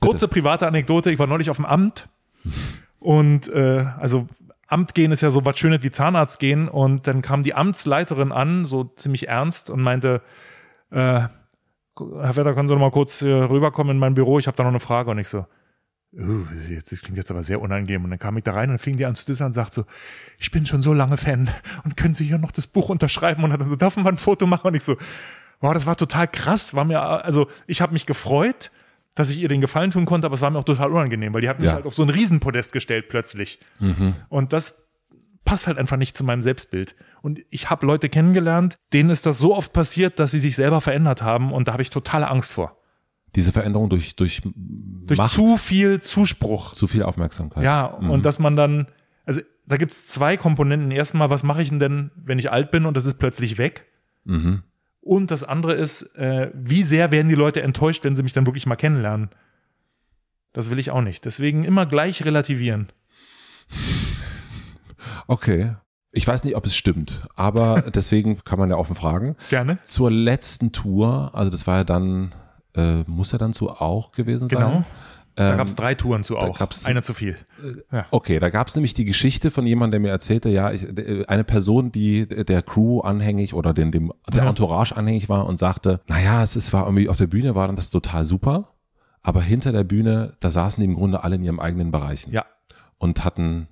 kurze 0.00 0.28
private 0.28 0.66
Anekdote, 0.66 1.10
ich 1.10 1.18
war 1.18 1.26
neulich 1.26 1.48
auf 1.48 1.56
dem 1.56 1.64
Amt 1.64 2.08
und 2.98 3.48
äh, 3.48 3.86
also 3.98 4.28
Amt 4.68 4.94
gehen 4.94 5.10
ist 5.10 5.22
ja 5.22 5.30
so 5.30 5.46
was 5.46 5.58
Schönes 5.58 5.82
wie 5.84 5.90
Zahnarzt 5.90 6.38
gehen 6.38 6.68
und 6.68 7.06
dann 7.06 7.22
kam 7.22 7.42
die 7.42 7.54
Amtsleiterin 7.54 8.30
an, 8.30 8.66
so 8.66 8.84
ziemlich 8.84 9.28
ernst 9.28 9.70
und 9.70 9.80
meinte, 9.80 10.20
äh, 10.90 11.28
Herr 11.98 12.32
Vetter, 12.34 12.54
können 12.54 12.68
Sie 12.68 12.74
noch 12.74 12.80
mal 12.80 12.90
kurz 12.90 13.22
äh, 13.22 13.30
rüberkommen 13.32 13.92
in 13.96 13.98
mein 13.98 14.14
Büro? 14.14 14.38
Ich 14.38 14.46
habe 14.46 14.56
da 14.56 14.62
noch 14.64 14.70
eine 14.70 14.80
Frage 14.80 15.10
und 15.10 15.18
ich 15.18 15.28
so, 15.28 15.46
uh, 16.14 16.44
jetzt, 16.68 16.92
das 16.92 17.00
klingt 17.00 17.16
jetzt 17.16 17.30
aber 17.30 17.42
sehr 17.42 17.60
unangenehm. 17.60 18.04
Und 18.04 18.10
dann 18.10 18.18
kam 18.18 18.36
ich 18.36 18.44
da 18.44 18.52
rein 18.52 18.64
und 18.68 18.74
dann 18.74 18.78
fing 18.78 18.96
die 18.96 19.06
an 19.06 19.14
zu 19.14 19.24
dissen 19.24 19.44
und 19.46 19.52
sagt 19.52 19.72
so, 19.72 19.84
ich 20.38 20.50
bin 20.50 20.66
schon 20.66 20.82
so 20.82 20.92
lange 20.92 21.16
Fan 21.16 21.48
und 21.84 21.96
können 21.96 22.14
Sie 22.14 22.24
hier 22.24 22.38
noch 22.38 22.52
das 22.52 22.66
Buch 22.66 22.88
unterschreiben? 22.90 23.44
Und 23.44 23.52
hat 23.52 23.60
dann 23.60 23.68
so, 23.68 23.76
darf 23.76 23.96
man 23.96 24.06
ein 24.06 24.16
Foto 24.18 24.46
machen? 24.46 24.68
Und 24.68 24.74
ich 24.74 24.84
so, 24.84 24.96
wow, 25.60 25.72
das 25.72 25.86
war 25.86 25.96
total 25.96 26.28
krass. 26.28 26.74
War 26.74 26.84
mir, 26.84 27.00
also 27.00 27.48
ich 27.66 27.80
habe 27.80 27.94
mich 27.94 28.04
gefreut, 28.04 28.70
dass 29.14 29.30
ich 29.30 29.38
ihr 29.38 29.48
den 29.48 29.62
Gefallen 29.62 29.90
tun 29.90 30.04
konnte, 30.04 30.26
aber 30.26 30.34
es 30.34 30.42
war 30.42 30.50
mir 30.50 30.58
auch 30.58 30.64
total 30.64 30.90
unangenehm, 30.92 31.32
weil 31.32 31.40
die 31.40 31.48
hat 31.48 31.58
mich 31.60 31.68
Ja. 31.68 31.76
halt 31.76 31.86
auf 31.86 31.94
so 31.94 32.02
ein 32.02 32.10
Riesenpodest 32.10 32.74
gestellt 32.74 33.06
plötzlich. 33.08 33.58
Und 34.28 34.52
das 34.52 34.85
passt 35.46 35.66
halt 35.66 35.78
einfach 35.78 35.96
nicht 35.96 36.14
zu 36.14 36.24
meinem 36.24 36.42
Selbstbild. 36.42 36.94
Und 37.22 37.40
ich 37.48 37.70
habe 37.70 37.86
Leute 37.86 38.10
kennengelernt, 38.10 38.76
denen 38.92 39.08
ist 39.08 39.24
das 39.24 39.38
so 39.38 39.56
oft 39.56 39.72
passiert, 39.72 40.18
dass 40.18 40.32
sie 40.32 40.38
sich 40.38 40.54
selber 40.56 40.82
verändert 40.82 41.22
haben 41.22 41.52
und 41.52 41.68
da 41.68 41.72
habe 41.72 41.80
ich 41.82 41.88
totale 41.88 42.28
Angst 42.28 42.52
vor. 42.52 42.76
Diese 43.34 43.52
Veränderung 43.52 43.88
durch, 43.88 44.16
durch, 44.16 44.42
Durch 44.44 45.18
Macht, 45.18 45.32
zu 45.32 45.56
viel 45.56 46.02
Zuspruch. 46.02 46.72
zu 46.74 46.86
viel 46.86 47.02
Aufmerksamkeit. 47.02 47.64
Ja, 47.64 47.86
und 47.86 48.24
dass 48.24 48.38
man 48.38 48.56
dann, 48.56 48.88
also 49.24 49.40
da 49.66 49.76
gibt 49.76 49.92
es 49.92 50.06
zwei 50.06 50.36
Komponenten. 50.36 50.90
Erstmal, 50.90 51.30
was 51.30 51.42
mache 51.42 51.62
ich 51.62 51.68
denn 51.68 51.78
denn, 51.78 52.10
wenn 52.16 52.38
ich 52.38 52.50
alt 52.50 52.70
bin 52.70 52.86
und 52.86 52.96
das 52.96 53.06
ist 53.06 53.18
plötzlich 53.18 53.58
weg? 53.58 53.86
Mhm. 54.24 54.62
Und 55.00 55.30
das 55.30 55.44
andere 55.44 55.74
ist, 55.74 56.16
äh, 56.16 56.50
wie 56.54 56.82
sehr 56.82 57.12
werden 57.12 57.28
die 57.28 57.34
Leute 57.34 57.62
enttäuscht, 57.62 58.04
wenn 58.04 58.16
sie 58.16 58.22
mich 58.22 58.32
dann 58.32 58.46
wirklich 58.46 58.66
mal 58.66 58.76
kennenlernen? 58.76 59.30
Das 60.52 60.70
will 60.70 60.78
ich 60.78 60.90
auch 60.90 61.02
nicht. 61.02 61.24
Deswegen 61.24 61.64
immer 61.64 61.86
gleich 61.86 62.24
relativieren. 62.24 62.88
Okay. 65.26 65.74
Ich 66.12 66.26
weiß 66.26 66.44
nicht, 66.44 66.56
ob 66.56 66.64
es 66.64 66.74
stimmt, 66.74 67.26
aber 67.34 67.82
deswegen 67.94 68.42
kann 68.44 68.58
man 68.58 68.70
ja 68.70 68.76
offen 68.76 68.94
fragen. 68.96 69.36
Gerne. 69.50 69.78
Zur 69.82 70.10
letzten 70.10 70.72
Tour, 70.72 71.30
also 71.34 71.50
das 71.50 71.66
war 71.66 71.78
ja 71.78 71.84
dann, 71.84 72.34
äh, 72.74 73.02
muss 73.06 73.32
ja 73.32 73.38
dann 73.38 73.52
so 73.52 73.70
auch 73.70 74.12
gewesen 74.12 74.48
sein. 74.48 74.58
Genau. 74.58 74.84
Da 75.34 75.50
Ähm, 75.50 75.56
gab 75.58 75.66
es 75.66 75.74
drei 75.74 75.94
Touren 75.94 76.24
zu 76.24 76.38
auch. 76.38 76.58
gab's- 76.58 76.86
Eine 76.86 77.02
zu 77.02 77.12
viel. 77.12 77.36
Ja. 77.92 78.06
Okay, 78.10 78.38
da 78.40 78.48
gab 78.48 78.68
es 78.68 78.74
nämlich 78.76 78.94
die 78.94 79.04
Geschichte 79.04 79.50
von 79.50 79.66
jemandem, 79.66 80.02
der 80.02 80.08
mir 80.08 80.12
erzählte, 80.14 80.48
ja, 80.48 80.72
ich, 80.72 80.84
äh, 80.84 81.26
eine 81.26 81.44
Person, 81.44 81.92
die 81.92 82.26
der 82.26 82.62
Crew 82.62 83.00
anhängig 83.00 83.52
oder 83.52 83.74
dem, 83.74 83.90
dem 83.92 84.14
der 84.32 84.44
Ja. 84.44 84.48
Entourage 84.48 84.96
anhängig 84.96 85.28
war 85.28 85.44
und 85.44 85.58
sagte, 85.58 86.00
naja, 86.08 86.42
es 86.42 86.56
ist, 86.56 86.72
war 86.72 86.84
irgendwie 86.86 87.10
auf 87.10 87.18
der 87.18 87.26
Bühne 87.26 87.54
war 87.54 87.66
dann 87.66 87.76
das 87.76 87.90
total 87.90 88.24
super, 88.24 88.72
aber 89.22 89.42
hinter 89.42 89.72
der 89.72 89.84
Bühne, 89.84 90.32
da 90.40 90.50
saßen 90.50 90.80
die 90.80 90.86
im 90.88 90.94
Grunde 90.96 91.22
alle 91.22 91.36
in 91.36 91.44
ihren 91.44 91.60
eigenen 91.60 91.90
Bereichen 91.90 92.32
Ja. 92.32 92.46
und 92.96 93.22
hatten 93.22 93.68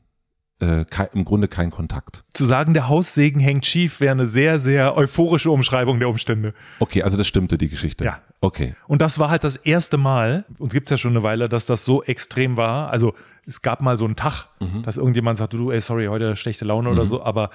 äh, 0.64 0.84
kei- 0.88 1.08
im 1.12 1.24
Grunde 1.24 1.48
kein 1.48 1.70
Kontakt. 1.70 2.24
Zu 2.32 2.44
sagen, 2.46 2.74
der 2.74 2.88
Haussegen 2.88 3.40
hängt 3.40 3.66
schief, 3.66 4.00
wäre 4.00 4.12
eine 4.12 4.26
sehr, 4.26 4.58
sehr 4.58 4.96
euphorische 4.96 5.50
Umschreibung 5.50 5.98
der 5.98 6.08
Umstände. 6.08 6.54
Okay, 6.78 7.02
also 7.02 7.16
das 7.16 7.26
stimmte, 7.26 7.58
die 7.58 7.68
Geschichte. 7.68 8.04
Ja. 8.04 8.20
Okay. 8.40 8.74
Und 8.86 9.00
das 9.02 9.18
war 9.18 9.30
halt 9.30 9.42
das 9.44 9.56
erste 9.56 9.96
Mal, 9.96 10.44
uns 10.58 10.72
gibt's 10.72 10.90
ja 10.90 10.96
schon 10.96 11.12
eine 11.12 11.22
Weile, 11.22 11.48
dass 11.48 11.66
das 11.66 11.84
so 11.84 12.02
extrem 12.02 12.56
war. 12.56 12.90
Also 12.90 13.14
es 13.46 13.62
gab 13.62 13.80
mal 13.82 13.96
so 13.96 14.04
einen 14.04 14.16
Tag, 14.16 14.48
dass 14.84 14.96
irgendjemand 14.96 15.38
sagte, 15.38 15.56
du, 15.56 15.70
ey, 15.70 15.80
sorry, 15.80 16.06
heute 16.06 16.36
schlechte 16.36 16.64
Laune 16.64 16.88
oder 16.90 17.06
so, 17.06 17.22
aber 17.22 17.50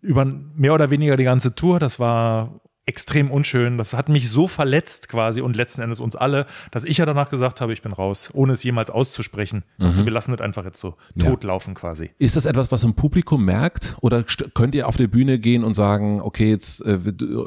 über 0.00 0.24
mehr 0.24 0.74
oder 0.74 0.90
weniger 0.90 1.16
die 1.16 1.24
ganze 1.24 1.54
Tour, 1.54 1.78
das 1.78 1.98
war 2.00 2.60
extrem 2.84 3.30
unschön. 3.30 3.78
Das 3.78 3.94
hat 3.94 4.08
mich 4.08 4.28
so 4.28 4.48
verletzt 4.48 5.08
quasi 5.08 5.40
und 5.40 5.54
letzten 5.54 5.82
Endes 5.82 6.00
uns 6.00 6.16
alle, 6.16 6.46
dass 6.72 6.84
ich 6.84 6.96
ja 6.98 7.06
danach 7.06 7.30
gesagt 7.30 7.60
habe, 7.60 7.72
ich 7.72 7.80
bin 7.82 7.92
raus, 7.92 8.30
ohne 8.34 8.52
es 8.54 8.64
jemals 8.64 8.90
auszusprechen. 8.90 9.62
Also 9.78 10.04
wir 10.04 10.12
lassen 10.12 10.32
das 10.32 10.40
einfach 10.40 10.64
jetzt 10.64 10.80
so 10.80 10.96
Ja. 11.14 11.26
totlaufen 11.30 11.74
quasi. 11.74 12.10
Ist 12.18 12.34
das 12.36 12.44
etwas, 12.44 12.72
was 12.72 12.82
im 12.82 12.94
Publikum 12.94 13.44
merkt? 13.44 13.96
Oder 14.00 14.24
könnt 14.24 14.74
ihr 14.74 14.88
auf 14.88 14.96
der 14.96 15.06
Bühne 15.06 15.38
gehen 15.38 15.62
und 15.62 15.74
sagen, 15.74 16.20
okay, 16.20 16.50
jetzt, 16.50 16.84
äh, 16.84 16.98
du- 16.98 17.40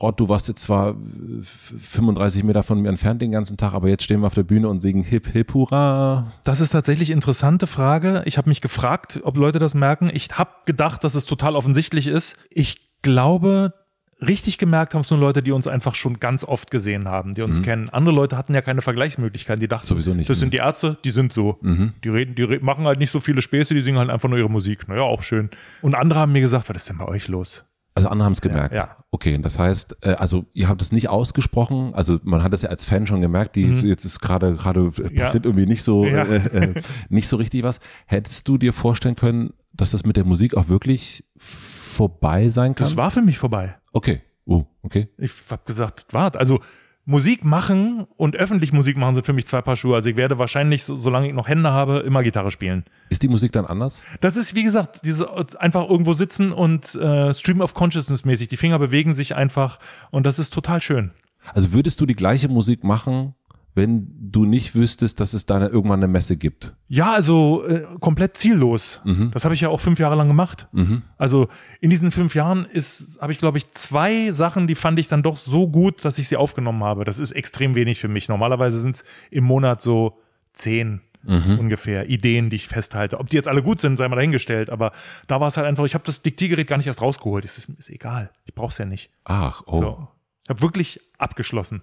Rod, 0.00 0.18
du 0.20 0.28
warst 0.30 0.48
jetzt 0.48 0.62
zwar 0.62 0.90
äh, 0.92 0.94
35 1.42 2.42
Meter 2.44 2.62
von 2.62 2.80
mir 2.80 2.88
entfernt 2.88 3.20
den 3.20 3.32
ganzen 3.32 3.56
Tag, 3.56 3.74
aber 3.74 3.88
jetzt 3.88 4.04
stehen 4.04 4.20
wir 4.20 4.26
auf 4.28 4.34
der 4.34 4.42
Bühne 4.42 4.68
und 4.68 4.80
singen 4.80 5.04
Hip 5.04 5.26
Hip 5.32 5.52
Hurra. 5.54 6.32
Das 6.44 6.60
ist 6.60 6.70
tatsächlich 6.70 7.10
interessante 7.10 7.66
Frage. 7.66 8.22
Ich 8.24 8.38
habe 8.38 8.48
mich 8.48 8.60
gefragt, 8.60 9.20
ob 9.22 9.36
Leute 9.36 9.58
das 9.58 9.74
merken. 9.74 10.10
Ich 10.12 10.28
habe 10.38 10.50
gedacht, 10.66 11.04
dass 11.04 11.14
es 11.14 11.26
total 11.26 11.56
offensichtlich 11.56 12.06
ist. 12.06 12.36
Ich 12.50 13.00
glaube, 13.02 13.74
richtig 14.20 14.58
gemerkt 14.58 14.94
haben 14.94 15.02
es 15.02 15.10
nur 15.10 15.20
Leute, 15.20 15.42
die 15.42 15.52
uns 15.52 15.66
einfach 15.66 15.94
schon 15.94 16.18
ganz 16.20 16.44
oft 16.44 16.70
gesehen 16.70 17.06
haben, 17.08 17.34
die 17.34 17.42
uns 17.42 17.62
kennen. 17.62 17.88
Andere 17.90 18.14
Leute 18.14 18.36
hatten 18.36 18.54
ja 18.54 18.60
keine 18.62 18.82
Vergleichsmöglichkeiten. 18.82 19.60
Die 19.60 19.68
dachten, 19.68 19.86
Sowieso 19.86 20.14
nicht, 20.14 20.28
das 20.28 20.38
ne? 20.38 20.40
sind 20.40 20.54
die 20.54 20.58
Ärzte, 20.58 20.98
die 21.04 21.10
sind 21.10 21.32
so. 21.32 21.58
Die 21.62 22.08
reden, 22.08 22.34
die 22.34 22.42
re 22.42 22.58
machen 22.60 22.84
halt 22.86 22.98
nicht 22.98 23.10
so 23.10 23.20
viele 23.20 23.42
Späße, 23.42 23.74
die 23.74 23.80
singen 23.80 23.98
halt 23.98 24.10
einfach 24.10 24.28
nur 24.28 24.38
ihre 24.38 24.50
Musik. 24.50 24.88
Naja, 24.88 25.02
auch 25.02 25.22
schön. 25.22 25.50
Und 25.82 25.94
andere 25.94 26.20
haben 26.20 26.32
mir 26.32 26.40
gesagt, 26.40 26.68
was 26.68 26.76
ist 26.76 26.88
denn 26.88 26.98
bei 26.98 27.06
euch 27.06 27.28
los? 27.28 27.64
Also 27.94 28.08
andere 28.10 28.26
haben 28.26 28.32
es 28.32 28.40
gemerkt. 28.40 28.72
Ja, 28.74 28.78
ja. 28.84 28.96
Okay, 29.10 29.38
das 29.42 29.58
heißt, 29.58 29.96
äh, 30.02 30.10
also 30.10 30.46
ihr 30.52 30.68
habt 30.68 30.80
es 30.82 30.92
nicht 30.92 31.08
ausgesprochen, 31.08 31.94
also 31.94 32.20
man 32.22 32.44
hat 32.44 32.54
es 32.54 32.62
ja 32.62 32.68
als 32.68 32.84
Fan 32.84 33.08
schon 33.08 33.20
gemerkt, 33.20 33.56
die 33.56 33.62
jetzt 33.66 34.04
ist 34.04 34.20
gerade 34.20 34.54
gerade 34.54 34.80
Mhm. 34.82 34.92
Ja. 35.12 35.24
passiert 35.24 35.46
irgendwie 35.46 35.66
nicht 35.66 35.82
so 35.82 36.04
Ja. 36.06 36.22
äh, 36.22 36.36
äh, 36.76 36.82
nicht 37.08 37.26
so 37.26 37.36
richtig 37.36 37.64
was. 37.64 37.80
Hättest 38.06 38.46
du 38.46 38.56
dir 38.56 38.72
vorstellen 38.72 39.16
können, 39.16 39.52
dass 39.72 39.90
das 39.92 40.04
mit 40.04 40.16
der 40.16 40.24
Musik 40.24 40.56
auch 40.56 40.68
wirklich 40.68 41.24
vorbei 41.38 42.48
sein 42.50 42.74
kann? 42.74 42.86
Das 42.86 42.96
war 42.96 43.10
für 43.10 43.22
mich 43.22 43.38
vorbei. 43.38 43.74
Okay. 43.98 44.22
Oh, 44.46 44.64
okay. 44.82 45.08
Ich 45.18 45.32
habe 45.50 45.62
gesagt, 45.66 46.06
wart, 46.12 46.36
also 46.36 46.60
Musik 47.04 47.44
machen 47.44 48.06
und 48.16 48.36
öffentlich 48.36 48.72
Musik 48.72 48.96
machen 48.96 49.14
sind 49.14 49.26
für 49.26 49.32
mich 49.32 49.46
zwei 49.46 49.60
Paar 49.60 49.76
Schuhe. 49.76 49.94
Also 49.94 50.08
ich 50.08 50.16
werde 50.16 50.38
wahrscheinlich, 50.38 50.84
so, 50.84 50.94
solange 50.94 51.28
ich 51.28 51.34
noch 51.34 51.48
Hände 51.48 51.72
habe, 51.72 51.98
immer 51.98 52.22
Gitarre 52.22 52.50
spielen. 52.50 52.84
Ist 53.08 53.22
die 53.22 53.28
Musik 53.28 53.52
dann 53.52 53.66
anders? 53.66 54.04
Das 54.20 54.36
ist, 54.36 54.54
wie 54.54 54.62
gesagt, 54.62 55.00
diese 55.04 55.28
einfach 55.58 55.88
irgendwo 55.88 56.12
sitzen 56.12 56.52
und 56.52 56.94
äh, 56.94 57.32
Stream 57.34 57.60
of 57.60 57.74
Consciousness 57.74 58.24
mäßig. 58.24 58.48
Die 58.48 58.56
Finger 58.56 58.78
bewegen 58.78 59.14
sich 59.14 59.34
einfach 59.34 59.78
und 60.10 60.24
das 60.24 60.38
ist 60.38 60.52
total 60.52 60.80
schön. 60.80 61.10
Also 61.54 61.72
würdest 61.72 62.00
du 62.00 62.06
die 62.06 62.14
gleiche 62.14 62.48
Musik 62.48 62.84
machen, 62.84 63.34
wenn 63.78 64.12
du 64.20 64.44
nicht 64.44 64.74
wüsstest, 64.74 65.20
dass 65.20 65.32
es 65.32 65.46
da 65.46 65.60
irgendwann 65.66 66.00
eine 66.00 66.08
Messe 66.08 66.36
gibt? 66.36 66.74
Ja, 66.88 67.12
also 67.12 67.64
äh, 67.64 67.86
komplett 68.00 68.36
ziellos. 68.36 69.00
Das 69.32 69.44
habe 69.44 69.54
ich 69.54 69.62
ja 69.62 69.70
auch 69.70 69.80
fünf 69.80 69.98
Jahre 69.98 70.16
lang 70.16 70.28
gemacht. 70.28 70.68
Also 71.16 71.48
in 71.80 71.88
diesen 71.88 72.10
fünf 72.10 72.34
Jahren 72.34 72.66
ist, 72.66 73.18
habe 73.22 73.32
ich, 73.32 73.38
glaube 73.38 73.56
ich, 73.56 73.70
zwei 73.70 74.32
Sachen, 74.32 74.66
die 74.66 74.74
fand 74.74 74.98
ich 74.98 75.08
dann 75.08 75.22
doch 75.22 75.38
so 75.38 75.68
gut, 75.68 76.04
dass 76.04 76.18
ich 76.18 76.28
sie 76.28 76.36
aufgenommen 76.36 76.84
habe. 76.84 77.04
Das 77.04 77.18
ist 77.18 77.32
extrem 77.32 77.74
wenig 77.74 77.98
für 77.98 78.08
mich. 78.08 78.28
Normalerweise 78.28 78.78
sind 78.78 78.96
es 78.96 79.04
im 79.30 79.44
Monat 79.44 79.80
so 79.80 80.18
zehn 80.52 81.00
ungefähr 81.26 82.08
Ideen, 82.08 82.48
die 82.48 82.56
ich 82.56 82.68
festhalte. 82.68 83.18
Ob 83.18 83.28
die 83.28 83.36
jetzt 83.36 83.48
alle 83.48 83.62
gut 83.62 83.80
sind, 83.80 83.96
sei 83.96 84.08
mal 84.08 84.16
dahingestellt. 84.16 84.70
Aber 84.70 84.92
da 85.26 85.40
war 85.40 85.48
es 85.48 85.56
halt 85.56 85.66
einfach, 85.66 85.84
ich 85.84 85.94
habe 85.94 86.04
das 86.04 86.22
Diktiergerät 86.22 86.66
gar 86.66 86.76
nicht 86.76 86.86
erst 86.86 87.02
rausgeholt. 87.02 87.44
Es 87.44 87.58
ist, 87.58 87.68
ist 87.70 87.90
egal. 87.90 88.30
Ich 88.44 88.54
brauche 88.54 88.70
es 88.70 88.78
ja 88.78 88.84
nicht. 88.84 89.10
Ach, 89.24 89.62
oh. 89.66 89.80
So. 89.80 90.08
Ich 90.44 90.50
habe 90.50 90.62
wirklich 90.62 91.00
abgeschlossen. 91.18 91.82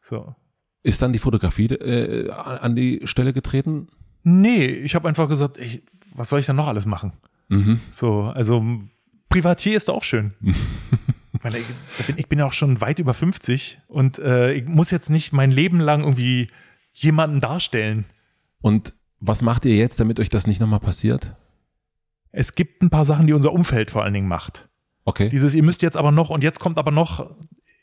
So. 0.00 0.34
Ist 0.84 1.02
dann 1.02 1.12
die 1.12 1.18
Fotografie 1.18 1.66
äh, 1.66 2.30
an 2.30 2.76
die 2.76 3.00
Stelle 3.04 3.32
getreten? 3.32 3.88
Nee, 4.22 4.66
ich 4.66 4.94
habe 4.94 5.08
einfach 5.08 5.28
gesagt, 5.28 5.56
ich, 5.56 5.82
was 6.14 6.28
soll 6.28 6.38
ich 6.38 6.46
denn 6.46 6.56
noch 6.56 6.68
alles 6.68 6.86
machen? 6.86 7.12
So, 7.90 8.22
also 8.22 8.64
Privatier 9.28 9.76
ist 9.76 9.90
auch 9.90 10.04
schön. 10.04 10.34
ich, 10.40 11.42
meine, 11.42 11.58
ich, 11.58 12.06
bin, 12.06 12.18
ich 12.18 12.28
bin 12.28 12.38
ja 12.38 12.46
auch 12.46 12.52
schon 12.52 12.80
weit 12.80 12.98
über 12.98 13.14
50 13.14 13.80
und 13.88 14.18
äh, 14.18 14.52
ich 14.52 14.66
muss 14.66 14.90
jetzt 14.90 15.10
nicht 15.10 15.32
mein 15.32 15.50
Leben 15.50 15.80
lang 15.80 16.02
irgendwie 16.02 16.48
jemanden 16.92 17.40
darstellen. 17.40 18.04
Und 18.60 18.94
was 19.20 19.42
macht 19.42 19.64
ihr 19.64 19.76
jetzt, 19.76 19.98
damit 20.00 20.20
euch 20.20 20.28
das 20.28 20.46
nicht 20.46 20.60
nochmal 20.60 20.80
passiert? 20.80 21.34
Es 22.30 22.54
gibt 22.54 22.82
ein 22.82 22.90
paar 22.90 23.04
Sachen, 23.04 23.26
die 23.26 23.32
unser 23.32 23.52
Umfeld 23.52 23.90
vor 23.90 24.04
allen 24.04 24.14
Dingen 24.14 24.28
macht. 24.28 24.68
Okay. 25.04 25.28
Dieses, 25.30 25.54
ihr 25.54 25.62
müsst 25.62 25.82
jetzt 25.82 25.96
aber 25.96 26.12
noch 26.12 26.30
und 26.30 26.42
jetzt 26.42 26.60
kommt 26.60 26.78
aber 26.78 26.90
noch, 26.90 27.34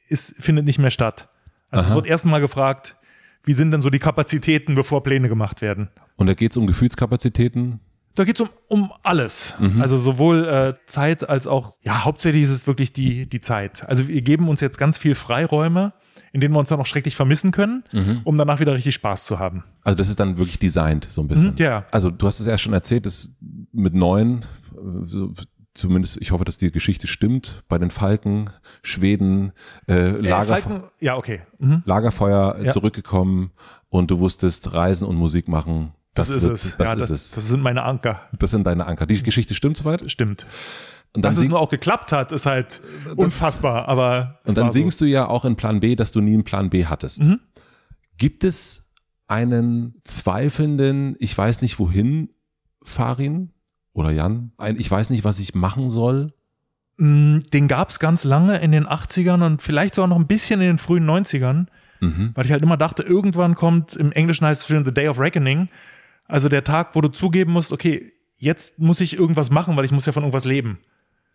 ist, 0.08 0.36
findet 0.39 0.66
nicht 0.66 0.80
mehr 0.80 0.89
statt. 0.89 1.30
Also 1.72 1.84
Aha. 1.86 1.89
es 1.89 1.95
wird 1.95 2.05
erstmal 2.05 2.41
gefragt, 2.41 2.95
wie 3.43 3.53
sind 3.53 3.72
denn 3.72 3.82
so 3.82 3.89
die 3.89 3.99
Kapazitäten, 3.99 4.76
bevor 4.76 5.01
Pläne 5.03 5.28
gemacht 5.30 5.61
werden? 5.61 5.89
Und 6.17 6.28
da 6.28 6.34
geht 6.36 6.51
es 6.51 6.57
um 6.57 6.67
Gefühlskapazitäten. 6.67 7.80
Da 8.13 8.26
geht's 8.26 8.41
um, 8.41 8.49
um 8.67 8.91
alles. 9.03 9.53
Mhm. 9.57 9.82
Also 9.82 9.97
sowohl 9.97 10.45
äh, 10.47 10.74
Zeit 10.86 11.28
als 11.30 11.47
auch, 11.47 11.72
ja, 11.82 12.03
hauptsächlich 12.03 12.43
ist 12.43 12.49
es 12.49 12.67
wirklich 12.67 12.91
die, 12.93 13.28
die 13.28 13.39
Zeit. 13.39 13.88
Also 13.88 14.07
wir 14.07 14.22
geben 14.22 14.49
uns 14.49 14.59
jetzt 14.61 14.78
ganz 14.78 14.97
viel 14.97 15.15
Freiräume, 15.15 15.93
in 16.34 16.41
denen 16.41 16.53
wir 16.53 16.59
uns 16.59 16.69
dann 16.69 16.80
auch 16.80 16.86
schrecklich 16.86 17.15
vermissen 17.15 17.51
können, 17.51 17.84
Mhm. 17.93 18.22
um 18.26 18.38
danach 18.38 18.59
wieder 18.59 18.74
richtig 18.74 18.95
Spaß 18.95 19.26
zu 19.26 19.39
haben. 19.39 19.63
Also 19.84 19.97
das 19.97 20.09
ist 20.09 20.19
dann 20.19 20.38
wirklich 20.38 20.59
designt, 20.59 21.07
so 21.09 21.22
ein 21.22 21.28
bisschen. 21.30 21.51
Mhm, 21.51 21.57
ja. 21.57 21.86
Also 21.91 22.09
du 22.11 22.28
hast 22.28 22.39
es 22.41 22.47
erst 22.47 22.63
schon 22.63 22.74
erzählt, 22.74 23.05
dass 23.05 23.32
mit 23.72 23.93
neun, 23.95 24.41
äh, 24.74 25.05
so, 25.05 25.34
zumindest, 25.74 26.17
ich 26.22 26.32
hoffe, 26.32 26.43
dass 26.45 26.57
die 26.57 26.72
Geschichte 26.72 27.07
stimmt, 27.07 27.63
bei 27.67 27.78
den 27.78 27.89
Falken, 27.89 28.49
Schweden, 28.84 29.53
äh, 29.88 30.19
Äh, 30.19 30.43
Falken, 30.45 30.84
ja, 30.99 31.15
okay. 31.17 31.41
Mhm. 31.59 31.84
Lagerfeuer 31.86 32.55
äh, 32.57 32.65
Ja. 32.65 32.69
zurückgekommen 32.69 33.51
und 33.89 34.11
du 34.11 34.19
wusstest, 34.19 34.74
Reisen 34.74 35.07
und 35.07 35.15
Musik 35.15 35.47
machen. 35.47 35.93
Das, 36.13 36.30
ist 36.30 36.43
wird, 36.43 36.55
es. 36.55 36.76
Das 36.78 36.88
ja, 36.88 36.93
ist 36.93 36.99
das, 36.99 37.09
es. 37.09 37.32
das 37.32 37.47
sind 37.47 37.61
meine 37.63 37.84
Anker. 37.84 38.22
Das 38.38 38.51
sind 38.51 38.65
deine 38.67 38.86
Anker. 38.86 39.05
Die 39.05 39.24
Geschichte 39.24 39.55
stimmt 39.55 39.78
soweit? 39.78 40.11
Stimmt. 40.11 40.45
Und 41.13 41.26
dann, 41.26 41.32
Dass 41.34 41.38
es 41.38 41.49
nur 41.49 41.59
auch 41.59 41.69
geklappt 41.69 42.13
hat, 42.13 42.32
ist 42.32 42.45
halt 42.45 42.82
unfassbar, 43.17 43.88
aber 43.89 44.39
und 44.45 44.57
dann 44.57 44.72
singst 44.72 45.01
du 45.01 45.05
ja 45.05 45.28
auch 45.28 45.43
in 45.43 45.57
Plan 45.57 45.82
B, 45.82 45.95
dass 45.97 46.11
du 46.11 46.22
nie 46.22 46.34
einen 46.34 46.45
Plan 46.45 46.69
B 46.69 46.86
hattest. 46.86 47.24
Mhm. 47.24 47.39
Gibt 48.17 48.45
es 48.45 48.86
einen 49.28 49.95
zweifelnden, 50.05 51.15
ich 51.19 51.38
weiß 51.38 51.61
nicht 51.61 51.80
wohin, 51.80 52.30
Farin 52.82 53.51
oder 53.93 54.11
Jan? 54.11 54.51
Ein, 54.57 54.79
ich 54.79 54.89
weiß 54.89 55.09
nicht, 55.09 55.23
was 55.23 55.39
ich 55.39 55.53
machen 55.55 55.89
soll. 55.89 56.33
Mm, 56.97 57.39
Den 57.53 57.67
gab's 57.67 57.99
ganz 57.99 58.23
lange 58.23 58.57
in 58.59 58.71
den 58.71 58.85
80ern 58.87 59.43
und 59.45 59.61
vielleicht 59.61 59.95
sogar 59.95 60.07
noch 60.07 60.17
ein 60.19 60.27
bisschen 60.27 60.61
in 60.61 60.67
den 60.67 60.77
frühen 60.77 61.05
90ern, 61.09 61.67
Mhm. 61.99 62.31
weil 62.33 62.45
ich 62.45 62.51
halt 62.51 62.63
immer 62.63 62.77
dachte, 62.77 63.03
irgendwann 63.03 63.53
kommt, 63.55 63.95
im 63.95 64.11
Englischen 64.11 64.45
heißt 64.47 64.61
es 64.63 64.67
schon 64.67 64.83
The 64.85 64.93
Day 64.93 65.07
of 65.07 65.19
Reckoning, 65.19 65.69
also 66.27 66.49
der 66.49 66.63
Tag, 66.63 66.95
wo 66.95 67.01
du 67.01 67.09
zugeben 67.09 67.51
musst, 67.53 67.71
okay, 67.71 68.11
jetzt 68.37 68.79
muss 68.79 69.01
ich 69.01 69.15
irgendwas 69.17 69.51
machen, 69.51 69.75
weil 69.77 69.85
ich 69.85 69.91
muss 69.91 70.07
ja 70.07 70.11
von 70.11 70.23
irgendwas 70.23 70.45
leben. 70.45 70.79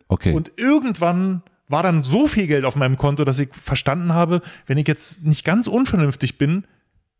Okay. 0.09 0.33
Und 0.33 0.51
irgendwann 0.57 1.41
war 1.69 1.83
dann 1.83 2.01
so 2.01 2.27
viel 2.27 2.47
Geld 2.47 2.65
auf 2.65 2.75
meinem 2.75 2.97
Konto, 2.97 3.23
dass 3.23 3.39
ich 3.39 3.49
verstanden 3.53 4.13
habe, 4.13 4.41
wenn 4.65 4.77
ich 4.77 4.87
jetzt 4.87 5.25
nicht 5.25 5.45
ganz 5.45 5.67
unvernünftig 5.67 6.37
bin, 6.37 6.65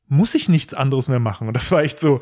muss 0.09 0.35
ich 0.35 0.49
nichts 0.49 0.73
anderes 0.73 1.07
mehr 1.07 1.19
machen. 1.19 1.47
Und 1.47 1.53
das 1.53 1.71
war 1.71 1.83
echt 1.83 1.99
so, 1.99 2.19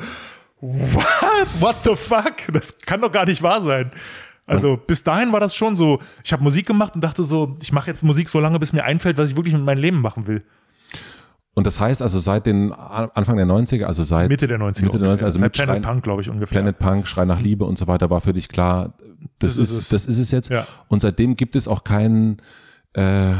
what? 0.74 1.48
What 1.62 1.76
the 1.84 1.96
fuck? 1.96 2.36
Das 2.54 2.80
kann 2.80 3.02
doch 3.02 3.12
gar 3.12 3.26
nicht 3.26 3.42
wahr 3.42 3.62
sein. 3.62 3.92
Also 4.48 4.78
bis 4.78 5.04
dahin 5.04 5.32
war 5.32 5.40
das 5.40 5.56
schon 5.56 5.76
so, 5.76 6.00
ich 6.24 6.32
habe 6.32 6.44
Musik 6.44 6.68
gemacht 6.68 6.94
und 6.96 7.02
dachte 7.04 7.24
so, 7.24 7.58
ich 7.62 7.72
mache 7.72 7.88
jetzt 7.88 8.04
Musik 8.04 8.30
so 8.30 8.40
lange, 8.40 8.60
bis 8.60 8.74
mir 8.74 8.84
einfällt, 8.84 9.18
was 9.18 9.32
ich 9.32 9.36
wirklich 9.36 9.56
mit 9.56 9.64
meinem 9.64 9.80
Leben 9.80 10.02
machen 10.02 10.28
will. 10.28 10.44
Und 11.56 11.66
das 11.66 11.80
heißt 11.80 12.02
also 12.02 12.20
seit 12.20 12.46
den 12.46 12.74
Anfang 12.74 13.38
der 13.38 13.46
90er, 13.46 13.86
also 13.86 14.04
seit 14.04 14.30
Mitte 14.30 14.46
der 14.48 14.60
90er. 14.60 14.84
Mitte 14.84 15.00
der 15.00 15.08
90er, 15.08 15.12
ungefähr. 15.12 15.26
also 15.26 15.40
mit 15.40 15.54
Planet 15.54 15.76
Schrein, 15.76 15.82
Punk, 15.82 16.04
glaube 16.04 16.22
ich, 16.22 16.30
ungefähr. 16.30 16.62
Planet 16.62 16.78
Punk, 16.78 17.08
Schrei 17.08 17.26
nach 17.26 17.40
Liebe 17.40 17.64
und 17.66 17.78
so 17.78 17.88
weiter 17.88 18.10
war 18.10 18.22
für 18.22 18.34
dich 18.34 18.50
klar, 18.50 18.94
das, 19.40 19.56
Das 19.56 19.58
ist 19.58 19.72
ist, 19.72 19.78
es. 19.80 19.90
das 19.90 20.06
ist 20.06 20.18
es 20.20 20.32
jetzt. 20.32 20.50
Ja. 20.50 20.68
Und 20.90 21.02
seitdem 21.02 21.38
gibt 21.38 21.56
es 21.56 21.68
auch 21.68 21.84
keinen, 21.86 22.38
äh, 22.94 23.32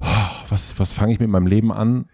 oh, 0.00 0.06
was, 0.48 0.78
was 0.78 0.92
fange 0.92 1.12
ich 1.12 1.20
mit 1.20 1.28
meinem 1.28 1.48
Leben 1.48 1.72
an? 1.72 2.08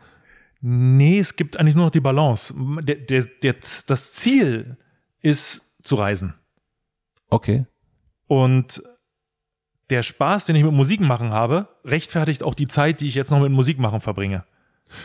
Nee, 0.67 1.19
es 1.19 1.37
gibt 1.37 1.59
eigentlich 1.59 1.75
nur 1.75 1.85
noch 1.85 1.91
die 1.91 2.01
Balance. 2.01 2.55
Der, 2.57 2.95
der, 2.95 3.27
der, 3.43 3.53
das 3.53 4.15
Ziel 4.15 4.79
ist 5.21 5.75
zu 5.83 5.95
reisen. 5.95 6.33
Okay. 7.29 7.67
Und 8.29 8.83
der 9.91 10.03
Spaß, 10.03 10.47
den 10.47 10.57
ich 10.57 10.65
mit 10.65 10.73
Musik 10.73 11.03
machen 11.03 11.33
habe, 11.33 11.69
rechtfertigt 11.85 12.43
auch 12.43 12.55
die 12.55 12.67
Zeit, 12.67 13.03
die 13.03 13.09
ich 13.09 13.15
jetzt 13.15 13.31
noch 13.31 13.41
mit 13.41 13.53
Musik 13.53 13.79
machen 13.79 14.01
verbringe. 14.01 14.45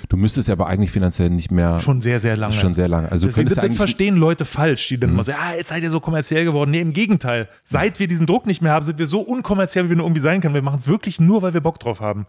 Du 0.08 0.16
müsstest 0.16 0.48
ja 0.48 0.54
aber 0.54 0.68
eigentlich 0.68 0.92
finanziell 0.92 1.30
nicht 1.30 1.52
mehr, 1.52 1.82
Schon 1.82 2.00
sehr, 2.00 2.20
sehr 2.20 2.38
lange. 2.38 2.54
schon 2.54 2.74
sehr 2.74 2.88
lange. 2.88 3.12
Also 3.12 3.28
Deswegen, 3.28 3.50
das, 3.50 3.58
das 3.58 3.76
verstehen 3.76 4.16
Leute 4.16 4.46
falsch, 4.46 4.88
die 4.88 4.98
dann 4.98 5.10
immer 5.10 5.26
sagen, 5.26 5.40
ja, 5.42 5.58
jetzt 5.58 5.70
seid 5.70 5.84
ihr 5.84 5.90
so 5.90 6.00
kommerziell 6.00 6.46
geworden. 6.46 6.72
Nee, 6.72 6.80
im 6.80 6.94
Gegenteil. 6.94 7.50
Seit 7.66 8.00
wir 8.00 8.08
diesen 8.08 8.28
Druck 8.28 8.46
nicht 8.46 8.62
mehr 8.62 8.72
haben, 8.72 8.86
sind 8.86 8.98
wir 8.98 9.08
so 9.08 9.20
unkommerziell, 9.20 9.86
wie 9.86 9.90
wir 9.90 9.98
nur 9.98 10.06
irgendwie 10.06 10.22
sein 10.22 10.40
können. 10.40 10.54
Wir 10.56 10.62
machen 10.62 10.80
es 10.80 10.88
wirklich 10.88 11.20
nur, 11.20 11.42
weil 11.42 11.54
wir 11.54 11.60
Bock 11.60 11.80
drauf 11.82 12.00
haben. 12.00 12.28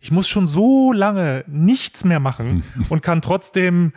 Ich 0.00 0.10
muss 0.10 0.28
schon 0.28 0.46
so 0.46 0.92
lange 0.92 1.44
nichts 1.46 2.04
mehr 2.04 2.20
machen 2.20 2.62
und 2.88 3.02
kann 3.02 3.22
trotzdem, 3.22 3.92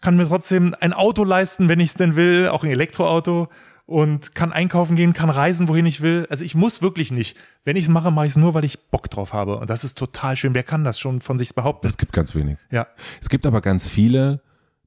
kann 0.00 0.16
mir 0.16 0.26
trotzdem 0.28 0.74
ein 0.80 0.92
Auto 0.92 1.24
leisten, 1.24 1.68
wenn 1.68 1.80
ich 1.80 1.90
es 1.90 1.94
denn 1.94 2.16
will, 2.16 2.48
auch 2.48 2.64
ein 2.64 2.70
Elektroauto 2.70 3.48
und 3.86 4.34
kann 4.36 4.52
einkaufen 4.52 4.94
gehen, 4.94 5.12
kann 5.14 5.30
reisen, 5.30 5.66
wohin 5.68 5.84
ich 5.86 6.00
will. 6.00 6.26
Also 6.30 6.44
ich 6.44 6.54
muss 6.54 6.80
wirklich 6.80 7.10
nicht. 7.10 7.36
Wenn 7.64 7.74
ich 7.76 7.84
es 7.84 7.88
mache, 7.88 8.10
mache 8.12 8.26
ich 8.26 8.32
es 8.32 8.36
nur, 8.36 8.54
weil 8.54 8.64
ich 8.64 8.88
Bock 8.90 9.10
drauf 9.10 9.32
habe. 9.32 9.56
Und 9.58 9.68
das 9.68 9.82
ist 9.82 9.98
total 9.98 10.36
schön. 10.36 10.54
Wer 10.54 10.62
kann 10.62 10.84
das 10.84 11.00
schon 11.00 11.20
von 11.20 11.38
sich 11.38 11.54
behaupten? 11.56 11.86
Es 11.88 11.98
gibt 11.98 12.12
ganz 12.12 12.34
wenig. 12.36 12.56
Ja. 12.70 12.86
Es 13.20 13.28
gibt 13.28 13.46
aber 13.46 13.60
ganz 13.60 13.88
viele, 13.88 14.42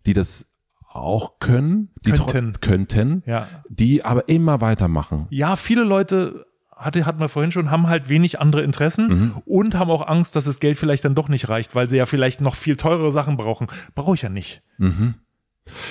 die 0.05 0.13
das 0.13 0.47
auch 0.89 1.39
können, 1.39 1.89
die 2.05 2.11
Könnten. 2.11 2.53
könnten, 2.61 3.23
Ja. 3.25 3.47
die 3.67 4.05
aber 4.05 4.29
immer 4.29 4.61
weitermachen. 4.61 5.27
Ja, 5.31 5.55
viele 5.57 5.83
Leute, 5.83 6.45
hatte, 6.75 7.05
hatten 7.05 7.19
wir 7.19 7.29
vorhin 7.29 7.51
schon, 7.51 7.69
haben 7.71 7.87
halt 7.87 8.09
wenig 8.09 8.39
andere 8.39 8.63
Interessen 8.63 9.33
und 9.45 9.75
haben 9.75 9.91
auch 9.91 10.07
Angst, 10.07 10.35
dass 10.35 10.45
das 10.45 10.59
Geld 10.59 10.77
vielleicht 10.77 11.05
dann 11.05 11.15
doch 11.15 11.29
nicht 11.29 11.49
reicht, 11.49 11.75
weil 11.75 11.89
sie 11.89 11.97
ja 11.97 12.05
vielleicht 12.05 12.41
noch 12.41 12.55
viel 12.55 12.75
teurere 12.75 13.11
Sachen 13.11 13.37
brauchen. 13.37 13.67
Brauche 13.95 14.15
ich 14.15 14.21
ja 14.21 14.29
nicht. 14.29 14.61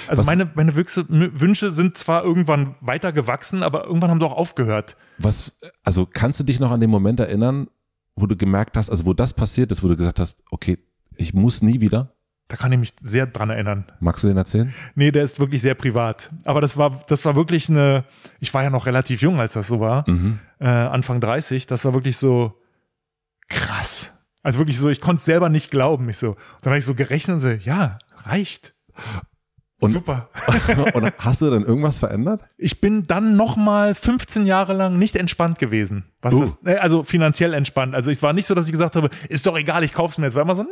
Also 0.07 0.21
Was- 0.21 0.27
meine, 0.27 0.51
meine 0.55 0.75
Wüchse, 0.77 1.07
Wünsche 1.09 1.73
sind 1.73 1.97
zwar 1.97 2.25
irgendwann 2.25 2.75
weiter 2.81 3.13
gewachsen, 3.13 3.63
aber 3.63 3.85
irgendwann 3.87 4.11
haben 4.11 4.21
doch 4.21 4.33
aufgehört. 4.33 4.97
Was, 5.19 5.59
also 5.83 6.07
kannst 6.07 6.41
du 6.41 6.45
dich 6.45 6.61
noch 6.61 6.71
an 6.71 6.81
den 6.81 6.91
Moment 6.91 7.21
erinnern, 7.21 7.69
wo 8.15 8.27
du 8.27 8.37
gemerkt 8.37 8.77
hast, 8.77 8.91
also 8.91 9.07
wo 9.07 9.15
das 9.15 9.33
passiert 9.33 9.73
ist, 9.73 9.83
wo 9.83 9.89
du 9.89 9.97
gesagt 9.97 10.19
hast, 10.21 10.43
okay, 10.51 10.79
ich 11.17 11.33
muss 11.33 11.63
nie 11.63 11.81
wieder? 11.81 12.13
Da 12.53 12.59
kann 12.59 12.71
ich 12.71 12.79
mich 12.79 12.93
sehr 13.01 13.25
dran 13.25 13.49
erinnern. 13.49 13.87
Magst 13.99 14.23
du 14.25 14.29
den 14.29 14.37
erzählen? 14.37 14.75
Nee, 14.95 15.11
der 15.11 15.23
ist 15.23 15.41
wirklich 15.41 15.63
sehr 15.63 15.75
privat. 15.75 16.31
Aber 16.45 16.61
das 16.61 16.77
war, 16.77 17.03
das 17.09 17.25
war 17.25 17.35
wirklich 17.35 17.71
eine, 17.71 18.05
ich 18.41 18.53
war 18.53 18.63
ja 18.63 18.69
noch 18.69 18.85
relativ 18.85 19.23
jung, 19.23 19.41
als 19.41 19.55
das 19.55 19.69
so 19.69 19.81
war, 19.81 20.05
Mhm. 20.07 20.39
äh, 20.61 20.67
Anfang 20.69 21.19
30, 21.19 21.67
das 21.67 21.87
war 21.87 21.95
wirklich 21.95 22.19
so 22.19 22.53
krass. 23.49 24.13
Also 24.43 24.59
wirklich 24.59 24.79
so, 24.79 24.91
ich 24.91 25.01
konnte 25.01 25.21
es 25.21 25.25
selber 25.25 25.49
nicht 25.49 25.71
glauben. 25.71 26.09
Ich 26.11 26.19
so, 26.19 26.37
dann 26.61 26.73
habe 26.73 26.79
ich 26.79 26.85
so 26.85 26.95
gerechnet 26.95 27.35
und 27.37 27.41
so, 27.41 27.49
ja, 27.49 27.99
reicht. 28.25 28.75
Und- 29.81 29.93
Super. 29.93 30.29
Und 30.95 31.13
hast 31.19 31.41
du 31.43 31.51
dann 31.51 31.65
irgendwas 31.65 31.99
verändert? 31.99 32.43
Ich 32.57 32.81
bin 32.81 33.07
dann 33.09 33.35
nochmal 33.35 33.97
15 33.97 34.47
Jahre 34.47 34.75
lang 34.75 34.97
nicht 34.97 35.17
entspannt 35.17 35.59
gewesen. 35.59 36.05
Was 36.21 36.35
Oh. 36.35 36.41
das, 36.41 36.59
äh, 36.65 36.77
also 36.77 37.03
finanziell 37.03 37.53
entspannt. 37.53 37.93
Also 37.95 38.11
es 38.13 38.23
war 38.23 38.33
nicht 38.33 38.47
so, 38.47 38.55
dass 38.55 38.67
ich 38.67 38.73
gesagt 38.73 38.95
habe, 38.95 39.11
ist 39.29 39.45
doch 39.45 39.57
egal, 39.59 39.83
ich 39.83 39.93
kauf's 39.93 40.19
mir 40.19 40.27
jetzt. 40.27 40.35
War 40.37 40.43
immer 40.43 40.55
so, 40.55 40.63
nee, 40.63 40.69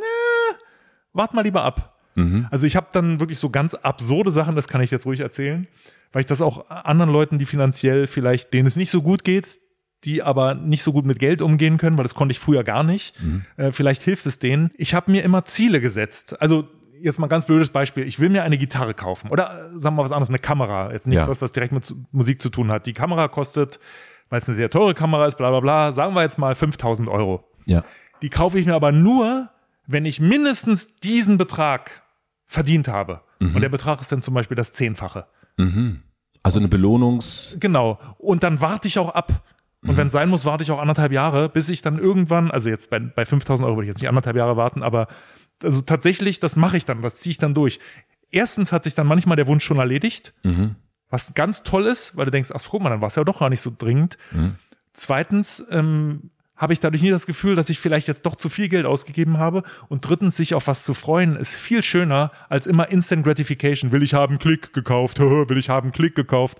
wart 1.12 1.34
mal 1.34 1.42
lieber 1.42 1.62
ab. 1.64 1.96
Mhm. 2.14 2.46
Also 2.50 2.66
ich 2.66 2.76
habe 2.76 2.88
dann 2.92 3.20
wirklich 3.20 3.38
so 3.38 3.50
ganz 3.50 3.74
absurde 3.74 4.30
Sachen, 4.30 4.56
das 4.56 4.68
kann 4.68 4.80
ich 4.80 4.90
jetzt 4.90 5.06
ruhig 5.06 5.20
erzählen, 5.20 5.66
weil 6.12 6.20
ich 6.20 6.26
das 6.26 6.42
auch 6.42 6.68
anderen 6.70 7.10
Leuten, 7.12 7.38
die 7.38 7.46
finanziell 7.46 8.06
vielleicht, 8.06 8.52
denen 8.52 8.66
es 8.66 8.76
nicht 8.76 8.90
so 8.90 9.02
gut 9.02 9.24
geht, 9.24 9.58
die 10.04 10.22
aber 10.22 10.54
nicht 10.54 10.82
so 10.82 10.92
gut 10.92 11.04
mit 11.04 11.18
Geld 11.18 11.42
umgehen 11.42 11.76
können, 11.76 11.96
weil 11.98 12.04
das 12.04 12.14
konnte 12.14 12.32
ich 12.32 12.38
früher 12.38 12.64
gar 12.64 12.82
nicht. 12.82 13.14
Äh, 13.56 13.70
vielleicht 13.70 14.02
hilft 14.02 14.24
es 14.26 14.38
denen. 14.38 14.70
Ich 14.76 14.94
habe 14.94 15.10
mir 15.10 15.22
immer 15.22 15.44
Ziele 15.44 15.80
gesetzt. 15.80 16.40
Also 16.40 16.66
jetzt 17.02 17.18
mal 17.18 17.26
ein 17.26 17.30
ganz 17.30 17.46
blödes 17.46 17.70
Beispiel. 17.70 18.06
Ich 18.06 18.18
will 18.18 18.28
mir 18.30 18.42
eine 18.42 18.56
Gitarre 18.58 18.94
kaufen 18.94 19.28
oder 19.30 19.44
äh, 19.74 19.78
sagen 19.78 19.94
wir 19.96 20.02
mal 20.02 20.04
was 20.04 20.12
anderes, 20.12 20.30
eine 20.30 20.38
Kamera. 20.38 20.90
Jetzt 20.92 21.06
nichts, 21.06 21.24
Ja. 21.24 21.28
was, 21.28 21.42
was 21.42 21.52
direkt 21.52 21.72
mit 21.72 21.94
Musik 22.12 22.40
zu 22.40 22.48
tun 22.48 22.70
hat. 22.72 22.86
Die 22.86 22.92
Kamera 22.94 23.28
kostet, 23.28 23.78
weil 24.30 24.40
es 24.40 24.48
eine 24.48 24.56
sehr 24.56 24.70
teure 24.70 24.94
Kamera 24.94 25.26
ist, 25.26 25.36
bla 25.36 25.50
bla 25.50 25.60
bla, 25.60 25.92
sagen 25.92 26.14
wir 26.14 26.22
jetzt 26.22 26.38
mal 26.38 26.54
5000 26.54 27.08
Euro. 27.08 27.44
Ja. 27.66 27.84
Die 28.22 28.30
kaufe 28.30 28.58
ich 28.58 28.64
mir 28.66 28.74
aber 28.74 28.92
nur, 28.92 29.50
wenn 29.86 30.04
ich 30.04 30.20
mindestens 30.20 30.98
diesen 31.00 31.38
Betrag 31.38 32.02
verdient 32.46 32.88
habe. 32.88 33.22
Und 33.40 33.60
der 33.60 33.68
Betrag 33.68 34.00
ist 34.00 34.12
dann 34.12 34.22
zum 34.22 34.34
Beispiel 34.34 34.56
das 34.56 34.72
Zehnfache. 34.72 35.26
Also 36.42 36.58
eine 36.58 36.68
Belohnungs, 36.68 37.56
Genau. 37.60 37.98
Und 38.18 38.42
dann 38.42 38.60
warte 38.60 38.88
ich 38.88 38.98
auch 38.98 39.14
ab. 39.14 39.44
Und 39.86 39.96
wenn 39.96 40.08
es 40.08 40.12
sein 40.12 40.28
muss, 40.28 40.44
warte 40.44 40.62
ich 40.62 40.70
auch 40.70 40.78
anderthalb 40.78 41.10
Jahre, 41.12 41.48
bis 41.48 41.70
ich 41.70 41.80
dann 41.80 41.98
irgendwann, 41.98 42.50
also 42.50 42.68
jetzt 42.68 42.90
bei, 42.90 42.98
bei 42.98 43.24
5000 43.24 43.66
Euro 43.66 43.76
würde 43.76 43.86
ich 43.86 43.88
jetzt 43.94 44.02
nicht 44.02 44.08
anderthalb 44.10 44.36
Jahre 44.36 44.56
warten, 44.58 44.82
aber 44.82 45.08
also 45.62 45.80
tatsächlich, 45.80 46.38
das 46.38 46.54
mache 46.56 46.76
ich 46.76 46.84
dann, 46.84 47.00
das 47.02 47.16
ziehe 47.16 47.30
ich 47.32 47.38
dann 47.38 47.54
durch. 47.54 47.80
Erstens 48.30 48.72
hat 48.72 48.84
sich 48.84 48.94
dann 48.94 49.06
manchmal 49.06 49.36
der 49.36 49.46
Wunsch 49.46 49.64
schon 49.64 49.78
erledigt, 49.78 50.34
was 51.08 51.32
ganz 51.34 51.62
toll 51.62 51.86
ist, 51.86 52.16
weil 52.16 52.26
du 52.26 52.30
denkst, 52.30 52.50
ach 52.54 52.62
guck 52.70 52.82
mal, 52.82 52.90
dann 52.90 53.00
war 53.00 53.08
es 53.08 53.14
ja 53.16 53.24
doch 53.24 53.40
gar 53.40 53.48
nicht 53.48 53.60
so 53.62 53.72
dringend. 53.76 54.18
Zweitens 54.92 55.64
ähm, 55.70 56.30
habe 56.60 56.74
ich 56.74 56.80
dadurch 56.80 57.02
nie 57.02 57.10
das 57.10 57.26
Gefühl, 57.26 57.54
dass 57.56 57.70
ich 57.70 57.80
vielleicht 57.80 58.06
jetzt 58.06 58.26
doch 58.26 58.36
zu 58.36 58.50
viel 58.50 58.68
Geld 58.68 58.84
ausgegeben 58.84 59.38
habe. 59.38 59.62
Und 59.88 60.06
drittens, 60.06 60.36
sich 60.36 60.52
auf 60.54 60.66
was 60.66 60.84
zu 60.84 60.92
freuen, 60.92 61.34
ist 61.36 61.54
viel 61.54 61.82
schöner 61.82 62.32
als 62.50 62.66
immer 62.66 62.90
Instant 62.90 63.24
Gratification. 63.24 63.92
Will 63.92 64.02
ich 64.02 64.12
haben, 64.12 64.38
Klick 64.38 64.74
gekauft, 64.74 65.18
will 65.20 65.56
ich 65.56 65.70
haben, 65.70 65.90
Klick 65.90 66.14
gekauft. 66.14 66.58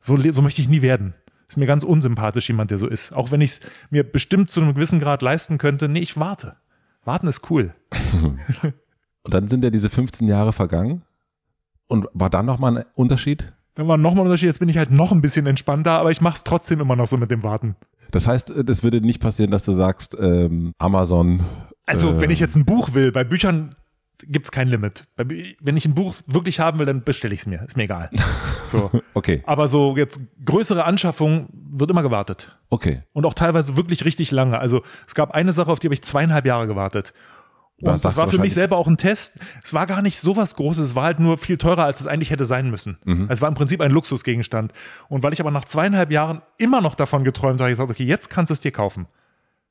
So, 0.00 0.18
so 0.18 0.42
möchte 0.42 0.60
ich 0.60 0.68
nie 0.68 0.82
werden. 0.82 1.14
Ist 1.48 1.56
mir 1.56 1.66
ganz 1.66 1.82
unsympathisch, 1.82 2.48
jemand, 2.48 2.70
der 2.70 2.78
so 2.78 2.86
ist. 2.86 3.14
Auch 3.14 3.30
wenn 3.30 3.40
ich 3.40 3.52
es 3.52 3.60
mir 3.88 4.04
bestimmt 4.04 4.50
zu 4.50 4.60
einem 4.60 4.74
gewissen 4.74 5.00
Grad 5.00 5.22
leisten 5.22 5.56
könnte. 5.56 5.88
Nee, 5.88 6.00
ich 6.00 6.18
warte. 6.18 6.56
Warten 7.04 7.26
ist 7.26 7.50
cool. 7.50 7.72
und 8.22 9.34
dann 9.34 9.48
sind 9.48 9.64
ja 9.64 9.70
diese 9.70 9.88
15 9.88 10.28
Jahre 10.28 10.52
vergangen. 10.52 11.02
Und 11.86 12.06
war 12.12 12.28
dann 12.28 12.44
nochmal 12.46 12.78
ein 12.78 12.84
Unterschied? 12.94 13.52
Dann 13.74 13.88
war 13.88 13.96
nochmal 13.96 14.24
ein 14.24 14.26
Unterschied. 14.26 14.48
Jetzt 14.48 14.58
bin 14.58 14.68
ich 14.68 14.76
halt 14.76 14.90
noch 14.90 15.10
ein 15.12 15.22
bisschen 15.22 15.46
entspannter, 15.46 15.92
aber 15.92 16.10
ich 16.10 16.20
mache 16.20 16.36
es 16.36 16.44
trotzdem 16.44 16.80
immer 16.80 16.96
noch 16.96 17.08
so 17.08 17.16
mit 17.16 17.30
dem 17.30 17.42
Warten. 17.42 17.76
Das 18.12 18.28
heißt, 18.28 18.50
äh, 18.50 18.64
das 18.64 18.84
würde 18.84 19.00
nicht 19.00 19.20
passieren, 19.20 19.50
dass 19.50 19.64
du 19.64 19.72
sagst, 19.72 20.16
ähm, 20.20 20.72
Amazon. 20.78 21.40
Also, 21.86 22.10
äh, 22.10 22.20
wenn 22.20 22.30
ich 22.30 22.38
jetzt 22.38 22.54
ein 22.54 22.64
Buch 22.64 22.94
will, 22.94 23.10
bei 23.10 23.24
Büchern 23.24 23.74
gibt's 24.24 24.52
kein 24.52 24.68
Limit. 24.68 25.04
Wenn 25.16 25.76
ich 25.76 25.84
ein 25.84 25.94
Buch 25.94 26.14
wirklich 26.28 26.60
haben 26.60 26.78
will, 26.78 26.86
dann 26.86 27.02
bestelle 27.02 27.34
ich 27.34 27.40
es 27.40 27.46
mir. 27.46 27.62
Ist 27.66 27.76
mir 27.76 27.84
egal. 27.84 28.08
So. 28.64 28.90
Okay, 29.12 29.42
Aber 29.44 29.68
so 29.68 29.98
jetzt 29.98 30.22
größere 30.46 30.84
Anschaffung 30.84 31.48
wird 31.52 31.90
immer 31.90 32.02
gewartet. 32.02 32.56
okay. 32.70 33.02
Und 33.12 33.26
auch 33.26 33.34
teilweise 33.34 33.76
wirklich 33.76 34.06
richtig 34.06 34.30
lange. 34.30 34.58
Also 34.58 34.80
es 35.06 35.14
gab 35.14 35.32
eine 35.32 35.52
Sache, 35.52 35.70
auf 35.70 35.78
die 35.78 35.88
habe 35.88 35.94
ich 35.94 36.00
zweieinhalb 36.00 36.46
Jahre 36.46 36.66
gewartet. 36.66 37.12
Und 37.82 38.04
Da 38.04 38.08
das 38.08 38.16
war 38.16 38.28
für 38.28 38.38
mich 38.38 38.54
selber 38.54 38.76
auch 38.76 38.86
ein 38.86 38.96
Test. 38.96 39.38
Es 39.62 39.74
war 39.74 39.86
gar 39.86 40.02
nicht 40.02 40.18
so 40.18 40.36
was 40.36 40.54
Großes, 40.54 40.90
es 40.90 40.94
war 40.94 41.04
halt 41.04 41.18
nur 41.18 41.36
viel 41.36 41.58
teurer, 41.58 41.84
als 41.84 42.00
es 42.00 42.06
eigentlich 42.06 42.30
hätte 42.30 42.44
sein 42.44 42.70
müssen. 42.70 42.96
Mhm. 43.04 43.26
Es 43.28 43.40
war 43.42 43.48
im 43.48 43.54
Prinzip 43.54 43.80
ein 43.80 43.90
Luxusgegenstand. 43.90 44.72
Und 45.08 45.22
weil 45.22 45.32
ich 45.32 45.40
aber 45.40 45.50
nach 45.50 45.64
zweieinhalb 45.64 46.12
Jahren 46.12 46.42
immer 46.58 46.80
noch 46.80 46.94
davon 46.94 47.24
geträumt 47.24 47.54
habe, 47.54 47.64
habe 47.64 47.70
ich 47.72 47.76
gesagt, 47.76 47.90
okay, 47.90 48.04
jetzt 48.04 48.30
kannst 48.30 48.50
du 48.50 48.54
es 48.54 48.60
dir 48.60 48.70
kaufen. 48.70 49.06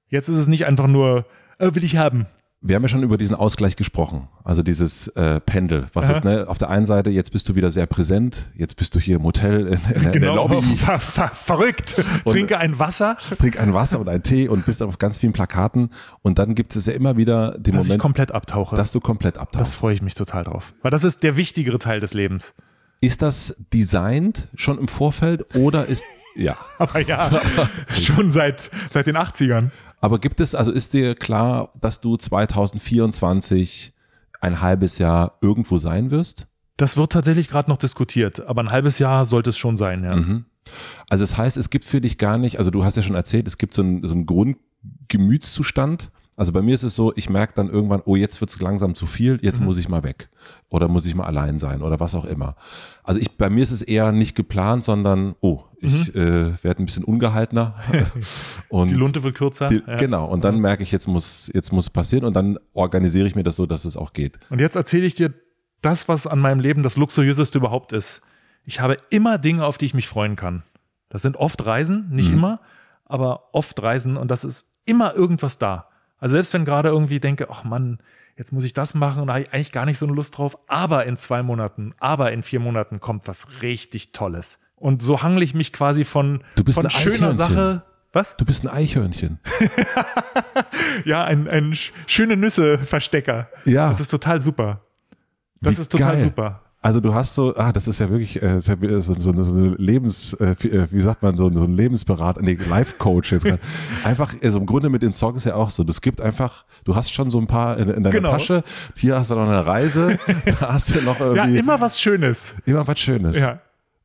Jetzt 0.09 0.27
ist 0.27 0.37
es 0.37 0.47
nicht 0.47 0.65
einfach 0.65 0.87
nur, 0.87 1.25
äh, 1.57 1.73
will 1.73 1.83
ich 1.83 1.95
haben. 1.95 2.25
Wir 2.63 2.75
haben 2.75 2.83
ja 2.83 2.89
schon 2.89 3.01
über 3.01 3.17
diesen 3.17 3.35
Ausgleich 3.35 3.75
gesprochen, 3.75 4.27
also 4.43 4.61
dieses 4.61 5.07
äh, 5.09 5.39
Pendel. 5.39 5.87
Was 5.93 6.05
Aha. 6.05 6.13
ist, 6.13 6.23
ne? 6.23 6.45
Auf 6.47 6.59
der 6.59 6.69
einen 6.69 6.85
Seite, 6.85 7.09
jetzt 7.09 7.31
bist 7.31 7.49
du 7.49 7.55
wieder 7.55 7.71
sehr 7.71 7.87
präsent, 7.87 8.51
jetzt 8.55 8.75
bist 8.75 8.93
du 8.93 8.99
hier 8.99 9.15
im 9.15 9.23
Hotel 9.23 9.65
in, 9.65 9.79
in, 9.95 10.13
in 10.13 10.21
der 10.21 10.35
Lobby, 10.35 10.59
Genau. 10.61 10.75
Ver, 10.75 10.99
ver, 10.99 11.27
verrückt. 11.29 11.95
Trinke 12.25 12.59
ein 12.59 12.77
Wasser, 12.77 13.17
trink 13.39 13.59
ein 13.59 13.73
Wasser 13.73 13.99
und 13.99 14.07
einen 14.09 14.21
Tee 14.21 14.47
und 14.47 14.67
bist 14.67 14.83
auf 14.83 14.99
ganz 14.99 15.17
vielen 15.17 15.33
Plakaten. 15.33 15.89
Und 16.21 16.37
dann 16.37 16.53
gibt 16.53 16.75
es 16.75 16.85
ja 16.85 16.93
immer 16.93 17.17
wieder 17.17 17.57
den 17.57 17.73
dass 17.73 17.85
ich 17.85 17.89
Moment, 17.89 18.01
komplett 18.03 18.31
abtauche. 18.31 18.75
dass 18.75 18.91
du 18.91 18.99
komplett 18.99 19.37
das 19.37 19.41
abtauchst. 19.41 19.73
freue 19.73 19.95
ich 19.95 20.03
mich 20.03 20.13
total 20.13 20.43
drauf. 20.43 20.73
Weil 20.83 20.91
das 20.91 21.03
ist 21.03 21.23
der 21.23 21.37
wichtigere 21.37 21.79
Teil 21.79 21.99
des 21.99 22.13
Lebens. 22.13 22.53
Ist 22.99 23.23
das 23.23 23.55
designt 23.73 24.49
schon 24.53 24.77
im 24.77 24.87
Vorfeld 24.87 25.55
oder 25.55 25.87
ist, 25.87 26.05
ja. 26.35 26.57
Aber 26.77 26.99
ja, 26.99 27.41
schon 27.93 28.31
seit, 28.31 28.71
seit 28.89 29.07
den 29.07 29.17
80ern. 29.17 29.69
Aber 29.99 30.19
gibt 30.19 30.39
es, 30.39 30.55
also 30.55 30.71
ist 30.71 30.93
dir 30.93 31.15
klar, 31.15 31.71
dass 31.79 32.01
du 32.01 32.17
2024 32.17 33.93
ein 34.41 34.61
halbes 34.61 34.97
Jahr 34.97 35.37
irgendwo 35.41 35.77
sein 35.77 36.09
wirst? 36.11 36.47
Das 36.77 36.97
wird 36.97 37.11
tatsächlich 37.11 37.47
gerade 37.47 37.69
noch 37.69 37.77
diskutiert, 37.77 38.47
aber 38.47 38.63
ein 38.63 38.71
halbes 38.71 38.97
Jahr 38.97 39.27
sollte 39.27 39.51
es 39.51 39.57
schon 39.57 39.77
sein, 39.77 40.03
ja. 40.03 40.15
Mhm. 40.15 40.45
Also 41.09 41.23
das 41.23 41.37
heißt, 41.37 41.57
es 41.57 41.69
gibt 41.69 41.85
für 41.85 42.01
dich 42.01 42.17
gar 42.17 42.37
nicht, 42.37 42.57
also 42.57 42.71
du 42.71 42.83
hast 42.83 42.97
ja 42.97 43.03
schon 43.03 43.15
erzählt, 43.15 43.47
es 43.47 43.57
gibt 43.57 43.73
so 43.73 43.83
einen, 43.83 44.05
so 44.05 44.13
einen 44.13 44.25
Grundgemütszustand. 44.25 46.11
Also 46.37 46.51
bei 46.53 46.61
mir 46.61 46.73
ist 46.73 46.83
es 46.83 46.95
so, 46.95 47.13
ich 47.15 47.29
merke 47.29 47.53
dann 47.55 47.69
irgendwann, 47.69 48.01
oh, 48.05 48.15
jetzt 48.15 48.41
wird 48.41 48.49
es 48.49 48.59
langsam 48.61 48.95
zu 48.95 49.05
viel, 49.05 49.37
jetzt 49.43 49.59
muss 49.59 49.77
ich 49.77 49.89
mal 49.89 50.03
weg. 50.03 50.29
Oder 50.69 50.87
muss 50.87 51.05
ich 51.05 51.13
mal 51.13 51.25
allein 51.25 51.59
sein 51.59 51.81
oder 51.81 51.99
was 51.99 52.15
auch 52.15 52.25
immer. 52.25 52.55
Also 53.03 53.19
ich, 53.19 53.37
bei 53.37 53.49
mir 53.49 53.61
ist 53.61 53.71
es 53.71 53.81
eher 53.81 54.11
nicht 54.11 54.35
geplant, 54.35 54.83
sondern, 54.83 55.35
oh, 55.41 55.63
ich 55.81 56.15
äh, 56.15 56.63
werde 56.63 56.83
ein 56.83 56.85
bisschen 56.85 57.03
ungehaltener. 57.03 57.75
und 58.69 58.89
Die 58.89 58.95
Lunte 58.95 59.23
wird 59.23 59.35
kürzer. 59.35 59.67
die, 59.67 59.83
ja. 59.85 59.97
Genau. 59.97 60.25
Und 60.25 60.43
dann 60.43 60.59
merke 60.59 60.83
ich, 60.83 60.91
jetzt 60.91 61.07
muss, 61.07 61.49
jetzt 61.53 61.71
muss 61.73 61.85
es 61.85 61.89
passieren 61.89 62.25
und 62.25 62.33
dann 62.35 62.57
organisiere 62.73 63.27
ich 63.27 63.35
mir 63.35 63.43
das 63.43 63.55
so, 63.55 63.65
dass 63.65 63.85
es 63.85 63.97
auch 63.97 64.13
geht. 64.13 64.39
Und 64.49 64.59
jetzt 64.61 64.75
erzähle 64.75 65.05
ich 65.05 65.15
dir 65.15 65.33
das, 65.81 66.07
was 66.07 66.27
an 66.27 66.39
meinem 66.39 66.59
Leben 66.59 66.83
das 66.83 66.97
luxuriöseste 66.97 67.57
überhaupt 67.57 67.91
ist. 67.93 68.21
Ich 68.65 68.79
habe 68.79 68.97
immer 69.09 69.37
Dinge, 69.39 69.65
auf 69.65 69.77
die 69.77 69.85
ich 69.85 69.93
mich 69.95 70.07
freuen 70.07 70.35
kann. 70.35 70.63
Das 71.09 71.23
sind 71.23 71.35
oft 71.37 71.65
Reisen, 71.65 72.09
nicht 72.11 72.29
Mhm. 72.29 72.35
immer, 72.35 72.59
aber 73.05 73.53
oft 73.53 73.81
Reisen 73.81 74.15
und 74.17 74.29
das 74.31 74.43
ist 74.45 74.67
immer 74.85 75.15
irgendwas 75.15 75.57
da. 75.57 75.87
Also 76.19 76.35
selbst 76.35 76.53
wenn 76.53 76.63
gerade 76.65 76.89
irgendwie 76.89 77.19
denke, 77.19 77.49
ach 77.49 77.63
Mann, 77.63 77.99
jetzt 78.37 78.53
muss 78.53 78.63
ich 78.63 78.73
das 78.73 78.93
machen 78.93 79.21
und 79.21 79.27
da 79.27 79.33
habe 79.33 79.43
ich 79.43 79.53
eigentlich 79.53 79.71
gar 79.71 79.85
nicht 79.85 79.97
so 79.97 80.05
eine 80.05 80.15
Lust 80.15 80.37
drauf, 80.37 80.57
aber 80.67 81.05
in 81.07 81.17
zwei 81.17 81.41
Monaten, 81.43 81.93
aber 81.99 82.31
in 82.31 82.43
vier 82.43 82.59
Monaten 82.59 82.99
kommt 82.99 83.27
was 83.27 83.61
richtig 83.63 84.11
Tolles. 84.11 84.59
Und 84.81 85.01
so 85.01 85.21
hangle 85.23 85.43
ich 85.43 85.53
mich 85.53 85.71
quasi 85.71 86.03
von, 86.03 86.43
von 86.73 86.89
schöner. 86.89 87.33
Sache. 87.33 87.83
Was? 88.13 88.35
Du 88.35 88.43
bist 88.43 88.65
ein 88.65 88.69
Eichhörnchen. 88.69 89.39
Ja, 91.05 91.23
ein, 91.23 91.47
ein 91.47 91.73
sch- 91.73 91.91
schöne 92.07 92.35
Nüsse-Verstecker. 92.37 93.47
Ja. 93.65 93.89
Das 93.89 93.99
ist 94.01 94.09
total 94.09 94.39
super. 94.41 94.81
Das 95.61 95.77
Wie 95.77 95.81
ist 95.81 95.91
total 95.91 96.17
geil. 96.17 96.33
Also 96.35 96.55
Also 96.81 96.99
du 96.99 97.13
hast 97.13 97.33
so, 97.35 97.55
ah, 97.55 97.71
das 97.71 97.87
ist 97.87 97.99
ja 97.99 98.09
wirklich 98.09 98.41
äh, 98.41 98.59
ja 98.59 98.81
wieder 98.81 99.01
so, 99.01 99.15
so, 99.19 99.31
eine- 99.31 99.43
so 99.43 99.53
eine 99.55 99.69
Lebens, 99.77 100.33
äh, 100.33 100.55
wie 100.59 100.69
äh, 100.69 100.87
wie 100.91 101.01
sagt 101.01 101.23
man, 101.23 101.37
so, 101.37 101.51
so 101.51 101.63
ein 101.63 101.75
Lebensberater, 101.75 102.41
nee, 102.41 102.55
Life-Coach 102.55 103.31
jetzt. 103.31 103.45
gerade. 103.45 103.61
einfach, 104.03 104.33
also 104.43 104.57
im 104.59 104.65
Grunde 104.65 104.89
mit 104.89 105.01
den 105.01 105.13
Songs 105.13 105.37
ist 105.37 105.45
ja 105.45 105.55
auch 105.55 105.69
so, 105.69 105.83
das 105.83 106.01
gibt 106.01 106.19
einfach, 106.21 106.65
du 106.83 106.95
hast 106.95 107.11
schon 107.13 107.29
so 107.29 107.39
ein 107.39 107.47
paar 107.47 107.77
in, 107.77 107.89
in 107.89 108.03
deiner 108.03 108.09
Genau. 108.15 108.31
Tasche, 108.31 108.63
hier 108.95 109.15
hast 109.15 109.31
du 109.31 109.35
noch 109.35 109.47
eine 109.47 109.65
Reise, 109.65 110.19
da 110.59 110.73
hast 110.73 110.93
du 110.93 111.01
noch 111.01 111.19
Ja, 111.19 111.27
irgendwie 111.45 111.59
immer 111.59 111.79
was 111.79 111.99
Schönes. 112.01 112.55
immer 112.65 112.85
was 112.87 112.99
Schönes. 112.99 113.39
Ja. 113.39 113.59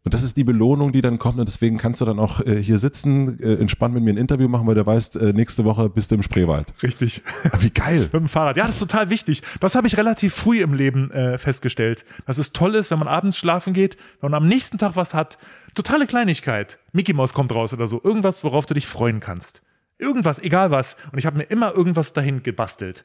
Und 0.06 0.14
das 0.14 0.22
ist 0.22 0.36
die 0.36 0.44
Belohnung, 0.44 0.92
die 0.92 1.00
dann 1.00 1.18
kommt 1.18 1.40
und 1.40 1.48
deswegen 1.48 1.78
kannst 1.78 2.00
du 2.00 2.04
dann 2.04 2.20
auch 2.20 2.40
äh, 2.40 2.62
hier 2.62 2.78
sitzen, 2.78 3.40
äh, 3.40 3.54
entspannt 3.54 3.92
mit 3.92 4.04
mir 4.04 4.12
ein 4.12 4.18
Interview 4.18 4.46
machen, 4.46 4.64
weil 4.68 4.76
du 4.76 4.86
weißt, 4.86 5.16
äh, 5.16 5.32
nächste 5.32 5.64
Woche 5.64 5.88
bist 5.88 6.12
du 6.12 6.14
im 6.14 6.22
Spreewald. 6.22 6.72
Richtig. 6.80 7.22
Wie 7.58 7.70
geil. 7.70 8.02
Mit 8.12 8.12
dem 8.12 8.28
Fahrrad. 8.28 8.56
Ja, 8.56 8.66
das 8.66 8.76
ist 8.76 8.88
total 8.88 9.10
wichtig. 9.10 9.42
Das 9.58 9.74
habe 9.74 9.88
ich 9.88 9.96
relativ 9.96 10.32
früh 10.32 10.60
im 10.60 10.74
Leben 10.74 11.10
äh, 11.10 11.38
festgestellt. 11.38 12.04
Dass 12.24 12.38
es 12.38 12.52
toll 12.52 12.76
ist, 12.76 12.92
wenn 12.92 13.00
man 13.00 13.08
abends 13.08 13.36
schlafen 13.36 13.72
geht, 13.72 13.96
wenn 14.20 14.30
man 14.30 14.44
am 14.44 14.48
nächsten 14.48 14.78
Tag 14.78 14.94
was 14.94 15.12
hat. 15.12 15.38
Totale 15.74 16.06
Kleinigkeit. 16.06 16.78
Mickey 16.92 17.12
Mouse 17.12 17.34
kommt 17.34 17.52
raus 17.52 17.72
oder 17.72 17.88
so. 17.88 18.00
Irgendwas, 18.04 18.44
worauf 18.44 18.64
du 18.64 18.74
dich 18.74 18.86
freuen 18.86 19.18
kannst. 19.18 19.62
Irgendwas, 19.98 20.38
egal 20.38 20.70
was. 20.70 20.96
Und 21.10 21.18
ich 21.18 21.26
habe 21.26 21.36
mir 21.36 21.44
immer 21.44 21.74
irgendwas 21.74 22.12
dahin 22.12 22.44
gebastelt. 22.44 23.04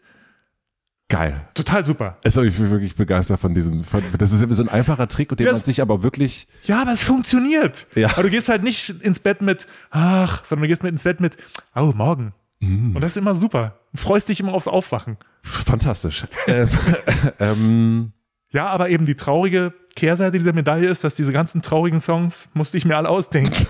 Geil. 1.11 1.41
Total 1.53 1.85
super. 1.85 2.17
Also 2.23 2.41
ich 2.41 2.55
bin 2.55 2.71
wirklich 2.71 2.95
begeistert 2.95 3.39
von 3.39 3.53
diesem, 3.53 3.83
von, 3.83 4.01
das 4.17 4.31
ist 4.31 4.39
so 4.55 4.63
ein 4.63 4.69
einfacher 4.69 5.07
Trick, 5.09 5.29
und 5.31 5.39
den 5.39 5.45
Das- 5.45 5.57
man 5.57 5.63
sich 5.65 5.81
aber 5.81 6.03
wirklich, 6.03 6.47
Ja, 6.63 6.81
aber 6.81 6.93
es 6.93 7.03
funktioniert. 7.03 7.85
Ja. 7.95 8.11
Aber 8.13 8.23
du 8.23 8.29
gehst 8.29 8.47
halt 8.47 8.63
nicht 8.63 8.89
ins 9.01 9.19
Bett 9.19 9.41
mit, 9.41 9.67
ach, 9.89 10.43
sondern 10.45 10.63
du 10.63 10.67
gehst 10.69 10.83
mit 10.83 10.93
ins 10.93 11.03
Bett 11.03 11.19
mit, 11.19 11.35
oh, 11.75 11.91
morgen. 11.93 12.33
Mm. 12.61 12.95
Und 12.95 13.01
das 13.01 13.11
ist 13.11 13.17
immer 13.17 13.35
super. 13.35 13.77
Du 13.91 13.97
freust 13.97 14.29
dich 14.29 14.39
immer 14.39 14.53
aufs 14.53 14.69
Aufwachen. 14.69 15.17
fantastisch. 15.43 16.25
ähm, 16.47 16.69
ähm, 17.39 18.11
Ja, 18.51 18.67
aber 18.67 18.89
eben 18.89 19.05
die 19.05 19.15
traurige 19.15 19.73
Kehrseite 19.95 20.37
dieser 20.37 20.53
Medaille 20.53 20.87
ist, 20.87 21.03
dass 21.03 21.15
diese 21.15 21.33
ganzen 21.33 21.61
traurigen 21.61 21.99
Songs 21.99 22.47
musste 22.53 22.77
ich 22.77 22.85
mir 22.85 22.95
alle 22.95 23.09
ausdenken. 23.09 23.65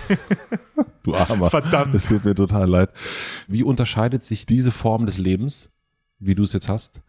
du 1.02 1.16
Armer. 1.16 1.50
Verdammt. 1.50 1.92
Es 1.94 2.06
tut 2.06 2.24
mir 2.24 2.36
total 2.36 2.68
leid. 2.68 2.90
Wie 3.48 3.64
unterscheidet 3.64 4.22
sich 4.22 4.46
diese 4.46 4.70
Form 4.70 5.06
des 5.06 5.18
Lebens, 5.18 5.70
wie 6.20 6.36
du 6.36 6.44
es 6.44 6.52
jetzt 6.52 6.68
hast, 6.68 7.00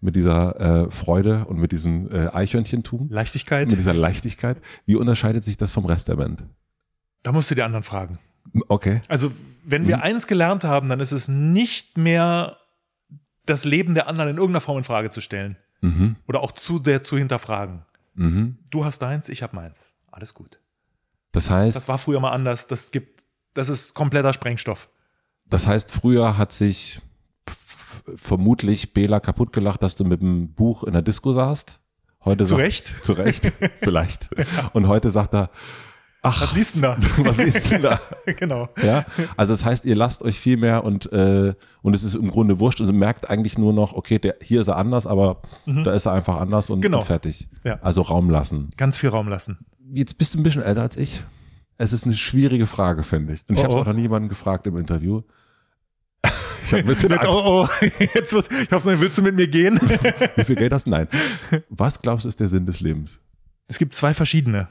mit 0.00 0.16
dieser 0.16 0.86
äh, 0.86 0.90
Freude 0.90 1.44
und 1.46 1.58
mit 1.58 1.72
diesem 1.72 2.10
äh, 2.12 2.28
Eichhörnchentum, 2.28 3.08
Leichtigkeit. 3.10 3.68
mit 3.68 3.78
dieser 3.78 3.94
Leichtigkeit, 3.94 4.58
wie 4.86 4.96
unterscheidet 4.96 5.42
sich 5.44 5.56
das 5.56 5.72
vom 5.72 5.84
Rest 5.86 6.08
der 6.08 6.16
Band? 6.16 6.44
Da 7.22 7.32
musst 7.32 7.50
du 7.50 7.54
die 7.54 7.62
anderen 7.62 7.82
fragen. 7.82 8.18
Okay. 8.68 9.00
Also, 9.08 9.32
wenn 9.64 9.86
wir 9.88 9.96
Mhm. 9.98 10.02
eins 10.02 10.26
gelernt 10.26 10.64
haben, 10.64 10.88
dann 10.88 11.00
ist 11.00 11.12
es 11.12 11.28
nicht 11.28 11.98
mehr 11.98 12.56
das 13.44 13.64
Leben 13.64 13.94
der 13.94 14.08
anderen 14.08 14.30
in 14.30 14.36
irgendeiner 14.36 14.60
Form 14.60 14.78
in 14.78 14.84
Frage 14.84 15.10
zu 15.10 15.20
stellen. 15.20 15.56
Mhm. 15.80 16.16
Oder 16.26 16.40
auch 16.40 16.52
zu 16.52 16.80
sehr 16.82 17.02
zu 17.04 17.16
hinterfragen. 17.18 17.82
Mhm. 18.14 18.58
Du 18.70 18.84
hast 18.84 19.00
deins, 19.00 19.28
ich 19.28 19.42
hab 19.42 19.52
meins. 19.52 19.80
Alles 20.10 20.34
gut. 20.34 20.58
Das 21.32 21.50
heißt, 21.50 21.76
Das 21.76 21.88
war 21.88 21.98
früher 21.98 22.20
mal 22.20 22.30
anders. 22.32 22.66
Das 22.66 22.90
gibt, 22.90 23.22
das 23.54 23.68
ist 23.68 23.94
kompletter 23.94 24.32
Sprengstoff. 24.32 24.88
das 25.46 25.66
heißt, 25.66 25.90
früher 25.90 26.36
hat 26.38 26.52
sich 26.52 27.00
vermutlich 28.16 28.92
Bela 28.94 29.20
kaputt 29.20 29.52
gelacht, 29.52 29.82
dass 29.82 29.96
du 29.96 30.04
mit 30.04 30.22
dem 30.22 30.52
Buch 30.52 30.84
in 30.84 30.92
der 30.92 31.02
Disco 31.02 31.32
saßt. 31.32 31.80
Heute 32.24 32.44
Zu 32.44 32.50
sagt- 32.56 32.60
Recht? 32.62 32.94
Zu 33.02 33.12
Recht, 33.12 33.52
vielleicht. 33.80 34.30
Und 34.72 34.88
heute 34.88 35.10
sagt 35.10 35.34
er, 35.34 35.50
ach, 36.22 36.42
Was 36.42 36.54
liest 36.54 36.74
denn 36.74 36.82
da? 36.82 36.96
was 37.18 37.36
liest 37.38 37.70
du 37.70 37.78
da? 37.78 38.00
genau. 38.38 38.68
Ja, 38.82 39.04
also 39.36 39.52
das 39.52 39.64
heißt, 39.64 39.84
ihr 39.84 39.94
lasst 39.96 40.22
euch 40.22 40.38
viel 40.38 40.56
mehr 40.56 40.84
und, 40.84 41.10
äh, 41.12 41.54
und 41.82 41.94
es 41.94 42.02
ist 42.02 42.14
im 42.14 42.30
Grunde 42.30 42.58
wurscht 42.58 42.80
und 42.80 42.88
ihr 42.88 42.92
merkt 42.92 43.30
eigentlich 43.30 43.56
nur 43.56 43.72
noch, 43.72 43.92
okay, 43.94 44.18
der, 44.18 44.36
hier 44.42 44.60
ist 44.60 44.66
er 44.68 44.76
anders, 44.76 45.06
aber 45.06 45.40
da 45.64 45.92
ist 45.92 46.06
er 46.06 46.12
einfach 46.12 46.38
anders 46.40 46.70
und, 46.70 46.78
Mhm. 46.78 46.82
Genau. 46.82 46.98
und 46.98 47.04
fertig. 47.04 47.48
Ja. 47.64 47.78
Also 47.82 48.02
Raum 48.02 48.30
lassen. 48.30 48.70
Ganz 48.76 48.96
viel 48.98 49.10
Raum 49.10 49.28
lassen. 49.28 49.58
Jetzt 49.94 50.18
bist 50.18 50.34
du 50.34 50.38
ein 50.38 50.42
bisschen 50.42 50.62
älter 50.62 50.82
als 50.82 50.96
ich. 50.96 51.22
Es 51.78 51.92
ist 51.92 52.04
eine 52.04 52.16
schwierige 52.16 52.66
Frage, 52.66 53.04
finde 53.04 53.34
ich. 53.34 53.44
Und 53.48 53.54
ich 53.54 53.60
Oh, 53.60 53.62
habe 53.62 53.72
es 53.72 53.76
oh. 53.78 53.80
auch 53.82 53.86
noch 53.86 53.92
nie 53.94 54.02
jemanden 54.02 54.28
gefragt 54.28 54.66
im 54.66 54.76
Interview. 54.76 55.22
Ich 56.64 56.72
habe 56.72 56.82
ein 56.82 56.86
bisschen 56.86 57.10
Jetzt, 57.10 57.24
Angst. 57.24 57.40
oh, 57.44 57.66
oh, 57.68 57.86
jetzt 58.14 58.32
wird, 58.32 58.48
ich 58.52 58.70
hoffe, 58.70 59.00
willst 59.00 59.18
du 59.18 59.22
mit 59.22 59.34
mir 59.34 59.48
gehen? 59.48 59.78
Wie 60.36 60.44
viel 60.44 60.56
Geld 60.56 60.72
hast 60.72 60.86
du? 60.86 60.90
Nein. 60.90 61.08
Was 61.68 62.00
glaubst 62.02 62.24
du 62.24 62.28
ist 62.28 62.40
der 62.40 62.48
Sinn 62.48 62.66
des 62.66 62.80
Lebens? 62.80 63.20
Es 63.66 63.78
gibt 63.78 63.94
zwei 63.94 64.14
verschiedene. 64.14 64.68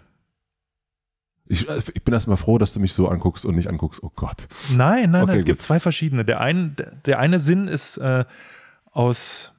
Ich, 1.47 1.67
äh, 1.69 1.79
ich 1.93 2.03
bin 2.03 2.13
erstmal 2.13 2.37
froh, 2.37 2.57
dass 2.57 2.73
du 2.73 2.79
mich 2.79 2.93
so 2.93 3.07
anguckst 3.07 3.45
und 3.45 3.55
nicht 3.55 3.69
anguckst, 3.69 4.03
oh 4.03 4.11
Gott. 4.15 4.47
Nein, 4.75 5.11
nein, 5.11 5.23
Okay, 5.23 5.31
nein, 5.31 5.37
es 5.39 5.45
gibt 5.45 5.59
gut. 5.59 5.65
zwei 5.65 5.79
verschiedene. 5.79 6.25
Der, 6.25 6.41
ein, 6.41 6.75
der, 6.75 6.91
der 7.05 7.19
eine 7.19 7.39
Sinn 7.39 7.67
ist 7.67 7.97
äh, 7.97 8.25
aus 8.91 9.53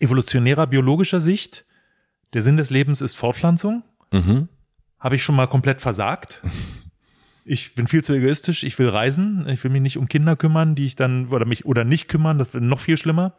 evolutionärer 0.00 0.66
biologischer 0.66 1.20
Sicht. 1.20 1.64
Der 2.32 2.42
Sinn 2.42 2.56
des 2.56 2.70
Lebens 2.70 3.00
ist 3.00 3.14
Fortpflanzung. 3.16 3.82
Mhm. 4.12 4.48
Habe 4.98 5.16
ich 5.16 5.24
schon 5.24 5.34
mal 5.34 5.46
komplett 5.48 5.80
versagt. 5.80 6.40
Ich 7.44 7.74
bin 7.74 7.86
viel 7.88 8.04
zu 8.04 8.12
egoistisch. 8.12 8.62
Ich 8.62 8.78
will 8.78 8.88
reisen. 8.88 9.48
Ich 9.48 9.62
will 9.64 9.70
mich 9.70 9.82
nicht 9.82 9.98
um 9.98 10.08
Kinder 10.08 10.36
kümmern, 10.36 10.74
die 10.74 10.86
ich 10.86 10.96
dann 10.96 11.28
oder 11.28 11.44
mich 11.44 11.64
oder 11.64 11.84
nicht 11.84 12.08
kümmern. 12.08 12.38
Das 12.38 12.54
wird 12.54 12.64
noch 12.64 12.80
viel 12.80 12.96
schlimmer. 12.96 13.34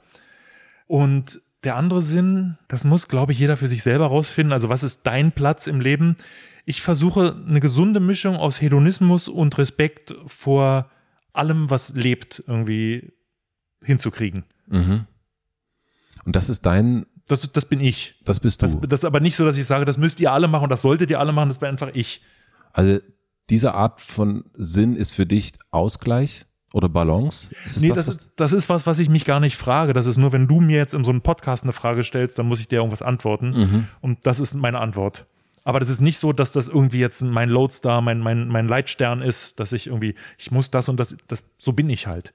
Und 0.88 1.42
der 1.64 1.76
andere 1.78 2.02
Sinn, 2.02 2.58
das 2.68 2.84
muss, 2.84 3.08
glaube 3.08 3.32
ich, 3.32 3.40
jeder 3.40 3.56
für 3.56 3.70
sich 3.70 3.84
selber 3.84 4.08
rausfinden. 4.08 4.52
Also 4.52 4.68
was 4.70 4.84
ist 4.84 5.04
dein 5.04 5.32
Platz 5.32 5.68
im 5.68 5.80
Leben? 5.80 6.18
Ich 6.66 6.82
versuche 6.82 7.36
eine 7.48 7.60
gesunde 7.60 8.00
Mischung 8.00 8.36
aus 8.36 8.62
Hedonismus 8.62 9.28
und 9.28 9.58
Respekt 9.58 10.14
vor 10.26 10.90
allem, 11.32 11.70
was 11.70 11.94
lebt, 11.96 12.44
irgendwie 12.48 13.14
hinzukriegen. 13.82 14.44
Mhm. 14.68 15.06
Und 16.26 16.36
das 16.36 16.50
ist 16.50 16.66
dein, 16.66 17.06
Das, 17.28 17.42
das 17.52 17.66
bin 17.66 17.80
ich. 17.80 18.16
das 18.24 18.40
bist 18.40 18.62
du. 18.62 18.66
Das, 18.66 18.80
das 18.82 19.00
ist 19.02 19.06
aber 19.06 19.20
nicht 19.20 19.36
so, 19.36 19.46
dass 19.46 19.58
ich 19.58 19.66
sage, 19.66 19.86
das 19.86 19.98
müsst 19.98 20.20
ihr 20.20 20.32
alle 20.32 20.48
machen 20.48 20.64
und 20.64 20.70
das 20.70 20.82
solltet 20.82 21.10
ihr 21.10 21.20
alle 21.20 21.32
machen. 21.34 21.50
Das 21.50 21.60
bin 21.60 21.70
einfach 21.70 21.92
ich. 21.94 22.22
Also 22.72 23.00
diese 23.50 23.74
Art 23.74 24.02
von 24.02 24.46
Sinn 24.54 24.96
ist 24.96 25.14
für 25.14 25.26
dich 25.26 25.54
Ausgleich 25.72 26.46
oder 26.74 26.90
Balance? 26.90 27.50
Ist 27.66 27.82
Nee, 27.82 27.90
das, 27.90 28.06
das, 28.06 28.08
ist, 28.08 28.30
das 28.36 28.54
ist 28.54 28.70
was, 28.70 28.88
was 28.88 29.00
ich 29.00 29.10
mich 29.10 29.26
gar 29.26 29.40
nicht 29.40 29.58
frage. 29.58 29.94
Das 29.94 30.08
ist 30.08 30.18
nur, 30.18 30.32
wenn 30.32 30.48
du 30.48 30.60
mir 30.60 30.78
jetzt 30.78 30.94
in 30.94 31.04
so 31.04 31.12
einem 31.12 31.22
Podcast 31.22 31.64
eine 31.64 31.74
Frage 31.74 32.04
stellst, 32.04 32.40
dann 32.40 32.48
muss 32.48 32.60
ich 32.60 32.68
dir 32.68 32.78
irgendwas 32.78 33.02
antworten. 33.02 33.50
Mhm. 33.50 33.88
Und 34.02 34.26
das 34.26 34.40
ist 34.40 34.54
meine 34.54 34.80
Antwort. 34.80 35.26
Aber 35.64 35.80
das 35.80 35.90
ist 35.90 36.02
nicht 36.02 36.18
so, 36.18 36.34
dass 36.34 36.52
das 36.52 36.68
irgendwie 36.68 37.00
jetzt 37.00 37.22
mein 37.22 37.50
Lodestar, 37.50 38.02
mein, 38.02 38.20
mein, 38.20 38.48
mein 38.50 38.68
Leitstern 38.68 39.22
ist, 39.22 39.60
dass 39.60 39.72
ich 39.72 39.88
irgendwie, 39.88 40.16
ich 40.38 40.52
muss 40.52 40.70
das 40.72 40.90
und 40.90 41.00
das, 41.00 41.16
das, 41.28 41.44
so 41.58 41.72
bin 41.72 41.90
ich 41.90 42.08
halt. 42.08 42.34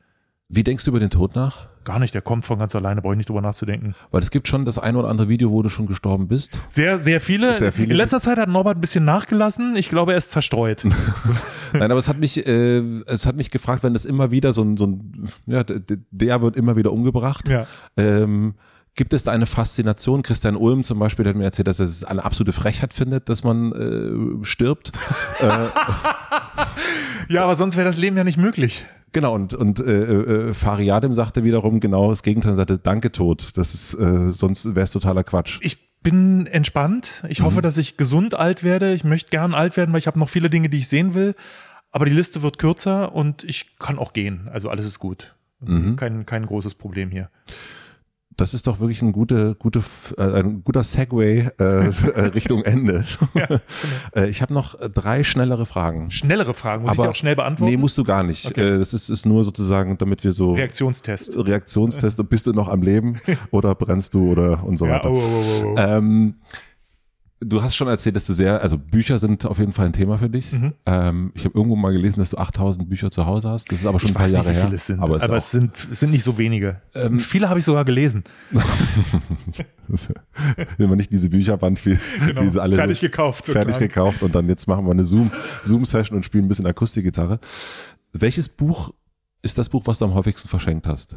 Wie 0.51 0.65
denkst 0.65 0.85
du 0.85 0.91
über 0.91 0.99
den 0.99 1.11
Tod 1.11 1.35
nach? 1.35 1.69
Gar 1.85 1.99
nicht, 1.99 2.15
der 2.15 2.23
kommt 2.23 2.43
von 2.43 2.59
ganz 2.59 2.75
alleine, 2.75 3.03
brauche 3.03 3.13
ich 3.13 3.19
nicht 3.19 3.29
drüber 3.29 3.43
nachzudenken. 3.43 3.95
Weil 4.11 4.23
es 4.23 4.31
gibt 4.31 4.49
schon 4.49 4.65
das 4.65 4.79
ein 4.79 4.97
oder 4.97 5.09
andere 5.09 5.29
Video, 5.29 5.51
wo 5.51 5.61
du 5.63 5.69
schon 5.69 5.87
gestorben 5.87 6.27
bist. 6.27 6.59
Sehr, 6.71 6.99
sehr 6.99 7.21
viele. 7.21 7.53
Sehr 7.53 7.71
viele. 7.71 7.91
In 7.91 7.97
letzter 7.99 8.19
Zeit 8.19 8.39
hat 8.39 8.49
Norbert 8.49 8.79
ein 8.79 8.81
bisschen 8.81 9.05
nachgelassen. 9.05 9.77
Ich 9.77 9.91
glaube, 9.91 10.13
er 10.13 10.19
ist 10.19 10.31
zerstreut. 10.31 10.87
Nein, 11.75 11.91
aber 11.91 11.99
es 11.99 12.09
hat 12.09 12.19
mich, 12.19 12.47
äh, 12.47 12.79
es 13.07 13.27
hat 13.27 13.37
mich 13.37 13.51
gefragt, 13.51 13.83
wenn 13.83 13.93
das 13.93 14.07
immer 14.07 14.31
wieder 14.31 14.55
so 14.55 14.63
ein, 14.63 14.79
so 14.79 14.87
ein 14.87 15.29
ja, 15.45 15.65
der 15.65 16.41
wird 16.41 16.57
immer 16.57 16.77
wieder 16.77 16.93
umgebracht. 16.93 17.47
Ja. 17.47 17.67
Ähm, 17.99 18.55
gibt 18.99 19.15
es 19.15 19.25
da 19.25 19.33
eine 19.33 19.47
Faszination? 19.47 20.23
Christian 20.23 20.57
Ulm 20.57 20.83
zum 20.85 20.99
Beispiel 20.99 21.23
der 21.23 21.31
hat 21.31 21.39
mir 21.39 21.45
erzählt, 21.45 21.69
dass 21.69 21.79
er 21.79 21.87
es 21.87 22.03
eine 22.05 22.25
absolute 22.25 22.53
Frechheit 22.53 22.93
findet, 22.93 23.29
dass 23.29 23.45
man 23.45 23.73
äh, 23.73 24.45
stirbt. 24.45 24.93
ja, 27.29 27.45
aber 27.45 27.55
sonst 27.55 27.77
wäre 27.77 27.87
das 27.87 27.97
Leben 27.97 28.17
ja 28.17 28.25
nicht 28.25 28.39
möglich. 28.39 28.85
Genau, 29.13 29.35
und, 29.35 29.55
und 29.55 29.79
äh, 29.79 30.03
äh, 30.03 30.53
Fariadim 30.53 31.15
sagte 31.15 31.45
wiederum 31.45 31.79
genau 31.81 32.11
das 32.11 32.23
Gegenteil, 32.23 32.57
sagte, 32.57 32.77
danke 32.77 33.13
Tod. 33.13 33.57
Das 33.57 33.73
ist, 33.73 33.95
äh, 33.95 34.33
sonst 34.33 34.75
wäre 34.75 34.85
es 34.85 34.91
totaler 34.91 35.23
Quatsch. 35.23 35.61
Ich 35.63 36.03
bin 36.03 36.47
entspannt. 36.47 37.25
Ich 37.29 37.41
hoffe, 37.41 37.63
dass 37.63 37.79
ich 37.79 37.97
gesund 37.97 38.35
alt 38.35 38.65
werde. 38.65 38.95
Ich 38.95 39.05
möchte 39.05 39.31
gern 39.31 39.55
alt 39.55 39.77
werden, 39.77 39.93
weil 39.93 40.01
ich 40.01 40.09
habe 40.09 40.19
noch 40.19 40.29
viele 40.29 40.51
Dinge, 40.51 40.69
die 40.69 40.79
ich 40.79 40.89
sehen 40.89 41.15
will. 41.15 41.35
Aber 41.93 42.05
die 42.05 42.13
Liste 42.13 42.43
wird 42.43 42.59
kürzer 42.59 43.15
und 43.15 43.45
ich 43.45 43.79
kann 43.79 43.97
auch 43.97 44.13
gehen. 44.13 44.49
Also 44.53 44.69
alles 44.69 44.87
ist 44.87 44.99
gut. 44.99 45.35
Kein, 45.97 46.25
kein 46.25 46.47
großes 46.47 46.75
Problem 46.77 47.11
hier. 47.11 47.31
Das 48.39 48.55
ist 48.55 48.69
doch 48.69 48.79
wirklich 48.79 49.03
ein, 49.03 49.11
gute, 49.11 49.57
gute, 49.57 49.83
äh, 50.17 50.23
ein 50.23 50.63
guter 50.63 50.85
Segway 50.85 51.51
äh, 51.59 51.63
äh, 52.15 52.21
Richtung 52.35 52.63
Ende. 52.63 53.05
äh, 54.15 54.29
ich 54.29 54.43
habe 54.43 54.55
noch 54.55 54.81
äh, 54.81 54.89
drei 54.89 55.25
schnellere 55.25 55.67
Fragen. 55.67 56.13
Schnellere 56.13 56.55
Fragen. 56.55 56.85
Muss 56.85 56.93
ich 56.93 57.01
die 57.01 57.09
auch 57.09 57.15
schnell 57.17 57.35
beantworten? 57.35 57.73
Nee, 57.73 57.77
musst 57.77 57.99
du 57.99 58.05
gar 58.05 58.23
nicht. 58.23 58.47
Okay. 58.47 58.77
Äh, 58.77 58.79
das 58.79 58.95
ist, 58.95 59.09
ist 59.09 59.27
nur 59.27 59.45
sozusagen, 59.45 59.99
damit 59.99 60.23
wir 60.23 60.31
so 60.31 60.53
Reaktionstest. 60.53 61.37
Reaktionstest, 61.37 62.29
bist 62.29 62.47
du 62.47 62.53
noch 62.53 62.69
am 62.69 62.81
Leben 62.83 63.21
oder 63.51 63.75
brennst 63.75 64.15
du 64.15 64.31
oder 64.31 64.63
und 64.63 64.79
so 64.79 64.87
Ja, 64.87 64.93
weiter. 64.93 65.11
oh, 65.11 65.17
oh, 65.17 65.63
oh, 65.65 65.73
oh. 65.75 65.77
Ähm, 65.77 66.35
du 67.41 67.63
hast 67.63 67.77
schon 67.77 67.89
erzählt, 67.89 68.17
dass 68.17 68.27
du 68.27 68.35
sehr, 68.35 68.61
also 68.63 68.77
Bücher 68.79 69.19
sind 69.19 69.45
auf 69.47 69.59
jeden 69.59 69.73
Fall 69.73 69.87
ein 69.87 69.93
Thema 69.93 70.19
für 70.19 70.29
dich. 70.29 70.53
Mhm. 70.53 70.73
Ähm, 70.87 71.33
ich 71.35 71.45
habe 71.45 71.57
irgendwo 71.57 71.77
mal 71.77 71.93
gelesen, 71.93 72.19
dass 72.21 72.31
du 72.31 72.39
8000 72.39 72.89
Bücher 72.89 73.11
zu 73.11 73.27
Hause 73.27 73.51
hast. 73.51 73.71
Das 73.71 73.81
ist 73.81 73.87
aber 73.87 74.01
schon 74.01 74.09
ich 74.09 74.15
ein 74.15 74.17
paar 74.17 74.25
weiß 74.25 74.33
Jahre 74.33 74.49
nicht, 74.49 74.57
wie 74.57 74.61
her. 74.61 74.65
viele 74.67 74.77
es 74.77 74.87
sind, 74.87 75.01
aber, 75.01 75.15
aber, 75.15 75.17
ist 75.23 75.29
ja 75.29 75.37
es, 75.37 75.51
sind, 75.51 75.89
es 75.93 76.01
sind 76.01 76.11
nicht 76.11 76.25
so 76.25 76.37
wenige. 76.39 76.81
Ähm, 76.95 77.21
viele 77.21 77.49
habe 77.49 77.59
ich 77.59 77.65
sogar 77.65 77.85
gelesen. 77.85 78.25
Das 79.89 80.13
immer 80.79 80.97
nicht 80.97 81.11
diese 81.13 81.29
Bücherband, 81.31 81.85
wie, 81.87 81.99
Genau. 82.27 82.43
wie 82.43 82.51
sie 82.51 82.61
alle 82.61 82.77
Fertig 82.77 82.99
so, 82.99 83.03
gekauft. 83.07 83.47
fertig 83.47 83.75
sozusagen. 83.75 83.89
gekauft 83.89 84.23
und 84.23 84.35
dann 84.35 84.49
jetzt 84.49 84.67
machen 84.67 84.85
wir 84.87 84.93
eine 84.93 85.05
Zoom, 85.05 85.31
Zoom-Session 85.65 86.17
und 86.17 86.25
spielen 86.25 86.45
ein 86.45 86.49
bisschen 86.49 86.67
Akustikgitarre. 86.67 87.41
Welches 88.13 88.49
Buch 88.49 88.93
ist 89.43 89.59
das 89.59 89.69
Buch, 89.69 89.83
was 89.87 89.99
du 90.01 90.05
am 90.07 90.15
häufigsten 90.15 90.49
verschenkt 90.49 90.87
hast? 90.87 91.17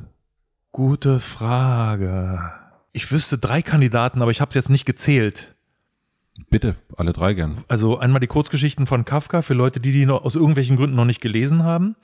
Gute 0.72 1.20
Frage. 1.20 2.40
Ich 2.94 3.12
wüsste 3.12 3.38
drei 3.38 3.62
Kandidaten, 3.62 4.22
aber 4.22 4.32
ich 4.32 4.42
habe 4.42 4.50
es 4.50 4.56
jetzt 4.56 4.70
nicht 4.70 4.86
gezählt. 4.86 5.56
Bitte, 6.50 6.76
alle 6.98 7.14
drei 7.14 7.34
gern. 7.34 7.64
Also 7.68 7.98
einmal 7.98 8.20
die 8.20 8.28
Kurzgeschichten 8.28 8.88
von 8.88 9.06
Kafka 9.06 9.42
für 9.42 9.54
Leute, 9.54 9.80
die 9.80 9.92
die 9.92 10.06
noch 10.06 10.24
aus 10.24 10.36
irgendwelchen 10.36 10.76
Gründen 10.78 10.96
noch 10.96 11.06
nicht 11.06 11.22
gelesen 11.22 11.64
haben. 11.64 11.96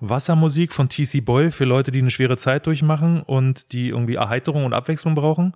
Wassermusik 0.00 0.72
von 0.72 0.88
TC 0.88 1.24
Boy 1.24 1.50
für 1.50 1.64
Leute, 1.64 1.92
die 1.92 2.00
eine 2.00 2.10
schwere 2.10 2.36
Zeit 2.36 2.66
durchmachen 2.66 3.22
und 3.22 3.72
die 3.72 3.88
irgendwie 3.90 4.16
Erheiterung 4.16 4.64
und 4.64 4.74
Abwechslung 4.74 5.14
brauchen. 5.14 5.54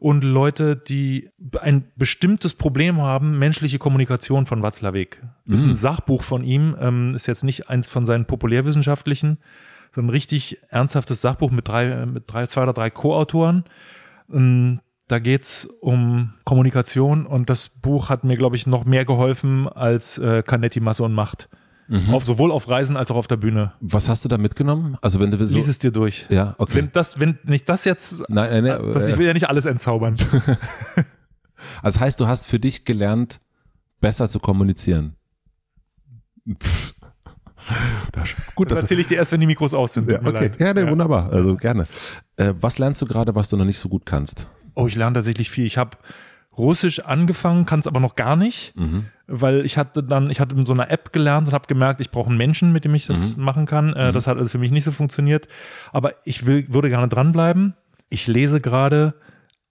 und 0.00 0.24
Leute, 0.24 0.76
die 0.76 1.28
ein 1.60 1.84
bestimmtes 1.94 2.54
Problem 2.54 3.02
haben, 3.02 3.38
menschliche 3.38 3.78
Kommunikation 3.78 4.46
von 4.46 4.62
Watzlawick. 4.62 5.22
Das 5.44 5.60
ist 5.60 5.66
ein 5.66 5.74
Sachbuch 5.74 6.22
von 6.22 6.42
ihm, 6.42 6.74
ähm, 6.80 7.14
ist 7.14 7.26
jetzt 7.26 7.44
nicht 7.44 7.68
eins 7.68 7.86
von 7.86 8.06
seinen 8.06 8.24
populärwissenschaftlichen, 8.24 9.36
so 9.92 10.00
ein 10.00 10.08
richtig 10.08 10.58
ernsthaftes 10.70 11.20
Sachbuch 11.20 11.50
mit 11.50 11.68
drei, 11.68 12.06
mit 12.06 12.24
drei, 12.32 12.46
zwei 12.46 12.62
oder 12.62 12.72
drei 12.72 12.88
Co-Autoren. 12.88 13.64
Ähm, 14.32 14.80
Da 15.10 15.18
geht's 15.18 15.64
um 15.80 16.34
Kommunikation 16.44 17.26
und 17.26 17.50
das 17.50 17.68
Buch 17.68 18.10
hat 18.10 18.22
mir, 18.22 18.36
glaube 18.36 18.54
ich, 18.54 18.68
noch 18.68 18.84
mehr 18.84 19.04
geholfen 19.04 19.66
als 19.66 20.18
äh, 20.18 20.44
Canetti, 20.44 20.78
Masse 20.78 21.02
und 21.02 21.12
Macht. 21.14 21.48
Auf, 22.12 22.24
sowohl 22.24 22.52
auf 22.52 22.70
Reisen 22.70 22.96
als 22.96 23.10
auch 23.10 23.16
auf 23.16 23.26
der 23.26 23.36
Bühne. 23.36 23.72
Was 23.80 24.08
hast 24.08 24.24
du 24.24 24.28
da 24.28 24.38
mitgenommen? 24.38 24.96
Also 25.02 25.18
wenn 25.18 25.32
du 25.32 25.48
so, 25.48 25.56
Lies 25.56 25.66
es 25.66 25.80
dir 25.80 25.90
durch. 25.90 26.26
ja, 26.28 26.54
okay. 26.58 26.76
Wenn 26.76 26.92
das, 26.92 27.18
wenn 27.18 27.40
nicht 27.42 27.68
das 27.68 27.84
jetzt, 27.84 28.20
Nein, 28.28 28.62
nein, 28.62 28.64
nein, 28.64 28.92
das, 28.94 29.08
ich 29.08 29.14
äh, 29.16 29.18
will 29.18 29.26
ja 29.26 29.32
nicht 29.32 29.48
alles 29.48 29.66
entzaubern. 29.66 30.14
also 30.36 30.54
das 31.82 31.98
heißt, 31.98 32.20
du 32.20 32.28
hast 32.28 32.46
für 32.46 32.60
dich 32.60 32.84
gelernt, 32.84 33.40
besser 34.00 34.28
zu 34.28 34.38
kommunizieren. 34.38 35.16
Pff. 36.62 36.94
Gut, 38.54 38.70
Das 38.70 38.82
erzähle 38.82 39.00
ich 39.00 39.08
dir 39.08 39.16
erst, 39.16 39.32
wenn 39.32 39.40
die 39.40 39.46
Mikros 39.46 39.74
aus 39.74 39.94
sind. 39.94 40.08
ja, 40.08 40.20
okay. 40.20 40.30
leid. 40.30 40.60
Ja, 40.60 40.72
nee, 40.72 40.88
wunderbar. 40.88 41.32
Also 41.32 41.56
gerne. 41.56 41.86
Äh, 42.36 42.54
was 42.60 42.78
lernst 42.78 43.02
du 43.02 43.06
gerade, 43.06 43.34
was 43.34 43.48
du 43.48 43.56
noch 43.56 43.64
nicht 43.64 43.78
so 43.78 43.88
gut 43.88 44.06
kannst? 44.06 44.46
Oh, 44.74 44.86
ich 44.86 44.96
lerne 44.96 45.14
tatsächlich 45.14 45.50
viel. 45.50 45.66
Ich 45.66 45.78
habe 45.78 45.96
Russisch 46.56 47.00
angefangen, 47.00 47.64
kann 47.64 47.80
es 47.80 47.86
aber 47.86 48.00
noch 48.00 48.16
gar 48.16 48.36
nicht, 48.36 48.76
Mhm. 48.76 49.06
weil 49.26 49.64
ich 49.64 49.78
hatte 49.78 50.02
dann, 50.02 50.30
ich 50.30 50.40
hatte 50.40 50.56
in 50.56 50.66
so 50.66 50.72
einer 50.72 50.90
App 50.90 51.12
gelernt 51.12 51.48
und 51.48 51.54
habe 51.54 51.66
gemerkt, 51.68 52.00
ich 52.00 52.10
brauche 52.10 52.28
einen 52.28 52.36
Menschen, 52.38 52.72
mit 52.72 52.84
dem 52.84 52.94
ich 52.94 53.06
das 53.06 53.36
Mhm. 53.36 53.44
machen 53.44 53.66
kann. 53.66 53.94
Äh, 53.94 54.12
Das 54.12 54.26
hat 54.26 54.36
also 54.36 54.50
für 54.50 54.58
mich 54.58 54.70
nicht 54.72 54.84
so 54.84 54.90
funktioniert. 54.92 55.48
Aber 55.92 56.14
ich 56.24 56.46
will, 56.46 56.66
würde 56.72 56.88
gerne 56.88 57.08
dranbleiben. 57.08 57.74
Ich 58.08 58.26
lese 58.26 58.60
gerade 58.60 59.14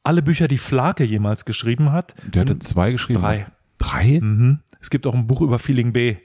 alle 0.03 0.21
Bücher, 0.23 0.47
die 0.47 0.57
Flake 0.57 1.03
jemals 1.03 1.43
geschrieben 1.45 1.91
hat. 1.91 2.15
Der 2.26 2.41
hatte 2.41 2.57
zwei 2.59 2.91
geschrieben. 2.91 3.21
Drei. 3.21 3.47
Drei? 3.77 4.19
Mhm. 4.21 4.59
Es 4.80 4.89
gibt 4.89 5.05
auch 5.05 5.13
ein 5.13 5.27
Buch 5.27 5.41
über 5.41 5.59
Feeling 5.59 5.91
B. 5.93 6.15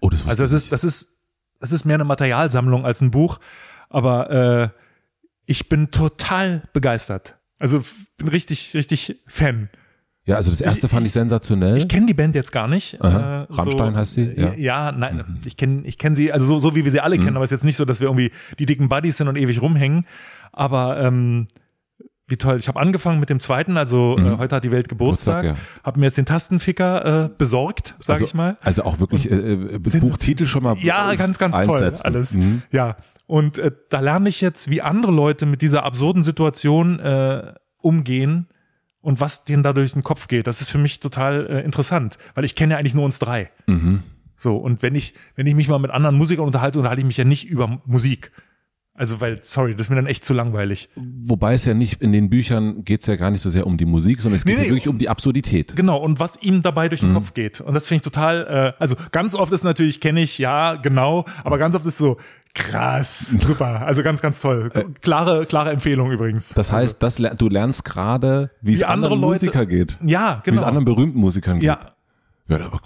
Oh, 0.00 0.08
das 0.08 0.26
Also 0.28 0.44
das 0.44 0.52
ist, 0.52 0.70
das 0.72 0.84
ist, 0.84 1.18
das 1.58 1.72
ist 1.72 1.84
mehr 1.84 1.96
eine 1.96 2.04
Materialsammlung 2.04 2.84
als 2.86 3.00
ein 3.00 3.10
Buch, 3.10 3.38
aber 3.90 4.30
äh, 4.30 4.68
ich 5.46 5.68
bin 5.68 5.90
total 5.90 6.62
begeistert. 6.72 7.35
Also 7.58 7.82
bin 8.18 8.28
richtig, 8.28 8.74
richtig 8.74 9.16
Fan. 9.26 9.70
ja, 10.26 10.36
also 10.36 10.50
das 10.50 10.60
erste 10.60 10.88
fand 10.88 11.06
ich 11.06 11.12
sensationell. 11.12 11.76
Ich 11.78 11.88
kenne 11.88 12.06
die 12.06 12.14
Band 12.14 12.34
jetzt 12.34 12.52
gar 12.52 12.68
nicht. 12.68 13.00
Aha. 13.00 13.46
Äh, 13.48 13.54
Rammstein 13.54 13.96
heißt 13.96 14.14
sie, 14.14 14.34
ja. 14.36 14.54
Ja, 14.54 14.92
nein, 14.92 15.38
ich 15.44 15.56
kenne 15.56 15.82
ich 15.84 15.98
kenn 15.98 16.14
sie, 16.14 16.32
also 16.32 16.46
so, 16.46 16.58
so 16.58 16.76
wie 16.76 16.84
wir 16.84 16.90
sie 16.90 17.00
alle 17.00 17.18
kennen, 17.18 17.36
aber 17.36 17.44
es 17.44 17.48
ist 17.48 17.58
jetzt 17.58 17.64
nicht 17.64 17.76
so, 17.76 17.84
dass 17.84 18.00
wir 18.00 18.08
irgendwie 18.08 18.30
die 18.58 18.66
dicken 18.66 18.88
Buddies 18.88 19.16
sind 19.16 19.28
und 19.28 19.36
ewig 19.36 19.62
rumhängen. 19.62 20.06
Aber 20.52 21.00
ähm, 21.00 21.48
wie 22.28 22.36
toll. 22.36 22.56
Ich 22.56 22.66
habe 22.66 22.80
angefangen 22.80 23.20
mit 23.20 23.30
dem 23.30 23.38
zweiten, 23.38 23.76
also 23.76 24.16
äh, 24.18 24.36
heute 24.36 24.56
hat 24.56 24.64
die 24.64 24.72
Welt 24.72 24.88
Geburtstag. 24.88 25.42
Geburtstag, 25.42 25.84
Habe 25.84 26.00
mir 26.00 26.06
jetzt 26.06 26.18
den 26.18 26.26
Tastenficker 26.26 27.24
äh, 27.24 27.30
besorgt, 27.36 27.94
sag 28.00 28.14
also, 28.14 28.24
ich 28.24 28.34
mal. 28.34 28.56
Also 28.62 28.82
auch 28.82 28.98
wirklich 28.98 29.30
äh, 29.30 29.34
äh, 29.34 29.78
Buchtitel 29.78 30.46
schon 30.46 30.64
mal 30.64 30.76
Ja, 30.78 31.14
ganz, 31.14 31.38
ganz 31.38 31.60
toll 31.60 31.76
einsetzen. 31.76 32.04
alles. 32.04 32.32
Mhm. 32.32 32.62
Ja, 32.72 32.96
und 33.26 33.58
äh, 33.58 33.72
da 33.90 34.00
lerne 34.00 34.28
ich 34.28 34.40
jetzt, 34.40 34.70
wie 34.70 34.82
andere 34.82 35.12
Leute 35.12 35.46
mit 35.46 35.62
dieser 35.62 35.84
absurden 35.84 36.22
Situation 36.22 37.00
äh, 37.00 37.54
umgehen 37.78 38.46
und 39.00 39.20
was 39.20 39.44
denen 39.44 39.62
da 39.62 39.72
durch 39.72 39.92
den 39.92 40.02
Kopf 40.02 40.28
geht. 40.28 40.46
Das 40.46 40.60
ist 40.60 40.70
für 40.70 40.78
mich 40.78 41.00
total 41.00 41.46
äh, 41.46 41.60
interessant, 41.62 42.18
weil 42.34 42.44
ich 42.44 42.54
kenne 42.54 42.74
ja 42.74 42.78
eigentlich 42.78 42.94
nur 42.94 43.04
uns 43.04 43.18
drei. 43.18 43.50
Mhm. 43.66 44.02
So, 44.36 44.56
und 44.56 44.82
wenn 44.82 44.94
ich, 44.94 45.14
wenn 45.34 45.46
ich 45.46 45.54
mich 45.54 45.68
mal 45.68 45.78
mit 45.78 45.90
anderen 45.90 46.16
Musikern 46.16 46.44
unterhalte, 46.44 46.78
unterhalte 46.78 47.00
ich 47.00 47.06
mich 47.06 47.16
ja 47.16 47.24
nicht 47.24 47.48
über 47.48 47.80
Musik. 47.86 48.32
Also, 48.96 49.20
weil, 49.20 49.40
sorry, 49.42 49.72
das 49.74 49.86
ist 49.86 49.90
mir 49.90 49.96
dann 49.96 50.06
echt 50.06 50.24
zu 50.24 50.32
langweilig. 50.34 50.88
Wobei 50.96 51.54
es 51.54 51.64
ja 51.64 51.74
nicht, 51.74 52.00
in 52.00 52.12
den 52.12 52.30
Büchern 52.30 52.84
geht 52.84 53.02
es 53.02 53.06
ja 53.06 53.16
gar 53.16 53.30
nicht 53.30 53.42
so 53.42 53.50
sehr 53.50 53.66
um 53.66 53.76
die 53.76 53.84
Musik, 53.84 54.20
sondern 54.20 54.36
es 54.36 54.44
geht 54.44 54.54
Nee, 54.54 54.62
ja 54.62 54.68
nee. 54.68 54.70
wirklich 54.70 54.88
um 54.88 54.98
die 54.98 55.08
Absurdität. 55.08 55.76
Genau, 55.76 55.98
und 55.98 56.18
was 56.20 56.40
ihm 56.42 56.62
dabei 56.62 56.88
durch 56.88 57.00
den 57.02 57.12
Kopf 57.14 57.34
geht. 57.34 57.60
Und 57.60 57.74
das 57.74 57.86
finde 57.86 57.96
ich 57.96 58.02
total, 58.02 58.74
äh, 58.78 58.82
also 58.82 58.96
ganz 59.12 59.34
oft 59.34 59.52
ist 59.52 59.64
natürlich, 59.64 60.00
kenne 60.00 60.20
ich, 60.20 60.38
ja, 60.38 60.74
genau, 60.76 61.24
aber 61.44 61.58
ganz 61.58 61.74
oft 61.76 61.84
ist 61.86 61.98
so, 61.98 62.16
krass, 62.54 63.26
super, 63.42 63.82
also 63.86 64.02
ganz, 64.02 64.22
ganz 64.22 64.40
toll. 64.40 64.70
Klare, 65.02 65.44
klare 65.46 65.70
Empfehlung 65.72 66.10
übrigens. 66.10 66.50
Das 66.54 66.72
heißt, 66.72 67.02
das, 67.02 67.18
ler- 67.18 67.34
du 67.34 67.48
lernst 67.50 67.84
gerade, 67.84 68.50
wie 68.62 68.72
es 68.72 68.80
Wie 68.80 68.84
andere 68.84 69.12
anderen 69.12 69.20
Leute- 69.20 69.44
Musiker 69.46 69.66
geht. 69.66 69.98
ja, 70.04 70.36
Wie 70.44 70.50
es 70.50 70.54
genau. 70.56 70.62
anderen 70.62 70.84
berühmten 70.86 71.20
Musikern 71.20 71.58
geht. 71.60 71.66
Ja, 71.66 71.78
Ja, 72.48 72.56
aber 72.66 72.80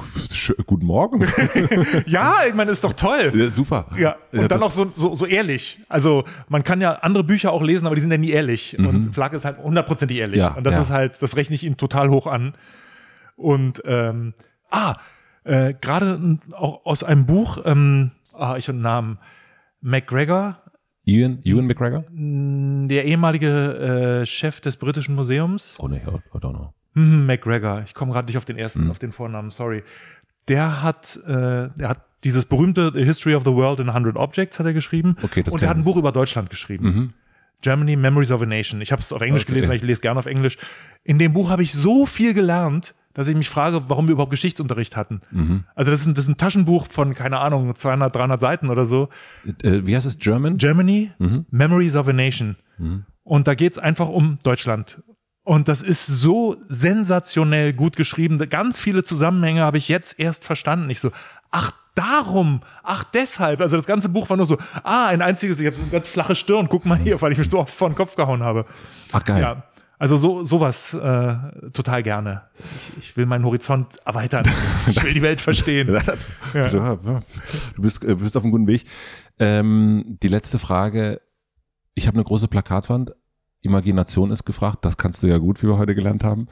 guten 0.67 0.87
Morgen. 0.87 1.27
ja, 2.07 2.39
ich 2.49 2.55
meine, 2.55 2.71
ist 2.71 2.83
doch 2.83 2.95
toll. 2.95 3.31
ja, 3.35 3.49
super. 3.49 3.87
Ja, 3.99 4.17
und 4.33 4.41
Ja, 4.41 4.49
dann 4.49 4.63
auch 4.63 4.71
so, 4.71 4.91
so, 4.95 5.15
so 5.15 5.27
ehrlich. 5.27 5.81
Also 5.89 6.25
man 6.49 6.65
kann 6.65 6.81
ja 6.81 6.93
andere 6.95 7.25
Bücher 7.25 7.53
auch 7.53 7.63
lesen, 7.63 7.85
aber 7.87 7.95
die 7.95 8.01
sind 8.01 8.11
ja 8.11 8.17
nie 8.17 8.31
ehrlich. 8.31 8.79
Und 8.79 9.13
Flagge 9.13 9.37
ist 9.37 9.45
halt 9.45 9.59
hundertprozentig 9.59 10.17
ehrlich. 10.19 10.39
Mhm. 10.39 10.43
Ja, 10.47 10.55
und 10.55 10.65
das 10.65 10.79
ist 10.79 10.91
halt, 10.91 11.21
das 11.21 11.37
rechne 11.37 11.55
ich 11.57 11.65
ihm 11.65 11.77
total 11.77 12.09
hoch 12.09 12.27
an. 12.27 12.55
Und 13.37 13.83
ähm, 13.85 14.33
ah, 14.71 14.97
äh, 15.45 15.75
gerade 15.79 16.39
auch 16.53 16.87
aus 16.87 17.05
einem 17.05 17.27
Buch, 17.27 17.59
ähm, 17.65 18.13
ah, 18.33 18.57
ich 18.57 18.69
und 18.71 18.81
Namen, 18.81 19.19
McGregor, 19.83 20.59
Ian, 21.05 21.41
Ewan 21.45 21.67
McGregor? 21.67 22.05
der 22.11 23.05
ehemalige 23.05 24.21
äh, 24.23 24.27
Chef 24.27 24.61
des 24.61 24.77
britischen 24.77 25.15
Museums, 25.15 25.77
Oh 25.79 25.89
nee, 25.89 25.97
I 25.97 26.37
I 26.37 26.39
don't 26.39 26.53
know. 26.53 26.75
Hm, 26.95 27.27
McGregor, 27.27 27.83
ich 27.85 27.95
komme 27.95 28.13
gerade 28.13 28.27
nicht 28.27 28.37
auf 28.39 28.45
den 28.45 28.57
ersten, 28.59 28.85
Mhm. 28.85 28.91
auf 28.91 28.99
den 28.99 29.13
Vornamen, 29.13 29.51
sorry. 29.51 29.83
Der 30.49 30.83
hat, 30.83 31.19
äh, 31.27 31.69
der 31.77 31.89
hat 31.89 32.05
dieses 32.25 32.45
berühmte 32.45 32.91
The 32.95 33.05
History 33.05 33.35
of 33.35 33.45
the 33.45 33.53
World 33.53 33.79
in 33.81 33.93
100 33.93 34.17
Objects 34.17 34.59
hat 34.59 34.67
er 34.67 34.73
geschrieben. 34.75 35.17
Okay, 35.23 35.43
das 35.43 35.55
und 35.55 35.63
er 35.63 35.69
hat 35.71 35.77
ein 35.77 35.85
Buch 35.85 35.97
über 35.97 36.13
Deutschland 36.13 36.51
geschrieben. 36.51 36.85
Mhm. 36.87 37.13
Germany 37.63 37.95
Memories 37.97 38.31
of 38.31 38.43
a 38.43 38.47
Nation. 38.47 38.81
Ich 38.81 38.91
habe 38.93 39.01
es 39.01 39.13
auf 39.13 39.21
Englisch 39.21 39.43
Okay. 39.43 39.53
gelesen, 39.53 39.69
weil 39.69 39.77
ich 39.77 39.83
lese 39.83 40.01
gerne 40.01 40.19
auf 40.19 40.27
Englisch. 40.27 40.57
In 41.05 41.19
dem 41.19 41.33
Buch 41.33 41.51
habe 41.51 41.63
ich 41.63 41.73
so 41.73 42.07
viel 42.07 42.33
gelernt, 42.35 42.95
dass 43.15 43.29
ich 43.29 43.37
mich 43.37 43.49
frage, 43.51 43.83
warum 43.89 44.07
wir 44.07 44.13
überhaupt 44.13 44.31
Geschichtsunterricht 44.31 44.97
hatten. 44.97 45.21
Mhm. 45.31 45.65
Also 45.75 45.91
das 45.91 46.01
ist, 46.01 46.07
ein, 46.07 46.15
das 46.15 46.25
ist 46.25 46.31
ein 46.31 46.37
Taschenbuch 46.37 46.87
von, 46.87 47.15
keine 47.15 47.39
Ahnung, 47.41 47.75
200, 47.75 48.15
300 48.15 48.41
Seiten 48.41 48.71
oder 48.71 48.85
so. 48.85 49.09
Äh, 49.63 49.81
wie 49.85 49.95
heißt 49.95 50.07
es? 50.07 50.19
German? 50.19 50.57
Germany, 50.59 51.11
Mhm. 51.19 51.47
Memories 51.51 51.97
of 51.97 52.09
a 52.09 52.13
Nation. 52.13 52.57
Und 53.25 53.47
da 53.47 53.55
geht's 53.55 53.79
einfach 53.79 54.09
um 54.09 54.39
Deutschland. 54.43 55.03
Und 55.43 55.69
das 55.69 55.83
ist 55.83 56.07
so 56.07 56.57
sensationell 56.67 57.73
gut 57.73 57.97
geschrieben. 57.97 58.39
Ganz 58.51 58.79
viele 58.79 59.03
Zusammenhänge 59.03 59.63
habe 59.63 59.79
ich 59.79 59.89
jetzt 59.89 60.19
erst 60.19 60.45
verstanden. 60.45 60.91
Ich 60.91 61.01
so, 61.01 61.11
ach, 61.51 61.73
darum, 61.95 62.61
ach, 62.83 63.05
deshalb. 63.05 63.61
Also 63.61 63.77
das 63.77 63.87
ganze 63.87 64.09
Buch 64.11 64.29
war 64.31 64.37
nur 64.37 64.47
so, 64.47 64.59
ah, 64.83 65.09
ein 65.09 65.23
einziges, 65.23 65.61
ich 65.61 65.67
habe 65.67 65.77
eine 65.77 65.91
ganz 65.91 66.09
flache 66.09 66.35
Stirn, 66.35 66.69
guck 66.69 66.87
mal 66.87 66.99
hier, 66.99 67.21
weil 67.21 67.33
ich 67.33 67.39
mich 67.39 67.51
so 67.51 67.59
oft 67.59 67.75
vor 67.75 67.89
den 67.89 67.97
Kopf 67.97 68.17
gehauen 68.17 68.43
habe. 68.43 68.67
Ach 69.13 69.25
geil. 69.25 69.41
Ja. 69.41 69.63
Also 69.99 70.17
so 70.17 70.43
sowas 70.45 70.95
äh, 70.95 71.37
total 71.75 72.03
gerne. 72.03 72.43
Ich, 72.99 72.99
ich 72.99 73.17
will 73.19 73.27
meinen 73.27 73.45
Horizont 73.45 73.99
erweitern. 74.07 74.45
Ich 74.89 75.03
will 75.03 75.13
die 75.13 75.23
Welt 75.23 75.41
verstehen. 75.41 76.01
Ja. 76.55 76.69
Du 76.69 77.21
bist, 77.83 78.03
äh, 78.03 78.15
bist 78.15 78.37
auf 78.37 78.43
einem 78.43 78.51
guten 78.51 78.67
Weg. 78.67 78.87
Ähm, 79.39 80.19
die 80.23 80.29
letzte 80.29 80.59
Frage. 80.59 81.21
Ich 81.95 82.07
habe 82.07 82.15
eine 82.15 82.25
große 82.25 82.49
Plakatwand. 82.49 83.13
Imagination 83.63 84.31
ist 84.31 84.45
gefragt. 84.45 84.85
Das 84.85 84.97
kannst 84.97 85.23
du 85.23 85.27
ja 85.27 85.39
gut, 85.39 85.63
wie 85.63 85.67
wir 85.67 85.79
heute 85.79 85.95
gelernt 85.95 86.25
haben. 86.25 86.49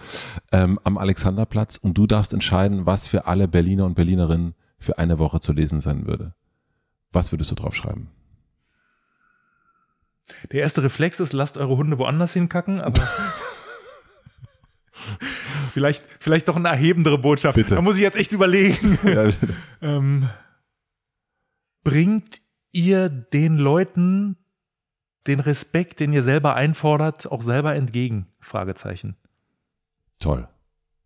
Ähm, 0.52 0.78
am 0.84 0.98
Alexanderplatz. 0.98 1.76
Und 1.76 1.96
du 1.96 2.06
darfst 2.06 2.32
entscheiden, 2.32 2.86
was 2.86 3.06
für 3.06 3.26
alle 3.26 3.48
Berliner 3.48 3.86
und 3.86 3.94
Berlinerinnen 3.94 4.54
für 4.78 4.98
eine 4.98 5.18
Woche 5.18 5.40
zu 5.40 5.52
lesen 5.52 5.80
sein 5.80 6.06
würde. 6.06 6.34
Was 7.12 7.32
würdest 7.32 7.50
du 7.50 7.54
drauf 7.54 7.74
schreiben? 7.74 8.10
Der 10.52 10.60
erste 10.60 10.82
Reflex 10.82 11.20
ist, 11.20 11.32
lasst 11.32 11.56
eure 11.56 11.76
Hunde 11.76 11.98
woanders 11.98 12.34
hinkacken, 12.34 12.80
aber 12.80 13.02
vielleicht, 15.72 16.04
vielleicht 16.20 16.48
doch 16.48 16.56
eine 16.56 16.68
erhebendere 16.68 17.18
Botschaft. 17.18 17.56
Bitte. 17.56 17.74
Da 17.74 17.82
muss 17.82 17.96
ich 17.96 18.02
jetzt 18.02 18.16
echt 18.16 18.32
überlegen. 18.32 18.98
Ja, 19.08 19.30
ähm, 19.80 20.28
bringt 21.82 22.40
ihr 22.72 23.08
den 23.08 23.56
Leuten 23.56 24.36
den 25.28 25.40
Respekt, 25.40 26.00
den 26.00 26.12
ihr 26.12 26.22
selber 26.22 26.54
einfordert, 26.54 27.30
auch 27.30 27.42
selber 27.42 27.74
entgegen? 27.74 28.26
Fragezeichen. 28.40 29.16
toll. 30.18 30.48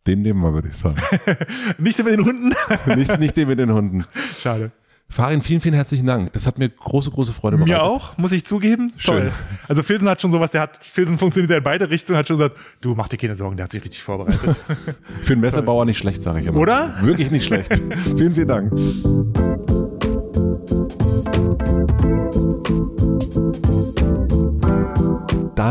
Den 0.06 0.22
nehmen 0.22 0.40
wir, 0.40 0.52
würde 0.52 0.68
ich 0.68 0.76
sagen. 0.76 0.96
Nicht 1.78 2.02
mit 2.02 2.12
den 2.12 2.24
Hunden? 2.24 2.52
nicht, 2.96 3.20
nicht 3.20 3.36
den 3.36 3.46
mit 3.46 3.60
den 3.60 3.72
Hunden. 3.72 4.04
Schade. 4.36 4.72
Farin, 5.08 5.42
vielen, 5.42 5.60
vielen 5.60 5.74
herzlichen 5.74 6.06
Dank. 6.06 6.32
Das 6.32 6.46
hat 6.46 6.58
mir 6.58 6.70
große, 6.70 7.10
große 7.10 7.32
Freude 7.32 7.56
bereitet. 7.58 7.76
Mir 7.76 7.82
auch, 7.82 8.16
muss 8.16 8.32
ich 8.32 8.44
zugeben. 8.44 8.90
Schön. 8.96 9.24
Toll. 9.24 9.32
Also 9.68 9.82
Filsen 9.82 10.08
hat 10.08 10.20
schon 10.22 10.32
sowas, 10.32 10.50
der 10.50 10.62
hat, 10.62 10.82
Filsen 10.82 11.18
funktioniert 11.18 11.56
in 11.56 11.62
beide 11.62 11.90
Richtungen, 11.90 12.18
hat 12.18 12.26
schon 12.26 12.38
gesagt, 12.38 12.56
du 12.80 12.94
mach 12.94 13.08
dir 13.08 13.18
keine 13.18 13.36
Sorgen, 13.36 13.56
der 13.56 13.64
hat 13.64 13.72
sich 13.72 13.84
richtig 13.84 14.02
vorbereitet. 14.02 14.56
Für 15.22 15.34
einen 15.34 15.42
Messebauer 15.42 15.84
nicht 15.84 15.98
schlecht, 15.98 16.22
sage 16.22 16.40
ich 16.40 16.46
immer. 16.46 16.58
Oder? 16.58 16.96
Wirklich 17.02 17.30
nicht 17.30 17.44
schlecht. 17.44 17.80
vielen, 18.16 18.34
vielen 18.34 18.48
Dank. 18.48 19.51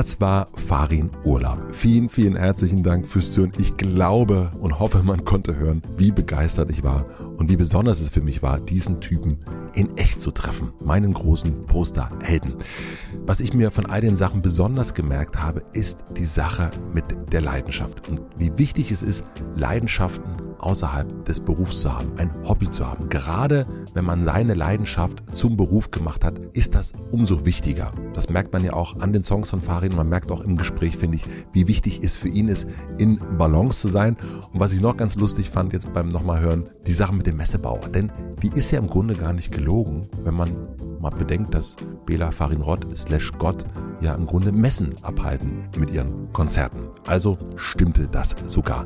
Das 0.02 0.20
war 0.20 0.48
Farin 0.56 1.12
Urlaub. 1.26 1.60
Vielen, 1.74 2.10
vielen 2.10 2.36
herzlichen 2.36 2.82
Dank 2.82 3.08
fürs 3.08 3.34
Zuhören. 3.34 3.54
Ich 3.60 3.78
glaube 3.78 4.50
und 4.60 4.80
hoffe, 4.80 5.04
man 5.04 5.26
konnte 5.26 5.56
hören, 5.58 5.84
wie 5.96 6.10
begeistert 6.10 6.72
ich 6.72 6.82
war 6.82 7.06
und 7.38 7.52
wie 7.52 7.56
besonders 7.56 8.00
es 8.00 8.10
für 8.10 8.22
mich 8.22 8.42
war, 8.42 8.60
diesen 8.60 9.00
Typen 9.00 9.46
in 9.76 9.96
echt 9.98 10.20
zu 10.20 10.32
treffen. 10.32 10.74
Meinen 10.84 11.14
großen 11.14 11.68
Posterhelden. 11.68 12.56
Was 13.28 13.42
ich 13.42 13.54
mir 13.54 13.70
von 13.70 13.86
all 13.86 14.02
den 14.02 14.16
Sachen 14.16 14.42
besonders 14.42 14.96
gemerkt 14.96 15.40
habe, 15.40 15.62
ist 15.72 16.04
die 16.18 16.26
Sache 16.26 16.72
mit 16.96 17.06
der 17.32 17.42
Leidenschaft 17.42 18.10
und 18.10 18.22
wie 18.38 18.58
wichtig 18.58 18.92
es 18.92 19.04
ist, 19.04 19.24
Leidenschaften 19.56 20.36
außerhalb 20.58 21.26
des 21.26 21.42
Berufs 21.42 21.82
zu 21.82 21.94
haben, 21.94 22.12
ein 22.18 22.32
Hobby 22.48 22.70
zu 22.70 22.86
haben. 22.86 23.10
Gerade 23.10 23.66
wenn 23.94 24.06
man 24.06 24.24
seine 24.24 24.54
Leidenschaft 24.54 25.24
zum 25.32 25.58
Beruf 25.58 25.92
gemacht 25.92 26.24
hat, 26.24 26.40
ist 26.54 26.76
das 26.76 26.94
umso 27.12 27.46
wichtiger. 27.46 27.92
Das 28.14 28.30
merkt 28.30 28.54
man 28.54 28.64
ja 28.64 28.74
auch 28.74 29.00
an 29.00 29.14
den 29.14 29.24
Songs 29.24 29.50
von 29.50 29.62
Farin. 29.62 29.91
Man 29.96 30.10
merkt 30.10 30.32
auch 30.32 30.42
im 30.42 30.58
Gespräch, 30.58 30.98
finde 30.98 31.18
ich, 31.18 31.26
wie 31.54 31.68
wichtig 31.68 32.02
es 32.04 32.16
für 32.16 32.30
ihn 32.30 32.48
ist, 32.48 32.68
in 32.98 33.20
Balance 33.38 33.82
zu 33.82 33.90
sein. 33.90 34.18
Und 34.54 34.60
was 34.60 34.74
ich 34.74 34.82
noch 34.82 34.98
ganz 34.98 35.16
lustig 35.16 35.50
fand 35.50 35.74
jetzt 35.74 35.94
beim 35.94 36.10
nochmal 36.10 36.40
hören, 36.42 36.70
die 36.88 36.94
Sache 36.94 37.14
mit 37.14 37.28
dem 37.28 37.38
Messebauer. 37.38 37.90
Denn 37.90 38.12
die 38.42 38.50
ist 38.50 38.72
ja 38.72 38.80
im 38.80 38.88
Grunde 38.88 39.16
gar 39.16 39.34
nicht 39.34 39.52
gelogen, 39.52 40.08
wenn 40.24 40.34
man 40.34 40.50
mal 41.00 41.10
bedenkt, 41.10 41.54
dass 41.54 41.76
Bela 42.06 42.32
Farin 42.32 42.62
Rott 42.62 42.86
slash 42.96 43.32
Gott 43.38 43.66
ja 44.02 44.14
im 44.14 44.26
Grunde 44.26 44.52
Messen 44.52 44.94
abhalten 45.02 45.64
mit 45.78 45.90
ihren 45.90 46.32
Konzerten. 46.34 46.90
Also 47.08 47.38
stimmte 47.56 48.08
das 48.08 48.36
sogar. 48.46 48.86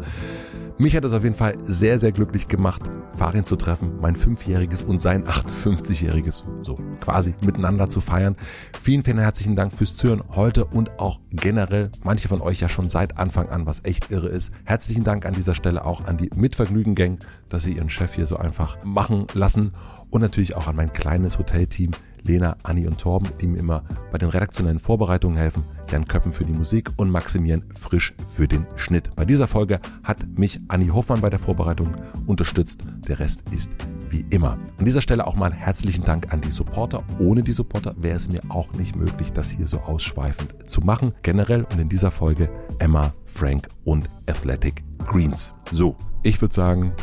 Mich 0.78 0.96
hat 0.96 1.06
es 1.06 1.14
auf 1.14 1.24
jeden 1.24 1.36
Fall 1.36 1.56
sehr, 1.64 2.00
sehr 2.00 2.12
glücklich 2.12 2.50
gemacht, 2.50 2.82
Farin 3.18 3.46
zu 3.46 3.56
treffen, 3.56 3.94
mein 4.02 4.18
fünfjähriges 4.18 4.82
und 4.82 5.00
sein 5.00 5.24
58-jähriges, 5.24 6.44
so 6.64 6.78
quasi 7.00 7.34
miteinander 7.42 7.90
zu 7.90 8.02
feiern. 8.02 8.36
Vielen, 8.82 9.02
vielen 9.02 9.20
herzlichen 9.20 9.56
Dank 9.56 9.72
fürs 9.72 9.96
Zuhören 9.96 10.24
heute 10.36 10.66
und 10.86 11.00
auch 11.00 11.20
generell. 11.32 11.92
Manche 12.04 12.28
von 12.28 12.42
euch 12.42 12.60
ja 12.60 12.70
schon 12.70 12.90
seit 12.90 13.18
Anfang 13.18 13.50
an, 13.50 13.66
was 13.66 13.82
echt 13.84 14.12
irre 14.12 14.30
ist. 14.30 14.52
Herzlichen 14.66 15.04
Dank 15.04 15.26
an 15.26 15.34
dieser 15.34 15.56
Stelle 15.56 15.86
auch 15.86 16.06
an 16.06 16.18
die 16.18 16.30
Mitvergnügen-Gang, 16.36 17.20
dass 17.50 17.64
sie 17.64 17.74
ihren 17.74 17.90
Chef 17.90 18.14
hier 18.14 18.26
so 18.26 18.38
einfach 18.38 18.78
machen 18.84 19.26
lassen 19.34 19.72
und 20.10 20.22
natürlich 20.22 20.56
auch 20.56 20.68
an 20.68 20.76
mein 20.76 20.94
kleines 20.94 21.40
Hotelteam, 21.40 21.92
Lena, 22.26 22.58
Anni 22.64 22.88
und 22.88 23.00
Torben, 23.00 23.30
die 23.40 23.48
mir 23.48 23.60
immer 23.60 23.84
bei 24.12 24.18
den 24.18 24.30
redaktionellen 24.30 24.80
Vorbereitungen 24.80 25.38
helfen, 25.38 25.64
Jan 25.90 26.08
Köppen 26.08 26.34
für 26.34 26.44
die 26.44 26.54
Musik 26.54 26.92
und 26.98 27.12
Maximilian 27.12 27.64
Frisch 27.74 28.14
für 28.28 28.48
den 28.48 28.66
Schnitt. 28.76 29.16
Bei 29.16 29.26
dieser 29.26 29.48
Folge 29.48 29.80
hat 30.04 30.26
mich 30.38 30.60
Anni 30.68 30.88
Hoffmann 30.88 31.22
bei 31.22 31.30
der 31.30 31.40
Vorbereitung 31.40 31.96
unterstützt. 32.26 32.84
Der 33.08 33.20
Rest 33.20 33.44
ist 33.52 33.72
wie 34.10 34.26
immer. 34.30 34.58
An 34.78 34.86
dieser 34.86 35.02
Stelle 35.02 35.28
auch 35.28 35.36
mal 35.36 35.54
herzlichen 35.54 36.04
Dank 36.04 36.34
an 36.34 36.42
die 36.42 36.52
Supporter. 36.52 37.04
Ohne 37.20 37.44
die 37.44 37.52
Supporter 37.52 37.96
wäre 37.98 38.18
es 38.18 38.30
mir 38.30 38.42
auch 38.50 38.74
nicht 38.74 38.96
möglich, 38.96 39.32
das 39.32 39.50
hier 39.50 39.68
so 39.68 39.80
ausschweifend 39.80 40.70
zu 40.70 40.82
machen. 40.82 41.14
Generell 41.22 41.64
und 41.64 41.80
in 41.80 41.90
dieser 41.90 42.12
Folge 42.12 42.50
Emma, 42.80 43.14
Frank 43.26 43.68
und 43.84 44.10
Athletic 44.28 44.84
Greens. 45.06 45.54
So, 45.72 45.96
ich 46.24 46.42
würde 46.42 46.56
sagen, 46.56 46.94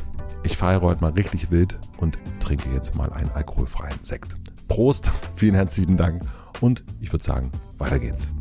ich 0.42 0.56
feiere 0.56 0.80
heute 0.80 1.00
mal 1.00 1.12
richtig 1.12 1.50
wild 1.52 1.78
und 1.98 2.18
trinke 2.40 2.68
jetzt 2.74 2.96
mal 2.96 3.12
einen 3.12 3.30
alkoholfreien 3.30 3.98
Sekt. 4.02 4.36
Prost, 4.72 5.10
vielen 5.34 5.54
herzlichen 5.54 5.98
Dank 5.98 6.22
und 6.62 6.82
ich 6.98 7.12
würde 7.12 7.22
sagen, 7.22 7.52
weiter 7.76 7.98
geht's. 7.98 8.32